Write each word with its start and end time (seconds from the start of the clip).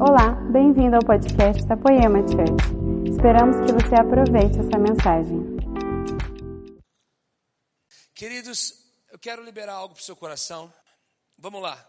Olá, 0.00 0.30
bem-vindo 0.52 0.94
ao 0.94 1.02
podcast 1.02 1.66
da 1.66 1.76
Poema 1.76 2.20
Church. 2.20 3.10
Esperamos 3.10 3.56
que 3.66 3.72
você 3.72 3.96
aproveite 3.96 4.60
essa 4.60 4.78
mensagem. 4.78 5.40
Queridos, 8.14 8.74
eu 9.10 9.18
quero 9.18 9.42
liberar 9.42 9.72
algo 9.72 9.94
para 9.94 10.00
o 10.00 10.04
seu 10.04 10.14
coração. 10.14 10.72
Vamos 11.36 11.60
lá. 11.60 11.84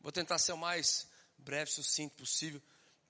Vou 0.00 0.12
tentar 0.12 0.38
ser 0.38 0.52
o 0.52 0.56
mais 0.56 1.08
breve, 1.36 1.72
sucinto 1.72 2.14
possível. 2.14 2.62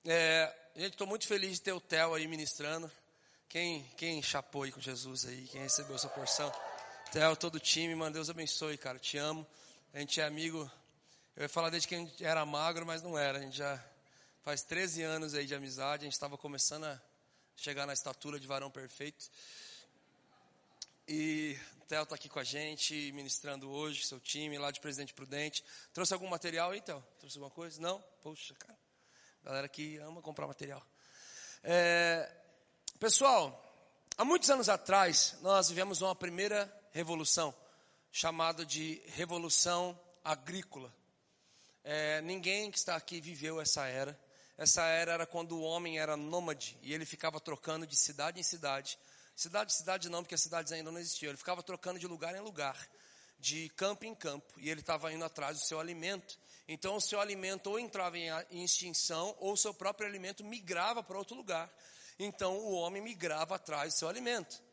É, 0.03 0.51
gente, 0.75 0.93
estou 0.93 1.05
muito 1.05 1.27
feliz 1.27 1.57
de 1.57 1.61
ter 1.61 1.73
o 1.73 1.79
Theo 1.79 2.15
aí 2.15 2.27
ministrando. 2.27 2.89
Quem, 3.47 3.83
quem 3.95 4.23
chapou 4.23 4.63
aí 4.63 4.71
com 4.71 4.81
Jesus 4.81 5.27
aí, 5.27 5.43
quem 5.43 5.61
recebeu 5.61 5.95
essa 5.95 6.09
porção. 6.09 6.51
Theo, 7.11 7.35
todo 7.35 7.55
o 7.55 7.59
time, 7.59 7.93
mano, 7.93 8.15
Deus 8.15 8.27
abençoe, 8.31 8.75
cara. 8.75 8.97
Te 8.97 9.19
amo. 9.19 9.45
A 9.93 9.99
gente 9.99 10.19
é 10.19 10.25
amigo. 10.25 10.67
Eu 11.35 11.43
ia 11.43 11.49
falar 11.49 11.69
desde 11.69 11.87
que 11.87 11.93
a 11.93 11.99
gente 11.99 12.25
era 12.25 12.43
magro, 12.43 12.87
mas 12.87 13.03
não 13.03 13.15
era. 13.15 13.37
A 13.37 13.41
gente 13.41 13.57
já 13.57 13.79
faz 14.45 14.61
13 14.61 15.01
anos 15.01 15.33
aí 15.33 15.47
de 15.47 15.55
amizade. 15.55 16.03
A 16.03 16.05
gente 16.05 16.13
estava 16.13 16.37
começando 16.37 16.83
a 16.83 17.01
chegar 17.55 17.87
na 17.87 17.93
estatura 17.93 18.39
de 18.39 18.45
varão 18.45 18.69
perfeito. 18.69 19.27
E 21.07 21.57
o 21.81 21.85
Theo 21.87 22.03
está 22.03 22.13
aqui 22.13 22.29
com 22.29 22.37
a 22.37 22.43
gente, 22.43 23.11
ministrando 23.13 23.67
hoje, 23.71 24.05
seu 24.05 24.19
time 24.19 24.59
lá 24.59 24.69
de 24.69 24.79
Presidente 24.79 25.15
Prudente. 25.15 25.65
Trouxe 25.91 26.13
algum 26.13 26.27
material 26.27 26.69
aí, 26.69 26.79
Theo? 26.79 27.03
Trouxe 27.17 27.39
alguma 27.39 27.49
coisa? 27.49 27.81
Não? 27.81 27.99
Poxa, 28.21 28.53
cara. 28.53 28.77
Galera 29.43 29.67
que 29.67 29.97
ama 29.97 30.21
comprar 30.21 30.45
material. 30.45 30.85
É, 31.63 32.31
pessoal, 32.99 33.59
há 34.15 34.23
muitos 34.23 34.51
anos 34.51 34.69
atrás, 34.69 35.35
nós 35.41 35.69
vivemos 35.69 36.03
uma 36.03 36.15
primeira 36.15 36.71
revolução, 36.91 37.51
chamada 38.11 38.63
de 38.63 39.01
Revolução 39.07 39.99
Agrícola. 40.23 40.93
É, 41.83 42.21
ninguém 42.21 42.69
que 42.69 42.77
está 42.77 42.95
aqui 42.95 43.19
viveu 43.19 43.59
essa 43.59 43.87
era. 43.87 44.23
Essa 44.57 44.83
era 44.83 45.11
era 45.11 45.25
quando 45.25 45.57
o 45.57 45.61
homem 45.61 45.99
era 45.99 46.15
nômade 46.15 46.77
e 46.81 46.93
ele 46.93 47.05
ficava 47.05 47.39
trocando 47.39 47.85
de 47.85 47.95
cidade 47.95 48.39
em 48.39 48.43
cidade. 48.43 48.97
Cidade 49.35 49.73
em 49.73 49.75
cidade 49.75 50.09
não, 50.09 50.23
porque 50.23 50.35
as 50.35 50.41
cidades 50.41 50.71
ainda 50.71 50.91
não 50.91 50.99
existiam. 50.99 51.29
Ele 51.29 51.37
ficava 51.37 51.61
trocando 51.61 51.99
de 51.99 52.07
lugar 52.07 52.33
em 52.35 52.39
lugar, 52.39 52.77
de 53.37 53.67
campo 53.69 54.05
em 54.05 54.15
campo. 54.15 54.53
E 54.57 54.69
ele 54.69 54.79
estava 54.79 55.11
indo 55.11 55.25
atrás 55.25 55.59
do 55.59 55.65
seu 55.65 55.77
alimento. 55.79 56.39
Então 56.67 56.95
o 56.95 57.01
seu 57.01 57.19
alimento 57.19 57.69
ou 57.69 57.77
entrava 57.77 58.17
em 58.17 58.63
extinção 58.63 59.35
ou 59.39 59.53
o 59.53 59.57
seu 59.57 59.73
próprio 59.73 60.07
alimento 60.07 60.43
migrava 60.43 61.03
para 61.03 61.17
outro 61.17 61.35
lugar. 61.35 61.69
Então 62.17 62.57
o 62.57 62.73
homem 62.75 63.01
migrava 63.01 63.55
atrás 63.55 63.93
do 63.93 63.97
seu 63.97 64.07
alimento. 64.07 64.63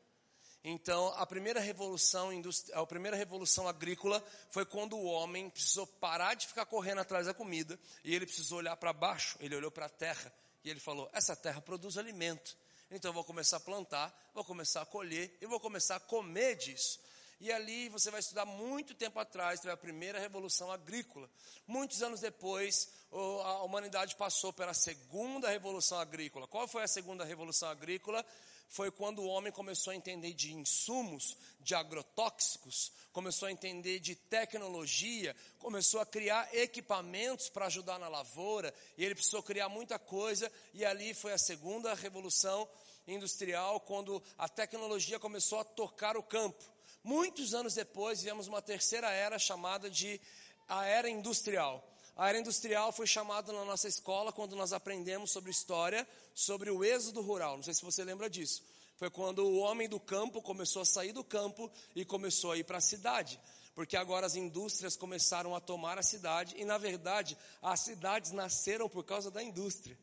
Então, 0.64 1.08
a 1.16 1.27
primeira 1.27 1.58
revolução 1.58 2.30
a 2.72 2.86
primeira 2.86 3.16
revolução 3.16 3.66
agrícola 3.66 4.24
foi 4.48 4.64
quando 4.64 4.96
o 4.96 5.04
homem 5.04 5.50
precisou 5.50 5.86
parar 5.86 6.34
de 6.34 6.46
ficar 6.46 6.66
correndo 6.66 7.00
atrás 7.00 7.27
da 7.27 7.34
comida 7.34 7.78
e 8.04 8.14
ele 8.14 8.27
precisou 8.27 8.58
olhar 8.58 8.77
para 8.77 8.92
baixo, 8.92 9.36
ele 9.41 9.56
olhou 9.56 9.72
para 9.72 9.86
a 9.86 9.88
terra 9.88 10.32
e 10.62 10.70
ele 10.70 10.78
falou: 10.78 11.10
"Essa 11.12 11.34
terra 11.34 11.60
produz 11.60 11.98
alimento. 11.98 12.56
Então 12.91 13.08
eu 13.08 13.14
vou 13.14 13.24
começar 13.24 13.56
a 13.56 13.60
plantar, 13.60 14.30
vou 14.32 14.44
começar 14.44 14.82
a 14.82 14.86
colher 14.86 15.36
e 15.41 15.46
vou 15.46 15.58
começar 15.58 15.96
a 15.96 16.00
comer 16.00 16.54
disso". 16.54 17.00
E 17.41 17.50
ali 17.50 17.88
você 17.88 18.08
vai 18.08 18.20
estudar 18.20 18.44
muito 18.44 18.94
tempo 18.94 19.19
atrás, 19.19 19.58
teve 19.58 19.72
a 19.72 19.76
primeira 19.76 20.20
revolução 20.20 20.70
agrícola. 20.70 21.28
Muitos 21.66 22.00
anos 22.00 22.20
depois, 22.20 22.88
a 23.10 23.64
humanidade 23.64 24.14
passou 24.14 24.52
pela 24.52 24.72
segunda 24.72 25.50
revolução 25.50 25.98
agrícola. 25.98 26.47
Qual 26.47 26.69
foi 26.69 26.84
a 26.84 26.86
segunda 26.86 27.24
revolução 27.24 27.69
agrícola? 27.69 28.24
Foi 28.68 28.91
quando 28.91 29.20
o 29.20 29.27
homem 29.27 29.52
começou 29.52 29.92
a 29.92 29.96
entender 29.96 30.32
de 30.32 30.52
insumos, 30.55 31.36
de 31.60 31.74
agrotóxicos, 31.74 32.91
começou 33.12 33.48
a 33.48 33.52
entender 33.52 34.00
de 34.00 34.14
tecnologia, 34.14 35.36
começou 35.58 36.00
a 36.00 36.06
criar 36.06 36.48
equipamentos 36.54 37.48
para 37.48 37.66
ajudar 37.66 37.98
na 37.98 38.08
lavoura, 38.08 38.74
e 38.96 39.04
ele 39.04 39.14
precisou 39.14 39.42
criar 39.42 39.69
muita 39.69 39.98
coisa, 39.98 40.50
e 40.72 40.84
ali 40.84 41.12
foi 41.12 41.32
a 41.32 41.38
segunda 41.38 41.92
revolução 41.94 42.69
industrial, 43.06 43.80
quando 43.80 44.22
a 44.38 44.48
tecnologia 44.48 45.19
começou 45.19 45.60
a 45.60 45.64
tocar 45.64 46.16
o 46.16 46.22
campo. 46.22 46.64
Muitos 47.04 47.53
anos 47.53 47.75
depois, 47.75 48.22
viemos 48.22 48.47
uma 48.47 48.62
terceira 48.62 49.10
era 49.10 49.38
chamada 49.38 49.91
de 49.91 50.20
a 50.69 50.87
era 50.87 51.10
industrial. 51.10 51.87
A 52.16 52.28
era 52.28 52.38
industrial 52.38 52.92
foi 52.92 53.06
chamada 53.06 53.53
na 53.53 53.64
nossa 53.64 53.88
escola 53.88 54.32
quando 54.32 54.54
nós 54.54 54.72
aprendemos 54.72 55.32
sobre 55.32 55.50
história, 55.50 56.06
sobre 56.34 56.70
o 56.70 56.84
êxodo 56.84 57.20
rural. 57.20 57.56
Não 57.56 57.62
sei 57.62 57.75
se 57.75 57.84
você 57.84 58.04
lembra 58.04 58.28
disso. 58.28 58.62
Foi 58.97 59.10
quando 59.10 59.41
o 59.41 59.59
homem 59.59 59.88
do 59.88 59.98
campo 59.98 60.41
começou 60.41 60.82
a 60.82 60.84
sair 60.84 61.12
do 61.12 61.25
campo 61.25 61.70
e 61.94 62.04
começou 62.04 62.53
a 62.53 62.56
ir 62.56 62.65
para 62.65 62.78
a 62.78 62.81
cidade. 62.81 63.41
Porque 63.75 63.97
agora 63.97 64.26
as 64.26 64.37
indústrias 64.37 64.97
começaram 64.97 65.56
a 65.56 65.60
tomar 65.60 65.98
a 65.98 66.03
cidade 66.03 66.54
e, 66.59 66.65
na 66.65 66.78
verdade, 66.78 67.37
as 67.60 67.81
cidades 67.81 68.31
nasceram 68.31 68.88
por 68.88 69.04
causa 69.04 69.31
da 69.31 69.43
indústria. 69.43 69.98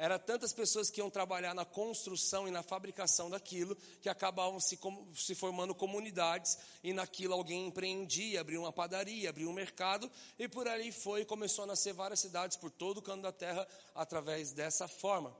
Era 0.00 0.18
tantas 0.18 0.54
pessoas 0.54 0.88
que 0.88 1.00
iam 1.00 1.10
trabalhar 1.10 1.52
na 1.52 1.66
construção 1.66 2.48
e 2.48 2.50
na 2.50 2.62
fabricação 2.62 3.28
daquilo 3.28 3.76
que 4.00 4.08
acabavam 4.08 4.58
se, 4.58 4.78
se 5.14 5.34
formando 5.34 5.74
comunidades 5.74 6.56
e 6.82 6.94
naquilo 6.94 7.34
alguém 7.34 7.66
empreendia, 7.66 8.40
abriu 8.40 8.62
uma 8.62 8.72
padaria, 8.72 9.28
abriu 9.28 9.50
um 9.50 9.52
mercado 9.52 10.10
e 10.38 10.48
por 10.48 10.66
ali 10.66 10.90
foi 10.90 11.20
e 11.20 11.26
começou 11.26 11.64
a 11.64 11.66
nascer 11.66 11.92
várias 11.92 12.20
cidades 12.20 12.56
por 12.56 12.70
todo 12.70 12.96
o 12.96 13.02
canto 13.02 13.20
da 13.20 13.32
terra 13.32 13.68
através 13.94 14.52
dessa 14.52 14.88
forma. 14.88 15.36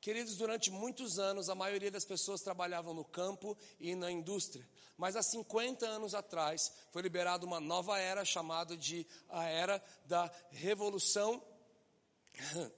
Queridos, 0.00 0.36
durante 0.36 0.70
muitos 0.70 1.18
anos 1.18 1.50
a 1.50 1.54
maioria 1.54 1.90
das 1.90 2.06
pessoas 2.06 2.40
trabalhavam 2.40 2.94
no 2.94 3.04
campo 3.04 3.56
e 3.78 3.94
na 3.94 4.10
indústria. 4.10 4.66
Mas 4.96 5.14
há 5.14 5.22
50 5.22 5.86
anos 5.86 6.14
atrás 6.14 6.72
foi 6.90 7.02
liberada 7.02 7.44
uma 7.44 7.60
nova 7.60 7.98
era 7.98 8.24
chamada 8.24 8.76
de 8.76 9.06
a 9.28 9.44
era 9.44 9.82
da 10.06 10.30
revolução 10.50 11.42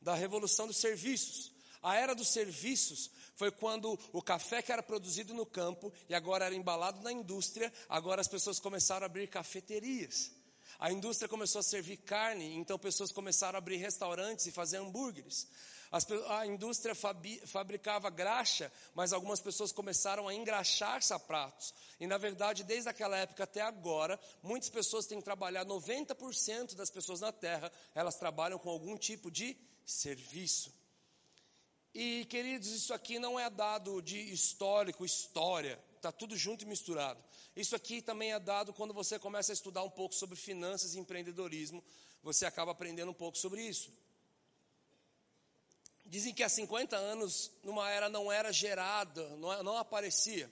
da 0.00 0.14
revolução 0.14 0.66
dos 0.66 0.76
serviços. 0.76 1.52
A 1.82 1.96
era 1.96 2.14
dos 2.14 2.28
serviços 2.28 3.10
foi 3.34 3.50
quando 3.50 3.98
o 4.12 4.22
café 4.22 4.62
que 4.62 4.70
era 4.70 4.82
produzido 4.82 5.34
no 5.34 5.44
campo 5.44 5.92
e 6.08 6.14
agora 6.14 6.44
era 6.44 6.54
embalado 6.54 7.02
na 7.02 7.10
indústria, 7.10 7.72
agora 7.88 8.20
as 8.20 8.28
pessoas 8.28 8.60
começaram 8.60 9.02
a 9.02 9.06
abrir 9.06 9.26
cafeterias. 9.26 10.30
A 10.78 10.92
indústria 10.92 11.28
começou 11.28 11.58
a 11.58 11.62
servir 11.62 11.96
carne, 11.98 12.54
então 12.54 12.78
pessoas 12.78 13.10
começaram 13.10 13.56
a 13.56 13.58
abrir 13.58 13.76
restaurantes 13.76 14.46
e 14.46 14.52
fazer 14.52 14.78
hambúrgueres. 14.78 15.48
As, 15.92 16.06
a 16.10 16.46
indústria 16.46 16.94
fabi, 16.94 17.38
fabricava 17.46 18.08
graxa, 18.08 18.72
mas 18.94 19.12
algumas 19.12 19.40
pessoas 19.40 19.70
começaram 19.70 20.26
a 20.26 20.34
engraxar 20.34 21.02
sapatos. 21.02 21.74
E 22.00 22.06
na 22.06 22.16
verdade, 22.16 22.64
desde 22.64 22.88
aquela 22.88 23.14
época 23.18 23.44
até 23.44 23.60
agora, 23.60 24.18
muitas 24.42 24.70
pessoas 24.70 25.04
têm 25.04 25.20
trabalhado, 25.20 25.74
90% 25.74 26.74
das 26.74 26.88
pessoas 26.88 27.20
na 27.20 27.30
Terra, 27.30 27.70
elas 27.94 28.16
trabalham 28.16 28.58
com 28.58 28.70
algum 28.70 28.96
tipo 28.96 29.30
de 29.30 29.54
serviço. 29.84 30.72
E 31.94 32.24
queridos, 32.24 32.68
isso 32.68 32.94
aqui 32.94 33.18
não 33.18 33.38
é 33.38 33.50
dado 33.50 34.00
de 34.00 34.18
histórico, 34.32 35.04
história, 35.04 35.78
está 35.96 36.10
tudo 36.10 36.34
junto 36.38 36.64
e 36.64 36.66
misturado. 36.66 37.22
Isso 37.54 37.76
aqui 37.76 38.00
também 38.00 38.32
é 38.32 38.40
dado 38.40 38.72
quando 38.72 38.94
você 38.94 39.18
começa 39.18 39.52
a 39.52 39.54
estudar 39.54 39.82
um 39.82 39.90
pouco 39.90 40.14
sobre 40.14 40.36
finanças 40.36 40.94
e 40.94 40.98
empreendedorismo, 40.98 41.84
você 42.22 42.46
acaba 42.46 42.72
aprendendo 42.72 43.10
um 43.10 43.14
pouco 43.14 43.36
sobre 43.36 43.60
isso. 43.62 43.92
Dizem 46.12 46.34
que 46.34 46.42
há 46.42 46.48
50 46.48 46.94
anos, 46.94 47.50
numa 47.64 47.90
era 47.90 48.08
não 48.08 48.30
era 48.30 48.52
gerada, 48.52 49.26
não, 49.36 49.62
não 49.62 49.78
aparecia 49.78 50.48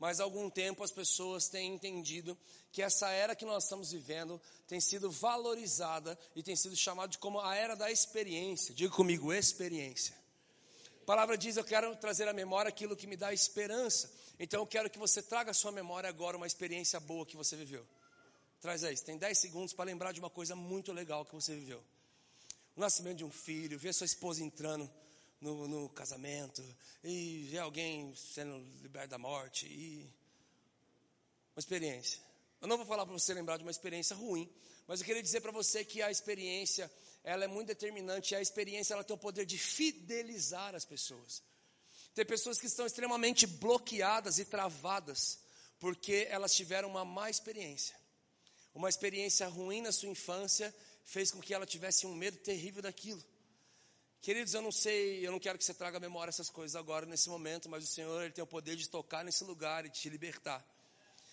mas 0.00 0.18
há 0.18 0.24
algum 0.24 0.48
tempo 0.48 0.82
as 0.82 0.90
pessoas 0.90 1.50
têm 1.50 1.74
entendido 1.74 2.36
que 2.72 2.80
essa 2.80 3.10
era 3.10 3.36
que 3.36 3.44
nós 3.44 3.64
estamos 3.64 3.92
vivendo 3.92 4.40
tem 4.66 4.80
sido 4.80 5.10
valorizada 5.10 6.18
e 6.34 6.42
tem 6.42 6.56
sido 6.56 6.74
chamada 6.74 7.18
como 7.18 7.38
a 7.38 7.54
era 7.54 7.76
da 7.76 7.92
experiência. 7.92 8.74
Diga 8.74 8.90
comigo, 8.90 9.30
experiência. 9.30 10.16
A 11.02 11.04
palavra 11.04 11.36
diz: 11.36 11.58
Eu 11.58 11.64
quero 11.64 11.94
trazer 11.96 12.26
à 12.26 12.32
memória 12.32 12.70
aquilo 12.70 12.96
que 12.96 13.06
me 13.06 13.14
dá 13.14 13.30
esperança. 13.30 14.10
Então 14.38 14.62
eu 14.62 14.66
quero 14.66 14.88
que 14.88 14.98
você 14.98 15.20
traga 15.20 15.50
à 15.50 15.54
sua 15.54 15.70
memória 15.70 16.08
agora 16.08 16.34
uma 16.34 16.46
experiência 16.46 16.98
boa 16.98 17.26
que 17.26 17.36
você 17.36 17.54
viveu. 17.54 17.86
Traz 18.58 18.82
aí, 18.82 18.96
você 18.96 19.04
tem 19.04 19.18
10 19.18 19.36
segundos 19.36 19.74
para 19.74 19.84
lembrar 19.84 20.12
de 20.12 20.20
uma 20.20 20.30
coisa 20.30 20.56
muito 20.56 20.92
legal 20.92 21.26
que 21.26 21.34
você 21.34 21.54
viveu. 21.54 21.84
O 22.80 22.82
nascimento 22.82 23.18
de 23.18 23.24
um 23.26 23.30
filho, 23.30 23.78
ver 23.78 23.92
sua 23.92 24.06
esposa 24.06 24.42
entrando 24.42 24.90
no, 25.38 25.68
no 25.68 25.90
casamento, 25.90 26.64
e 27.04 27.46
ver 27.50 27.58
alguém 27.58 28.14
sendo 28.16 28.56
liberto 28.80 29.10
da 29.10 29.18
morte, 29.18 29.66
e 29.66 30.10
uma 31.54 31.58
experiência. 31.58 32.18
Eu 32.58 32.66
não 32.66 32.78
vou 32.78 32.86
falar 32.86 33.04
para 33.04 33.12
você 33.12 33.34
lembrar 33.34 33.58
de 33.58 33.64
uma 33.64 33.70
experiência 33.70 34.16
ruim, 34.16 34.50
mas 34.86 34.98
eu 34.98 35.04
queria 35.04 35.22
dizer 35.22 35.42
para 35.42 35.52
você 35.52 35.84
que 35.84 36.00
a 36.00 36.10
experiência, 36.10 36.90
ela 37.22 37.44
é 37.44 37.46
muito 37.46 37.66
determinante, 37.66 38.32
e 38.32 38.36
a 38.38 38.40
experiência 38.40 38.94
ela 38.94 39.04
tem 39.04 39.14
o 39.14 39.18
poder 39.18 39.44
de 39.44 39.58
fidelizar 39.58 40.74
as 40.74 40.86
pessoas. 40.86 41.42
Tem 42.14 42.24
pessoas 42.24 42.58
que 42.58 42.66
estão 42.66 42.86
extremamente 42.86 43.46
bloqueadas 43.46 44.38
e 44.38 44.44
travadas, 44.46 45.38
porque 45.78 46.28
elas 46.30 46.54
tiveram 46.54 46.88
uma 46.88 47.04
má 47.04 47.28
experiência. 47.28 47.94
Uma 48.72 48.88
experiência 48.88 49.46
ruim 49.48 49.82
na 49.82 49.92
sua 49.92 50.08
infância 50.08 50.74
fez 51.04 51.30
com 51.30 51.40
que 51.40 51.52
ela 51.54 51.66
tivesse 51.66 52.06
um 52.06 52.14
medo 52.14 52.38
terrível 52.38 52.82
daquilo. 52.82 53.22
Queridos, 54.20 54.52
eu 54.52 54.60
não 54.60 54.70
sei, 54.70 55.26
eu 55.26 55.32
não 55.32 55.38
quero 55.38 55.58
que 55.58 55.64
você 55.64 55.72
traga 55.72 55.96
à 55.96 56.00
memória 56.00 56.30
essas 56.30 56.50
coisas 56.50 56.76
agora, 56.76 57.06
nesse 57.06 57.28
momento, 57.28 57.68
mas 57.68 57.84
o 57.84 57.86
Senhor 57.86 58.22
ele 58.22 58.32
tem 58.32 58.44
o 58.44 58.46
poder 58.46 58.76
de 58.76 58.88
tocar 58.88 59.24
nesse 59.24 59.42
lugar 59.44 59.86
e 59.86 59.90
te 59.90 60.08
libertar. 60.10 60.64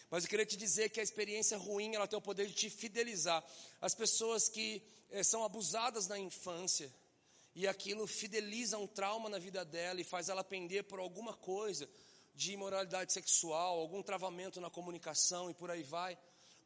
Mas 0.09 0.23
eu 0.23 0.29
queria 0.29 0.45
te 0.45 0.55
dizer 0.55 0.89
que 0.89 0.99
a 0.99 1.03
experiência 1.03 1.57
ruim, 1.57 1.95
ela 1.95 2.07
tem 2.07 2.17
o 2.17 2.21
poder 2.21 2.47
de 2.47 2.53
te 2.53 2.69
fidelizar. 2.69 3.43
As 3.81 3.93
pessoas 3.93 4.47
que 4.47 4.81
eh, 5.09 5.21
são 5.21 5.43
abusadas 5.43 6.07
na 6.07 6.17
infância, 6.17 6.89
e 7.57 7.67
aquilo 7.67 8.05
fideliza 8.05 8.77
um 8.77 8.85
trauma 8.85 9.29
na 9.29 9.39
vida 9.39 9.65
dela 9.65 9.99
e 9.99 10.03
faz 10.03 10.29
ela 10.29 10.43
pender 10.43 10.83
por 10.83 10.99
alguma 10.99 11.33
coisa 11.33 11.89
de 12.35 12.51
imoralidade 12.51 13.11
sexual, 13.11 13.79
algum 13.79 14.03
travamento 14.03 14.61
na 14.61 14.69
comunicação 14.69 15.49
e 15.49 15.55
por 15.55 15.71
aí 15.71 15.81
vai. 15.81 16.15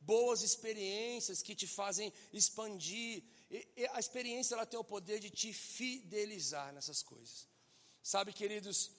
Boas 0.01 0.42
experiências 0.42 1.42
que 1.42 1.56
te 1.56 1.68
fazem 1.68 2.12
expandir. 2.33 3.24
E, 3.50 3.68
e 3.77 3.88
a 3.88 4.00
experiência 4.00 4.56
ela 4.56 4.65
tem 4.65 4.80
o 4.80 4.83
poder 4.83 5.19
de 5.19 5.30
te 5.30 5.53
fidelizar 5.53 6.74
nessas 6.74 7.01
coisas. 7.01 7.48
Sabe, 8.03 8.33
queridos, 8.33 8.92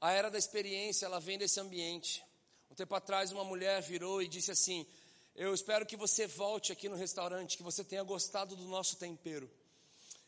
a 0.00 0.12
era 0.12 0.30
da 0.30 0.38
experiência, 0.38 1.06
ela 1.06 1.20
vem 1.20 1.38
desse 1.38 1.60
ambiente. 1.60 2.24
Um 2.70 2.74
tempo 2.74 2.94
atrás, 2.94 3.32
uma 3.32 3.44
mulher 3.44 3.82
virou 3.82 4.22
e 4.22 4.28
disse 4.28 4.50
assim: 4.50 4.86
Eu 5.34 5.54
espero 5.54 5.86
que 5.86 5.96
você 5.96 6.26
volte 6.26 6.72
aqui 6.72 6.88
no 6.88 6.96
restaurante, 6.96 7.56
que 7.56 7.62
você 7.62 7.84
tenha 7.84 8.02
gostado 8.02 8.56
do 8.56 8.64
nosso 8.64 8.96
tempero. 8.96 9.50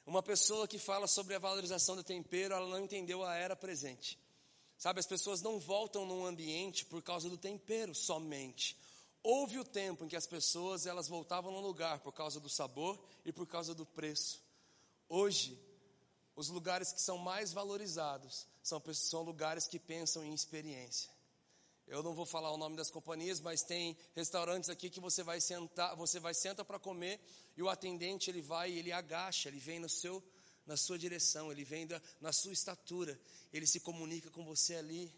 Uma 0.06 0.22
pessoa 0.22 0.66
que 0.66 0.78
fala 0.78 1.06
sobre 1.06 1.34
a 1.34 1.38
valorização 1.38 1.94
do 1.94 2.02
tempero, 2.02 2.54
ela 2.54 2.66
não 2.66 2.80
entendeu 2.80 3.24
a 3.24 3.34
era 3.34 3.54
presente. 3.54 4.18
Sabe, 4.78 5.00
as 5.00 5.06
pessoas 5.06 5.42
não 5.42 5.58
voltam 5.58 6.06
num 6.06 6.24
ambiente 6.24 6.84
por 6.84 7.02
causa 7.02 7.28
do 7.28 7.36
tempero 7.36 7.94
somente. 7.94 8.76
Houve 9.30 9.58
o 9.58 9.64
tempo 9.64 10.06
em 10.06 10.08
que 10.08 10.16
as 10.16 10.26
pessoas 10.26 10.86
elas 10.86 11.06
voltavam 11.06 11.52
num 11.52 11.60
lugar 11.60 11.98
por 12.00 12.12
causa 12.12 12.40
do 12.40 12.48
sabor 12.48 12.98
e 13.26 13.30
por 13.30 13.46
causa 13.46 13.74
do 13.74 13.84
preço. 13.84 14.42
Hoje, 15.06 15.62
os 16.34 16.48
lugares 16.48 16.94
que 16.94 17.02
são 17.02 17.18
mais 17.18 17.52
valorizados 17.52 18.46
são, 18.62 18.82
são 18.94 19.20
lugares 19.20 19.68
que 19.68 19.78
pensam 19.78 20.24
em 20.24 20.32
experiência. 20.32 21.10
Eu 21.86 22.02
não 22.02 22.14
vou 22.14 22.24
falar 22.24 22.50
o 22.50 22.56
nome 22.56 22.74
das 22.74 22.90
companhias, 22.90 23.38
mas 23.38 23.60
tem 23.62 23.98
restaurantes 24.16 24.70
aqui 24.70 24.88
que 24.88 24.98
você 24.98 25.22
vai 25.22 25.42
sentar, 25.42 25.94
você 25.94 26.18
vai 26.18 26.32
senta 26.32 26.64
para 26.64 26.78
comer 26.78 27.20
e 27.54 27.62
o 27.62 27.68
atendente 27.68 28.30
ele 28.30 28.40
vai, 28.40 28.72
ele 28.72 28.92
agacha, 28.92 29.50
ele 29.50 29.60
vem 29.60 29.78
no 29.78 29.90
seu 29.90 30.24
na 30.64 30.76
sua 30.78 30.98
direção, 30.98 31.52
ele 31.52 31.64
vem 31.64 31.86
da, 31.86 32.00
na 32.18 32.32
sua 32.32 32.54
estatura, 32.54 33.20
ele 33.52 33.66
se 33.66 33.78
comunica 33.80 34.30
com 34.30 34.42
você 34.42 34.76
ali. 34.76 35.14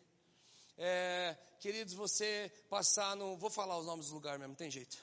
É, 0.82 1.36
queridos, 1.60 1.92
você 1.92 2.50
passar 2.70 3.14
no. 3.14 3.36
Vou 3.36 3.50
falar 3.50 3.78
os 3.78 3.84
nomes 3.84 4.08
do 4.08 4.14
lugar 4.14 4.38
mesmo, 4.38 4.54
tem 4.54 4.70
jeito. 4.70 4.96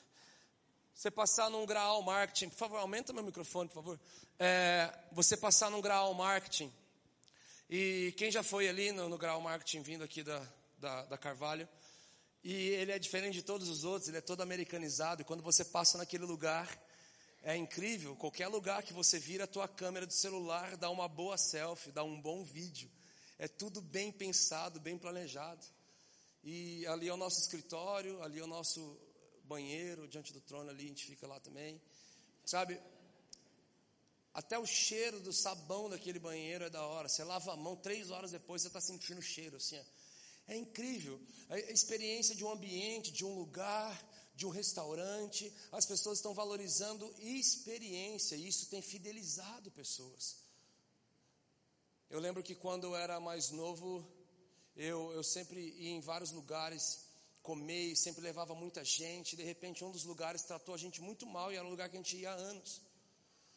Você 0.92 1.12
passar 1.12 1.52
num 1.52 1.68
grau 1.68 2.02
marketing, 2.02 2.50
por 2.50 2.58
favor, 2.58 2.78
aumenta 2.78 3.14
meu 3.14 3.24
microfone, 3.24 3.70
por 3.70 3.76
favor. 3.76 4.00
É, 4.40 4.92
você 5.12 5.38
passar 5.38 5.70
num 5.70 5.80
grau 5.80 6.16
marketing 6.16 6.74
e 7.70 8.12
quem 8.18 8.32
já 8.32 8.42
foi 8.42 8.68
ali 8.68 8.92
no, 8.92 9.08
no 9.08 9.20
grau 9.20 9.40
marketing 9.40 9.84
vindo 9.84 10.04
aqui 10.04 10.24
da, 10.24 10.42
da, 10.80 11.06
da 11.06 11.16
Carvalho, 11.16 11.70
e 12.44 12.54
ele 12.54 12.92
é 12.92 12.98
diferente 12.98 13.36
de 13.36 13.44
todos 13.44 13.70
os 13.70 13.84
outros, 13.84 14.08
ele 14.08 14.18
é 14.18 14.22
todo 14.22 14.42
americanizado, 14.42 15.22
e 15.22 15.26
quando 15.26 15.44
você 15.44 15.64
passa 15.64 15.96
naquele 16.00 16.26
lugar, 16.26 16.68
é 17.44 17.56
incrível, 17.56 18.16
qualquer 18.16 18.48
lugar 18.48 18.82
que 18.82 18.94
você 18.94 19.20
vira 19.20 19.44
a 19.44 19.48
tua 19.48 19.68
câmera 19.68 20.08
do 20.08 20.14
celular, 20.14 20.76
dá 20.76 20.90
uma 20.90 21.08
boa 21.08 21.38
selfie, 21.38 21.92
dá 21.92 22.04
um 22.04 22.20
bom 22.20 22.44
vídeo. 22.44 22.90
É 23.40 23.48
tudo 23.48 23.82
bem 23.82 24.12
pensado, 24.12 24.80
bem 24.80 24.98
planejado. 24.98 25.66
E 26.44 26.86
ali 26.88 27.08
é 27.08 27.14
o 27.14 27.18
nosso 27.18 27.40
escritório, 27.42 28.22
ali 28.24 28.40
é 28.40 28.44
o 28.44 28.48
nosso 28.48 28.98
banheiro, 29.44 30.08
diante 30.08 30.34
do 30.34 30.42
trono 30.42 30.70
ali, 30.70 30.86
a 30.86 30.88
gente 30.88 31.06
fica 31.06 31.28
lá 31.28 31.40
também. 31.40 31.82
Sabe, 32.46 32.80
até 34.34 34.58
o 34.58 34.66
cheiro 34.66 35.20
do 35.20 35.34
sabão 35.34 35.90
daquele 35.90 36.20
banheiro 36.20 36.66
é 36.66 36.70
da 36.70 36.86
hora. 36.86 37.10
Você 37.10 37.24
lava 37.24 37.54
a 37.54 37.58
mão, 37.58 37.76
três 37.76 38.12
horas 38.12 38.32
depois 38.32 38.62
você 38.62 38.68
está 38.68 38.80
sentindo 38.80 39.20
o 39.20 39.22
cheiro, 39.22 39.58
assim. 39.58 39.80
É 40.48 40.56
incrível. 40.56 41.20
A 41.50 41.60
experiência 41.60 42.36
de 42.36 42.46
um 42.46 42.52
ambiente, 42.52 43.12
de 43.12 43.26
um 43.26 43.34
lugar, 43.34 44.00
de 44.36 44.46
um 44.46 44.50
restaurante. 44.50 45.52
As 45.72 45.86
pessoas 45.86 46.20
estão 46.20 46.34
valorizando 46.34 47.14
experiência 47.20 48.36
e 48.36 48.48
isso 48.48 48.68
tem 48.68 48.82
fidelizado 48.82 49.72
pessoas. 49.72 50.38
Eu 52.10 52.20
lembro 52.20 52.42
que 52.42 52.56
quando 52.56 52.86
eu 52.86 52.96
era 52.96 53.20
mais 53.20 53.52
novo, 53.52 54.06
eu, 54.76 55.12
eu 55.12 55.24
sempre 55.24 55.60
ia 55.60 55.90
em 55.90 56.00
vários 56.00 56.32
lugares 56.32 57.08
comer 57.48 57.96
sempre 57.96 58.22
levava 58.22 58.54
muita 58.54 58.84
gente. 58.84 59.38
De 59.38 59.44
repente, 59.44 59.84
um 59.84 59.92
dos 59.92 60.04
lugares 60.04 60.42
tratou 60.42 60.76
a 60.76 60.78
gente 60.78 61.02
muito 61.02 61.26
mal 61.26 61.50
e 61.50 61.56
era 61.56 61.66
um 61.66 61.70
lugar 61.70 61.90
que 61.90 61.96
a 61.96 62.02
gente 62.02 62.18
ia 62.18 62.30
há 62.30 62.34
anos. 62.34 62.82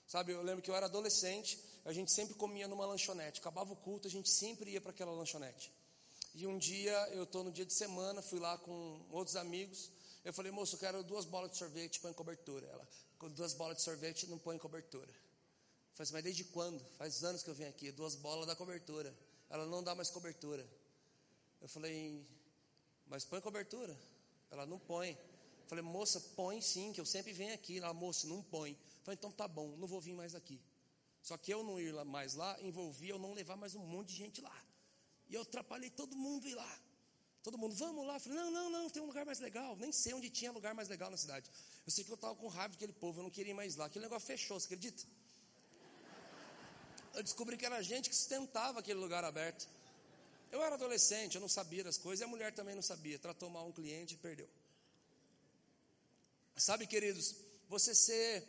Sabe, 0.07 0.33
eu 0.33 0.43
lembro 0.43 0.63
que 0.63 0.71
eu 0.71 0.77
era 0.77 0.87
adolescente, 0.87 1.59
a 1.85 1.93
gente 1.93 2.13
sempre 2.13 2.35
comia 2.35 2.69
numa 2.69 2.87
lanchonete. 2.87 3.41
Acabava 3.41 3.73
o 3.73 3.77
culto, 3.77 4.07
a 4.07 4.11
gente 4.11 4.31
sempre 4.31 4.71
ia 4.71 4.81
para 4.81 4.93
aquela 4.93 5.13
lanchonete. 5.13 5.73
E 6.35 6.47
um 6.47 6.57
dia, 6.57 6.97
eu 7.13 7.25
estou 7.25 7.43
no 7.43 7.51
dia 7.51 7.67
de 7.67 7.75
semana, 7.75 8.23
fui 8.23 8.39
lá 8.39 8.57
com 8.59 9.05
outros 9.11 9.35
amigos. 9.35 9.91
Eu 10.25 10.33
falei, 10.33 10.53
moço, 10.53 10.77
eu 10.77 10.79
quero 10.79 11.03
duas 11.03 11.25
bolas 11.25 11.51
de 11.51 11.57
sorvete, 11.57 11.99
põe 11.99 12.13
cobertura. 12.13 12.67
Ela, 12.67 12.89
duas 13.31 13.55
bolas 13.55 13.79
de 13.79 13.83
sorvete, 13.83 14.29
não 14.29 14.39
põe 14.39 14.57
cobertura. 14.57 15.13
Eu 15.91 15.97
falei 15.97 16.05
assim, 16.05 16.13
mas 16.13 16.25
desde 16.25 16.45
quando? 16.45 16.81
Faz 16.97 17.23
anos 17.25 17.43
que 17.43 17.51
eu 17.51 17.55
venho 17.55 17.71
aqui, 17.71 17.91
duas 17.91 18.15
bolas 18.15 18.47
da 18.47 18.57
cobertura. 18.57 19.15
Ela 19.49 19.67
não 19.67 19.83
dá 19.83 19.95
mais 19.95 20.09
cobertura. 20.11 20.67
Eu 21.61 21.69
falei, 21.69 22.25
mas 23.07 23.25
põe 23.25 23.41
cobertura. 23.41 23.97
Ela 24.51 24.65
não 24.65 24.79
põe. 24.79 25.11
Eu 25.11 25.67
falei, 25.67 25.85
moça, 25.85 26.21
põe 26.35 26.61
sim, 26.61 26.93
que 26.93 27.01
eu 27.01 27.07
sempre 27.07 27.33
venho 27.33 27.55
aqui. 27.55 27.79
Ela, 27.79 27.93
moça, 27.93 28.27
não 28.27 28.43
põe. 28.43 28.77
Falei, 29.03 29.17
então 29.19 29.31
tá 29.31 29.47
bom, 29.47 29.77
não 29.77 29.87
vou 29.87 30.01
vir 30.01 30.15
mais 30.15 30.35
aqui. 30.35 30.61
Só 31.23 31.37
que 31.37 31.53
eu 31.53 31.63
não 31.63 31.79
ir 31.79 31.93
mais 32.05 32.35
lá 32.35 32.57
envolvia 32.63 33.11
eu 33.11 33.19
não 33.19 33.35
levar 33.35 33.57
mais 33.57 33.75
um 33.75 33.85
monte 33.85 34.09
de 34.09 34.17
gente 34.17 34.41
lá. 34.41 34.65
E 35.29 35.35
eu 35.35 35.43
atrapalhei 35.43 35.91
todo 35.91 36.17
mundo 36.17 36.49
ir 36.49 36.55
lá. 36.55 36.81
Todo 37.43 37.57
mundo, 37.57 37.75
vamos 37.75 38.07
lá. 38.07 38.17
Eu 38.17 38.21
falei, 38.21 38.39
não, 38.39 38.51
não, 38.51 38.71
não, 38.71 38.91
tem 38.91 39.03
um 39.03 39.07
lugar 39.07 39.25
mais 39.25 39.39
legal. 39.39 39.77
Nem 39.77 39.93
sei 39.93 40.13
onde 40.13 40.29
tinha 40.29 40.53
lugar 40.53 40.75
mais 40.75 40.89
legal 40.89 41.11
na 41.11 41.17
cidade. 41.17 41.51
Eu 41.87 41.91
sei 41.91 42.05
que 42.05 42.11
eu 42.11 42.15
estava 42.15 42.35
com 42.35 42.49
raiva 42.49 42.75
daquele 42.75 42.93
povo, 42.93 43.21
eu 43.21 43.25
não 43.25 43.31
queria 43.31 43.53
ir 43.53 43.55
mais 43.55 43.77
lá. 43.77 43.87
Aquele 43.87 44.05
negócio 44.05 44.27
fechou, 44.27 44.59
você 44.59 44.67
acredita? 44.67 45.05
Eu 47.21 47.25
descobri 47.25 47.55
que 47.59 47.67
era 47.67 47.83
gente 47.83 48.09
que 48.09 48.17
sustentava 48.17 48.81
aquele 48.81 48.99
lugar 48.99 49.23
aberto. 49.25 49.69
Eu 50.51 50.63
era 50.63 50.75
adolescente, 50.75 51.35
eu 51.35 51.41
não 51.43 51.51
sabia 51.51 51.85
das 51.85 51.99
coisas, 51.99 52.23
e 52.23 52.25
a 52.25 52.27
mulher 52.27 52.51
também 52.55 52.75
não 52.75 52.81
sabia. 52.81 53.19
Tratou 53.19 53.51
mal 53.51 53.69
um 53.69 53.73
cliente 53.73 54.15
e 54.15 54.17
perdeu. 54.17 54.49
Sabe, 56.57 56.87
queridos, 56.87 57.37
você 57.69 57.95
ser 57.95 58.49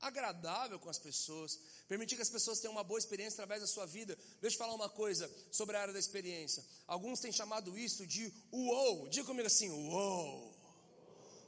agradável 0.00 0.78
com 0.78 0.88
as 0.88 0.96
pessoas, 0.96 1.58
permitir 1.88 2.14
que 2.14 2.22
as 2.22 2.30
pessoas 2.30 2.60
tenham 2.60 2.70
uma 2.70 2.84
boa 2.84 3.00
experiência 3.00 3.34
através 3.34 3.62
da 3.62 3.66
sua 3.66 3.84
vida. 3.84 4.16
Deixa 4.40 4.54
eu 4.54 4.58
falar 4.58 4.74
uma 4.74 4.88
coisa 4.88 5.28
sobre 5.50 5.76
a 5.76 5.80
área 5.80 5.92
da 5.92 5.98
experiência. 5.98 6.64
Alguns 6.86 7.18
têm 7.18 7.32
chamado 7.32 7.76
isso 7.76 8.06
de 8.06 8.32
uou. 8.52 9.08
Diga 9.08 9.26
comigo 9.26 9.48
assim, 9.48 9.70
uou. 9.70 10.54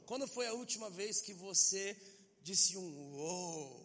Quando 0.05 0.27
foi 0.27 0.47
a 0.47 0.53
última 0.53 0.89
vez 0.89 1.21
que 1.21 1.33
você 1.33 1.95
disse 2.43 2.77
um 2.77 3.15
uou? 3.15 3.82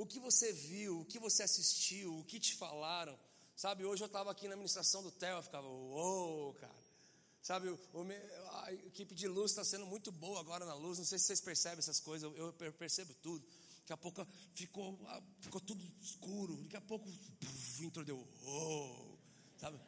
O 0.00 0.06
que 0.06 0.18
você 0.18 0.50
viu, 0.50 1.02
o 1.02 1.04
que 1.04 1.18
você 1.18 1.42
assistiu, 1.42 2.18
o 2.18 2.24
que 2.24 2.40
te 2.40 2.56
falaram? 2.56 3.18
Sabe, 3.54 3.84
hoje 3.84 4.02
eu 4.02 4.06
estava 4.06 4.30
aqui 4.30 4.46
na 4.48 4.54
administração 4.54 5.02
do 5.02 5.10
TEL, 5.10 5.36
eu 5.36 5.42
ficava 5.42 5.68
uou, 5.68 6.54
cara. 6.54 6.80
Sabe, 7.42 7.68
o, 7.68 7.78
a 8.62 8.72
equipe 8.72 9.14
de 9.14 9.28
luz 9.28 9.50
está 9.50 9.62
sendo 9.62 9.84
muito 9.84 10.10
boa 10.10 10.40
agora 10.40 10.64
na 10.64 10.72
luz. 10.72 10.96
Não 10.96 11.04
sei 11.04 11.18
se 11.18 11.26
vocês 11.26 11.42
percebem 11.42 11.80
essas 11.80 12.00
coisas, 12.00 12.34
eu, 12.34 12.54
eu 12.58 12.72
percebo 12.72 13.12
tudo. 13.20 13.46
Daqui 13.80 13.92
a 13.92 13.96
pouco 13.98 14.26
ficou, 14.54 14.98
ah, 15.06 15.22
ficou 15.38 15.60
tudo 15.60 15.84
escuro. 16.00 16.56
Daqui 16.62 16.76
a 16.78 16.80
pouco 16.80 17.06
puf, 17.38 17.84
entrou, 17.84 18.02
deu, 18.02 18.26
oh, 18.46 19.18
sabe? 19.58 19.78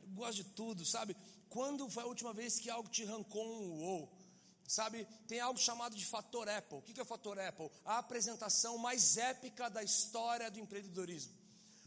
Eu 0.00 0.08
gosto 0.14 0.36
de 0.36 0.44
tudo, 0.44 0.86
sabe? 0.86 1.14
Quando 1.50 1.90
foi 1.90 2.04
a 2.04 2.06
última 2.06 2.32
vez 2.32 2.58
que 2.58 2.70
algo 2.70 2.88
te 2.88 3.02
arrancou 3.04 3.44
um 3.44 3.84
oh? 3.84 4.08
Sabe, 4.68 5.08
tem 5.26 5.40
algo 5.40 5.58
chamado 5.58 5.96
de 5.96 6.04
fator 6.04 6.46
Apple. 6.46 6.76
O 6.76 6.82
que 6.82 7.00
é 7.00 7.02
o 7.02 7.06
fator 7.06 7.40
Apple? 7.40 7.70
A 7.86 7.96
apresentação 7.96 8.76
mais 8.76 9.16
épica 9.16 9.70
da 9.70 9.82
história 9.82 10.50
do 10.50 10.60
empreendedorismo. 10.60 11.32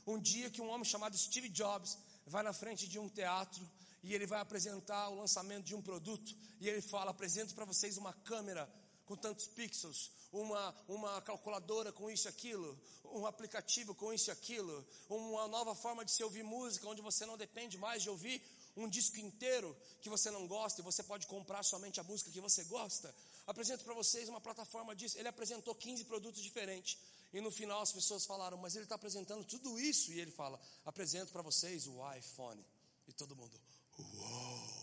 Um 0.07 0.19
dia 0.19 0.49
que 0.49 0.59
um 0.59 0.69
homem 0.69 0.83
chamado 0.83 1.15
Steve 1.15 1.47
Jobs 1.47 1.95
vai 2.25 2.41
na 2.41 2.51
frente 2.51 2.87
de 2.87 2.97
um 2.97 3.07
teatro 3.07 3.63
e 4.01 4.15
ele 4.15 4.25
vai 4.25 4.39
apresentar 4.39 5.09
o 5.09 5.15
lançamento 5.15 5.65
de 5.65 5.75
um 5.75 5.81
produto 5.81 6.35
e 6.59 6.67
ele 6.67 6.81
fala: 6.81 7.11
apresento 7.11 7.53
para 7.53 7.65
vocês 7.65 7.97
uma 7.97 8.13
câmera 8.13 8.67
com 9.05 9.15
tantos 9.15 9.45
pixels, 9.45 10.11
uma, 10.31 10.73
uma 10.87 11.21
calculadora 11.21 11.91
com 11.91 12.09
isso 12.09 12.27
e 12.27 12.29
aquilo, 12.29 12.81
um 13.05 13.27
aplicativo 13.27 13.93
com 13.93 14.11
isso 14.11 14.29
e 14.29 14.31
aquilo, 14.31 14.87
uma 15.07 15.47
nova 15.47 15.75
forma 15.75 16.03
de 16.03 16.11
se 16.11 16.23
ouvir 16.23 16.43
música, 16.43 16.87
onde 16.87 17.01
você 17.01 17.27
não 17.27 17.37
depende 17.37 17.77
mais 17.77 18.01
de 18.01 18.09
ouvir 18.09 18.41
um 18.75 18.87
disco 18.87 19.19
inteiro 19.19 19.75
que 20.01 20.09
você 20.09 20.29
não 20.31 20.47
gosta 20.47 20.81
e 20.81 20.83
você 20.83 21.03
pode 21.03 21.27
comprar 21.27 21.63
somente 21.63 21.99
a 21.99 22.03
música 22.03 22.31
que 22.31 22.41
você 22.41 22.63
gosta. 22.65 23.13
Apresento 23.45 23.83
para 23.83 23.93
vocês 23.93 24.29
uma 24.29 24.41
plataforma 24.41 24.95
disso. 24.95 25.17
Ele 25.17 25.27
apresentou 25.27 25.75
15 25.75 26.05
produtos 26.05 26.41
diferentes. 26.41 26.97
E 27.33 27.39
no 27.39 27.51
final 27.51 27.81
as 27.81 27.91
pessoas 27.91 28.25
falaram, 28.25 28.57
mas 28.57 28.75
ele 28.75 28.83
está 28.85 28.95
apresentando 28.95 29.43
tudo 29.45 29.79
isso. 29.79 30.11
E 30.11 30.19
ele 30.19 30.31
fala, 30.31 30.59
apresento 30.85 31.31
para 31.31 31.41
vocês 31.41 31.87
o 31.87 31.99
iPhone. 32.13 32.63
E 33.07 33.13
todo 33.13 33.35
mundo, 33.35 33.59
uou! 33.97 34.81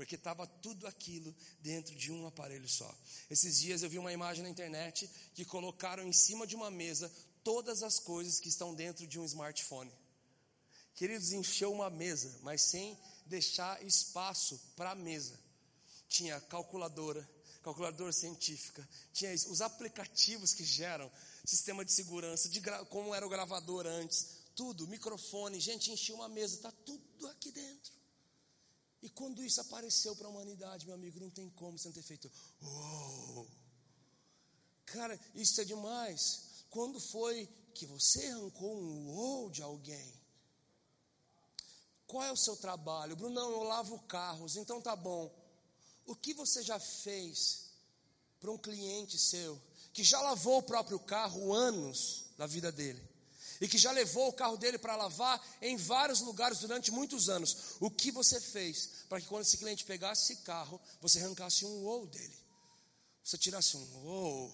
porque 0.00 0.14
estava 0.14 0.46
tudo 0.46 0.86
aquilo 0.86 1.36
dentro 1.60 1.94
de 1.94 2.10
um 2.10 2.26
aparelho 2.26 2.66
só. 2.66 2.90
Esses 3.28 3.60
dias 3.60 3.82
eu 3.82 3.90
vi 3.90 3.98
uma 3.98 4.10
imagem 4.10 4.42
na 4.42 4.48
internet 4.48 5.06
que 5.34 5.44
colocaram 5.44 6.02
em 6.02 6.12
cima 6.12 6.46
de 6.46 6.56
uma 6.56 6.70
mesa 6.70 7.12
todas 7.44 7.82
as 7.82 7.98
coisas 7.98 8.40
que 8.40 8.48
estão 8.48 8.74
dentro 8.74 9.06
de 9.06 9.20
um 9.20 9.26
smartphone. 9.26 9.92
Queridos, 10.94 11.32
encheu 11.32 11.70
uma 11.70 11.90
mesa, 11.90 12.34
mas 12.42 12.62
sem 12.62 12.98
deixar 13.30 13.82
espaço 13.86 14.60
para 14.76 14.90
a 14.90 14.94
mesa. 14.94 15.38
tinha 16.08 16.40
calculadora, 16.40 17.26
calculadora 17.62 18.12
científica, 18.12 18.86
tinha 19.12 19.32
os 19.32 19.60
aplicativos 19.60 20.52
que 20.52 20.64
geram, 20.64 21.08
sistema 21.44 21.84
de 21.84 21.92
segurança, 21.92 22.48
de 22.48 22.60
como 22.88 23.14
era 23.14 23.24
o 23.24 23.30
gravador 23.30 23.86
antes, 23.86 24.26
tudo, 24.56 24.88
microfone, 24.88 25.60
gente, 25.60 25.92
enchia 25.92 26.16
uma 26.16 26.28
mesa, 26.28 26.56
está 26.56 26.72
tudo 26.84 27.28
aqui 27.28 27.52
dentro. 27.52 27.92
E 29.00 29.08
quando 29.08 29.42
isso 29.44 29.60
apareceu 29.60 30.16
para 30.16 30.26
a 30.26 30.30
humanidade, 30.30 30.84
meu 30.84 30.96
amigo, 30.96 31.20
não 31.20 31.30
tem 31.30 31.48
como 31.50 31.78
você 31.78 31.86
não 31.86 31.94
ter 31.94 32.02
feito, 32.02 32.30
uou. 32.60 33.48
Cara, 34.86 35.18
isso 35.36 35.60
é 35.60 35.64
demais. 35.64 36.64
Quando 36.68 36.98
foi 36.98 37.48
que 37.72 37.86
você 37.86 38.26
arrancou 38.26 38.76
um 38.76 39.10
uou 39.10 39.48
de 39.48 39.62
alguém? 39.62 40.19
Qual 42.10 42.24
é 42.24 42.32
o 42.32 42.36
seu 42.36 42.56
trabalho? 42.56 43.14
Brunão, 43.14 43.52
eu 43.52 43.62
lavo 43.62 43.96
carros, 44.00 44.56
então 44.56 44.82
tá 44.82 44.96
bom. 44.96 45.32
O 46.04 46.16
que 46.16 46.34
você 46.34 46.60
já 46.60 46.76
fez 46.80 47.66
para 48.40 48.50
um 48.50 48.58
cliente 48.58 49.16
seu 49.16 49.60
que 49.92 50.02
já 50.02 50.20
lavou 50.20 50.58
o 50.58 50.62
próprio 50.62 50.98
carro 50.98 51.52
anos 51.52 52.24
da 52.36 52.48
vida 52.48 52.72
dele? 52.72 53.00
E 53.60 53.68
que 53.68 53.78
já 53.78 53.92
levou 53.92 54.26
o 54.26 54.32
carro 54.32 54.56
dele 54.56 54.76
para 54.76 54.96
lavar 54.96 55.40
em 55.62 55.76
vários 55.76 56.20
lugares 56.20 56.58
durante 56.58 56.90
muitos 56.90 57.28
anos. 57.28 57.76
O 57.78 57.88
que 57.88 58.10
você 58.10 58.40
fez 58.40 58.90
para 59.08 59.20
que 59.20 59.28
quando 59.28 59.42
esse 59.42 59.58
cliente 59.58 59.84
pegasse 59.84 60.32
esse 60.32 60.42
carro, 60.42 60.80
você 61.00 61.20
arrancasse 61.20 61.64
um 61.64 61.84
ou 61.84 62.08
dele? 62.08 62.36
Você 63.22 63.38
tirasse 63.38 63.76
um 63.76 64.04
ou 64.04 64.52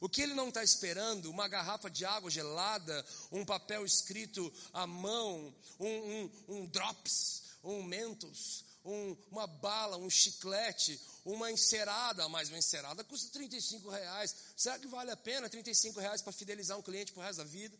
o 0.00 0.08
que 0.08 0.22
ele 0.22 0.34
não 0.34 0.48
está 0.48 0.62
esperando, 0.62 1.30
uma 1.30 1.48
garrafa 1.48 1.90
de 1.90 2.04
água 2.04 2.30
gelada, 2.30 3.04
um 3.32 3.44
papel 3.44 3.84
escrito 3.84 4.52
à 4.72 4.86
mão, 4.86 5.54
um, 5.78 5.86
um, 5.86 6.30
um 6.48 6.66
drops, 6.66 7.42
um 7.64 7.82
mentos, 7.82 8.64
um, 8.84 9.16
uma 9.30 9.46
bala, 9.46 9.96
um 9.96 10.08
chiclete, 10.08 11.00
uma 11.24 11.50
encerada, 11.50 12.28
mas 12.28 12.48
uma 12.48 12.58
encerada 12.58 13.02
custa 13.04 13.30
35 13.32 13.90
reais. 13.90 14.34
Será 14.56 14.78
que 14.78 14.86
vale 14.86 15.10
a 15.10 15.16
pena 15.16 15.48
35 15.48 15.98
reais 15.98 16.22
para 16.22 16.32
fidelizar 16.32 16.78
um 16.78 16.82
cliente 16.82 17.12
o 17.16 17.20
resto 17.20 17.38
da 17.38 17.44
vida? 17.44 17.76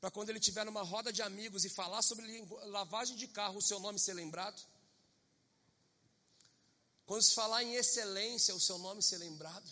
Para 0.00 0.10
quando 0.10 0.30
ele 0.30 0.38
estiver 0.38 0.64
numa 0.64 0.82
roda 0.82 1.12
de 1.12 1.22
amigos 1.22 1.64
e 1.64 1.68
falar 1.68 2.02
sobre 2.02 2.44
lavagem 2.66 3.16
de 3.16 3.26
carro, 3.28 3.58
o 3.58 3.62
seu 3.62 3.78
nome 3.78 3.98
ser 3.98 4.14
lembrado? 4.14 4.60
Quando 7.06 7.22
se 7.22 7.34
falar 7.34 7.62
em 7.62 7.74
excelência, 7.74 8.54
o 8.54 8.60
seu 8.60 8.78
nome 8.78 9.02
ser 9.02 9.18
lembrado? 9.18 9.66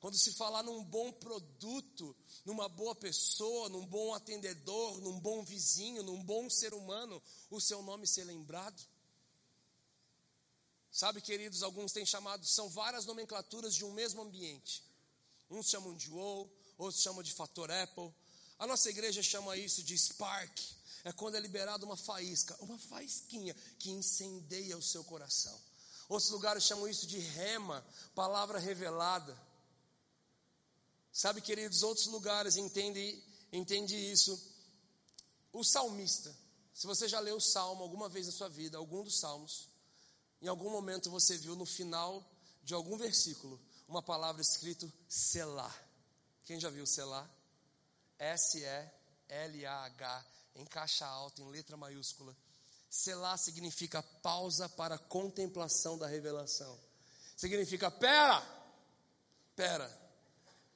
Quando 0.00 0.16
se 0.16 0.32
falar 0.32 0.62
num 0.62 0.82
bom 0.82 1.12
produto, 1.12 2.16
numa 2.46 2.68
boa 2.70 2.94
pessoa, 2.94 3.68
num 3.68 3.84
bom 3.84 4.14
atendedor, 4.14 4.98
num 5.02 5.20
bom 5.20 5.44
vizinho, 5.44 6.02
num 6.02 6.22
bom 6.24 6.48
ser 6.48 6.72
humano, 6.72 7.22
o 7.50 7.60
seu 7.60 7.82
nome 7.82 8.06
ser 8.06 8.24
lembrado. 8.24 8.82
Sabe, 10.90 11.20
queridos, 11.20 11.62
alguns 11.62 11.92
têm 11.92 12.06
chamado, 12.06 12.46
são 12.46 12.68
várias 12.70 13.04
nomenclaturas 13.04 13.74
de 13.74 13.84
um 13.84 13.92
mesmo 13.92 14.22
ambiente. 14.22 14.82
Uns 15.50 15.68
chamam 15.68 15.94
de 15.94 16.10
WoW, 16.10 16.50
outros 16.78 17.02
chamam 17.02 17.22
de 17.22 17.32
fator 17.34 17.70
Apple. 17.70 18.12
A 18.58 18.66
nossa 18.66 18.88
igreja 18.88 19.22
chama 19.22 19.54
isso 19.56 19.82
de 19.82 19.96
Spark. 19.96 20.58
É 21.04 21.12
quando 21.12 21.34
é 21.34 21.40
liberada 21.40 21.84
uma 21.84 21.96
faísca, 21.96 22.56
uma 22.60 22.78
faísquinha 22.78 23.54
que 23.78 23.90
incendeia 23.90 24.76
o 24.78 24.82
seu 24.82 25.04
coração. 25.04 25.58
Outros 26.08 26.30
lugares 26.30 26.64
chamam 26.64 26.88
isso 26.88 27.06
de 27.06 27.18
rema, 27.18 27.86
palavra 28.14 28.58
revelada. 28.58 29.49
Sabe, 31.20 31.42
queridos, 31.42 31.82
outros 31.82 32.06
lugares 32.06 32.56
entende, 32.56 33.22
entende 33.52 33.94
isso. 33.94 34.40
O 35.52 35.62
salmista, 35.62 36.34
se 36.72 36.86
você 36.86 37.06
já 37.06 37.20
leu 37.20 37.36
o 37.36 37.40
salmo 37.42 37.82
alguma 37.82 38.08
vez 38.08 38.24
na 38.24 38.32
sua 38.32 38.48
vida, 38.48 38.78
algum 38.78 39.04
dos 39.04 39.20
salmos, 39.20 39.68
em 40.40 40.48
algum 40.48 40.70
momento 40.70 41.10
você 41.10 41.36
viu 41.36 41.54
no 41.54 41.66
final 41.66 42.26
de 42.62 42.72
algum 42.72 42.96
versículo 42.96 43.60
uma 43.86 44.02
palavra 44.02 44.40
escrito 44.40 44.90
Selah. 45.10 45.70
Quem 46.44 46.58
já 46.58 46.70
viu 46.70 46.86
Selah? 46.86 47.30
S-E-L-A-H, 48.18 48.86
em 50.54 50.64
caixa 50.64 51.04
alta, 51.04 51.42
em 51.42 51.50
letra 51.50 51.76
maiúscula. 51.76 52.34
Selah 52.88 53.36
significa 53.36 54.02
pausa 54.22 54.70
para 54.70 54.96
contemplação 54.96 55.98
da 55.98 56.06
revelação. 56.06 56.80
Significa, 57.36 57.90
pera, 57.90 58.40
pera, 59.54 59.99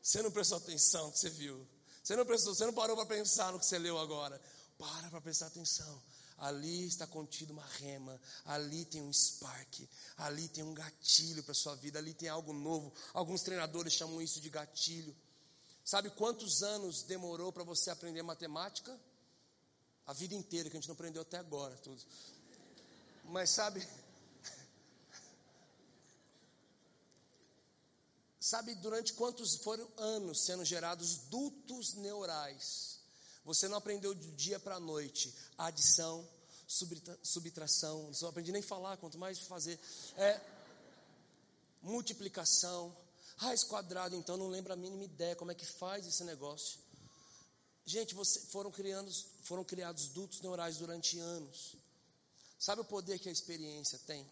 você 0.05 0.21
não 0.21 0.31
prestou 0.31 0.59
atenção 0.59 1.07
no 1.07 1.13
que 1.13 1.19
você 1.19 1.31
viu. 1.31 1.67
Você 2.03 2.15
não 2.15 2.27
prestou, 2.27 2.55
você 2.55 2.67
não 2.67 2.75
parou 2.75 2.95
para 2.95 3.07
pensar 3.07 3.51
no 3.51 3.59
que 3.59 3.65
você 3.65 3.79
leu 3.79 3.99
agora. 3.99 4.39
Para 4.77 5.09
para 5.09 5.19
prestar 5.23 5.47
atenção. 5.47 6.03
Ali 6.37 6.87
está 6.87 7.07
contido 7.07 7.55
uma 7.55 7.65
rema, 7.65 8.21
ali 8.45 8.85
tem 8.85 9.01
um 9.01 9.11
spark, 9.11 9.89
ali 10.19 10.47
tem 10.49 10.63
um 10.63 10.75
gatilho 10.75 11.43
para 11.43 11.53
a 11.53 11.55
sua 11.55 11.75
vida, 11.77 11.99
ali 11.99 12.13
tem 12.13 12.29
algo 12.29 12.53
novo. 12.53 12.93
Alguns 13.15 13.41
treinadores 13.41 13.95
chamam 13.95 14.21
isso 14.21 14.43
de 14.43 14.51
gatilho. 14.51 15.17
Sabe 15.83 16.11
quantos 16.11 16.63
anos 16.63 17.03
demorou 17.05 17.51
para 17.51 17.65
você 17.65 17.89
aprender 17.89 18.23
matemática? 18.23 19.01
A 20.07 20.13
vida 20.13 20.35
inteira, 20.35 20.69
que 20.69 20.77
a 20.77 20.81
gente 20.81 20.89
não 20.89 20.95
aprendeu 20.95 21.23
até 21.23 21.39
agora, 21.39 21.75
tudo. 21.79 22.03
Mas 23.25 23.49
sabe, 23.49 23.87
Sabe 28.45 28.75
durante 28.75 29.15
quantos 29.15 29.57
foram 29.57 29.91
anos 29.97 30.43
sendo 30.43 30.67
gerados 30.67 31.17
dutos 31.31 31.95
neurais? 31.95 32.99
Você 33.43 33.67
não 33.69 33.79
aprendeu 33.79 34.15
de 34.15 34.31
dia 34.33 34.61
para 34.61 34.75
a 34.75 34.81
noite. 34.81 35.35
Adição, 35.57 36.29
subtração, 37.23 38.11
não 38.21 38.29
aprendi 38.29 38.53
nem 38.53 38.61
falar, 38.61 38.99
quanto 38.99 39.17
mais 39.17 39.39
fazer. 39.39 39.81
É, 40.19 40.39
multiplicação, 41.81 42.95
raiz 43.39 43.65
quadrada, 43.65 44.15
então 44.15 44.37
não 44.37 44.49
lembra 44.49 44.75
a 44.75 44.77
mínima 44.77 45.05
ideia 45.05 45.35
como 45.35 45.51
é 45.51 45.55
que 45.55 45.65
faz 45.65 46.07
esse 46.07 46.23
negócio. 46.23 46.79
Gente, 47.87 48.15
você, 48.15 48.41
foram, 48.41 48.71
criando, 48.71 49.11
foram 49.45 49.65
criados 49.65 50.09
dutos 50.09 50.43
neurais 50.43 50.77
durante 50.77 51.19
anos. 51.19 51.77
Sabe 52.59 52.83
o 52.83 52.85
poder 52.85 53.19
que 53.19 53.31
a 53.31 53.33
experiência 53.33 53.99
tem? 54.01 54.31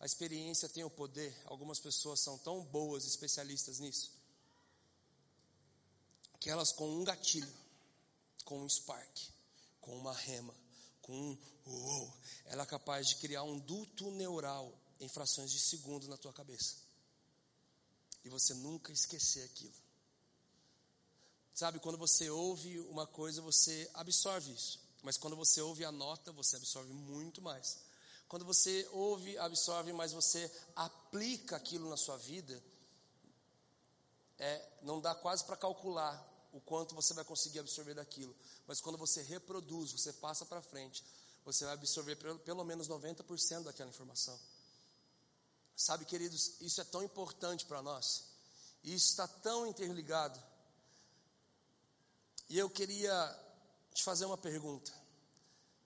A 0.00 0.06
experiência 0.06 0.68
tem 0.68 0.82
o 0.82 0.90
poder, 0.90 1.36
algumas 1.44 1.78
pessoas 1.78 2.20
são 2.20 2.38
tão 2.38 2.64
boas, 2.64 3.04
especialistas 3.04 3.78
nisso, 3.78 4.10
que 6.40 6.48
elas 6.48 6.72
com 6.72 6.88
um 6.88 7.04
gatilho, 7.04 7.52
com 8.46 8.62
um 8.62 8.68
spark, 8.68 9.18
com 9.78 9.94
uma 9.94 10.14
rema, 10.14 10.54
com 11.02 11.12
um 11.12 11.38
uou, 11.66 12.16
ela 12.46 12.62
é 12.62 12.66
capaz 12.66 13.08
de 13.08 13.16
criar 13.16 13.42
um 13.42 13.58
duto 13.58 14.10
neural 14.10 14.72
em 14.98 15.08
frações 15.08 15.52
de 15.52 15.60
segundo 15.60 16.08
na 16.08 16.16
tua 16.16 16.32
cabeça. 16.32 16.76
E 18.24 18.28
você 18.28 18.54
nunca 18.54 18.92
esquecer 18.92 19.44
aquilo. 19.44 19.74
Sabe, 21.54 21.78
quando 21.78 21.98
você 21.98 22.30
ouve 22.30 22.80
uma 22.80 23.06
coisa, 23.06 23.42
você 23.42 23.90
absorve 23.94 24.52
isso. 24.52 24.80
Mas 25.02 25.16
quando 25.16 25.36
você 25.36 25.60
ouve 25.60 25.84
a 25.84 25.92
nota, 25.92 26.32
você 26.32 26.56
absorve 26.56 26.92
muito 26.92 27.40
mais. 27.40 27.78
Quando 28.30 28.44
você 28.44 28.88
ouve, 28.92 29.36
absorve, 29.38 29.92
mas 29.92 30.12
você 30.12 30.48
aplica 30.76 31.56
aquilo 31.56 31.90
na 31.90 31.96
sua 31.96 32.16
vida, 32.16 32.62
é, 34.38 34.68
não 34.82 35.00
dá 35.00 35.16
quase 35.16 35.44
para 35.44 35.56
calcular 35.56 36.14
o 36.52 36.60
quanto 36.60 36.94
você 36.94 37.12
vai 37.12 37.24
conseguir 37.24 37.58
absorver 37.58 37.92
daquilo. 37.92 38.32
Mas 38.68 38.80
quando 38.80 38.96
você 38.96 39.20
reproduz, 39.22 39.90
você 39.90 40.12
passa 40.12 40.46
para 40.46 40.62
frente, 40.62 41.04
você 41.44 41.64
vai 41.64 41.74
absorver 41.74 42.14
pelo, 42.14 42.38
pelo 42.38 42.62
menos 42.62 42.88
90% 42.88 43.64
daquela 43.64 43.90
informação. 43.90 44.38
Sabe, 45.74 46.04
queridos, 46.04 46.52
isso 46.60 46.80
é 46.80 46.84
tão 46.84 47.02
importante 47.02 47.66
para 47.66 47.82
nós. 47.82 48.26
Isso 48.84 49.10
está 49.10 49.26
tão 49.26 49.66
interligado. 49.66 50.40
E 52.48 52.56
eu 52.56 52.70
queria 52.70 53.12
te 53.92 54.04
fazer 54.04 54.24
uma 54.24 54.38
pergunta. 54.38 54.99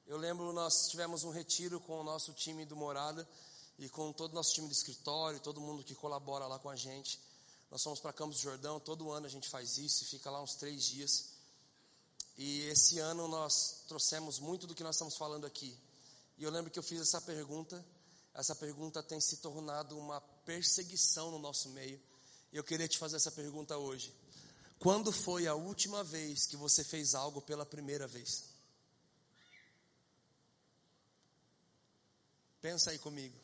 Eu 0.06 0.18
lembro, 0.18 0.52
nós 0.52 0.88
tivemos 0.88 1.24
um 1.24 1.30
retiro 1.30 1.80
com 1.80 1.98
o 2.00 2.04
nosso 2.04 2.34
time 2.34 2.66
do 2.66 2.76
Morada 2.76 3.26
e 3.78 3.88
com 3.88 4.12
todo 4.12 4.32
o 4.32 4.34
nosso 4.34 4.52
time 4.52 4.68
do 4.68 4.72
escritório, 4.72 5.40
todo 5.40 5.62
mundo 5.62 5.82
que 5.82 5.94
colabora 5.94 6.46
lá 6.46 6.58
com 6.58 6.68
a 6.68 6.76
gente. 6.76 7.18
Nós 7.70 7.82
fomos 7.82 8.00
para 8.00 8.12
Campos 8.12 8.36
do 8.36 8.42
Jordão, 8.42 8.78
todo 8.78 9.10
ano 9.10 9.24
a 9.24 9.30
gente 9.30 9.48
faz 9.48 9.78
isso 9.78 10.04
e 10.04 10.06
fica 10.06 10.30
lá 10.30 10.42
uns 10.42 10.56
três 10.56 10.84
dias. 10.84 11.30
E 12.36 12.66
esse 12.66 12.98
ano 12.98 13.26
nós 13.26 13.84
trouxemos 13.88 14.38
muito 14.38 14.66
do 14.66 14.74
que 14.74 14.82
nós 14.82 14.96
estamos 14.96 15.16
falando 15.16 15.46
aqui. 15.46 15.74
E 16.36 16.44
eu 16.44 16.50
lembro 16.50 16.70
que 16.70 16.78
eu 16.78 16.82
fiz 16.82 17.00
essa 17.00 17.22
pergunta, 17.22 17.82
essa 18.34 18.54
pergunta 18.54 19.02
tem 19.02 19.18
se 19.22 19.38
tornado 19.38 19.96
uma 19.96 20.20
perseguição 20.20 21.30
no 21.30 21.38
nosso 21.38 21.70
meio. 21.70 21.98
E 22.52 22.58
eu 22.58 22.62
queria 22.62 22.86
te 22.86 22.98
fazer 22.98 23.16
essa 23.16 23.32
pergunta 23.32 23.78
hoje. 23.78 24.14
Quando 24.78 25.10
foi 25.10 25.46
a 25.46 25.54
última 25.54 26.04
vez 26.04 26.44
que 26.44 26.58
você 26.58 26.84
fez 26.84 27.14
algo 27.14 27.40
pela 27.40 27.64
primeira 27.64 28.06
vez? 28.06 28.53
Pensa 32.64 32.92
aí 32.92 32.98
comigo. 32.98 33.36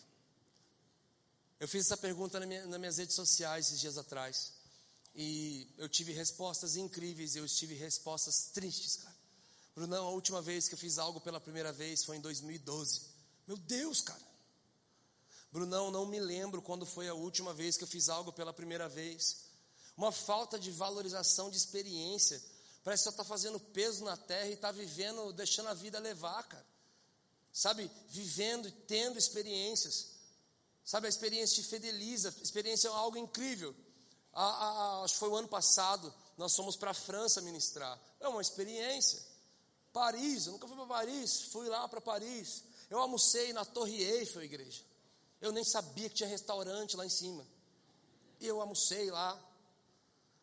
Eu 1.61 1.69
fiz 1.69 1.85
essa 1.85 1.97
pergunta 1.99 2.41
na 2.41 2.47
minha, 2.47 2.65
nas 2.67 2.81
minhas 2.81 2.97
redes 2.97 3.15
sociais 3.15 3.67
esses 3.67 3.79
dias 3.79 3.99
atrás. 3.99 4.55
E 5.15 5.69
eu 5.77 5.91
tive 5.91 6.15
respostas 6.15 6.75
incríveis, 6.75 7.37
eu 7.37 7.47
tive 7.47 7.75
respostas 7.75 8.47
tristes, 8.55 8.97
cara. 8.97 9.15
Brunão, 9.75 10.07
a 10.07 10.11
última 10.11 10.41
vez 10.41 10.69
que 10.69 10.75
eu 10.75 10.79
fiz 10.79 10.97
algo 10.97 11.21
pela 11.21 11.39
primeira 11.39 11.71
vez 11.71 12.03
foi 12.03 12.17
em 12.17 12.21
2012. 12.23 13.03
Meu 13.47 13.59
Deus, 13.59 14.01
cara. 14.01 14.23
Brunão, 15.53 15.91
não 15.91 16.07
me 16.07 16.19
lembro 16.19 16.63
quando 16.63 16.87
foi 16.87 17.07
a 17.07 17.13
última 17.13 17.53
vez 17.53 17.77
que 17.77 17.85
eu 17.85 17.89
fiz 17.89 18.09
algo 18.09 18.33
pela 18.33 18.55
primeira 18.55 18.89
vez. 18.89 19.45
Uma 19.99 20.13
falta 20.13 20.59
de 20.59 20.71
valorização 20.71 21.51
de 21.51 21.59
experiência. 21.59 22.43
Parece 22.83 23.03
que 23.03 23.11
você 23.11 23.15
está 23.17 23.25
fazendo 23.25 23.61
peso 23.61 24.03
na 24.03 24.17
terra 24.17 24.49
e 24.49 24.55
está 24.55 24.73
vivendo, 24.73 25.31
deixando 25.35 25.69
a 25.69 25.75
vida 25.75 25.99
levar, 25.99 26.43
cara. 26.45 26.70
Sabe, 27.53 27.91
vivendo 28.09 28.69
e 28.69 28.73
tendo 28.73 29.19
experiências. 29.19 30.11
Sabe, 30.85 31.07
a 31.07 31.11
experiência 31.11 31.63
te 31.63 31.69
fideliza, 31.69 32.35
experiência 32.43 32.89
é 32.89 32.91
algo 32.91 33.17
incrível. 33.17 33.75
A, 34.33 34.45
a, 34.45 34.69
a, 35.01 35.05
acho 35.05 35.15
que 35.15 35.21
foi 35.21 35.29
o 35.29 35.37
ano 35.37 35.49
passado, 35.49 36.13
nós 36.37 36.55
fomos 36.55 36.77
para 36.77 36.93
a 36.93 36.95
França 36.95 37.41
ministrar. 37.41 38.01
É 38.21 38.29
uma 38.29 38.41
experiência. 38.41 39.21
Paris, 39.93 40.47
eu 40.47 40.53
nunca 40.53 40.69
fui 40.69 40.77
para 40.77 40.87
Paris, 40.87 41.43
fui 41.53 41.69
lá 41.69 41.89
para 41.89 42.01
Paris. 42.01 42.65
Eu 42.89 42.99
almocei 42.99 43.53
na 43.53 43.65
Torre 43.65 44.03
Eiffel, 44.03 44.43
igreja. 44.43 44.83
Eu 45.41 45.53
nem 45.53 45.65
sabia 45.65 46.09
que 46.09 46.17
tinha 46.17 46.29
restaurante 46.29 46.97
lá 46.97 47.05
em 47.05 47.11
cima. 47.11 47.47
E 48.41 48.47
eu 48.47 48.61
almocei 48.61 49.11
lá. 49.11 49.39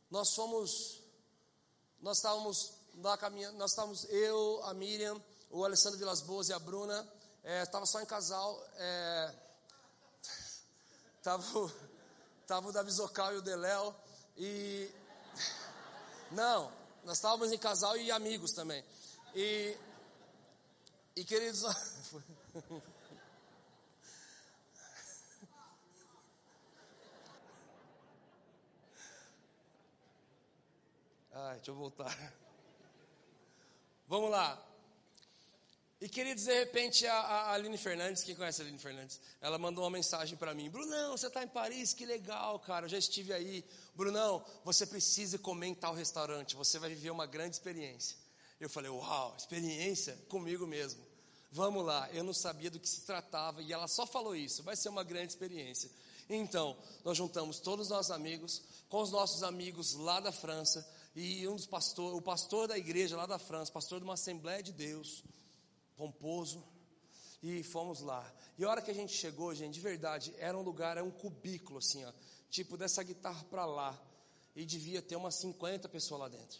Nós 0.09 0.33
fomos, 0.33 1.01
nós 2.01 2.17
estávamos 2.17 2.73
lá 2.95 3.17
caminhando, 3.17 3.57
nós 3.57 3.71
estávamos, 3.71 4.05
eu, 4.05 4.61
a 4.63 4.73
Miriam, 4.73 5.21
o 5.49 5.63
Alessandro 5.63 5.97
Vilas 5.97 6.21
Boas 6.21 6.49
e 6.49 6.53
a 6.53 6.59
Bruna, 6.59 7.07
estava 7.43 7.83
é, 7.83 7.87
só 7.87 8.01
em 8.01 8.05
casal, 8.05 8.63
é, 8.75 9.35
tava, 11.23 11.43
tava 12.45 12.67
o 12.69 12.71
Davi 12.71 12.91
Zocal 12.91 13.33
e 13.33 13.37
o 13.37 13.41
Deléo, 13.41 13.95
e, 14.35 14.91
não, 16.31 16.71
nós 17.03 17.17
estávamos 17.17 17.51
em 17.51 17.57
casal 17.57 17.95
e 17.97 18.11
amigos 18.11 18.51
também, 18.51 18.83
e, 19.33 19.77
e 21.15 21.23
queridos, 21.23 21.63
Ai, 31.39 31.57
deixa 31.57 31.69
eu 31.69 31.75
voltar. 31.75 32.33
Vamos 34.07 34.31
lá. 34.31 34.66
E 35.99 36.07
queridos, 36.07 36.43
de 36.43 36.53
repente, 36.53 37.07
a, 37.07 37.15
a 37.15 37.53
Aline 37.53 37.77
Fernandes, 37.77 38.21
quem 38.21 38.35
conhece 38.35 38.61
a 38.61 38.65
Aline 38.65 38.77
Fernandes? 38.77 39.19
Ela 39.41 39.57
mandou 39.57 39.83
uma 39.83 39.89
mensagem 39.89 40.37
para 40.37 40.53
mim: 40.53 40.69
Brunão, 40.69 41.17
você 41.17 41.25
está 41.25 41.43
em 41.43 41.47
Paris? 41.47 41.91
Que 41.93 42.05
legal, 42.05 42.59
cara, 42.59 42.85
eu 42.85 42.89
já 42.89 42.99
estive 42.99 43.33
aí. 43.33 43.65
Brunão, 43.95 44.45
você 44.63 44.85
precisa 44.85 45.39
comer 45.39 45.67
em 45.67 45.73
tal 45.73 45.95
restaurante, 45.95 46.55
você 46.55 46.77
vai 46.77 46.89
viver 46.89 47.09
uma 47.09 47.25
grande 47.25 47.55
experiência. 47.55 48.15
Eu 48.59 48.69
falei: 48.69 48.91
Uau, 48.91 49.35
experiência 49.35 50.15
comigo 50.29 50.67
mesmo. 50.67 51.03
Vamos 51.51 51.83
lá, 51.83 52.07
eu 52.11 52.23
não 52.23 52.33
sabia 52.33 52.69
do 52.69 52.79
que 52.79 52.87
se 52.87 53.01
tratava 53.01 53.63
e 53.63 53.73
ela 53.73 53.87
só 53.87 54.05
falou 54.05 54.35
isso, 54.35 54.61
vai 54.61 54.75
ser 54.75 54.89
uma 54.89 55.03
grande 55.03 55.31
experiência. 55.31 55.89
Então, 56.29 56.77
nós 57.05 57.17
juntamos 57.17 57.59
todos 57.59 57.87
os 57.87 57.91
nossos 57.91 58.11
amigos, 58.11 58.61
com 58.89 59.01
os 59.01 59.11
nossos 59.11 59.43
amigos 59.43 59.93
lá 59.93 60.19
da 60.19 60.31
França, 60.31 60.87
e 61.15 61.47
um 61.47 61.55
dos 61.55 61.65
pastores, 61.65 62.15
o 62.15 62.21
pastor 62.21 62.67
da 62.67 62.77
igreja 62.77 63.15
lá 63.15 63.25
da 63.25 63.39
França, 63.39 63.71
pastor 63.71 63.99
de 63.99 64.03
uma 64.03 64.13
Assembleia 64.13 64.61
de 64.61 64.73
Deus, 64.73 65.23
pomposo, 65.97 66.63
e 67.41 67.63
fomos 67.63 68.01
lá. 68.01 68.33
E 68.57 68.63
a 68.63 68.69
hora 68.69 68.81
que 68.81 68.91
a 68.91 68.93
gente 68.93 69.13
chegou, 69.13 69.53
gente, 69.53 69.73
de 69.73 69.81
verdade, 69.81 70.33
era 70.37 70.57
um 70.57 70.61
lugar, 70.61 70.97
era 70.97 71.03
um 71.03 71.11
cubículo 71.11 71.79
assim, 71.79 72.05
ó, 72.05 72.13
tipo 72.49 72.77
dessa 72.77 73.03
guitarra 73.03 73.43
para 73.45 73.65
lá, 73.65 73.99
e 74.55 74.65
devia 74.65 75.01
ter 75.01 75.15
umas 75.15 75.35
50 75.35 75.89
pessoas 75.89 76.21
lá 76.21 76.27
dentro. 76.29 76.59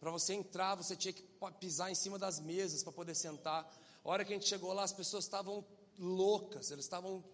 Para 0.00 0.10
você 0.10 0.34
entrar, 0.34 0.74
você 0.74 0.96
tinha 0.96 1.12
que 1.12 1.22
pisar 1.60 1.90
em 1.90 1.94
cima 1.94 2.18
das 2.18 2.40
mesas 2.40 2.82
para 2.82 2.92
poder 2.92 3.14
sentar. 3.14 3.64
A 4.04 4.08
hora 4.08 4.24
que 4.24 4.32
a 4.32 4.36
gente 4.36 4.48
chegou 4.48 4.72
lá, 4.72 4.82
as 4.82 4.92
pessoas 4.92 5.24
estavam 5.24 5.64
loucas, 5.98 6.70
eles 6.70 6.84
estavam 6.84 7.24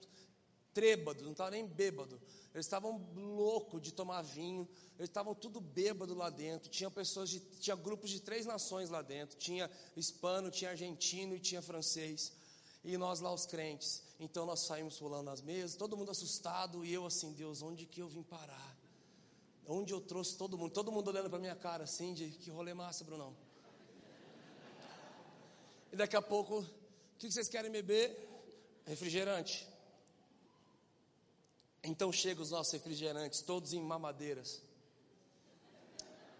trêbados, 0.74 1.24
não 1.24 1.32
estavam 1.32 1.52
nem 1.52 1.66
bêbados. 1.66 2.18
Eles 2.54 2.66
estavam 2.66 3.06
loucos 3.14 3.80
de 3.80 3.92
tomar 3.92 4.22
vinho, 4.22 4.68
eles 4.98 5.08
estavam 5.08 5.34
tudo 5.34 5.60
bêbado 5.60 6.14
lá 6.14 6.30
dentro. 6.30 6.68
Tinha 6.70 6.90
pessoas 6.90 7.30
de, 7.30 7.40
tinha 7.40 7.76
grupos 7.76 8.10
de 8.10 8.20
três 8.20 8.46
nações 8.46 8.90
lá 8.90 9.02
dentro. 9.02 9.36
Tinha 9.36 9.70
hispano, 9.96 10.50
tinha 10.50 10.70
argentino 10.70 11.34
e 11.34 11.40
tinha 11.40 11.62
francês. 11.62 12.32
E 12.84 12.96
nós 12.96 13.20
lá 13.20 13.32
os 13.32 13.46
crentes. 13.46 14.02
Então 14.18 14.44
nós 14.44 14.60
saímos 14.60 14.98
pulando 14.98 15.26
nas 15.26 15.40
mesas, 15.40 15.76
todo 15.76 15.96
mundo 15.96 16.10
assustado 16.10 16.84
e 16.84 16.92
eu 16.92 17.06
assim, 17.06 17.32
Deus, 17.32 17.62
onde 17.62 17.86
que 17.86 18.00
eu 18.00 18.08
vim 18.08 18.22
parar? 18.22 18.76
Onde 19.66 19.92
eu 19.92 20.00
trouxe 20.00 20.36
todo 20.36 20.58
mundo? 20.58 20.72
Todo 20.72 20.90
mundo 20.90 21.08
olhando 21.08 21.30
para 21.30 21.38
minha 21.38 21.54
cara 21.54 21.84
assim, 21.84 22.14
de 22.14 22.30
que 22.30 22.50
rolê 22.50 22.74
massa, 22.74 23.04
Brunão. 23.04 23.36
E 25.92 25.96
daqui 25.96 26.16
a 26.16 26.22
pouco, 26.22 26.60
o 26.60 26.66
que 27.18 27.30
vocês 27.30 27.48
querem 27.48 27.70
beber? 27.70 28.28
Refrigerante. 28.86 29.68
Então 31.82 32.12
chegam 32.12 32.42
os 32.42 32.50
nossos 32.50 32.72
refrigerantes, 32.72 33.40
todos 33.40 33.72
em 33.72 33.80
mamadeiras. 33.80 34.60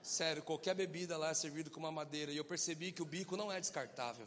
Sério, 0.02 0.42
qualquer 0.42 0.74
bebida 0.74 1.16
lá 1.16 1.30
é 1.30 1.34
servido 1.34 1.70
com 1.70 1.80
mamadeira. 1.80 2.32
E 2.32 2.36
eu 2.36 2.44
percebi 2.44 2.92
que 2.92 3.02
o 3.02 3.04
bico 3.04 3.36
não 3.36 3.52
é 3.52 3.60
descartável. 3.60 4.26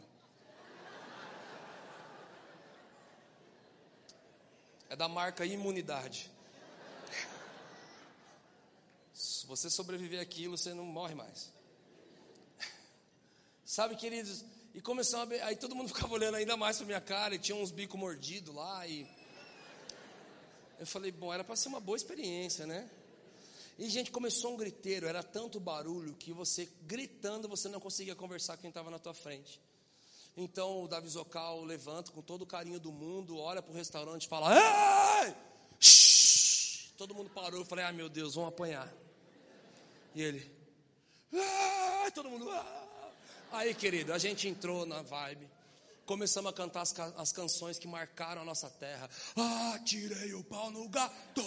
É 4.88 4.96
da 4.96 5.08
marca 5.08 5.44
imunidade. 5.44 6.30
Se 9.12 9.46
você 9.46 9.70
sobreviver 9.70 10.20
aquilo, 10.20 10.56
você 10.56 10.74
não 10.74 10.84
morre 10.84 11.14
mais. 11.14 11.52
Sabe, 13.64 13.96
queridos, 13.96 14.44
e 14.74 14.80
começou 14.80 15.20
a 15.20 15.46
aí 15.46 15.56
todo 15.56 15.74
mundo 15.74 15.88
ficava 15.88 16.12
olhando 16.12 16.34
ainda 16.34 16.56
mais 16.56 16.76
para 16.76 16.86
minha 16.86 17.00
cara, 17.00 17.34
e 17.34 17.38
tinha 17.38 17.56
uns 17.56 17.70
bicos 17.70 17.98
mordidos 17.98 18.54
lá 18.54 18.86
e 18.86 19.06
eu 20.78 20.86
falei, 20.86 21.10
bom, 21.10 21.32
era 21.32 21.44
para 21.44 21.56
ser 21.56 21.68
uma 21.68 21.80
boa 21.80 21.96
experiência, 21.96 22.66
né? 22.66 22.88
E, 23.78 23.88
gente, 23.88 24.10
começou 24.10 24.54
um 24.54 24.56
griteiro, 24.56 25.06
era 25.06 25.22
tanto 25.22 25.58
barulho 25.58 26.14
que 26.14 26.32
você, 26.32 26.68
gritando, 26.82 27.48
você 27.48 27.68
não 27.68 27.80
conseguia 27.80 28.14
conversar 28.14 28.56
com 28.56 28.62
quem 28.62 28.68
estava 28.68 28.90
na 28.90 28.98
tua 28.98 29.14
frente. 29.14 29.60
Então, 30.36 30.84
o 30.84 30.88
Davi 30.88 31.08
Zocal 31.08 31.62
levanta 31.64 32.10
com 32.10 32.22
todo 32.22 32.42
o 32.42 32.46
carinho 32.46 32.80
do 32.80 32.92
mundo, 32.92 33.38
olha 33.38 33.62
para 33.62 33.72
o 33.72 33.74
restaurante 33.74 34.24
e 34.24 34.28
fala, 34.28 34.54
Ei! 34.54 35.34
Shhh! 35.78 36.92
Todo 36.96 37.14
mundo 37.14 37.30
parou, 37.30 37.60
eu 37.60 37.64
falei, 37.66 37.84
ah, 37.84 37.92
meu 37.92 38.08
Deus, 38.08 38.34
vamos 38.34 38.50
apanhar. 38.50 38.92
E 40.14 40.22
ele, 40.22 40.50
ah! 41.34 42.10
todo 42.14 42.30
mundo, 42.30 42.48
ah! 42.50 43.12
Aí, 43.52 43.74
querido, 43.74 44.12
a 44.12 44.18
gente 44.18 44.48
entrou 44.48 44.86
na 44.86 45.02
vibe. 45.02 45.48
Começamos 46.04 46.50
a 46.50 46.52
cantar 46.52 46.82
as, 46.82 46.98
as, 46.98 47.32
canções 47.32 47.78
que 47.78 47.86
marcaram 47.86 48.42
a 48.42 48.44
nossa 48.44 48.68
terra. 48.68 49.08
Ah, 49.36 49.78
tirei 49.84 50.34
o 50.34 50.42
pau 50.42 50.68
no 50.70 50.88
gato, 50.88 51.44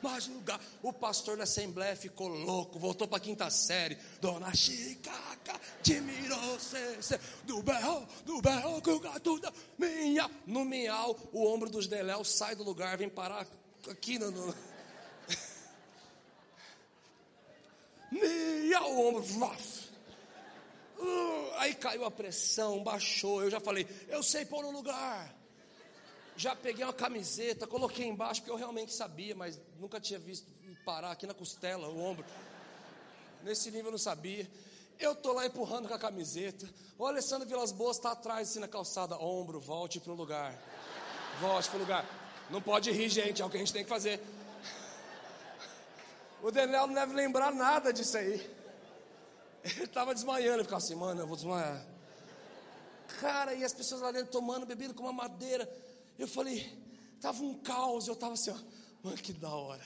mais 0.00 0.26
lugar. 0.26 0.58
O 0.82 0.94
pastor 0.94 1.36
da 1.36 1.42
Assembleia 1.42 1.94
ficou 1.94 2.28
louco, 2.28 2.78
voltou 2.78 3.06
para 3.06 3.18
a 3.18 3.20
quinta 3.20 3.50
série. 3.50 3.98
Dona 4.18 4.54
Chicaca, 4.54 5.60
te 5.82 6.00
mirou, 6.00 6.58
cê, 6.58 7.02
cê, 7.02 7.20
do 7.44 7.62
berro, 7.62 8.08
do 8.24 8.40
berro, 8.40 8.80
que 8.80 8.90
o 8.90 8.98
gato 8.98 9.38
da 9.38 9.52
minha. 9.78 10.30
No 10.46 10.64
miau, 10.64 11.14
o 11.30 11.46
ombro 11.46 11.68
dos 11.68 11.86
Deléu 11.86 12.24
sai 12.24 12.56
do 12.56 12.64
lugar, 12.64 12.96
vem 12.96 13.10
parar 13.10 13.46
aqui 13.90 14.18
no. 14.18 14.30
no... 14.30 14.54
miau, 18.10 18.90
o 18.90 19.08
ombro, 19.08 19.22
Uh, 21.02 21.52
aí 21.56 21.74
caiu 21.74 22.04
a 22.04 22.10
pressão, 22.10 22.82
baixou. 22.84 23.42
Eu 23.42 23.50
já 23.50 23.58
falei, 23.58 23.86
eu 24.08 24.22
sei 24.22 24.44
pôr 24.44 24.62
no 24.62 24.70
lugar. 24.70 25.34
Já 26.36 26.54
peguei 26.54 26.84
uma 26.84 26.92
camiseta, 26.92 27.66
coloquei 27.66 28.06
embaixo, 28.06 28.40
porque 28.40 28.52
eu 28.52 28.56
realmente 28.56 28.92
sabia, 28.92 29.34
mas 29.34 29.60
nunca 29.78 30.00
tinha 30.00 30.18
visto 30.18 30.46
parar 30.84 31.10
aqui 31.10 31.26
na 31.26 31.34
costela, 31.34 31.88
o 31.88 32.00
ombro. 32.00 32.24
Nesse 33.42 33.70
nível 33.70 33.86
eu 33.86 33.92
não 33.92 33.98
sabia. 33.98 34.48
Eu 34.98 35.14
tô 35.16 35.32
lá 35.32 35.44
empurrando 35.44 35.88
com 35.88 35.94
a 35.94 35.98
camiseta. 35.98 36.68
O 36.96 37.04
Alessandro 37.04 37.48
Vilas 37.48 37.72
Boas 37.72 37.96
está 37.96 38.12
atrás, 38.12 38.48
assim 38.48 38.60
na 38.60 38.68
calçada. 38.68 39.16
Ombro, 39.18 39.58
volte 39.58 39.98
para 39.98 40.12
o 40.12 40.14
lugar. 40.14 40.56
Volte 41.40 41.68
para 41.68 41.76
o 41.76 41.80
lugar. 41.80 42.06
Não 42.48 42.62
pode 42.62 42.92
rir, 42.92 43.08
gente, 43.08 43.42
é 43.42 43.44
o 43.44 43.50
que 43.50 43.56
a 43.56 43.60
gente 43.60 43.72
tem 43.72 43.82
que 43.82 43.90
fazer. 43.90 44.20
O 46.42 46.50
Daniel 46.52 46.86
não 46.86 46.94
deve 46.94 47.14
lembrar 47.14 47.52
nada 47.52 47.92
disso 47.92 48.16
aí. 48.16 48.61
Ele 49.64 49.84
estava 49.84 50.14
desmaiando, 50.14 50.56
ele 50.56 50.64
ficava 50.64 50.82
assim, 50.82 50.94
mano, 50.94 51.20
eu 51.20 51.26
vou 51.26 51.36
desmaiar. 51.36 51.86
Cara, 53.20 53.54
e 53.54 53.64
as 53.64 53.72
pessoas 53.72 54.00
lá 54.00 54.10
dentro 54.10 54.32
tomando, 54.32 54.66
bebendo 54.66 54.94
com 54.94 55.04
uma 55.04 55.12
madeira. 55.12 55.70
Eu 56.18 56.26
falei, 56.26 56.76
tava 57.20 57.42
um 57.42 57.54
caos, 57.54 58.08
eu 58.08 58.16
tava 58.16 58.34
assim, 58.34 58.50
ó, 58.50 58.58
mano, 59.02 59.16
que 59.16 59.32
da 59.32 59.50
hora. 59.50 59.84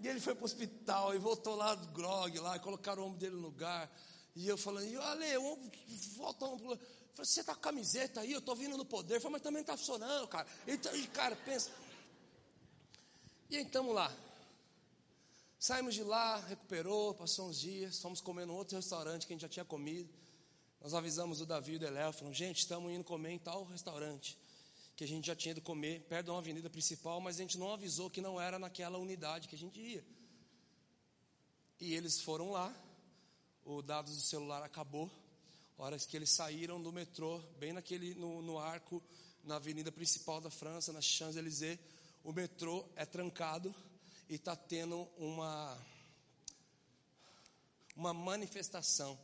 E 0.00 0.06
ele 0.06 0.20
foi 0.20 0.34
para 0.34 0.42
o 0.42 0.44
hospital 0.44 1.14
e 1.14 1.18
voltou 1.18 1.56
lá 1.56 1.74
do 1.74 1.88
grog 1.88 2.38
lá, 2.38 2.56
e 2.56 2.60
colocaram 2.60 3.02
o 3.02 3.06
ombro 3.06 3.18
dele 3.18 3.34
no 3.34 3.42
lugar. 3.42 3.90
E 4.36 4.46
eu 4.46 4.56
falando, 4.56 4.86
olha, 4.96 5.40
o 5.40 5.52
ombro, 5.52 5.70
volta 6.16 6.44
o 6.44 6.52
ombro. 6.52 6.66
Falei, 6.66 6.80
você 7.16 7.42
tá 7.42 7.54
com 7.54 7.60
camiseta 7.60 8.20
aí, 8.20 8.32
eu 8.32 8.40
tô 8.40 8.54
vindo 8.54 8.76
no 8.76 8.84
poder. 8.84 9.16
Eu 9.16 9.20
falei, 9.20 9.32
mas 9.32 9.42
também 9.42 9.62
não 9.62 9.66
tá 9.66 9.76
funcionando, 9.76 10.28
cara. 10.28 10.46
Então, 10.66 10.94
e 10.94 11.06
cara, 11.08 11.34
pensa. 11.34 11.70
E 13.50 13.56
estamos 13.56 13.94
lá. 13.94 14.12
Saímos 15.60 15.96
de 15.96 16.04
lá, 16.04 16.38
recuperou, 16.38 17.12
passou 17.14 17.48
uns 17.48 17.58
dias, 17.58 18.00
fomos 18.00 18.20
comer 18.20 18.46
num 18.46 18.54
outro 18.54 18.76
restaurante 18.76 19.26
que 19.26 19.32
a 19.32 19.34
gente 19.34 19.42
já 19.42 19.48
tinha 19.48 19.64
comido. 19.64 20.08
Nós 20.80 20.94
avisamos 20.94 21.40
o 21.40 21.46
Davi 21.46 21.72
e 21.72 21.76
o 21.76 21.78
Deléo, 21.80 22.12
falamos, 22.12 22.38
gente, 22.38 22.58
estamos 22.58 22.92
indo 22.92 23.02
comer 23.02 23.32
em 23.32 23.38
tal 23.40 23.64
restaurante, 23.64 24.38
que 24.94 25.02
a 25.02 25.08
gente 25.08 25.26
já 25.26 25.34
tinha 25.34 25.50
ido 25.50 25.60
comer 25.60 26.02
perto 26.02 26.26
de 26.26 26.30
uma 26.30 26.38
avenida 26.38 26.70
principal, 26.70 27.20
mas 27.20 27.36
a 27.36 27.42
gente 27.42 27.58
não 27.58 27.72
avisou 27.72 28.08
que 28.08 28.20
não 28.20 28.40
era 28.40 28.56
naquela 28.56 28.98
unidade 28.98 29.48
que 29.48 29.56
a 29.56 29.58
gente 29.58 29.80
ia. 29.80 30.04
E 31.80 31.92
eles 31.92 32.20
foram 32.20 32.52
lá, 32.52 32.72
o 33.64 33.82
dado 33.82 34.12
do 34.12 34.20
celular 34.20 34.62
acabou, 34.62 35.10
horas 35.76 36.06
que 36.06 36.16
eles 36.16 36.30
saíram 36.30 36.80
do 36.80 36.92
metrô, 36.92 37.40
bem 37.58 37.72
naquele, 37.72 38.14
no, 38.14 38.40
no 38.42 38.58
arco, 38.58 39.02
na 39.42 39.56
avenida 39.56 39.90
principal 39.90 40.40
da 40.40 40.50
França, 40.50 40.92
na 40.92 41.00
Champs-Élysées, 41.00 41.80
o 42.22 42.32
metrô 42.32 42.88
é 42.94 43.04
trancado 43.04 43.74
e 44.28 44.34
está 44.34 44.54
tendo 44.54 45.08
uma, 45.16 45.78
uma 47.96 48.12
manifestação 48.12 49.18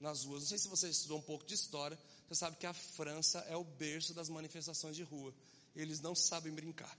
nas 0.00 0.24
ruas. 0.24 0.42
Não 0.42 0.48
sei 0.48 0.58
se 0.58 0.68
você 0.68 0.88
estudou 0.88 1.18
um 1.18 1.22
pouco 1.22 1.44
de 1.44 1.54
história, 1.54 1.98
você 2.28 2.36
sabe 2.36 2.56
que 2.56 2.66
a 2.66 2.74
França 2.74 3.40
é 3.48 3.56
o 3.56 3.64
berço 3.64 4.14
das 4.14 4.28
manifestações 4.28 4.96
de 4.96 5.02
rua. 5.02 5.34
Eles 5.74 6.00
não 6.00 6.14
sabem 6.14 6.52
brincar. 6.52 6.96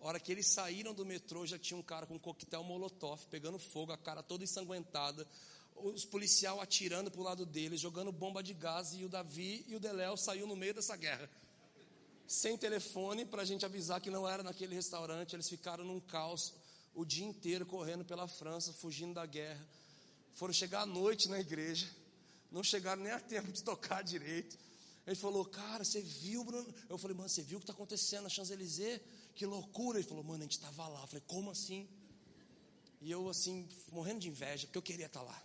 A 0.00 0.06
hora 0.06 0.20
que 0.20 0.32
eles 0.32 0.48
saíram 0.48 0.92
do 0.92 1.06
metrô, 1.06 1.46
já 1.46 1.58
tinha 1.58 1.78
um 1.78 1.82
cara 1.82 2.06
com 2.06 2.14
um 2.14 2.18
coquetel 2.18 2.64
molotov, 2.64 3.24
pegando 3.28 3.58
fogo, 3.58 3.92
a 3.92 3.96
cara 3.96 4.22
toda 4.22 4.42
ensanguentada, 4.42 5.26
os 5.76 6.04
policiais 6.04 6.58
atirando 6.58 7.10
para 7.10 7.20
o 7.20 7.24
lado 7.24 7.46
deles, 7.46 7.80
jogando 7.80 8.10
bomba 8.10 8.42
de 8.42 8.52
gás, 8.52 8.92
e 8.94 9.04
o 9.04 9.08
Davi 9.08 9.64
e 9.68 9.76
o 9.76 9.80
Deléo 9.80 10.16
saiu 10.16 10.46
no 10.46 10.56
meio 10.56 10.74
dessa 10.74 10.96
guerra. 10.96 11.30
Sem 12.32 12.56
telefone, 12.56 13.26
para 13.26 13.42
a 13.42 13.44
gente 13.44 13.64
avisar 13.64 14.00
que 14.00 14.10
não 14.10 14.26
era 14.26 14.42
naquele 14.42 14.74
restaurante, 14.74 15.34
eles 15.36 15.48
ficaram 15.48 15.84
num 15.84 16.00
caos 16.00 16.54
o 16.94 17.04
dia 17.04 17.26
inteiro 17.26 17.66
correndo 17.66 18.04
pela 18.04 18.26
França, 18.26 18.72
fugindo 18.72 19.14
da 19.14 19.26
guerra 19.26 19.62
foram 20.34 20.52
chegar 20.52 20.82
à 20.82 20.86
noite 20.86 21.28
na 21.28 21.38
igreja, 21.38 21.88
não 22.50 22.62
chegaram 22.62 23.02
nem 23.02 23.12
a 23.12 23.20
tempo 23.20 23.50
de 23.52 23.62
tocar 23.62 24.02
direito. 24.02 24.58
Ele 25.06 25.16
falou, 25.16 25.44
cara, 25.44 25.84
você 25.84 26.00
viu, 26.00 26.44
Bruno? 26.44 26.72
Eu 26.88 26.96
falei, 26.96 27.16
mano, 27.16 27.28
você 27.28 27.42
viu 27.42 27.58
o 27.58 27.60
que 27.60 27.64
está 27.64 27.72
acontecendo 27.72 28.24
na 28.24 28.28
Champs-Élysées? 28.28 29.00
Que 29.34 29.44
loucura. 29.44 29.98
Ele 29.98 30.06
falou, 30.06 30.22
mano, 30.22 30.40
a 30.40 30.42
gente 30.42 30.52
estava 30.52 30.86
lá. 30.86 31.00
Eu 31.00 31.06
falei, 31.08 31.24
como 31.26 31.50
assim? 31.50 31.88
E 33.00 33.10
eu, 33.10 33.28
assim, 33.28 33.68
morrendo 33.90 34.20
de 34.20 34.28
inveja, 34.28 34.66
porque 34.66 34.78
eu 34.78 34.82
queria 34.82 35.06
estar 35.06 35.20
tá 35.20 35.26
lá. 35.26 35.42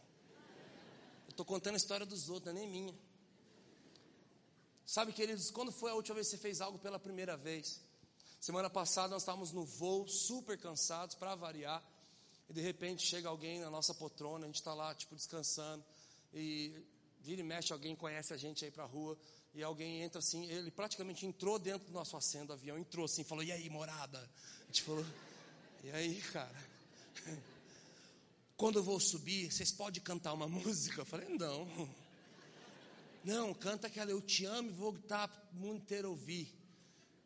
Eu 1.26 1.32
estou 1.32 1.45
contando 1.45 1.73
a 1.73 1.78
história 1.78 2.06
dos 2.06 2.30
outros, 2.30 2.54
não 2.54 2.62
é 2.62 2.65
nem 2.65 2.71
minha. 2.71 2.95
Sabe, 4.88 5.12
queridos, 5.12 5.52
quando 5.52 5.69
foi 5.69 5.91
a 5.91 5.95
última 5.95 6.15
vez 6.15 6.28
que 6.28 6.38
você 6.38 6.41
fez 6.41 6.62
algo 6.62 6.80
pela 6.80 6.97
primeira 6.97 7.36
vez? 7.36 7.82
Semana 8.39 8.69
passada 8.69 9.10
nós 9.10 9.21
estávamos 9.21 9.52
no 9.52 9.65
voo, 9.65 10.08
super 10.08 10.58
cansados, 10.58 11.13
para 11.13 11.36
variar. 11.36 11.84
E 12.50 12.54
de 12.54 12.62
repente 12.62 13.06
chega 13.06 13.28
alguém 13.28 13.60
na 13.60 13.69
nossa 13.69 13.93
poltrona, 13.93 14.45
a 14.45 14.47
gente 14.47 14.56
está 14.56 14.73
lá, 14.73 14.95
tipo, 14.95 15.13
descansando. 15.13 15.84
E 16.34 16.73
vira 17.19 17.41
e 17.41 17.43
mexe, 17.43 17.73
alguém 17.73 17.97
conhece 17.97 18.34
a 18.34 18.38
gente 18.38 18.63
aí 18.63 18.71
para 18.71 18.86
a 18.86 18.88
rua. 18.88 19.17
E 19.54 19.62
alguém 19.62 20.04
entra 20.04 20.19
assim, 20.19 20.45
ele 20.45 20.71
praticamente 20.71 21.26
entrou 21.26 21.60
dentro 21.60 21.86
do 21.89 21.93
nosso 21.93 22.15
assento 22.15 22.47
do 22.47 22.54
avião, 22.54 22.78
entrou 22.78 23.04
assim, 23.04 23.26
falou: 23.26 23.43
E 23.43 23.52
aí, 23.52 23.69
morada? 23.69 24.19
A 24.62 24.65
gente 24.67 24.84
falou: 24.84 25.06
E 25.84 25.91
aí, 25.91 26.21
cara? 26.32 26.63
Quando 28.56 28.80
eu 28.80 28.84
vou 28.84 29.02
subir, 29.02 29.52
vocês 29.52 29.69
podem 29.69 30.02
cantar 30.02 30.32
uma 30.32 30.47
música? 30.47 31.02
Eu 31.02 31.06
falei: 31.06 31.28
Não. 31.38 32.07
Não, 33.28 33.54
canta 33.54 33.88
aquela 33.88 34.10
Eu 34.10 34.22
Te 34.22 34.46
Amo 34.46 34.70
e 34.70 34.72
vou 34.72 34.94
gritar 34.94 35.28
para 35.28 35.52
o 35.52 35.56
mundo 35.58 35.80
inteiro 35.80 36.10
ouvir. 36.10 36.50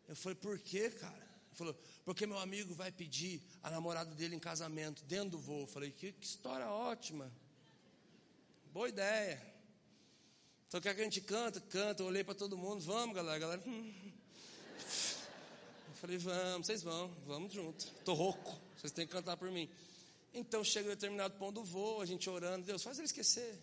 Eu 0.10 0.16
falei: 0.16 0.36
Por 0.36 0.58
quê, 0.58 0.90
cara? 0.90 1.14
Ele 1.14 1.56
falou, 1.56 1.76
porque 2.04 2.26
meu 2.26 2.40
amigo 2.40 2.74
vai 2.74 2.92
pedir 2.92 3.40
a 3.62 3.70
namorada 3.70 4.16
dele 4.16 4.36
em 4.36 4.40
casamento 4.40 5.04
dentro 5.04 5.32
do 5.32 5.40
voo. 5.40 5.62
Eu 5.62 5.68
falei, 5.68 5.92
que, 5.92 6.12
que 6.14 6.26
história 6.26 6.68
ótima. 6.68 7.32
Boa 8.74 8.90
ideia. 8.90 9.40
Então 10.68 10.82
quer 10.82 10.96
que 10.96 11.02
a 11.02 11.04
gente 11.04 11.22
canta? 11.22 11.62
Canta. 11.62 12.02
Eu 12.02 12.08
olhei 12.08 12.24
para 12.24 12.34
todo 12.34 12.58
mundo, 12.58 12.82
vamos, 12.82 13.16
galera. 13.16 13.38
galera. 13.38 13.62
Hum. 13.68 13.94
Eu 15.88 15.94
falei, 15.98 16.18
vamos, 16.18 16.66
vocês 16.66 16.82
vão, 16.82 17.14
vamos 17.28 17.54
junto. 17.54 17.86
Estou 17.86 18.16
rouco, 18.16 18.60
vocês 18.76 18.92
têm 18.92 19.06
que 19.06 19.14
cantar 19.14 19.38
por 19.38 19.52
mim. 19.52 19.70
Então 20.34 20.64
chega 20.64 20.88
um 20.88 20.94
determinado 20.94 21.36
ponto 21.36 21.62
do 21.62 21.64
voo, 21.64 22.02
a 22.02 22.08
gente 22.08 22.28
orando, 22.28 22.66
Deus, 22.66 22.82
faz 22.82 22.98
ele 22.98 23.06
esquecer. 23.06 23.56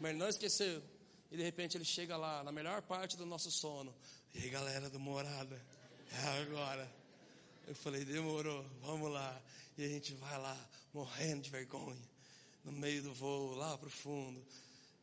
Mas 0.00 0.10
ele 0.10 0.18
não 0.18 0.28
esqueceu. 0.28 0.82
E 1.30 1.36
de 1.36 1.42
repente 1.42 1.76
ele 1.76 1.84
chega 1.84 2.16
lá, 2.16 2.42
na 2.42 2.50
melhor 2.50 2.82
parte 2.82 3.16
do 3.16 3.24
nosso 3.24 3.50
sono. 3.50 3.94
E 4.34 4.38
aí, 4.38 4.50
galera 4.50 4.90
do 4.90 4.98
Morada, 4.98 5.60
é 6.12 6.42
agora. 6.42 6.90
Eu 7.68 7.74
falei, 7.74 8.04
demorou, 8.04 8.64
vamos 8.82 9.12
lá. 9.12 9.40
E 9.78 9.84
a 9.84 9.88
gente 9.88 10.12
vai 10.14 10.38
lá, 10.38 10.56
morrendo 10.92 11.42
de 11.42 11.50
vergonha, 11.50 12.02
no 12.64 12.72
meio 12.72 13.02
do 13.02 13.14
voo, 13.14 13.54
lá 13.54 13.78
para 13.78 13.86
o 13.86 13.90
fundo. 13.90 14.44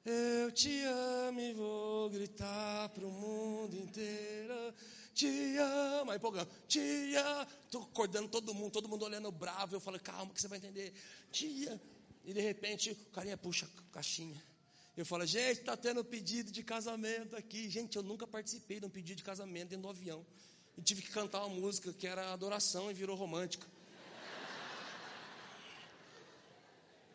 Eu 0.06 0.52
te 0.52 0.84
amo 0.84 1.40
e 1.40 1.54
vou 1.54 2.10
gritar 2.10 2.90
para 2.90 3.06
o 3.06 3.12
mundo 3.12 3.76
inteiro. 3.76 4.74
Te 5.13 5.58
amo, 5.58 6.12
aí 6.12 6.18
empolgando, 6.18 6.50
te 6.68 7.16
amo. 7.16 7.52
Estou 7.66 7.84
acordando 7.84 8.30
todo 8.30 8.54
mundo, 8.54 8.72
todo 8.72 8.88
mundo 8.88 9.04
olhando 9.04 9.32
bravo. 9.32 9.76
Eu 9.76 9.80
falei, 9.80 10.00
calma 10.00 10.34
que 10.34 10.42
você 10.42 10.48
vai 10.48 10.60
entender. 10.60 10.94
Te 11.32 11.68
amo. 11.68 11.82
E 12.24 12.34
de 12.34 12.42
repente 12.42 12.92
o 12.92 12.96
carinha 13.12 13.38
puxa 13.38 13.66
a 13.66 13.94
caixinha. 13.94 14.42
Eu 14.97 15.05
falo, 15.05 15.23
gente, 15.27 15.60
está 15.60 15.77
tendo 15.77 16.03
pedido 16.03 16.51
de 16.51 16.63
casamento 16.63 17.36
aqui. 17.36 17.69
Gente, 17.69 17.95
eu 17.95 18.01
nunca 18.01 18.25
participei 18.25 18.79
de 18.79 18.88
um 18.88 18.89
pedido 18.89 19.17
de 19.17 19.23
casamento 19.23 19.69
dentro 19.69 19.83
do 19.83 19.89
avião 19.89 20.25
e 20.75 20.81
tive 20.81 21.03
que 21.03 21.12
cantar 21.12 21.45
uma 21.45 21.55
música 21.55 21.93
que 21.93 22.07
era 22.07 22.33
adoração 22.33 22.89
e 22.89 22.95
virou 22.95 23.15
romântica. 23.15 23.67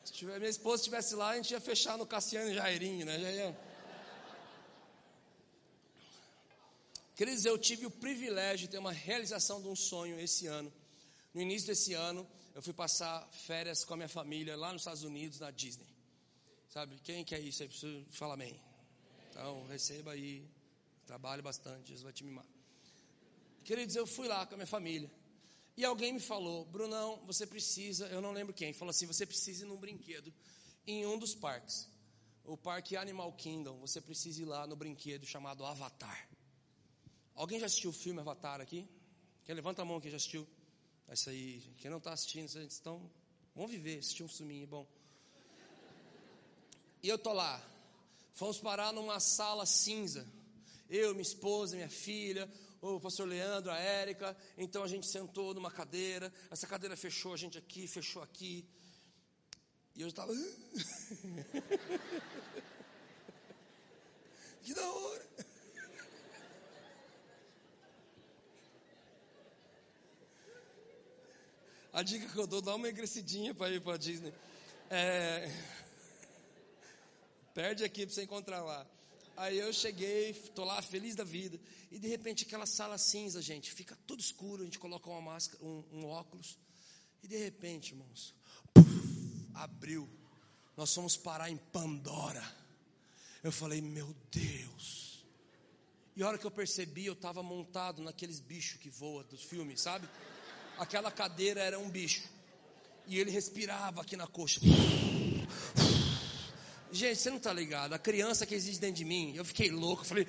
Se 0.04 0.12
tiver, 0.12 0.38
minha 0.38 0.48
esposa 0.48 0.82
estivesse 0.82 1.16
lá, 1.16 1.30
a 1.30 1.36
gente 1.36 1.50
ia 1.50 1.60
fechar 1.60 1.98
no 1.98 2.06
Cassiano 2.06 2.52
e 2.52 2.54
Jairinho, 2.54 3.04
né? 3.04 3.18
Já 3.18 3.30
ia... 3.32 3.58
Queridos, 7.16 7.44
eu 7.44 7.58
tive 7.58 7.86
o 7.86 7.90
privilégio 7.90 8.66
de 8.66 8.68
ter 8.68 8.78
uma 8.78 8.92
realização 8.92 9.60
de 9.60 9.66
um 9.66 9.76
sonho 9.76 10.20
esse 10.20 10.46
ano. 10.46 10.72
No 11.34 11.40
início 11.40 11.66
desse 11.66 11.94
ano, 11.94 12.28
eu 12.54 12.62
fui 12.62 12.72
passar 12.72 13.28
férias 13.32 13.84
com 13.84 13.94
a 13.94 13.96
minha 13.96 14.08
família 14.08 14.56
lá 14.56 14.72
nos 14.72 14.82
Estados 14.82 15.02
Unidos, 15.02 15.40
na 15.40 15.50
Disney. 15.50 15.91
Sabe, 16.72 16.98
quem 17.00 17.22
quer 17.22 17.38
isso 17.38 17.62
aí? 17.62 17.68
Preciso 17.68 18.02
falar 18.12 18.32
amém. 18.32 18.58
Então, 19.28 19.66
receba 19.66 20.12
aí. 20.12 20.48
Trabalhe 21.04 21.42
bastante, 21.42 21.88
Jesus 21.88 22.02
vai 22.02 22.14
te 22.14 22.24
mimar. 22.24 22.46
Queridos, 23.62 23.94
eu 23.94 24.06
fui 24.06 24.26
lá 24.26 24.46
com 24.46 24.54
a 24.54 24.56
minha 24.56 24.66
família. 24.66 25.10
E 25.76 25.84
alguém 25.84 26.14
me 26.14 26.20
falou, 26.20 26.64
Brunão, 26.64 27.22
você 27.26 27.46
precisa, 27.46 28.06
eu 28.06 28.22
não 28.22 28.32
lembro 28.32 28.54
quem, 28.54 28.72
falou 28.72 28.88
assim: 28.88 29.04
você 29.04 29.26
precisa 29.26 29.66
ir 29.66 29.68
num 29.68 29.76
brinquedo 29.76 30.32
em 30.86 31.04
um 31.04 31.18
dos 31.18 31.34
parques. 31.34 31.90
O 32.42 32.56
parque 32.56 32.96
Animal 32.96 33.30
Kingdom, 33.34 33.78
você 33.78 34.00
precisa 34.00 34.40
ir 34.40 34.46
lá 34.46 34.66
no 34.66 34.74
brinquedo 34.74 35.26
chamado 35.26 35.66
Avatar. 35.66 36.26
Alguém 37.34 37.60
já 37.60 37.66
assistiu 37.66 37.90
o 37.90 37.92
filme 37.92 38.20
Avatar 38.20 38.62
aqui? 38.62 38.88
Quem 39.44 39.54
levanta 39.54 39.82
a 39.82 39.84
mão 39.84 40.00
que 40.00 40.08
já 40.08 40.16
assistiu? 40.16 40.48
Essa 41.06 41.28
aí, 41.28 41.60
quem 41.76 41.90
não 41.90 41.98
está 41.98 42.14
assistindo, 42.14 42.48
vocês 42.48 42.72
estão. 42.72 43.10
Vamos 43.54 43.70
viver, 43.70 43.98
assistir 43.98 44.22
um 44.22 44.28
filminho 44.28 44.66
bom. 44.66 44.86
E 47.02 47.08
eu 47.08 47.18
tô 47.18 47.32
lá. 47.32 47.60
Fomos 48.34 48.58
parar 48.60 48.92
numa 48.92 49.18
sala 49.18 49.66
cinza. 49.66 50.24
Eu, 50.88 51.10
minha 51.10 51.22
esposa, 51.22 51.74
minha 51.74 51.88
filha, 51.88 52.48
o 52.80 53.00
pastor 53.00 53.26
Leandro, 53.26 53.72
a 53.72 53.78
Érica. 53.78 54.36
Então 54.56 54.84
a 54.84 54.88
gente 54.88 55.10
sentou 55.10 55.52
numa 55.52 55.70
cadeira, 55.70 56.32
essa 56.50 56.66
cadeira 56.66 56.96
fechou 56.96 57.34
a 57.34 57.36
gente 57.36 57.58
aqui, 57.58 57.88
fechou 57.88 58.22
aqui. 58.22 58.64
E 59.96 60.02
eu 60.02 60.08
estava. 60.08 60.32
que 64.62 64.72
da 64.72 64.90
hora! 64.90 65.22
A 71.92 72.02
dica 72.02 72.26
que 72.26 72.38
eu 72.38 72.46
dou, 72.46 72.62
dá 72.62 72.74
uma 72.74 72.88
engrecidinha 72.88 73.54
para 73.54 73.70
ir 73.70 73.82
para 73.82 73.98
Disney. 73.98 74.32
É... 74.88 75.50
Perde 77.54 77.84
aqui 77.84 78.06
para 78.06 78.14
você 78.14 78.22
encontrar 78.22 78.62
lá. 78.62 78.86
Aí 79.36 79.58
eu 79.58 79.72
cheguei, 79.72 80.32
tô 80.54 80.64
lá 80.64 80.80
feliz 80.82 81.14
da 81.14 81.24
vida. 81.24 81.58
E 81.90 81.98
de 81.98 82.08
repente 82.08 82.44
aquela 82.44 82.66
sala 82.66 82.96
cinza, 82.98 83.42
gente, 83.42 83.72
fica 83.72 83.96
tudo 84.06 84.20
escuro, 84.20 84.62
a 84.62 84.64
gente 84.64 84.78
coloca 84.78 85.08
uma 85.08 85.20
máscara, 85.20 85.62
um, 85.64 85.84
um 85.92 86.06
óculos. 86.06 86.58
E 87.22 87.28
de 87.28 87.36
repente, 87.36 87.92
irmãos, 87.92 88.34
puff, 88.72 89.48
abriu. 89.54 90.08
Nós 90.76 90.94
fomos 90.94 91.16
parar 91.16 91.50
em 91.50 91.56
Pandora. 91.56 92.42
Eu 93.42 93.52
falei, 93.52 93.80
meu 93.80 94.14
Deus. 94.30 95.24
E 96.14 96.22
a 96.22 96.28
hora 96.28 96.38
que 96.38 96.46
eu 96.46 96.50
percebi, 96.50 97.06
eu 97.06 97.14
estava 97.14 97.42
montado 97.42 98.02
naqueles 98.02 98.40
bichos 98.40 98.78
que 98.78 98.90
voam 98.90 99.24
dos 99.24 99.42
filmes, 99.42 99.80
sabe? 99.80 100.08
Aquela 100.78 101.10
cadeira 101.10 101.60
era 101.60 101.78
um 101.78 101.88
bicho. 101.88 102.22
E 103.06 103.18
ele 103.18 103.30
respirava 103.30 104.00
aqui 104.00 104.16
na 104.16 104.26
coxa. 104.26 104.60
Gente, 106.92 107.16
você 107.16 107.30
não 107.30 107.38
está 107.38 107.52
ligado. 107.52 107.94
A 107.94 107.98
criança 107.98 108.46
que 108.46 108.54
existe 108.54 108.80
dentro 108.80 108.96
de 108.96 109.04
mim, 109.04 109.34
eu 109.34 109.44
fiquei 109.44 109.70
louco. 109.70 110.04
Falei. 110.04 110.26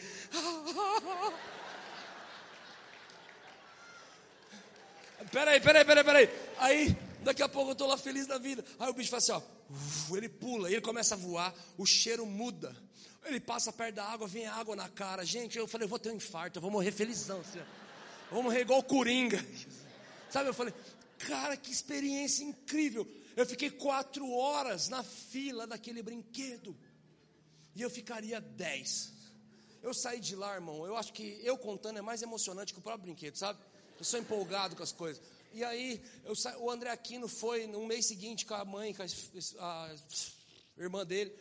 Peraí, 5.31 5.59
peraí, 5.59 5.85
peraí, 5.85 6.03
peraí. 6.03 6.29
Aí 6.57 6.97
Daqui 7.23 7.41
a 7.41 7.47
pouco 7.47 7.69
eu 7.69 7.73
estou 7.73 7.87
lá 7.87 7.97
feliz 7.97 8.27
da 8.27 8.37
vida. 8.37 8.63
Aí 8.77 8.89
o 8.89 8.93
bicho 8.93 9.09
faz 9.09 9.23
assim, 9.23 9.31
ó. 9.31 10.15
Ele 10.15 10.27
pula, 10.27 10.69
ele 10.69 10.81
começa 10.81 11.15
a 11.15 11.17
voar, 11.17 11.53
o 11.77 11.85
cheiro 11.85 12.25
muda. 12.25 12.75
Ele 13.25 13.39
passa 13.39 13.71
perto 13.71 13.95
da 13.95 14.03
água, 14.03 14.27
vem 14.27 14.45
água 14.45 14.75
na 14.75 14.89
cara. 14.89 15.25
Gente, 15.25 15.57
eu 15.57 15.67
falei, 15.67 15.85
eu 15.85 15.89
vou 15.89 15.97
ter 15.97 16.11
um 16.11 16.15
infarto, 16.15 16.57
eu 16.57 16.61
vou 16.61 16.69
morrer 16.69 16.91
felizão. 16.91 17.39
Assim, 17.39 17.59
eu 17.59 17.65
vou 18.31 18.43
morrer 18.43 18.61
igual 18.61 18.79
o 18.79 18.83
Coringa. 18.83 19.43
Sabe, 20.29 20.49
eu 20.49 20.53
falei, 20.53 20.73
cara, 21.19 21.55
que 21.55 21.71
experiência 21.71 22.43
incrível. 22.43 23.07
Eu 23.35 23.45
fiquei 23.45 23.69
quatro 23.69 24.29
horas 24.31 24.89
na 24.89 25.03
fila 25.03 25.65
daquele 25.65 26.03
brinquedo. 26.03 26.77
E 27.75 27.81
eu 27.81 27.89
ficaria 27.89 28.39
dez. 28.39 29.11
Eu 29.81 29.93
saí 29.93 30.19
de 30.19 30.35
lá, 30.35 30.53
irmão. 30.53 30.85
Eu 30.85 30.95
acho 30.95 31.11
que 31.11 31.39
eu 31.43 31.57
contando 31.57 31.97
é 31.97 32.01
mais 32.01 32.21
emocionante 32.21 32.73
que 32.73 32.79
o 32.79 32.83
próprio 32.83 33.05
brinquedo, 33.05 33.35
sabe? 33.35 33.59
Eu 33.97 34.05
sou 34.05 34.19
empolgado 34.19 34.75
com 34.75 34.83
as 34.83 34.91
coisas. 34.91 35.21
E 35.51 35.63
aí, 35.63 36.01
sa... 36.35 36.57
o 36.57 36.69
André 36.69 36.89
Aquino 36.89 37.27
foi 37.27 37.67
no 37.67 37.85
mês 37.85 38.07
seguinte 38.07 38.45
com 38.45 38.53
a 38.53 38.63
mãe, 38.63 38.93
com 38.93 39.03
a, 39.03 39.85
a 39.87 40.81
irmã 40.81 41.05
dele. 41.05 41.35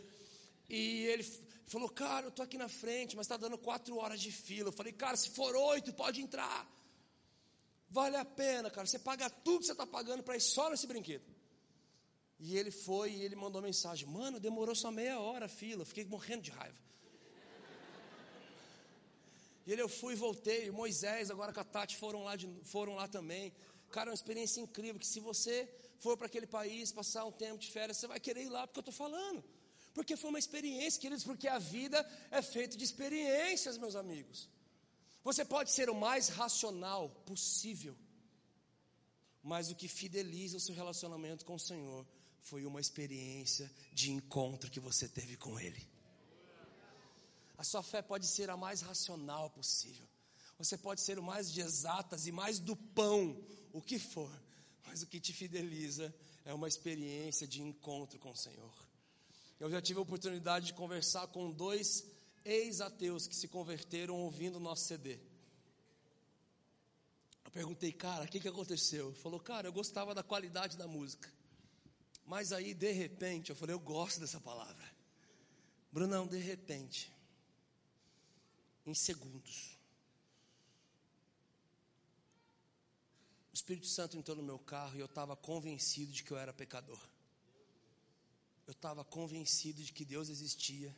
E 0.69 1.05
ele 1.07 1.25
falou, 1.67 1.89
cara, 1.89 2.27
eu 2.27 2.31
tô 2.31 2.43
aqui 2.43 2.59
na 2.59 2.69
frente, 2.69 3.17
mas 3.17 3.25
está 3.25 3.37
dando 3.37 3.57
quatro 3.59 3.97
horas 3.97 4.21
de 4.21 4.33
fila. 4.33 4.69
Eu 4.69 4.73
falei, 4.73 4.93
cara, 4.93 5.17
se 5.17 5.31
for 5.31 5.55
oito, 5.55 5.93
pode 5.93 6.21
entrar. 6.21 6.67
Vale 7.89 8.17
a 8.17 8.25
pena, 8.25 8.71
cara. 8.71 8.87
Você 8.87 8.99
paga 8.99 9.29
tudo 9.29 9.61
que 9.61 9.67
você 9.67 9.73
está 9.73 9.87
pagando 9.87 10.23
para 10.23 10.37
ir 10.37 10.41
só 10.41 10.71
nesse 10.71 10.87
brinquedo. 10.87 11.25
E 12.45 12.59
ele 12.59 12.73
foi 12.73 13.13
e 13.13 13.23
ele 13.23 13.37
mandou 13.37 13.63
mensagem: 13.63 14.07
Mano, 14.09 14.41
demorou 14.41 14.75
só 14.75 14.91
meia 14.91 15.21
hora 15.21 15.47
a 15.47 15.49
fila. 15.49 15.85
Fiquei 15.85 16.05
morrendo 16.05 16.43
de 16.43 16.51
raiva. 16.51 16.81
E 19.65 19.73
ele, 19.73 19.81
eu 19.81 19.89
fui 19.89 20.15
e 20.15 20.17
voltei. 20.17 20.69
Moisés, 20.73 21.31
agora 21.31 21.53
com 21.53 21.61
a 21.61 21.65
Tati, 21.65 21.97
foram 21.97 22.25
lá, 22.25 22.35
de, 22.35 22.49
foram 22.65 22.97
lá 22.97 23.07
também. 23.07 23.53
Cara, 23.93 24.09
é 24.09 24.11
uma 24.11 24.21
experiência 24.23 24.61
incrível. 24.61 24.99
Que 24.99 25.07
se 25.07 25.21
você 25.21 25.73
for 26.01 26.17
para 26.17 26.27
aquele 26.27 26.49
país, 26.49 26.91
passar 26.91 27.25
um 27.25 27.31
tempo 27.31 27.59
de 27.59 27.71
férias, 27.71 27.99
você 27.99 28.09
vai 28.09 28.19
querer 28.19 28.43
ir 28.43 28.49
lá, 28.49 28.67
porque 28.67 28.81
eu 28.81 28.89
estou 28.89 28.93
falando. 28.95 29.45
Porque 29.95 30.17
foi 30.17 30.31
uma 30.31 30.39
experiência, 30.41 31.01
queridos, 31.01 31.23
porque 31.23 31.47
a 31.47 31.61
vida 31.61 32.05
é 32.29 32.43
feita 32.43 32.77
de 32.77 32.83
experiências, 32.83 33.79
meus 33.79 33.95
amigos. 33.95 34.49
Você 35.23 35.45
pode 35.45 35.71
ser 35.71 35.89
o 35.89 35.95
mais 35.95 36.29
racional 36.29 37.09
possível, 37.25 37.97
mas 39.41 39.71
o 39.71 39.77
que 39.77 39.87
fideliza 39.87 40.57
o 40.57 40.61
seu 40.61 40.75
relacionamento 40.75 41.45
com 41.45 41.55
o 41.55 41.61
Senhor 41.61 42.05
foi 42.43 42.67
uma 42.67 42.81
experiência 42.81 43.71
de 43.93 44.11
encontro 44.11 44.71
que 44.71 44.81
você 44.81 45.09
teve 45.09 45.37
com 45.37 45.59
Ele. 45.59 45.89
A 47.57 47.65
sua 47.65 47.83
fé 47.83 48.03
pode 48.03 48.27
ser 48.27 48.51
a 48.51 48.57
mais 48.57 48.81
racional 48.81 49.49
possível. 49.51 50.07
Você 50.59 50.77
pode 50.77 51.01
ser 51.01 51.19
o 51.19 51.23
mais 51.23 51.51
de 51.53 51.61
exatas 51.61 52.27
e 52.27 52.33
mais 52.33 52.59
do 52.59 52.77
pão, 52.77 53.41
o 53.73 53.81
que 53.81 53.99
for. 53.99 54.31
Mas 54.87 55.03
o 55.03 55.07
que 55.07 55.21
te 55.21 55.33
fideliza 55.33 56.15
é 56.45 56.53
uma 56.53 56.69
experiência 56.69 57.47
de 57.47 57.63
encontro 57.63 58.19
com 58.19 58.33
o 58.33 58.37
Senhor. 58.37 58.75
Eu 59.61 59.71
já 59.71 59.81
tive 59.81 60.01
a 60.01 60.03
oportunidade 60.03 60.67
de 60.67 60.75
conversar 60.75 61.29
com 61.29 61.51
dois 61.51 62.05
ex-ateus 62.45 63.29
que 63.29 63.37
se 63.37 63.47
converteram 63.47 64.17
ouvindo 64.17 64.57
o 64.57 64.61
nosso 64.61 64.87
CD. 64.87 65.21
Eu 67.45 67.51
perguntei, 67.53 67.93
cara, 67.93 68.25
o 68.25 68.29
que, 68.29 68.41
que 68.41 68.49
aconteceu? 68.49 69.09
Ele 69.09 69.17
falou, 69.17 69.39
cara, 69.39 69.69
eu 69.69 69.73
gostava 69.73 70.15
da 70.15 70.23
qualidade 70.23 70.77
da 70.77 70.89
música. 70.89 71.33
Mas 72.25 72.53
aí, 72.53 72.73
de 72.75 72.93
repente, 72.93 73.51
eu 73.51 73.57
falei, 73.57 73.75
eu 73.75 73.81
gosto 73.81 74.21
dessa 74.21 74.41
palavra. 74.41 74.91
Brunão, 75.91 76.27
de 76.27 76.39
repente, 76.39 77.13
em 78.87 78.95
segundos, 78.95 79.79
o 83.53 83.55
Espírito 83.55 83.87
Santo 83.87 84.17
entrou 84.17 84.37
no 84.37 84.43
meu 84.43 84.59
carro 84.59 84.97
e 84.97 85.01
eu 85.01 85.07
estava 85.07 85.37
convencido 85.37 86.11
de 86.11 86.23
que 86.23 86.31
eu 86.31 86.39
era 86.39 86.53
pecador. 86.53 87.01
Eu 88.67 88.73
estava 88.73 89.05
convencido 89.05 89.83
de 89.83 89.93
que 89.93 90.05
Deus 90.05 90.29
existia, 90.31 90.95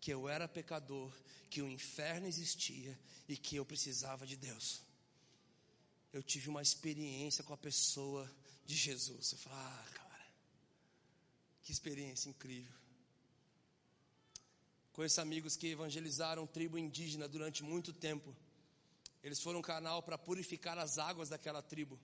que 0.00 0.12
eu 0.12 0.28
era 0.28 0.46
pecador, 0.46 1.12
que 1.50 1.60
o 1.60 1.68
inferno 1.68 2.28
existia 2.28 2.96
e 3.28 3.36
que 3.36 3.56
eu 3.56 3.64
precisava 3.64 4.26
de 4.26 4.36
Deus. 4.36 4.82
Eu 6.12 6.22
tive 6.22 6.48
uma 6.48 6.62
experiência 6.62 7.42
com 7.42 7.52
a 7.52 7.58
pessoa 7.58 8.30
de 8.64 8.76
Jesus. 8.76 9.32
Eu 9.32 9.38
falei, 9.38 9.58
ah, 9.58 10.07
que 11.68 11.72
experiência 11.72 12.30
incrível. 12.30 12.72
Conheço 14.94 15.20
amigos 15.20 15.54
que 15.54 15.66
evangelizaram 15.66 16.46
tribo 16.46 16.78
indígena 16.78 17.28
durante 17.28 17.62
muito 17.62 17.92
tempo. 17.92 18.34
Eles 19.22 19.38
foram 19.38 19.60
canal 19.60 20.02
para 20.02 20.16
purificar 20.16 20.78
as 20.78 20.96
águas 20.96 21.28
daquela 21.28 21.60
tribo. 21.60 22.00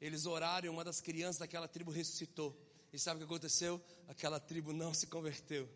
Eles 0.00 0.26
oraram 0.26 0.66
e 0.66 0.68
uma 0.68 0.82
das 0.82 1.00
crianças 1.00 1.38
daquela 1.38 1.68
tribo 1.68 1.92
ressuscitou. 1.92 2.60
E 2.92 2.98
sabe 2.98 3.18
o 3.18 3.18
que 3.20 3.32
aconteceu? 3.32 3.80
Aquela 4.08 4.40
tribo 4.40 4.72
não 4.72 4.92
se 4.92 5.06
converteu. 5.06 5.68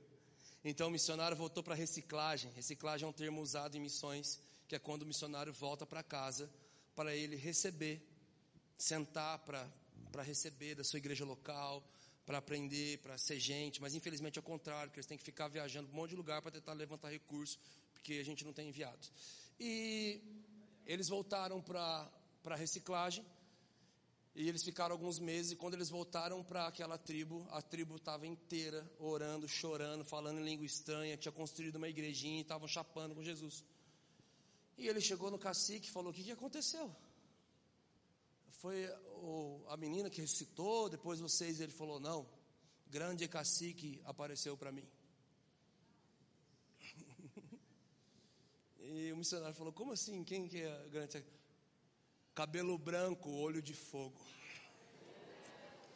Então 0.64 0.88
o 0.88 0.90
missionário 0.90 1.36
voltou 1.36 1.62
para 1.62 1.76
reciclagem. 1.76 2.50
Reciclagem 2.50 3.06
é 3.06 3.08
um 3.08 3.12
termo 3.12 3.40
usado 3.40 3.76
em 3.76 3.80
missões, 3.80 4.40
que 4.66 4.74
é 4.74 4.78
quando 4.80 5.02
o 5.02 5.06
missionário 5.06 5.52
volta 5.52 5.86
para 5.86 6.02
casa 6.02 6.50
para 6.96 7.14
ele 7.14 7.36
receber, 7.36 8.04
sentar 8.76 9.38
para 9.38 10.22
receber 10.24 10.74
da 10.74 10.82
sua 10.82 10.98
igreja 10.98 11.24
local, 11.24 11.88
para 12.26 12.38
aprender, 12.38 12.98
para 12.98 13.16
ser 13.18 13.38
gente. 13.38 13.80
Mas 13.80 13.94
infelizmente 13.94 14.38
é 14.38 14.40
o 14.40 14.42
contrário, 14.42 14.90
que 14.92 14.98
eles 14.98 15.06
têm 15.06 15.18
que 15.18 15.24
ficar 15.24 15.48
viajando 15.48 15.88
para 15.88 15.96
um 15.96 16.00
monte 16.00 16.10
de 16.10 16.16
lugar 16.16 16.40
para 16.42 16.50
tentar 16.50 16.72
levantar 16.74 17.10
recursos, 17.10 17.58
porque 17.92 18.14
a 18.14 18.24
gente 18.24 18.44
não 18.44 18.52
tem 18.52 18.68
enviado. 18.68 19.06
E 19.58 20.20
eles 20.86 21.08
voltaram 21.08 21.60
para 21.60 22.10
a 22.46 22.56
reciclagem. 22.56 23.24
E 24.32 24.48
eles 24.48 24.62
ficaram 24.62 24.92
alguns 24.94 25.18
meses, 25.18 25.52
e 25.52 25.56
quando 25.56 25.74
eles 25.74 25.90
voltaram 25.90 26.42
para 26.42 26.68
aquela 26.68 26.96
tribo, 26.96 27.46
a 27.50 27.60
tribo 27.60 27.96
estava 27.96 28.26
inteira 28.26 28.88
orando, 28.98 29.48
chorando, 29.48 30.04
falando 30.04 30.38
em 30.40 30.44
língua 30.44 30.64
estranha, 30.64 31.16
tinha 31.16 31.32
construído 31.32 31.76
uma 31.76 31.88
igrejinha 31.88 32.38
e 32.38 32.42
estavam 32.42 32.68
chapando 32.68 33.12
com 33.14 33.24
Jesus. 33.24 33.64
E 34.78 34.86
ele 34.86 35.00
chegou 35.00 35.30
no 35.32 35.38
cacique 35.38 35.88
e 35.88 35.90
falou: 35.90 36.10
O 36.10 36.14
que, 36.14 36.22
que 36.22 36.30
aconteceu? 36.30 36.94
Foi 38.60 38.86
o, 39.22 39.64
a 39.68 39.76
menina 39.76 40.10
que 40.10 40.20
ressuscitou, 40.20 40.90
depois 40.90 41.18
vocês. 41.18 41.60
Ele 41.60 41.72
falou: 41.72 41.98
Não, 41.98 42.28
grande 42.88 43.26
cacique 43.26 44.02
apareceu 44.04 44.54
para 44.54 44.70
mim. 44.70 44.86
e 48.78 49.10
o 49.12 49.16
missionário 49.16 49.54
falou: 49.54 49.72
Como 49.72 49.92
assim? 49.92 50.22
Quem 50.24 50.46
que 50.46 50.60
é 50.60 50.88
grande? 50.88 51.24
Cabelo 52.34 52.76
branco, 52.76 53.30
olho 53.30 53.62
de 53.62 53.72
fogo. 53.72 54.20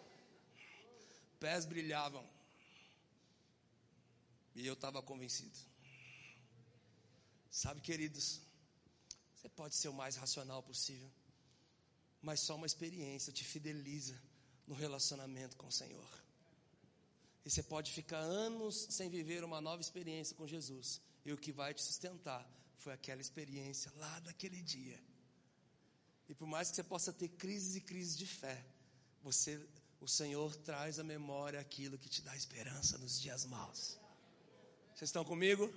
Pés 1.38 1.66
brilhavam. 1.66 2.26
E 4.54 4.66
eu 4.66 4.72
estava 4.72 5.02
convencido. 5.02 5.58
Sabe, 7.50 7.82
queridos, 7.82 8.40
você 9.34 9.50
pode 9.50 9.74
ser 9.74 9.88
o 9.88 9.92
mais 9.92 10.16
racional 10.16 10.62
possível, 10.62 11.10
mas 12.24 12.40
só 12.40 12.56
uma 12.56 12.66
experiência 12.66 13.32
te 13.32 13.44
fideliza 13.44 14.18
no 14.66 14.74
relacionamento 14.74 15.56
com 15.56 15.66
o 15.66 15.72
Senhor. 15.72 16.08
E 17.44 17.50
você 17.50 17.62
pode 17.62 17.92
ficar 17.92 18.18
anos 18.18 18.86
sem 18.88 19.10
viver 19.10 19.44
uma 19.44 19.60
nova 19.60 19.82
experiência 19.82 20.34
com 20.34 20.46
Jesus, 20.46 21.02
e 21.24 21.32
o 21.32 21.36
que 21.36 21.52
vai 21.52 21.74
te 21.74 21.82
sustentar 21.82 22.50
foi 22.78 22.94
aquela 22.94 23.20
experiência 23.20 23.92
lá 23.96 24.20
daquele 24.20 24.62
dia. 24.62 24.98
E 26.26 26.34
por 26.34 26.46
mais 26.46 26.70
que 26.70 26.76
você 26.76 26.82
possa 26.82 27.12
ter 27.12 27.28
crises 27.28 27.76
e 27.76 27.82
crises 27.82 28.16
de 28.16 28.26
fé, 28.26 28.64
você, 29.22 29.60
o 30.00 30.08
Senhor 30.08 30.56
traz 30.56 30.98
à 30.98 31.04
memória 31.04 31.60
aquilo 31.60 31.98
que 31.98 32.08
te 32.08 32.22
dá 32.22 32.34
esperança 32.34 32.96
nos 32.96 33.20
dias 33.20 33.44
maus. 33.44 33.98
Vocês 34.94 35.10
estão 35.10 35.24
comigo? 35.24 35.70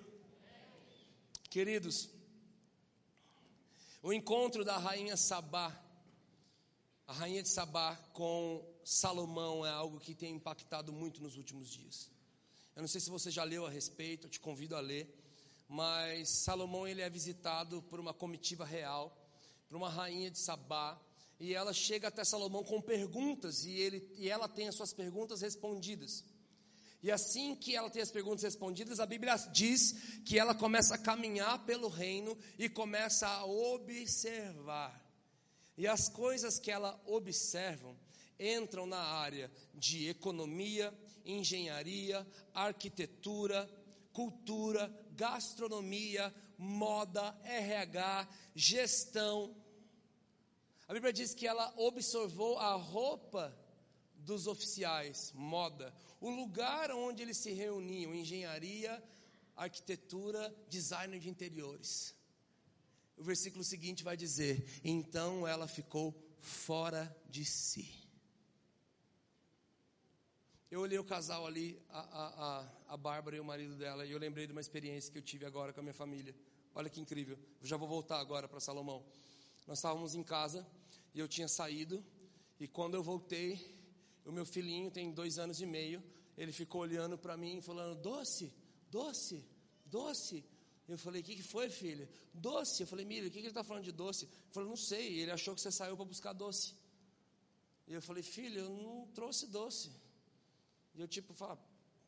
Queridos, 1.50 2.10
o 4.02 4.14
encontro 4.14 4.64
da 4.64 4.78
rainha 4.78 5.18
Sabá, 5.18 5.87
a 7.08 7.14
rainha 7.14 7.42
de 7.42 7.48
Sabá 7.48 7.96
com 8.12 8.62
Salomão 8.84 9.66
é 9.66 9.70
algo 9.70 9.98
que 9.98 10.14
tem 10.14 10.36
impactado 10.36 10.92
muito 10.92 11.24
nos 11.24 11.38
últimos 11.38 11.70
dias. 11.70 12.12
Eu 12.76 12.82
não 12.82 12.88
sei 12.88 13.00
se 13.00 13.10
você 13.10 13.32
já 13.32 13.46
leu 13.46 13.66
a 13.66 13.70
respeito, 13.70 14.28
eu 14.28 14.30
te 14.30 14.42
convido 14.42 14.76
a 14.76 14.82
ler, 14.82 15.08
mas 15.70 16.28
Salomão 16.30 16.86
ele 16.86 17.02
é 17.02 17.10
visitado 17.10 17.82
por 17.84 17.98
uma 17.98 18.14
comitiva 18.14 18.66
real, 18.66 19.18
por 19.70 19.78
uma 19.78 19.90
rainha 19.90 20.30
de 20.30 20.38
Sabá, 20.38 21.00
e 21.40 21.54
ela 21.54 21.72
chega 21.72 22.10
até 22.10 22.26
Salomão 22.26 22.64
com 22.64 22.82
perguntas 22.82 23.64
e, 23.64 23.72
ele, 23.72 24.06
e 24.18 24.30
ela 24.30 24.50
tem 24.50 24.68
as 24.68 24.76
suas 24.76 24.92
perguntas 24.92 25.40
respondidas. 25.40 26.26
E 27.02 27.10
assim 27.10 27.56
que 27.56 27.74
ela 27.74 27.90
tem 27.90 28.02
as 28.02 28.12
perguntas 28.12 28.44
respondidas, 28.44 29.00
a 29.00 29.06
Bíblia 29.06 29.34
diz 29.54 29.94
que 30.26 30.38
ela 30.38 30.54
começa 30.54 30.96
a 30.96 30.98
caminhar 30.98 31.64
pelo 31.66 31.88
reino 31.88 32.38
e 32.60 32.68
começa 32.68 33.28
a 33.30 33.46
observar. 33.46 35.07
E 35.78 35.86
as 35.86 36.10
coisas 36.10 36.58
que 36.58 36.72
ela 36.72 37.00
observa 37.06 37.96
entram 38.40 38.88
na 38.88 39.00
área 39.00 39.52
de 39.74 40.10
economia, 40.10 40.94
engenharia, 41.24 42.26
arquitetura, 42.54 43.70
cultura, 44.12 44.92
gastronomia, 45.12 46.34
moda, 46.58 47.40
RH, 47.44 48.28
gestão. 48.56 49.56
A 50.88 50.94
Bíblia 50.94 51.14
diz 51.14 51.36
que 51.36 51.46
ela 51.46 51.72
observou 51.78 52.58
a 52.58 52.74
roupa 52.74 53.56
dos 54.16 54.48
oficiais, 54.48 55.32
moda, 55.36 55.94
o 56.20 56.30
lugar 56.30 56.92
onde 56.92 57.22
eles 57.22 57.38
se 57.38 57.52
reuniam, 57.54 58.16
engenharia, 58.16 59.02
arquitetura, 59.56 60.54
design 60.68 61.20
de 61.20 61.30
interiores. 61.30 62.17
O 63.18 63.24
versículo 63.24 63.64
seguinte 63.64 64.04
vai 64.04 64.16
dizer: 64.16 64.64
Então 64.84 65.48
ela 65.48 65.68
ficou 65.68 66.16
fora 66.40 67.14
de 67.30 67.44
si. 67.44 68.08
Eu 70.70 70.82
olhei 70.82 71.00
o 71.00 71.04
casal 71.04 71.48
ali, 71.48 71.82
a, 71.90 72.00
a, 72.00 72.60
a, 72.60 72.94
a 72.94 72.98
Bárbara 72.98 73.38
e 73.38 73.40
o 73.40 73.46
marido 73.46 73.76
dela, 73.76 74.06
e 74.06 74.12
eu 74.12 74.20
lembrei 74.20 74.46
de 74.46 74.52
uma 74.52 74.62
experiência 74.62 75.12
que 75.12 75.18
eu 75.18 75.22
tive 75.22 75.46
agora 75.46 75.72
com 75.74 75.80
a 75.80 75.84
minha 75.84 75.94
família. 75.94 76.36
Olha 76.76 76.90
que 76.90 77.00
incrível. 77.00 77.40
Eu 77.62 77.68
já 77.68 77.78
vou 77.78 77.88
voltar 77.88 78.20
agora 78.20 78.48
para 78.48 78.60
Salomão. 78.60 79.04
Nós 79.66 79.80
estávamos 79.80 80.14
em 80.14 80.24
casa 80.24 80.68
e 81.14 81.20
eu 81.20 81.28
tinha 81.28 81.48
saído, 81.48 82.04
e 82.60 82.68
quando 82.68 82.96
eu 82.96 83.04
voltei, 83.04 83.78
o 84.26 84.32
meu 84.32 84.46
filhinho 84.46 84.92
tem 84.92 85.12
dois 85.12 85.40
anos 85.40 85.62
e 85.62 85.66
meio, 85.66 86.04
ele 86.38 86.52
ficou 86.52 86.82
olhando 86.82 87.18
para 87.18 87.38
mim, 87.38 87.62
falando: 87.62 88.00
Doce, 88.02 88.54
doce, 88.92 89.44
doce. 89.86 90.46
Eu 90.88 90.98
falei: 90.98 91.22
O 91.22 91.24
que, 91.24 91.36
que 91.36 91.44
foi, 91.44 91.70
filho? 91.70 92.08
Doce. 92.34 92.84
Eu 92.84 92.88
falei: 92.88 93.06
Mira, 93.06 93.28
o 93.28 93.30
que, 93.30 93.36
que 93.36 93.40
ele 93.40 93.48
está 93.50 93.64
falando 93.64 93.84
de 93.84 93.92
doce? 93.92 94.26
Ele 94.26 94.34
falou: 94.52 94.70
Não 94.70 94.78
sei. 94.78 95.20
Ele 95.20 95.32
achou 95.32 95.54
que 95.54 95.62
você 95.62 95.72
saiu 95.72 95.96
para 95.96 96.06
buscar 96.06 96.34
doce. 96.34 96.74
E 97.88 97.94
eu 97.94 98.02
falei: 98.02 98.24
Filho, 98.24 98.60
eu 98.60 98.70
não 98.70 99.08
trouxe 99.14 99.48
doce. 99.48 99.92
E 100.98 101.02
eu, 101.02 101.08
tipo, 101.08 101.32
falo, 101.34 101.60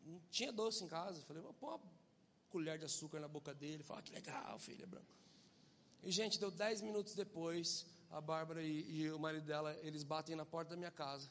não 0.04 0.20
tinha 0.32 0.52
doce 0.52 0.84
em 0.84 0.88
casa. 0.88 1.20
Eu 1.20 1.24
falei, 1.24 1.44
vou 1.44 1.54
pôr 1.54 1.76
uma 1.76 1.82
colher 2.50 2.78
de 2.80 2.86
açúcar 2.86 3.20
na 3.20 3.28
boca 3.28 3.54
dele. 3.54 3.84
Fala, 3.84 4.00
ah, 4.00 4.04
que 4.04 4.12
legal, 4.12 4.60
filho, 4.60 4.84
é 4.84 4.88
branco. 4.88 5.13
E, 6.02 6.12
gente, 6.12 6.39
deu 6.39 6.50
dez 6.50 6.82
minutos 6.82 7.13
depois, 7.13 7.86
a 8.10 8.20
Bárbara 8.20 8.63
e, 8.63 8.89
e, 8.89 9.12
o 9.12 9.20
marido 9.20 9.46
dela, 9.46 9.78
eles 9.82 10.04
batem 10.04 10.36
na 10.36 10.46
porta 10.46 10.72
da 10.72 10.78
minha 10.78 10.92
casa. 10.92 11.30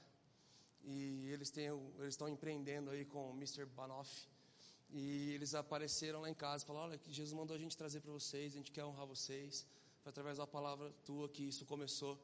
E 0.85 1.29
eles, 1.33 1.51
têm, 1.51 1.67
eles 1.99 2.15
estão 2.15 2.29
empreendendo 2.29 2.91
aí 2.91 3.05
com 3.05 3.31
o 3.31 3.35
Mr. 3.35 3.67
Banoff. 3.67 4.29
E 4.91 5.33
eles 5.35 5.55
apareceram 5.55 6.21
lá 6.21 6.31
em 6.31 6.35
casa, 6.35 6.65
falaram, 6.65 6.87
olha, 6.89 6.99
que 6.99 7.13
Jesus 7.13 7.35
mandou 7.35 7.55
a 7.55 7.59
gente 7.59 7.77
trazer 7.77 8.01
para 8.01 8.13
vocês, 8.13 8.53
a 8.53 8.57
gente 8.57 8.73
quer 8.73 8.85
honrar 8.85 9.07
vocês. 9.07 9.67
Foi 10.03 10.11
através 10.11 10.39
da 10.39 10.47
palavra 10.47 10.91
tua 11.05 11.29
que 11.29 11.43
isso 11.43 11.67
começou. 11.67 12.19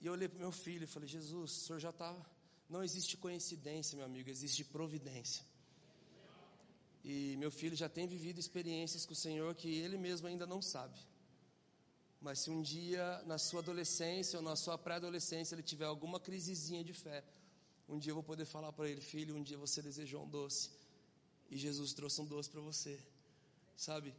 E 0.00 0.06
eu 0.06 0.12
olhei 0.12 0.28
para 0.28 0.38
meu 0.38 0.52
filho 0.52 0.84
e 0.84 0.86
falei, 0.86 1.08
Jesus, 1.08 1.50
o 1.50 1.60
senhor 1.66 1.80
já 1.80 1.90
está 1.90 2.14
não 2.68 2.84
existe 2.84 3.16
coincidência, 3.16 3.96
meu 3.96 4.04
amigo, 4.04 4.28
existe 4.28 4.62
providência. 4.62 5.42
E 7.02 7.34
meu 7.38 7.50
filho 7.50 7.74
já 7.74 7.88
tem 7.88 8.06
vivido 8.06 8.38
experiências 8.38 9.06
com 9.06 9.14
o 9.14 9.16
Senhor 9.16 9.54
que 9.54 9.70
ele 9.78 9.96
mesmo 9.96 10.26
ainda 10.28 10.46
não 10.46 10.60
sabe. 10.60 10.98
Mas 12.20 12.40
se 12.40 12.50
um 12.50 12.60
dia, 12.60 13.22
na 13.24 13.38
sua 13.38 13.60
adolescência 13.60 14.38
ou 14.38 14.42
na 14.42 14.54
sua 14.54 14.76
pré-adolescência, 14.76 15.54
ele 15.54 15.62
tiver 15.62 15.86
alguma 15.86 16.20
crisezinha 16.20 16.84
de 16.84 16.92
fé, 16.92 17.24
um 17.88 17.98
dia 17.98 18.10
eu 18.10 18.16
vou 18.16 18.24
poder 18.24 18.44
falar 18.44 18.72
para 18.72 18.88
ele: 18.90 19.00
Filho, 19.00 19.36
um 19.36 19.42
dia 19.42 19.56
você 19.56 19.80
desejou 19.80 20.24
um 20.24 20.28
doce. 20.28 20.70
E 21.50 21.56
Jesus 21.56 21.92
trouxe 21.92 22.20
um 22.20 22.26
doce 22.26 22.50
para 22.50 22.60
você. 22.60 22.98
Sabe? 23.76 24.14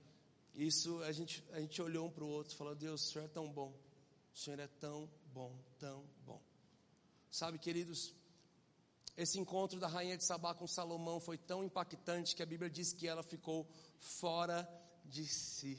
Isso 0.56 1.02
a 1.04 1.12
gente, 1.12 1.44
a 1.52 1.60
gente 1.60 1.82
olhou 1.82 2.08
um 2.08 2.12
para 2.12 2.24
o 2.24 2.28
outro, 2.28 2.56
falou: 2.56 2.76
Deus, 2.76 3.02
o 3.02 3.12
Senhor 3.12 3.26
é 3.26 3.30
tão 3.30 3.52
bom. 3.52 3.74
O 4.34 4.38
Senhor 4.38 4.60
é 4.60 4.68
tão 4.68 5.10
bom, 5.34 5.56
tão 5.78 6.04
bom. 6.26 6.42
Sabe, 7.32 7.60
queridos, 7.60 8.14
esse 9.16 9.38
encontro 9.38 9.80
da 9.80 9.88
rainha 9.88 10.18
de 10.18 10.24
Sabá 10.24 10.54
com 10.56 10.66
Salomão 10.66 11.20
foi 11.20 11.38
tão 11.38 11.64
impactante 11.64 12.36
que 12.36 12.42
a 12.42 12.46
Bíblia 12.46 12.70
diz 12.70 12.94
que 12.94 13.08
ela 13.08 13.22
ficou 13.22 13.68
fora 14.00 14.68
de 15.06 15.26
si. 15.28 15.78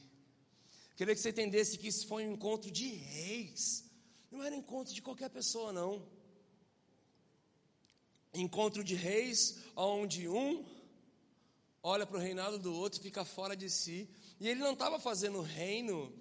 Queria 0.94 1.14
que 1.14 1.20
você 1.20 1.30
entendesse 1.30 1.78
que 1.78 1.88
isso 1.88 2.06
foi 2.06 2.26
um 2.26 2.34
encontro 2.34 2.70
de 2.70 2.86
reis, 2.86 3.90
não 4.30 4.42
era 4.42 4.54
encontro 4.54 4.92
de 4.92 5.00
qualquer 5.00 5.30
pessoa, 5.30 5.72
não. 5.72 6.06
Encontro 8.34 8.84
de 8.84 8.94
reis, 8.94 9.58
onde 9.74 10.28
um 10.28 10.64
olha 11.82 12.06
para 12.06 12.18
o 12.18 12.20
reinado 12.20 12.58
do 12.58 12.72
outro 12.74 13.00
fica 13.00 13.24
fora 13.24 13.56
de 13.56 13.70
si, 13.70 14.08
e 14.38 14.48
ele 14.48 14.60
não 14.60 14.72
estava 14.72 14.98
fazendo 14.98 15.40
reino, 15.40 16.12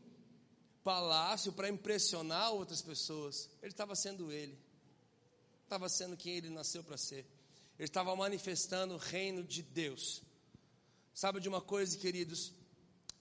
palácio 0.83 1.51
para 1.51 1.69
impressionar 1.69 2.51
outras 2.51 2.81
pessoas, 2.81 3.49
ele 3.61 3.71
estava 3.71 3.95
sendo 3.95 4.31
ele 4.31 4.57
estava 5.69 5.87
sendo 5.87 6.17
quem 6.17 6.33
ele 6.33 6.49
nasceu 6.49 6.83
para 6.83 6.97
ser. 6.97 7.23
Ele 7.77 7.87
estava 7.87 8.15
manifestando 8.15 8.95
o 8.95 8.97
reino 8.97 9.43
de 9.43 9.61
Deus. 9.61 10.23
Sabe 11.13 11.39
de 11.39 11.47
uma 11.47 11.61
coisa, 11.61 11.95
queridos? 11.95 12.51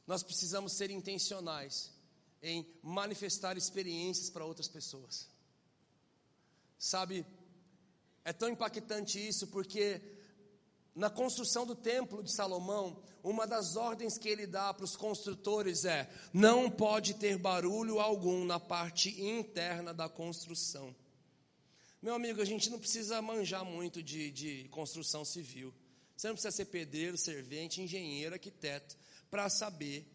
Nós 0.07 0.23
precisamos 0.23 0.73
ser 0.73 0.91
intencionais 0.91 1.93
em 2.43 2.67
manifestar 2.83 3.59
experiências 3.59 4.31
para 4.31 4.47
outras 4.47 4.67
pessoas. 4.67 5.29
Sabe, 6.79 7.27
é 8.25 8.33
tão 8.33 8.49
impactante 8.49 9.19
isso 9.29 9.47
porque 9.49 10.01
na 10.95 11.09
construção 11.09 11.65
do 11.65 11.75
templo 11.75 12.23
de 12.23 12.33
Salomão, 12.33 13.03
uma 13.23 13.47
das 13.47 13.77
ordens 13.77 14.19
que 14.19 14.29
ele 14.29 14.47
dá 14.47 14.73
para 14.73 14.85
os 14.85 14.97
construtores 14.97 15.85
é: 15.85 16.09
não 16.33 16.71
pode 16.71 17.15
ter 17.15 17.39
barulho 17.39 18.01
algum 18.01 18.45
na 18.45 18.59
parte 18.59 19.21
interna 19.23 19.93
da 19.93 20.09
construção. 20.09 20.95
Meu 22.01 22.15
amigo, 22.15 22.41
a 22.41 22.45
gente 22.45 22.71
não 22.71 22.79
precisa 22.79 23.21
manjar 23.21 23.65
muito 23.65 24.03
de, 24.03 24.31
de 24.31 24.69
construção 24.69 25.25
civil. 25.25 25.75
Você 26.17 26.29
não 26.29 26.35
precisa 26.35 26.57
ser 26.57 26.67
pedreiro, 26.67 27.17
servente, 27.17 27.81
engenheiro, 27.81 28.35
arquiteto, 28.35 28.97
para 29.31 29.49
saber 29.49 30.07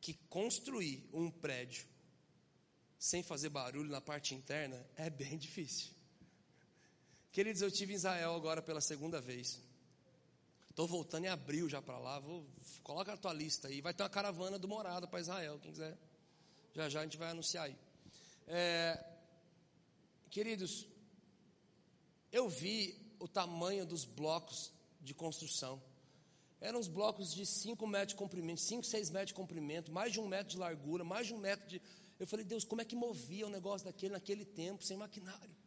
que 0.00 0.14
construir 0.28 1.08
um 1.12 1.30
prédio 1.30 1.86
sem 2.98 3.22
fazer 3.22 3.48
barulho 3.48 3.90
na 3.90 4.00
parte 4.00 4.34
interna 4.34 4.86
é 4.96 5.08
bem 5.08 5.36
difícil. 5.38 5.90
Queridos, 7.32 7.62
eu 7.62 7.70
tive 7.70 7.92
em 7.92 7.96
Israel 7.96 8.34
agora 8.34 8.60
pela 8.60 8.80
segunda 8.80 9.20
vez. 9.20 9.60
Estou 10.80 10.88
voltando 10.88 11.26
em 11.26 11.28
abril 11.28 11.68
já 11.68 11.82
para 11.82 11.98
lá. 11.98 12.18
Vou, 12.20 12.42
coloca 12.82 13.12
a 13.12 13.16
tua 13.18 13.34
lista 13.34 13.68
aí. 13.68 13.82
Vai 13.82 13.92
ter 13.92 14.02
uma 14.02 14.08
caravana 14.08 14.58
do 14.58 14.66
Morada 14.66 15.06
para 15.06 15.20
Israel, 15.20 15.58
quem 15.58 15.72
quiser. 15.72 15.94
Já 16.72 16.88
já 16.88 17.00
a 17.00 17.02
gente 17.02 17.18
vai 17.18 17.28
anunciar 17.28 17.66
aí. 17.66 17.76
É, 18.46 19.04
queridos, 20.30 20.88
eu 22.32 22.48
vi 22.48 22.98
o 23.18 23.28
tamanho 23.28 23.84
dos 23.84 24.06
blocos 24.06 24.72
de 25.02 25.12
construção. 25.12 25.82
Eram 26.62 26.78
uns 26.78 26.88
blocos 26.88 27.34
de 27.34 27.44
5 27.44 27.86
metros 27.86 28.14
de 28.14 28.16
comprimento, 28.16 28.62
5, 28.62 28.82
6 28.82 29.10
metros 29.10 29.28
de 29.28 29.34
comprimento, 29.34 29.92
mais 29.92 30.14
de 30.14 30.18
um 30.18 30.26
metro 30.26 30.48
de 30.48 30.56
largura, 30.56 31.04
mais 31.04 31.26
de 31.26 31.34
um 31.34 31.38
metro 31.38 31.68
de. 31.68 31.82
Eu 32.18 32.26
falei, 32.26 32.46
Deus, 32.46 32.64
como 32.64 32.80
é 32.80 32.86
que 32.86 32.96
movia 32.96 33.46
o 33.46 33.50
negócio 33.50 33.84
daquele 33.84 34.14
naquele 34.14 34.46
tempo, 34.46 34.82
sem 34.82 34.96
maquinário? 34.96 35.59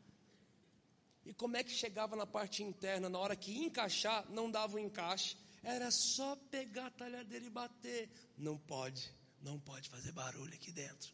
E 1.25 1.33
como 1.33 1.55
é 1.57 1.63
que 1.63 1.71
chegava 1.71 2.15
na 2.15 2.25
parte 2.25 2.63
interna, 2.63 3.09
na 3.09 3.17
hora 3.17 3.35
que 3.35 3.57
encaixar, 3.57 4.29
não 4.29 4.51
dava 4.51 4.75
o 4.75 4.79
encaixe, 4.79 5.37
era 5.63 5.89
só 5.91 6.35
pegar 6.51 6.87
a 6.87 6.91
talhadeira 6.91 7.45
e 7.45 7.49
bater. 7.49 8.09
Não 8.37 8.57
pode, 8.57 9.09
não 9.41 9.59
pode 9.59 9.89
fazer 9.89 10.11
barulho 10.11 10.53
aqui 10.53 10.71
dentro. 10.71 11.13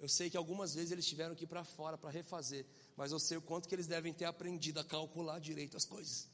Eu 0.00 0.08
sei 0.08 0.30
que 0.30 0.36
algumas 0.36 0.74
vezes 0.74 0.92
eles 0.92 1.06
tiveram 1.06 1.34
que 1.34 1.44
ir 1.44 1.46
para 1.46 1.64
fora 1.64 1.96
para 1.96 2.10
refazer 2.10 2.66
mas 2.96 3.12
eu 3.12 3.18
sei 3.18 3.36
o 3.36 3.42
quanto 3.42 3.68
que 3.68 3.74
eles 3.74 3.86
devem 3.86 4.12
ter 4.12 4.24
aprendido 4.24 4.80
a 4.80 4.84
calcular 4.84 5.38
direito 5.38 5.76
as 5.76 5.84
coisas. 5.84 6.28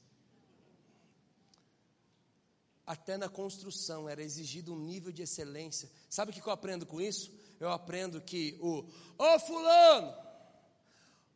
Até 2.86 3.16
na 3.16 3.28
construção 3.28 4.08
era 4.08 4.22
exigido 4.22 4.74
um 4.74 4.78
nível 4.78 5.12
de 5.12 5.22
excelência. 5.22 5.90
Sabe 6.08 6.30
o 6.30 6.34
que 6.34 6.40
eu 6.40 6.52
aprendo 6.52 6.84
com 6.84 7.00
isso? 7.00 7.32
Eu 7.58 7.70
aprendo 7.70 8.20
que 8.20 8.58
o 8.60 8.84
ô 9.16 9.38
fulano, 9.38 10.12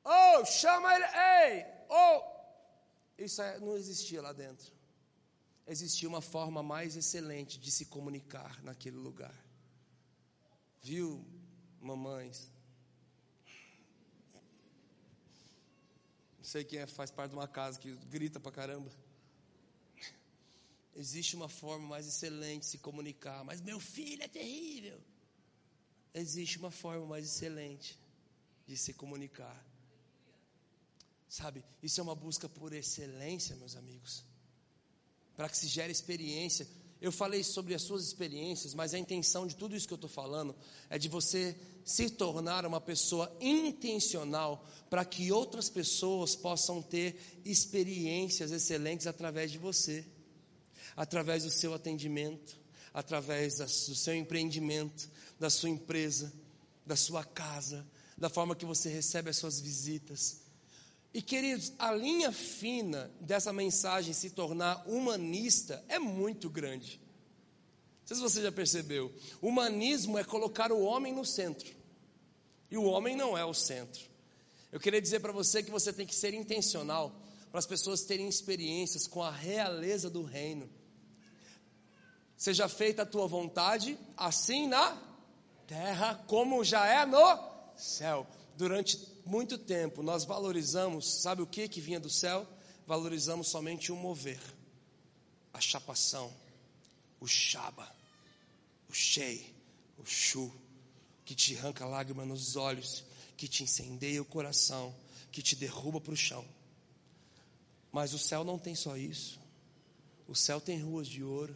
oh, 0.04 0.44
chama 0.44 0.94
ele, 0.94 1.04
ei, 1.04 1.66
oh. 1.88 2.22
isso 3.18 3.42
não 3.60 3.76
existia 3.76 4.20
lá 4.22 4.32
dentro. 4.32 4.72
Existia 5.66 6.08
uma 6.08 6.20
forma 6.20 6.62
mais 6.62 6.94
excelente 6.94 7.58
de 7.58 7.70
se 7.70 7.86
comunicar 7.86 8.62
naquele 8.62 8.96
lugar. 8.96 9.34
Viu, 10.82 11.24
mamães, 11.80 12.52
Não 16.44 16.50
sei 16.50 16.62
quem 16.62 16.78
é, 16.78 16.86
faz 16.86 17.10
parte 17.10 17.30
de 17.30 17.36
uma 17.36 17.48
casa 17.48 17.80
que 17.80 17.90
grita 18.10 18.38
pra 18.38 18.52
caramba. 18.52 18.90
Existe 20.94 21.34
uma 21.34 21.48
forma 21.48 21.88
mais 21.88 22.06
excelente 22.06 22.60
de 22.60 22.66
se 22.66 22.76
comunicar, 22.76 23.42
mas 23.42 23.62
meu 23.62 23.80
filho 23.80 24.22
é 24.22 24.28
terrível. 24.28 25.00
Existe 26.12 26.58
uma 26.58 26.70
forma 26.70 27.06
mais 27.06 27.24
excelente 27.24 27.98
de 28.66 28.76
se 28.76 28.92
comunicar. 28.92 29.58
Sabe, 31.36 31.64
isso 31.82 31.98
é 31.98 32.02
uma 32.04 32.14
busca 32.14 32.48
por 32.48 32.72
excelência, 32.72 33.56
meus 33.56 33.74
amigos. 33.74 34.24
Para 35.36 35.48
que 35.48 35.58
se 35.58 35.66
gere 35.66 35.90
experiência. 35.90 36.64
Eu 37.00 37.10
falei 37.10 37.42
sobre 37.42 37.74
as 37.74 37.82
suas 37.82 38.04
experiências, 38.04 38.72
mas 38.72 38.94
a 38.94 39.00
intenção 39.00 39.44
de 39.44 39.56
tudo 39.56 39.74
isso 39.74 39.88
que 39.88 39.92
eu 39.92 39.96
estou 39.96 40.08
falando 40.08 40.54
é 40.88 40.96
de 40.96 41.08
você 41.08 41.56
se 41.84 42.08
tornar 42.08 42.64
uma 42.64 42.80
pessoa 42.80 43.36
intencional 43.40 44.64
para 44.88 45.04
que 45.04 45.32
outras 45.32 45.68
pessoas 45.68 46.36
possam 46.36 46.80
ter 46.80 47.40
experiências 47.44 48.52
excelentes 48.52 49.08
através 49.08 49.50
de 49.50 49.58
você, 49.58 50.06
através 50.94 51.42
do 51.42 51.50
seu 51.50 51.74
atendimento, 51.74 52.56
através 52.92 53.56
do 53.56 53.96
seu 53.96 54.14
empreendimento, 54.14 55.10
da 55.40 55.50
sua 55.50 55.68
empresa, 55.68 56.32
da 56.86 56.94
sua 56.94 57.24
casa, 57.24 57.84
da 58.16 58.30
forma 58.30 58.54
que 58.54 58.64
você 58.64 58.88
recebe 58.88 59.30
as 59.30 59.36
suas 59.36 59.58
visitas. 59.58 60.43
E 61.14 61.22
queridos, 61.22 61.72
a 61.78 61.92
linha 61.92 62.32
fina 62.32 63.08
dessa 63.20 63.52
mensagem 63.52 64.12
se 64.12 64.30
tornar 64.30 64.82
humanista 64.84 65.84
é 65.88 65.96
muito 65.96 66.50
grande. 66.50 67.00
Não 68.00 68.06
sei 68.08 68.16
se 68.16 68.22
você 68.22 68.42
já 68.42 68.50
percebeu. 68.50 69.14
Humanismo 69.40 70.18
é 70.18 70.24
colocar 70.24 70.72
o 70.72 70.82
homem 70.82 71.12
no 71.14 71.24
centro. 71.24 71.72
E 72.68 72.76
o 72.76 72.82
homem 72.82 73.14
não 73.14 73.38
é 73.38 73.44
o 73.44 73.54
centro. 73.54 74.02
Eu 74.72 74.80
queria 74.80 75.00
dizer 75.00 75.20
para 75.20 75.30
você 75.30 75.62
que 75.62 75.70
você 75.70 75.92
tem 75.92 76.04
que 76.04 76.16
ser 76.16 76.34
intencional 76.34 77.14
para 77.48 77.60
as 77.60 77.66
pessoas 77.66 78.02
terem 78.02 78.28
experiências 78.28 79.06
com 79.06 79.22
a 79.22 79.30
realeza 79.30 80.10
do 80.10 80.24
reino. 80.24 80.68
Seja 82.36 82.68
feita 82.68 83.02
a 83.02 83.06
tua 83.06 83.28
vontade, 83.28 83.96
assim 84.16 84.66
na 84.66 85.00
terra 85.68 86.24
como 86.26 86.64
já 86.64 86.84
é 86.88 87.06
no 87.06 87.38
céu. 87.76 88.26
Durante 88.56 89.13
muito 89.24 89.56
tempo 89.56 90.02
nós 90.02 90.24
valorizamos, 90.24 91.22
sabe 91.22 91.42
o 91.42 91.46
que 91.46 91.68
que 91.68 91.80
vinha 91.80 91.98
do 91.98 92.10
céu? 92.10 92.46
Valorizamos 92.86 93.48
somente 93.48 93.90
o 93.90 93.96
mover, 93.96 94.40
a 95.52 95.60
chapação, 95.60 96.32
o 97.18 97.26
chaba, 97.26 97.90
o 98.88 98.92
chei, 98.92 99.54
o 99.96 100.04
chu, 100.04 100.52
que 101.24 101.34
te 101.34 101.56
arranca 101.56 101.86
lágrima 101.86 102.24
nos 102.26 102.56
olhos, 102.56 103.04
que 103.36 103.48
te 103.48 103.62
incendeia 103.62 104.20
o 104.20 104.26
coração, 104.26 104.94
que 105.32 105.42
te 105.42 105.56
derruba 105.56 106.00
para 106.00 106.12
o 106.12 106.16
chão. 106.16 106.44
Mas 107.90 108.12
o 108.12 108.18
céu 108.18 108.44
não 108.44 108.58
tem 108.58 108.74
só 108.74 108.96
isso. 108.96 109.40
O 110.28 110.34
céu 110.34 110.60
tem 110.60 110.80
ruas 110.80 111.06
de 111.06 111.22
ouro. 111.22 111.54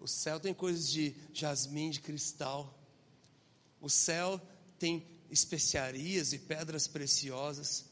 O 0.00 0.08
céu 0.08 0.40
tem 0.40 0.52
coisas 0.52 0.88
de 0.88 1.14
jasmim, 1.32 1.90
de 1.90 2.00
cristal. 2.00 2.78
O 3.80 3.88
céu 3.88 4.40
tem 4.84 5.02
especiarias 5.30 6.34
e 6.34 6.38
pedras 6.38 6.86
preciosas. 6.86 7.86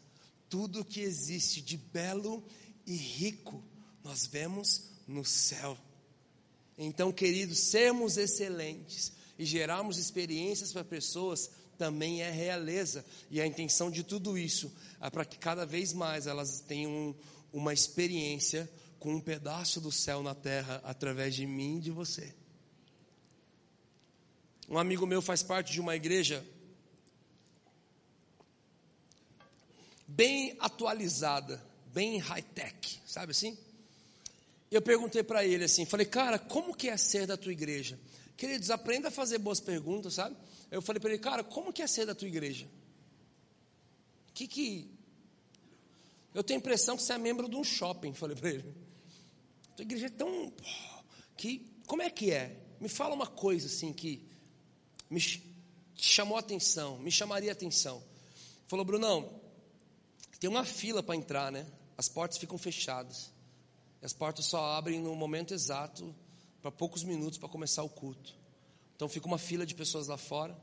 Tudo 0.47 0.85
que 0.85 1.01
existe 1.01 1.63
de 1.63 1.79
belo 1.79 2.45
e 2.87 2.95
rico, 2.95 3.65
nós 4.05 4.27
vemos 4.27 4.91
no 5.09 5.25
céu. 5.25 5.79
Então, 6.77 7.11
queridos, 7.11 7.61
sermos 7.61 8.19
excelentes 8.19 9.11
e 9.39 9.47
gerarmos 9.47 9.97
experiências 9.97 10.71
para 10.71 10.85
pessoas 10.85 11.49
também 11.79 12.21
é 12.21 12.31
realeza. 12.31 13.07
E 13.31 13.41
a 13.41 13.47
intenção 13.47 13.91
de 13.91 14.03
tudo 14.03 14.37
isso 14.37 14.71
é 15.01 15.09
para 15.09 15.25
que 15.25 15.39
cada 15.39 15.65
vez 15.65 15.95
mais 15.95 16.27
elas 16.27 16.61
tenham 16.61 17.17
uma 17.55 17.73
experiência 17.73 18.71
com 18.99 19.15
um 19.15 19.21
pedaço 19.21 19.81
do 19.81 19.91
céu 19.91 20.23
na 20.23 20.35
terra 20.35 20.79
através 20.85 21.35
de 21.35 21.47
mim 21.47 21.79
e 21.79 21.81
de 21.81 21.91
você. 21.91 22.35
Um 24.69 24.77
amigo 24.77 25.07
meu 25.07 25.23
faz 25.23 25.43
parte 25.43 25.73
de 25.73 25.81
uma 25.81 25.97
igreja 25.97 26.45
bem 30.15 30.55
atualizada, 30.61 31.63
bem 31.87 32.19
high-tech, 32.19 33.01
sabe 33.07 33.33
assim? 33.33 33.57
Eu 34.71 34.83
perguntei 34.83 35.23
para 35.23 35.45
ele 35.45 35.65
assim, 35.65 35.85
falei, 35.85 36.07
cara, 36.07 36.39
como 36.39 36.75
que 36.75 36.89
é 36.89 36.97
ser 36.97 37.27
da 37.27 37.37
tua 37.37 37.53
igreja? 37.53 37.99
Queridos, 38.37 38.71
aprenda 38.71 39.09
a 39.09 39.11
fazer 39.11 39.39
boas 39.39 39.61
perguntas, 39.61 40.15
sabe? 40.15 40.37
Eu 40.71 40.83
falei 40.83 41.01
para 41.01 41.11
ele, 41.11 41.19
cara, 41.19 41.45
como 41.45 41.73
que 41.73 41.83
é 41.83 41.87
ser 41.87 42.07
da 42.07 42.15
tua 42.15 42.29
igreja? 42.29 42.67
Que 44.35 44.47
que 44.47 44.91
Eu 46.35 46.43
tenho 46.43 46.59
a 46.59 46.63
impressão 46.63 46.97
que 46.97 47.03
você 47.03 47.13
é 47.13 47.19
membro 47.19 47.49
de 47.49 47.57
um 47.57 47.65
shopping, 47.65 48.13
falei 48.15 48.37
para 48.37 48.51
ele. 48.51 48.75
Tua 49.77 49.83
igreja 49.83 50.07
é 50.07 50.11
tão 50.11 50.53
que 51.37 51.71
como 51.87 52.03
é 52.03 52.11
que 52.11 52.31
é? 52.31 52.57
Me 52.81 52.89
fala 52.89 53.15
uma 53.15 53.27
coisa 53.27 53.67
assim 53.67 53.93
que 53.93 54.27
me 55.11 55.21
chamou 55.95 56.37
a 56.37 56.41
atenção, 56.41 56.99
me 56.99 57.11
chamaria 57.11 57.51
a 57.51 57.53
atenção. 57.53 58.03
Falou, 58.67 58.85
Brunão, 58.85 59.42
tem 60.43 60.51
uma 60.51 60.65
fila 60.65 61.05
para 61.05 61.15
entrar, 61.15 61.53
né? 61.53 61.65
As 61.97 62.09
portas 62.09 62.37
ficam 62.37 62.59
fechadas. 62.59 63.31
As 64.03 64.13
portas 64.13 64.47
só 64.47 64.73
abrem 64.77 65.01
no 65.01 65.15
momento 65.15 65.55
exato, 65.55 66.13
para 66.61 66.69
poucos 66.69 67.05
minutos 67.05 67.39
para 67.39 67.49
começar 67.49 67.85
o 67.85 67.89
culto. 67.89 68.35
Então 68.97 69.09
fica 69.09 69.25
uma 69.29 69.39
fila 69.39 69.65
de 69.65 69.73
pessoas 69.73 70.09
lá 70.09 70.17
fora. 70.17 70.61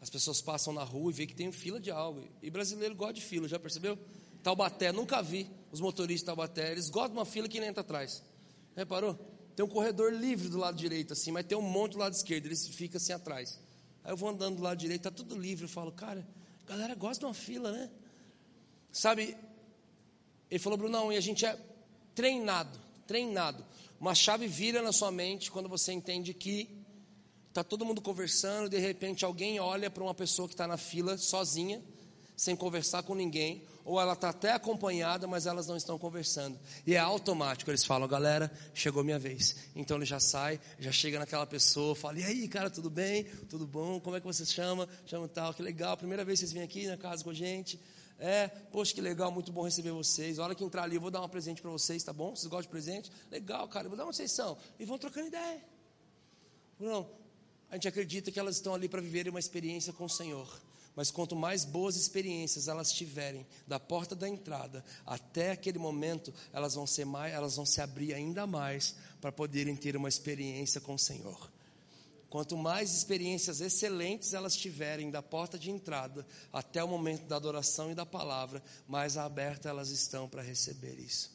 As 0.00 0.08
pessoas 0.08 0.40
passam 0.40 0.72
na 0.72 0.82
rua 0.82 1.10
e 1.10 1.14
vê 1.14 1.26
que 1.26 1.34
tem 1.34 1.52
fila 1.52 1.78
de 1.78 1.90
algo. 1.90 2.26
E 2.42 2.48
brasileiro 2.48 2.94
gosta 2.94 3.12
de 3.12 3.20
fila, 3.20 3.46
já 3.46 3.58
percebeu? 3.58 3.98
Taubaté, 4.42 4.92
nunca 4.92 5.20
vi 5.20 5.46
os 5.70 5.78
motoristas 5.78 6.20
de 6.20 6.24
Taubaté. 6.24 6.72
Eles 6.72 6.88
gostam 6.88 7.12
de 7.12 7.18
uma 7.18 7.26
fila 7.26 7.46
que 7.50 7.60
nem 7.60 7.68
entra 7.68 7.82
atrás. 7.82 8.22
Reparou? 8.74 9.12
Tem 9.54 9.62
um 9.62 9.68
corredor 9.68 10.10
livre 10.10 10.48
do 10.48 10.56
lado 10.56 10.78
direito, 10.78 11.12
assim, 11.12 11.32
mas 11.32 11.44
tem 11.44 11.58
um 11.58 11.60
monte 11.60 11.92
do 11.92 11.98
lado 11.98 12.14
esquerdo. 12.14 12.46
Eles 12.46 12.66
ficam 12.66 12.96
assim 12.96 13.12
atrás. 13.12 13.60
Aí 14.02 14.10
eu 14.10 14.16
vou 14.16 14.30
andando 14.30 14.56
do 14.56 14.62
lado 14.62 14.78
direito, 14.78 15.02
tá 15.02 15.10
tudo 15.10 15.38
livre. 15.38 15.66
Eu 15.66 15.68
falo, 15.68 15.92
cara, 15.92 16.26
a 16.64 16.66
galera 16.66 16.94
gosta 16.94 17.20
de 17.20 17.26
uma 17.26 17.34
fila, 17.34 17.70
né? 17.70 17.90
Sabe? 18.92 19.36
Ele 20.50 20.58
falou, 20.58 20.78
Brunão, 20.78 21.12
e 21.12 21.16
a 21.16 21.20
gente 21.20 21.44
é 21.44 21.58
treinado, 22.14 22.78
treinado. 23.06 23.64
Uma 24.00 24.14
chave 24.14 24.46
vira 24.46 24.80
na 24.82 24.92
sua 24.92 25.10
mente 25.10 25.50
quando 25.50 25.68
você 25.68 25.92
entende 25.92 26.32
que 26.32 26.68
está 27.48 27.64
todo 27.64 27.84
mundo 27.84 28.00
conversando, 28.00 28.68
de 28.68 28.78
repente 28.78 29.24
alguém 29.24 29.58
olha 29.58 29.90
para 29.90 30.02
uma 30.02 30.14
pessoa 30.14 30.46
que 30.46 30.54
está 30.54 30.66
na 30.66 30.76
fila 30.76 31.18
sozinha, 31.18 31.82
sem 32.36 32.54
conversar 32.54 33.02
com 33.02 33.16
ninguém, 33.16 33.64
ou 33.84 34.00
ela 34.00 34.12
está 34.12 34.28
até 34.28 34.52
acompanhada, 34.52 35.26
mas 35.26 35.46
elas 35.46 35.66
não 35.66 35.76
estão 35.76 35.98
conversando. 35.98 36.56
E 36.86 36.94
é 36.94 36.98
automático, 36.98 37.68
eles 37.68 37.84
falam, 37.84 38.06
galera, 38.06 38.52
chegou 38.72 39.02
minha 39.02 39.18
vez. 39.18 39.56
Então 39.74 39.96
ele 39.96 40.06
já 40.06 40.20
sai, 40.20 40.60
já 40.78 40.92
chega 40.92 41.18
naquela 41.18 41.46
pessoa, 41.46 41.96
fala, 41.96 42.20
e 42.20 42.24
aí, 42.24 42.46
cara, 42.46 42.70
tudo 42.70 42.88
bem? 42.88 43.24
Tudo 43.48 43.66
bom? 43.66 43.98
Como 43.98 44.14
é 44.14 44.20
que 44.20 44.26
você 44.26 44.46
chama? 44.46 44.88
Chama 45.06 45.26
tal, 45.26 45.52
que 45.52 45.62
legal, 45.62 45.96
primeira 45.96 46.24
vez 46.24 46.38
que 46.38 46.46
vocês 46.46 46.52
vêm 46.52 46.62
aqui 46.62 46.86
na 46.86 46.96
casa 46.96 47.24
com 47.24 47.30
a 47.30 47.34
gente. 47.34 47.80
É, 48.18 48.48
poxa, 48.48 48.92
que 48.92 49.00
legal, 49.00 49.30
muito 49.30 49.52
bom 49.52 49.62
receber 49.62 49.92
vocês. 49.92 50.38
A 50.38 50.44
hora 50.44 50.54
que 50.54 50.64
entrar 50.64 50.82
ali, 50.82 50.96
eu 50.96 51.00
vou 51.00 51.10
dar 51.10 51.22
um 51.22 51.28
presente 51.28 51.62
para 51.62 51.70
vocês, 51.70 52.02
tá 52.02 52.12
bom? 52.12 52.34
Vocês 52.34 52.46
gostam 52.46 52.62
de 52.62 52.68
presente? 52.68 53.12
Legal, 53.30 53.68
cara, 53.68 53.86
eu 53.86 53.90
vou 53.90 53.96
dar 53.96 54.04
uma 54.04 54.12
vocês 54.12 54.32
são. 54.32 54.58
E 54.78 54.84
vão 54.84 54.98
trocando 54.98 55.28
ideia. 55.28 55.62
Não, 56.80 57.08
a 57.70 57.74
gente 57.74 57.86
acredita 57.86 58.32
que 58.32 58.40
elas 58.40 58.56
estão 58.56 58.74
ali 58.74 58.88
para 58.88 59.00
viverem 59.00 59.30
uma 59.30 59.38
experiência 59.38 59.92
com 59.92 60.04
o 60.04 60.10
Senhor. 60.10 60.60
Mas 60.96 61.12
quanto 61.12 61.36
mais 61.36 61.64
boas 61.64 61.94
experiências 61.94 62.66
elas 62.66 62.92
tiverem, 62.92 63.46
da 63.68 63.78
porta 63.78 64.16
da 64.16 64.28
entrada 64.28 64.84
até 65.06 65.52
aquele 65.52 65.78
momento, 65.78 66.34
elas 66.52 66.74
vão 66.74 66.88
ser 66.88 67.04
mais, 67.04 67.32
elas 67.32 67.54
vão 67.54 67.64
se 67.64 67.80
abrir 67.80 68.14
ainda 68.14 68.48
mais 68.48 68.96
para 69.20 69.30
poderem 69.30 69.76
ter 69.76 69.96
uma 69.96 70.08
experiência 70.08 70.80
com 70.80 70.94
o 70.94 70.98
Senhor. 70.98 71.52
Quanto 72.30 72.56
mais 72.58 72.94
experiências 72.94 73.60
excelentes 73.60 74.34
elas 74.34 74.54
tiverem 74.54 75.10
da 75.10 75.22
porta 75.22 75.58
de 75.58 75.70
entrada 75.70 76.26
até 76.52 76.84
o 76.84 76.88
momento 76.88 77.24
da 77.24 77.36
adoração 77.36 77.90
e 77.90 77.94
da 77.94 78.04
palavra, 78.04 78.62
mais 78.86 79.16
abertas 79.16 79.66
elas 79.66 79.90
estão 79.90 80.28
para 80.28 80.42
receber 80.42 80.98
isso. 80.98 81.30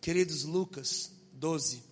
Queridos, 0.00 0.44
Lucas 0.44 1.10
12, 1.32 1.82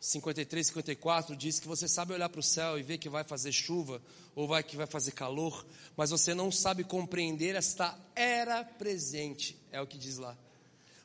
53, 0.00 0.68
54 0.68 1.36
diz 1.36 1.58
que 1.58 1.66
você 1.66 1.88
sabe 1.88 2.12
olhar 2.12 2.28
para 2.28 2.38
o 2.38 2.42
céu 2.42 2.78
e 2.78 2.82
ver 2.82 2.98
que 2.98 3.08
vai 3.08 3.24
fazer 3.24 3.50
chuva 3.50 4.00
ou 4.36 4.46
vai 4.46 4.62
que 4.62 4.76
vai 4.76 4.86
fazer 4.86 5.10
calor, 5.10 5.66
mas 5.96 6.10
você 6.10 6.32
não 6.34 6.52
sabe 6.52 6.84
compreender 6.84 7.56
esta 7.56 7.98
era 8.14 8.62
presente, 8.62 9.58
é 9.72 9.80
o 9.80 9.86
que 9.86 9.98
diz 9.98 10.18
lá. 10.18 10.38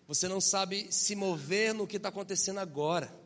Você 0.07 0.27
não 0.27 0.39
sabe 0.39 0.91
se 0.91 1.15
mover 1.15 1.73
no 1.73 1.87
que 1.87 1.97
está 1.97 2.09
acontecendo 2.09 2.59
agora. 2.59 3.22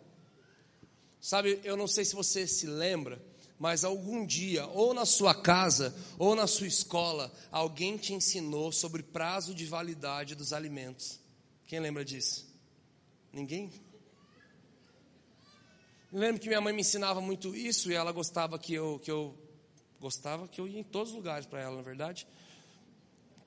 Sabe, 1.20 1.60
eu 1.64 1.76
não 1.76 1.88
sei 1.88 2.06
se 2.06 2.16
você 2.16 2.48
se 2.48 2.66
lembra, 2.68 3.22
mas 3.60 3.84
algum 3.84 4.26
dia, 4.26 4.68
ou 4.68 4.94
na 4.94 5.06
sua 5.06 5.34
casa, 5.34 5.96
ou 6.18 6.36
na 6.36 6.46
sua 6.46 6.68
escola, 6.68 7.32
alguém 7.52 7.98
te 7.98 8.14
ensinou 8.14 8.72
sobre 8.72 9.02
prazo 9.02 9.54
de 9.54 9.66
validade 9.66 10.36
dos 10.36 10.54
alimentos. 10.54 11.20
Quem 11.66 11.80
lembra 11.80 12.06
disso? 12.06 12.48
Ninguém? 13.34 13.72
Eu 16.12 16.20
lembro 16.20 16.40
que 16.40 16.48
minha 16.48 16.62
mãe 16.62 16.74
me 16.74 16.82
ensinava 16.82 17.20
muito 17.20 17.56
isso 17.56 17.92
e 17.92 17.96
ela 17.96 18.12
gostava 18.12 18.58
que 18.58 18.74
eu, 18.74 19.00
que 19.04 19.12
eu 19.12 19.36
gostava 20.00 20.48
que 20.48 20.62
eu 20.62 20.68
ia 20.68 20.80
em 20.80 20.84
todos 20.84 21.10
os 21.10 21.16
lugares 21.16 21.46
para 21.46 21.60
ela, 21.60 21.76
na 21.76 21.82
verdade. 21.82 22.28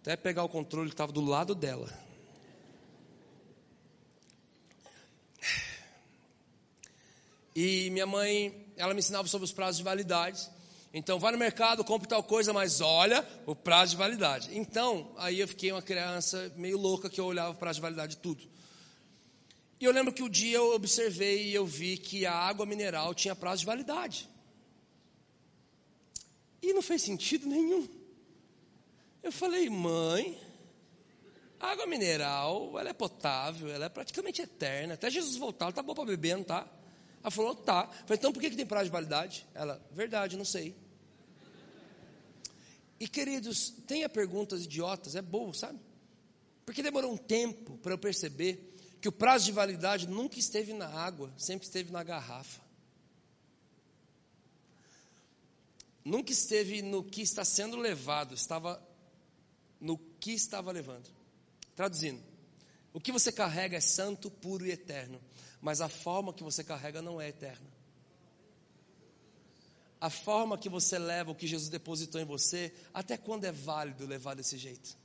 Até 0.00 0.16
pegar 0.16 0.44
o 0.44 0.48
controle 0.48 0.88
que 0.88 0.94
estava 0.94 1.12
do 1.12 1.20
lado 1.20 1.54
dela. 1.54 1.88
E 7.54 7.90
minha 7.90 8.06
mãe, 8.06 8.66
ela 8.76 8.94
me 8.94 9.00
ensinava 9.00 9.26
sobre 9.28 9.44
os 9.44 9.52
prazos 9.52 9.78
de 9.78 9.82
validade. 9.82 10.48
Então, 10.92 11.18
vai 11.18 11.30
no 11.30 11.38
mercado, 11.38 11.84
compre 11.84 12.08
tal 12.08 12.22
coisa, 12.22 12.52
mas 12.52 12.80
olha 12.80 13.26
o 13.46 13.54
prazo 13.54 13.92
de 13.92 13.96
validade. 13.96 14.50
Então, 14.52 15.12
aí 15.16 15.38
eu 15.38 15.46
fiquei 15.46 15.70
uma 15.70 15.82
criança 15.82 16.52
meio 16.56 16.76
louca 16.76 17.08
que 17.08 17.20
eu 17.20 17.26
olhava 17.26 17.50
o 17.50 17.54
prazo 17.54 17.76
de 17.76 17.82
validade 17.82 18.16
de 18.16 18.22
tudo. 18.22 18.42
E 19.80 19.84
eu 19.84 19.92
lembro 19.92 20.12
que 20.12 20.22
o 20.22 20.26
um 20.26 20.28
dia 20.28 20.56
eu 20.56 20.74
observei 20.74 21.48
e 21.48 21.54
eu 21.54 21.64
vi 21.64 21.96
que 21.96 22.26
a 22.26 22.34
água 22.34 22.66
mineral 22.66 23.14
tinha 23.14 23.36
prazo 23.36 23.60
de 23.60 23.66
validade. 23.66 24.28
E 26.60 26.72
não 26.72 26.82
fez 26.82 27.02
sentido 27.02 27.46
nenhum. 27.46 27.88
Eu 29.22 29.32
falei, 29.32 29.70
mãe, 29.70 30.38
água 31.58 31.86
mineral, 31.86 32.78
ela 32.78 32.90
é 32.90 32.92
potável, 32.92 33.68
ela 33.68 33.86
é 33.86 33.88
praticamente 33.88 34.42
eterna. 34.42 34.94
Até 34.94 35.08
Jesus 35.08 35.36
voltar, 35.36 35.66
ela 35.66 35.72
tá 35.72 35.82
boa 35.82 35.94
para 35.94 36.06
beber, 36.06 36.36
não 36.36 36.44
tá? 36.44 36.66
Ela 37.22 37.30
falou, 37.30 37.54
tá. 37.54 37.88
Eu 37.90 38.06
falei, 38.06 38.18
então 38.18 38.32
por 38.32 38.40
que, 38.40 38.50
que 38.50 38.56
tem 38.56 38.66
prazo 38.66 38.86
de 38.86 38.90
validade? 38.90 39.46
Ela, 39.54 39.80
verdade, 39.92 40.36
não 40.36 40.44
sei. 40.44 40.74
E 42.98 43.08
queridos, 43.08 43.70
tenha 43.86 44.08
perguntas 44.08 44.64
idiotas, 44.64 45.14
é 45.14 45.22
bom, 45.22 45.52
sabe? 45.52 45.78
Porque 46.66 46.82
demorou 46.82 47.12
um 47.12 47.16
tempo 47.16 47.78
para 47.78 47.94
eu 47.94 47.98
perceber 47.98 48.76
que 49.00 49.08
o 49.08 49.12
prazo 49.12 49.46
de 49.46 49.52
validade 49.52 50.06
nunca 50.06 50.38
esteve 50.38 50.74
na 50.74 50.86
água, 50.86 51.32
sempre 51.36 51.66
esteve 51.66 51.90
na 51.90 52.02
garrafa. 52.02 52.60
Nunca 56.04 56.32
esteve 56.32 56.82
no 56.82 57.02
que 57.02 57.22
está 57.22 57.44
sendo 57.44 57.76
levado, 57.76 58.34
estava 58.34 58.82
no 59.80 59.96
que 59.98 60.32
estava 60.32 60.70
levando. 60.70 61.08
Traduzindo, 61.74 62.22
o 62.92 63.00
que 63.00 63.12
você 63.12 63.32
carrega 63.32 63.76
é 63.76 63.80
santo, 63.80 64.30
puro 64.30 64.66
e 64.66 64.70
eterno, 64.70 65.20
mas 65.60 65.80
a 65.80 65.88
forma 65.88 66.32
que 66.32 66.42
você 66.42 66.64
carrega 66.64 67.02
não 67.02 67.20
é 67.20 67.28
eterna. 67.28 67.68
A 70.00 70.08
forma 70.08 70.56
que 70.56 70.68
você 70.68 70.98
leva 70.98 71.30
o 71.30 71.34
que 71.34 71.46
Jesus 71.46 71.68
depositou 71.68 72.20
em 72.20 72.24
você, 72.24 72.72
até 72.94 73.18
quando 73.18 73.44
é 73.44 73.52
válido 73.52 74.06
levar 74.06 74.34
desse 74.34 74.56
jeito? 74.56 74.96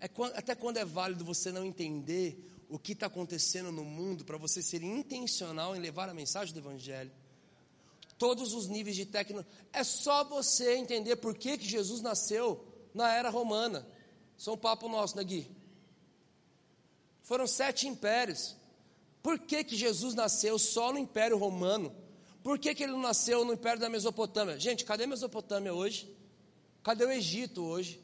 É 0.00 0.10
até 0.34 0.54
quando 0.54 0.78
é 0.78 0.84
válido 0.84 1.24
você 1.24 1.52
não 1.52 1.64
entender 1.64 2.44
o 2.68 2.78
que 2.78 2.92
está 2.92 3.06
acontecendo 3.06 3.70
no 3.70 3.84
mundo 3.84 4.24
para 4.24 4.36
você 4.36 4.60
ser 4.60 4.82
intencional 4.82 5.76
em 5.76 5.80
levar 5.80 6.08
a 6.08 6.14
mensagem 6.14 6.52
do 6.52 6.60
Evangelho? 6.60 7.12
Todos 8.18 8.52
os 8.52 8.66
níveis 8.66 8.96
de 8.96 9.06
tecnologia. 9.06 9.50
É 9.72 9.84
só 9.84 10.24
você 10.24 10.74
entender 10.76 11.16
por 11.16 11.36
que, 11.36 11.56
que 11.56 11.68
Jesus 11.68 12.00
nasceu 12.00 12.66
na 12.92 13.14
era 13.14 13.30
romana. 13.30 13.86
É 14.44 14.50
um 14.50 14.56
papo 14.56 14.88
nosso, 14.88 15.16
né, 15.16 15.22
Gui? 15.22 15.48
Foram 17.22 17.46
sete 17.46 17.86
impérios. 17.86 18.56
Por 19.22 19.38
que, 19.38 19.64
que 19.64 19.76
Jesus 19.76 20.14
nasceu 20.14 20.58
só 20.58 20.92
no 20.92 20.98
Império 20.98 21.36
Romano? 21.36 21.94
Por 22.42 22.58
que, 22.58 22.74
que 22.74 22.82
ele 22.82 22.92
não 22.92 23.02
nasceu 23.02 23.44
no 23.44 23.52
Império 23.52 23.80
da 23.80 23.90
Mesopotâmia? 23.90 24.58
Gente, 24.58 24.84
cadê 24.84 25.04
a 25.04 25.08
Mesopotâmia 25.08 25.74
hoje? 25.74 26.10
Cadê 26.82 27.04
o 27.04 27.10
Egito 27.10 27.62
hoje? 27.62 28.00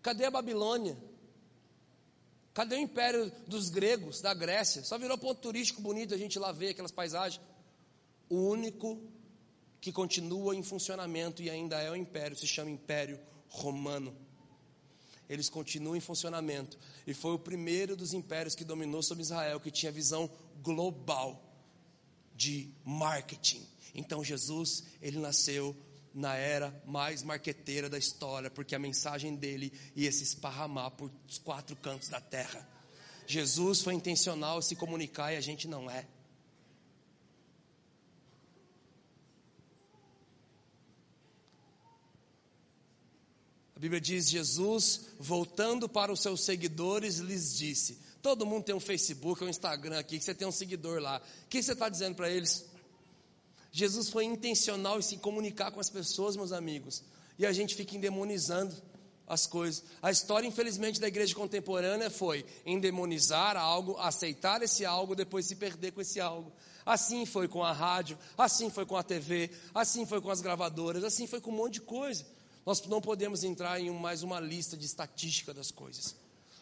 Cadê 0.00 0.24
a 0.24 0.30
Babilônia? 0.30 0.96
Cadê 2.54 2.76
o 2.76 2.80
Império 2.80 3.30
dos 3.46 3.68
gregos, 3.68 4.20
da 4.20 4.32
Grécia? 4.34 4.82
Só 4.82 4.98
virou 4.98 5.18
ponto 5.18 5.40
turístico 5.40 5.82
bonito 5.82 6.14
a 6.14 6.18
gente 6.18 6.38
lá 6.38 6.52
ver 6.52 6.70
aquelas 6.70 6.92
paisagens. 6.92 7.44
O 8.28 8.36
único 8.36 9.00
que 9.80 9.92
continua 9.92 10.56
em 10.56 10.62
funcionamento 10.62 11.42
e 11.42 11.50
ainda 11.50 11.80
é 11.80 11.90
o 11.90 11.96
Império 11.96 12.36
se 12.36 12.46
chama 12.46 12.70
Império 12.70 13.20
Romano 13.48 14.27
eles 15.28 15.48
continuam 15.48 15.96
em 15.96 16.00
funcionamento. 16.00 16.78
E 17.06 17.12
foi 17.12 17.32
o 17.32 17.38
primeiro 17.38 17.96
dos 17.96 18.12
impérios 18.12 18.54
que 18.54 18.64
dominou 18.64 19.02
sobre 19.02 19.22
Israel, 19.22 19.60
que 19.60 19.70
tinha 19.70 19.92
visão 19.92 20.30
global 20.62 21.44
de 22.34 22.70
marketing. 22.84 23.66
Então 23.94 24.24
Jesus, 24.24 24.84
ele 25.02 25.18
nasceu 25.18 25.76
na 26.14 26.34
era 26.34 26.82
mais 26.86 27.22
marqueteira 27.22 27.88
da 27.88 27.98
história, 27.98 28.50
porque 28.50 28.74
a 28.74 28.78
mensagem 28.78 29.36
dele 29.36 29.72
ia 29.94 30.10
se 30.10 30.22
esparramar 30.22 30.90
por 30.92 31.10
os 31.28 31.38
quatro 31.38 31.76
cantos 31.76 32.08
da 32.08 32.20
terra. 32.20 32.66
Jesus 33.26 33.82
foi 33.82 33.94
intencional 33.94 34.62
se 34.62 34.74
comunicar 34.74 35.32
e 35.32 35.36
a 35.36 35.40
gente 35.40 35.68
não 35.68 35.90
é. 35.90 36.06
A 43.78 43.80
Bíblia 43.80 44.00
diz: 44.00 44.28
Jesus, 44.28 45.02
voltando 45.20 45.88
para 45.88 46.12
os 46.12 46.20
seus 46.20 46.42
seguidores, 46.42 47.18
lhes 47.18 47.56
disse: 47.56 47.96
Todo 48.20 48.44
mundo 48.44 48.64
tem 48.64 48.74
um 48.74 48.80
Facebook, 48.80 49.44
um 49.44 49.48
Instagram 49.48 50.00
aqui, 50.00 50.18
que 50.18 50.24
você 50.24 50.34
tem 50.34 50.48
um 50.48 50.52
seguidor 50.52 51.00
lá. 51.00 51.22
O 51.44 51.48
que 51.48 51.62
você 51.62 51.74
está 51.74 51.88
dizendo 51.88 52.16
para 52.16 52.28
eles? 52.28 52.66
Jesus 53.70 54.08
foi 54.08 54.24
intencional 54.24 54.98
em 54.98 55.02
se 55.02 55.18
comunicar 55.18 55.70
com 55.70 55.78
as 55.78 55.88
pessoas, 55.88 56.34
meus 56.34 56.50
amigos, 56.50 57.04
e 57.38 57.46
a 57.46 57.52
gente 57.52 57.76
fica 57.76 57.94
endemonizando 57.94 58.74
as 59.28 59.46
coisas. 59.46 59.84
A 60.02 60.10
história, 60.10 60.48
infelizmente, 60.48 61.00
da 61.00 61.06
igreja 61.06 61.32
contemporânea 61.32 62.10
foi 62.10 62.44
endemonizar 62.66 63.56
algo, 63.56 63.96
aceitar 63.98 64.60
esse 64.60 64.84
algo, 64.84 65.14
depois 65.14 65.46
se 65.46 65.54
perder 65.54 65.92
com 65.92 66.00
esse 66.00 66.18
algo. 66.18 66.52
Assim 66.84 67.24
foi 67.24 67.46
com 67.46 67.62
a 67.62 67.70
rádio, 67.70 68.18
assim 68.36 68.70
foi 68.70 68.84
com 68.84 68.96
a 68.96 69.04
TV, 69.04 69.52
assim 69.72 70.04
foi 70.04 70.20
com 70.20 70.30
as 70.30 70.40
gravadoras, 70.40 71.04
assim 71.04 71.28
foi 71.28 71.40
com 71.40 71.52
um 71.52 71.56
monte 71.56 71.74
de 71.74 71.82
coisa. 71.82 72.26
Nós 72.68 72.82
não 72.82 73.00
podemos 73.00 73.44
entrar 73.44 73.80
em 73.80 73.88
mais 73.88 74.22
uma 74.22 74.38
lista 74.38 74.76
de 74.76 74.84
estatística 74.84 75.54
das 75.54 75.70
coisas. 75.70 76.14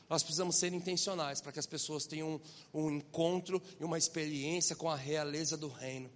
Nós 0.09 0.23
precisamos 0.23 0.55
ser 0.55 0.73
intencionais 0.73 1.41
para 1.41 1.51
que 1.51 1.59
as 1.59 1.67
pessoas 1.67 2.07
tenham 2.07 2.41
um, 2.73 2.81
um 2.81 2.91
encontro 2.93 3.61
e 3.81 3.83
uma 3.83 3.99
experiência 3.99 4.77
com 4.77 4.89
a 4.89 4.95
realeza 4.95 5.57
do 5.57 5.67
reino. 5.67 6.09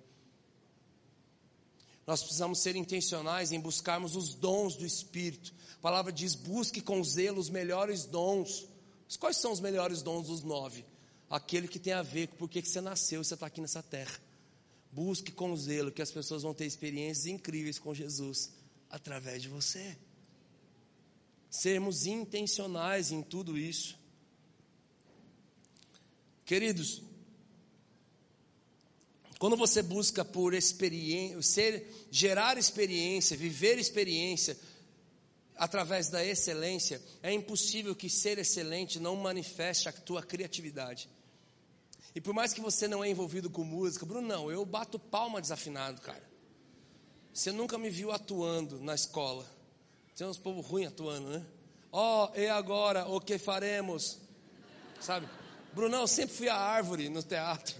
Nós 2.07 2.21
precisamos 2.21 2.61
ser 2.61 2.77
intencionais 2.77 3.51
em 3.51 3.59
buscarmos 3.59 4.15
os 4.15 4.33
dons 4.33 4.77
do 4.77 4.87
Espírito. 4.87 5.53
A 5.79 5.83
palavra 5.83 6.13
diz: 6.13 6.37
busque 6.37 6.81
com 6.81 7.03
zelo 7.03 7.41
os 7.41 7.51
melhores 7.51 8.05
dons. 8.05 8.69
Mas 9.09 9.17
quais 9.17 9.39
são 9.39 9.51
os 9.51 9.59
melhores 9.59 10.03
dons 10.03 10.29
dos 10.29 10.45
nove? 10.45 10.87
Aquele 11.29 11.67
que 11.67 11.81
tem 11.81 11.95
a 11.95 12.03
ver 12.03 12.29
com 12.29 12.37
por 12.37 12.49
que 12.49 12.63
você 12.63 12.81
nasceu 12.81 13.23
e 13.23 13.25
você 13.25 13.35
está 13.35 13.47
aqui 13.47 13.61
nessa 13.61 13.83
terra. 13.83 14.21
Busque 14.93 15.33
com 15.33 15.57
zelo, 15.57 15.91
que 15.91 16.01
as 16.01 16.13
pessoas 16.13 16.45
vão 16.45 16.55
ter 16.55 16.67
experiências 16.67 17.27
incríveis 17.27 17.77
com 17.77 17.93
Jesus 17.93 18.60
através 18.91 19.41
de 19.41 19.49
você. 19.49 19.97
Sermos 21.49 22.07
intencionais 22.07 23.11
em 23.11 23.23
tudo 23.23 23.57
isso. 23.57 23.99
Queridos, 26.45 27.03
quando 29.39 29.57
você 29.57 29.83
busca 29.83 30.25
por 30.25 30.53
experiência, 30.53 31.41
ser, 31.43 32.07
gerar 32.11 32.59
experiência, 32.59 33.37
viver 33.37 33.79
experiência 33.79 34.59
através 35.57 36.09
da 36.09 36.25
excelência, 36.25 37.01
é 37.23 37.33
impossível 37.33 37.95
que 37.95 38.11
ser 38.11 38.39
excelente 38.39 38.99
não 38.99 39.17
manifeste 39.17 39.89
a 39.89 39.93
tua 39.93 40.23
criatividade. 40.23 41.09
E 42.15 42.21
por 42.21 42.35
mais 42.35 42.53
que 42.53 42.61
você 42.61 42.89
não 42.89 43.05
é 43.05 43.09
envolvido 43.09 43.49
com 43.49 43.63
música, 43.63 44.05
Bruno, 44.05 44.27
não, 44.27 44.51
eu 44.51 44.65
bato 44.65 44.99
palma 44.99 45.41
desafinado, 45.41 46.01
cara. 46.01 46.30
Você 47.33 47.53
nunca 47.53 47.79
me 47.79 47.91
viu 47.91 48.11
atuando 48.11 48.81
na 48.81 48.95
escola. 48.95 49.47
Tem 50.17 50.27
uns 50.27 50.39
povo 50.39 50.61
ruim 50.61 50.85
atuando, 50.85 51.29
né? 51.29 51.47
Ó, 51.93 52.31
oh, 52.31 52.39
e 52.39 52.49
agora, 52.49 53.07
o 53.09 53.21
que 53.21 53.39
faremos? 53.39 54.19
Sabe? 55.01 55.29
Brunão, 55.73 56.07
sempre 56.07 56.35
fui 56.35 56.49
a 56.49 56.57
árvore 56.57 57.09
no 57.09 57.23
teatro. 57.23 57.77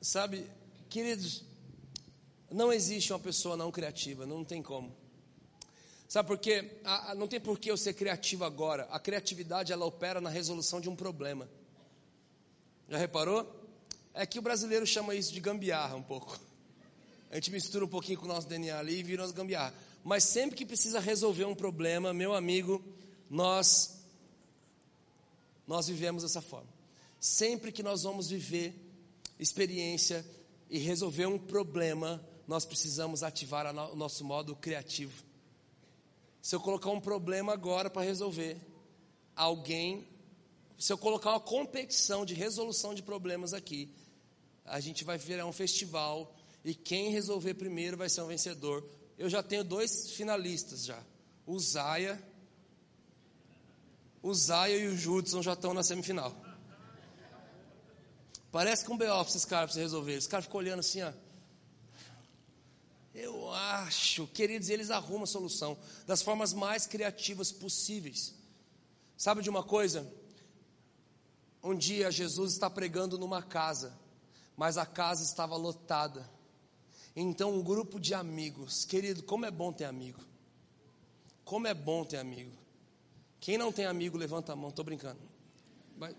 Sabe, 0.00 0.46
queridos, 0.88 1.44
não 2.50 2.72
existe 2.72 3.12
uma 3.12 3.18
pessoa 3.18 3.56
não 3.56 3.70
criativa, 3.70 4.26
não 4.26 4.44
tem 4.44 4.62
como. 4.62 4.94
Sabe 6.08 6.26
por 6.26 6.38
quê? 6.38 6.80
não 7.16 7.26
tem 7.26 7.40
por 7.40 7.58
que 7.58 7.70
eu 7.70 7.76
ser 7.76 7.94
criativo 7.94 8.44
agora. 8.44 8.86
A 8.90 9.00
criatividade 9.00 9.72
ela 9.72 9.86
opera 9.86 10.20
na 10.20 10.28
resolução 10.28 10.80
de 10.80 10.90
um 10.90 10.94
problema. 10.94 11.48
Já 12.88 12.98
reparou? 12.98 13.61
É 14.14 14.26
que 14.26 14.38
o 14.38 14.42
brasileiro 14.42 14.86
chama 14.86 15.14
isso 15.14 15.32
de 15.32 15.40
gambiarra 15.40 15.96
um 15.96 16.02
pouco. 16.02 16.38
A 17.30 17.36
gente 17.36 17.50
mistura 17.50 17.84
um 17.84 17.88
pouquinho 17.88 18.18
com 18.18 18.26
o 18.26 18.28
nosso 18.28 18.46
DNA 18.46 18.78
ali 18.78 18.98
e 18.98 19.02
vira 19.02 19.22
umas 19.22 19.32
gambiarra. 19.32 19.74
Mas 20.04 20.24
sempre 20.24 20.56
que 20.56 20.66
precisa 20.66 21.00
resolver 21.00 21.44
um 21.44 21.54
problema, 21.54 22.12
meu 22.12 22.34
amigo, 22.34 22.84
nós 23.30 23.98
nós 25.66 25.86
vivemos 25.86 26.22
dessa 26.22 26.42
forma. 26.42 26.68
Sempre 27.18 27.72
que 27.72 27.82
nós 27.82 28.02
vamos 28.02 28.28
viver 28.28 28.74
experiência 29.38 30.24
e 30.68 30.78
resolver 30.78 31.26
um 31.26 31.38
problema, 31.38 32.20
nós 32.46 32.64
precisamos 32.64 33.22
ativar 33.22 33.66
o 33.66 33.96
nosso 33.96 34.24
modo 34.24 34.54
criativo. 34.56 35.24
Se 36.42 36.54
eu 36.54 36.60
colocar 36.60 36.90
um 36.90 37.00
problema 37.00 37.52
agora 37.52 37.88
para 37.88 38.02
resolver, 38.02 38.60
alguém, 39.36 40.06
se 40.78 40.92
eu 40.92 40.98
colocar 40.98 41.30
uma 41.30 41.40
competição 41.40 42.26
de 42.26 42.34
resolução 42.34 42.92
de 42.92 43.02
problemas 43.02 43.54
aqui, 43.54 43.88
a 44.64 44.80
gente 44.80 45.04
vai 45.04 45.18
virar 45.18 45.46
um 45.46 45.52
festival 45.52 46.34
e 46.64 46.74
quem 46.74 47.10
resolver 47.10 47.54
primeiro 47.54 47.96
vai 47.96 48.08
ser 48.08 48.22
um 48.22 48.26
vencedor. 48.26 48.86
Eu 49.18 49.28
já 49.28 49.42
tenho 49.42 49.64
dois 49.64 50.10
finalistas 50.12 50.84
já. 50.84 51.02
O 51.46 51.58
Zaya, 51.58 52.22
o 54.22 54.32
Zaya 54.32 54.76
e 54.76 54.86
o 54.86 54.96
Judson 54.96 55.42
já 55.42 55.54
estão 55.54 55.74
na 55.74 55.82
semifinal. 55.82 56.34
Parece 58.50 58.84
que 58.84 58.92
um 58.92 58.96
B.O. 58.96 59.22
esses 59.22 59.44
caras 59.44 59.70
para 59.70 59.74
você 59.74 59.80
resolver. 59.80 60.14
Esse 60.14 60.28
cara 60.28 60.42
ficou 60.42 60.60
olhando 60.60 60.80
assim, 60.80 61.02
ó. 61.02 61.12
Eu 63.14 63.50
acho, 63.52 64.26
queridos, 64.28 64.70
eles 64.70 64.90
arrumam 64.90 65.24
a 65.24 65.26
solução 65.26 65.76
das 66.06 66.22
formas 66.22 66.52
mais 66.52 66.86
criativas 66.86 67.50
possíveis. 67.50 68.34
Sabe 69.16 69.42
de 69.42 69.50
uma 69.50 69.62
coisa? 69.62 70.10
Um 71.62 71.74
dia 71.74 72.10
Jesus 72.10 72.52
está 72.52 72.70
pregando 72.70 73.18
numa 73.18 73.42
casa 73.42 74.01
mas 74.56 74.76
a 74.78 74.86
casa 74.86 75.22
estava 75.22 75.56
lotada. 75.56 76.28
Então, 77.14 77.54
um 77.54 77.62
grupo 77.62 78.00
de 78.00 78.14
amigos, 78.14 78.84
querido, 78.84 79.22
como 79.22 79.44
é 79.44 79.50
bom 79.50 79.72
ter 79.72 79.84
amigo. 79.84 80.20
Como 81.44 81.66
é 81.66 81.74
bom 81.74 82.04
ter 82.04 82.18
amigo. 82.18 82.52
Quem 83.40 83.58
não 83.58 83.72
tem 83.72 83.84
amigo, 83.84 84.16
levanta 84.16 84.52
a 84.52 84.56
mão, 84.56 84.70
estou 84.70 84.84
brincando. 84.84 85.20
Mas, 85.96 86.14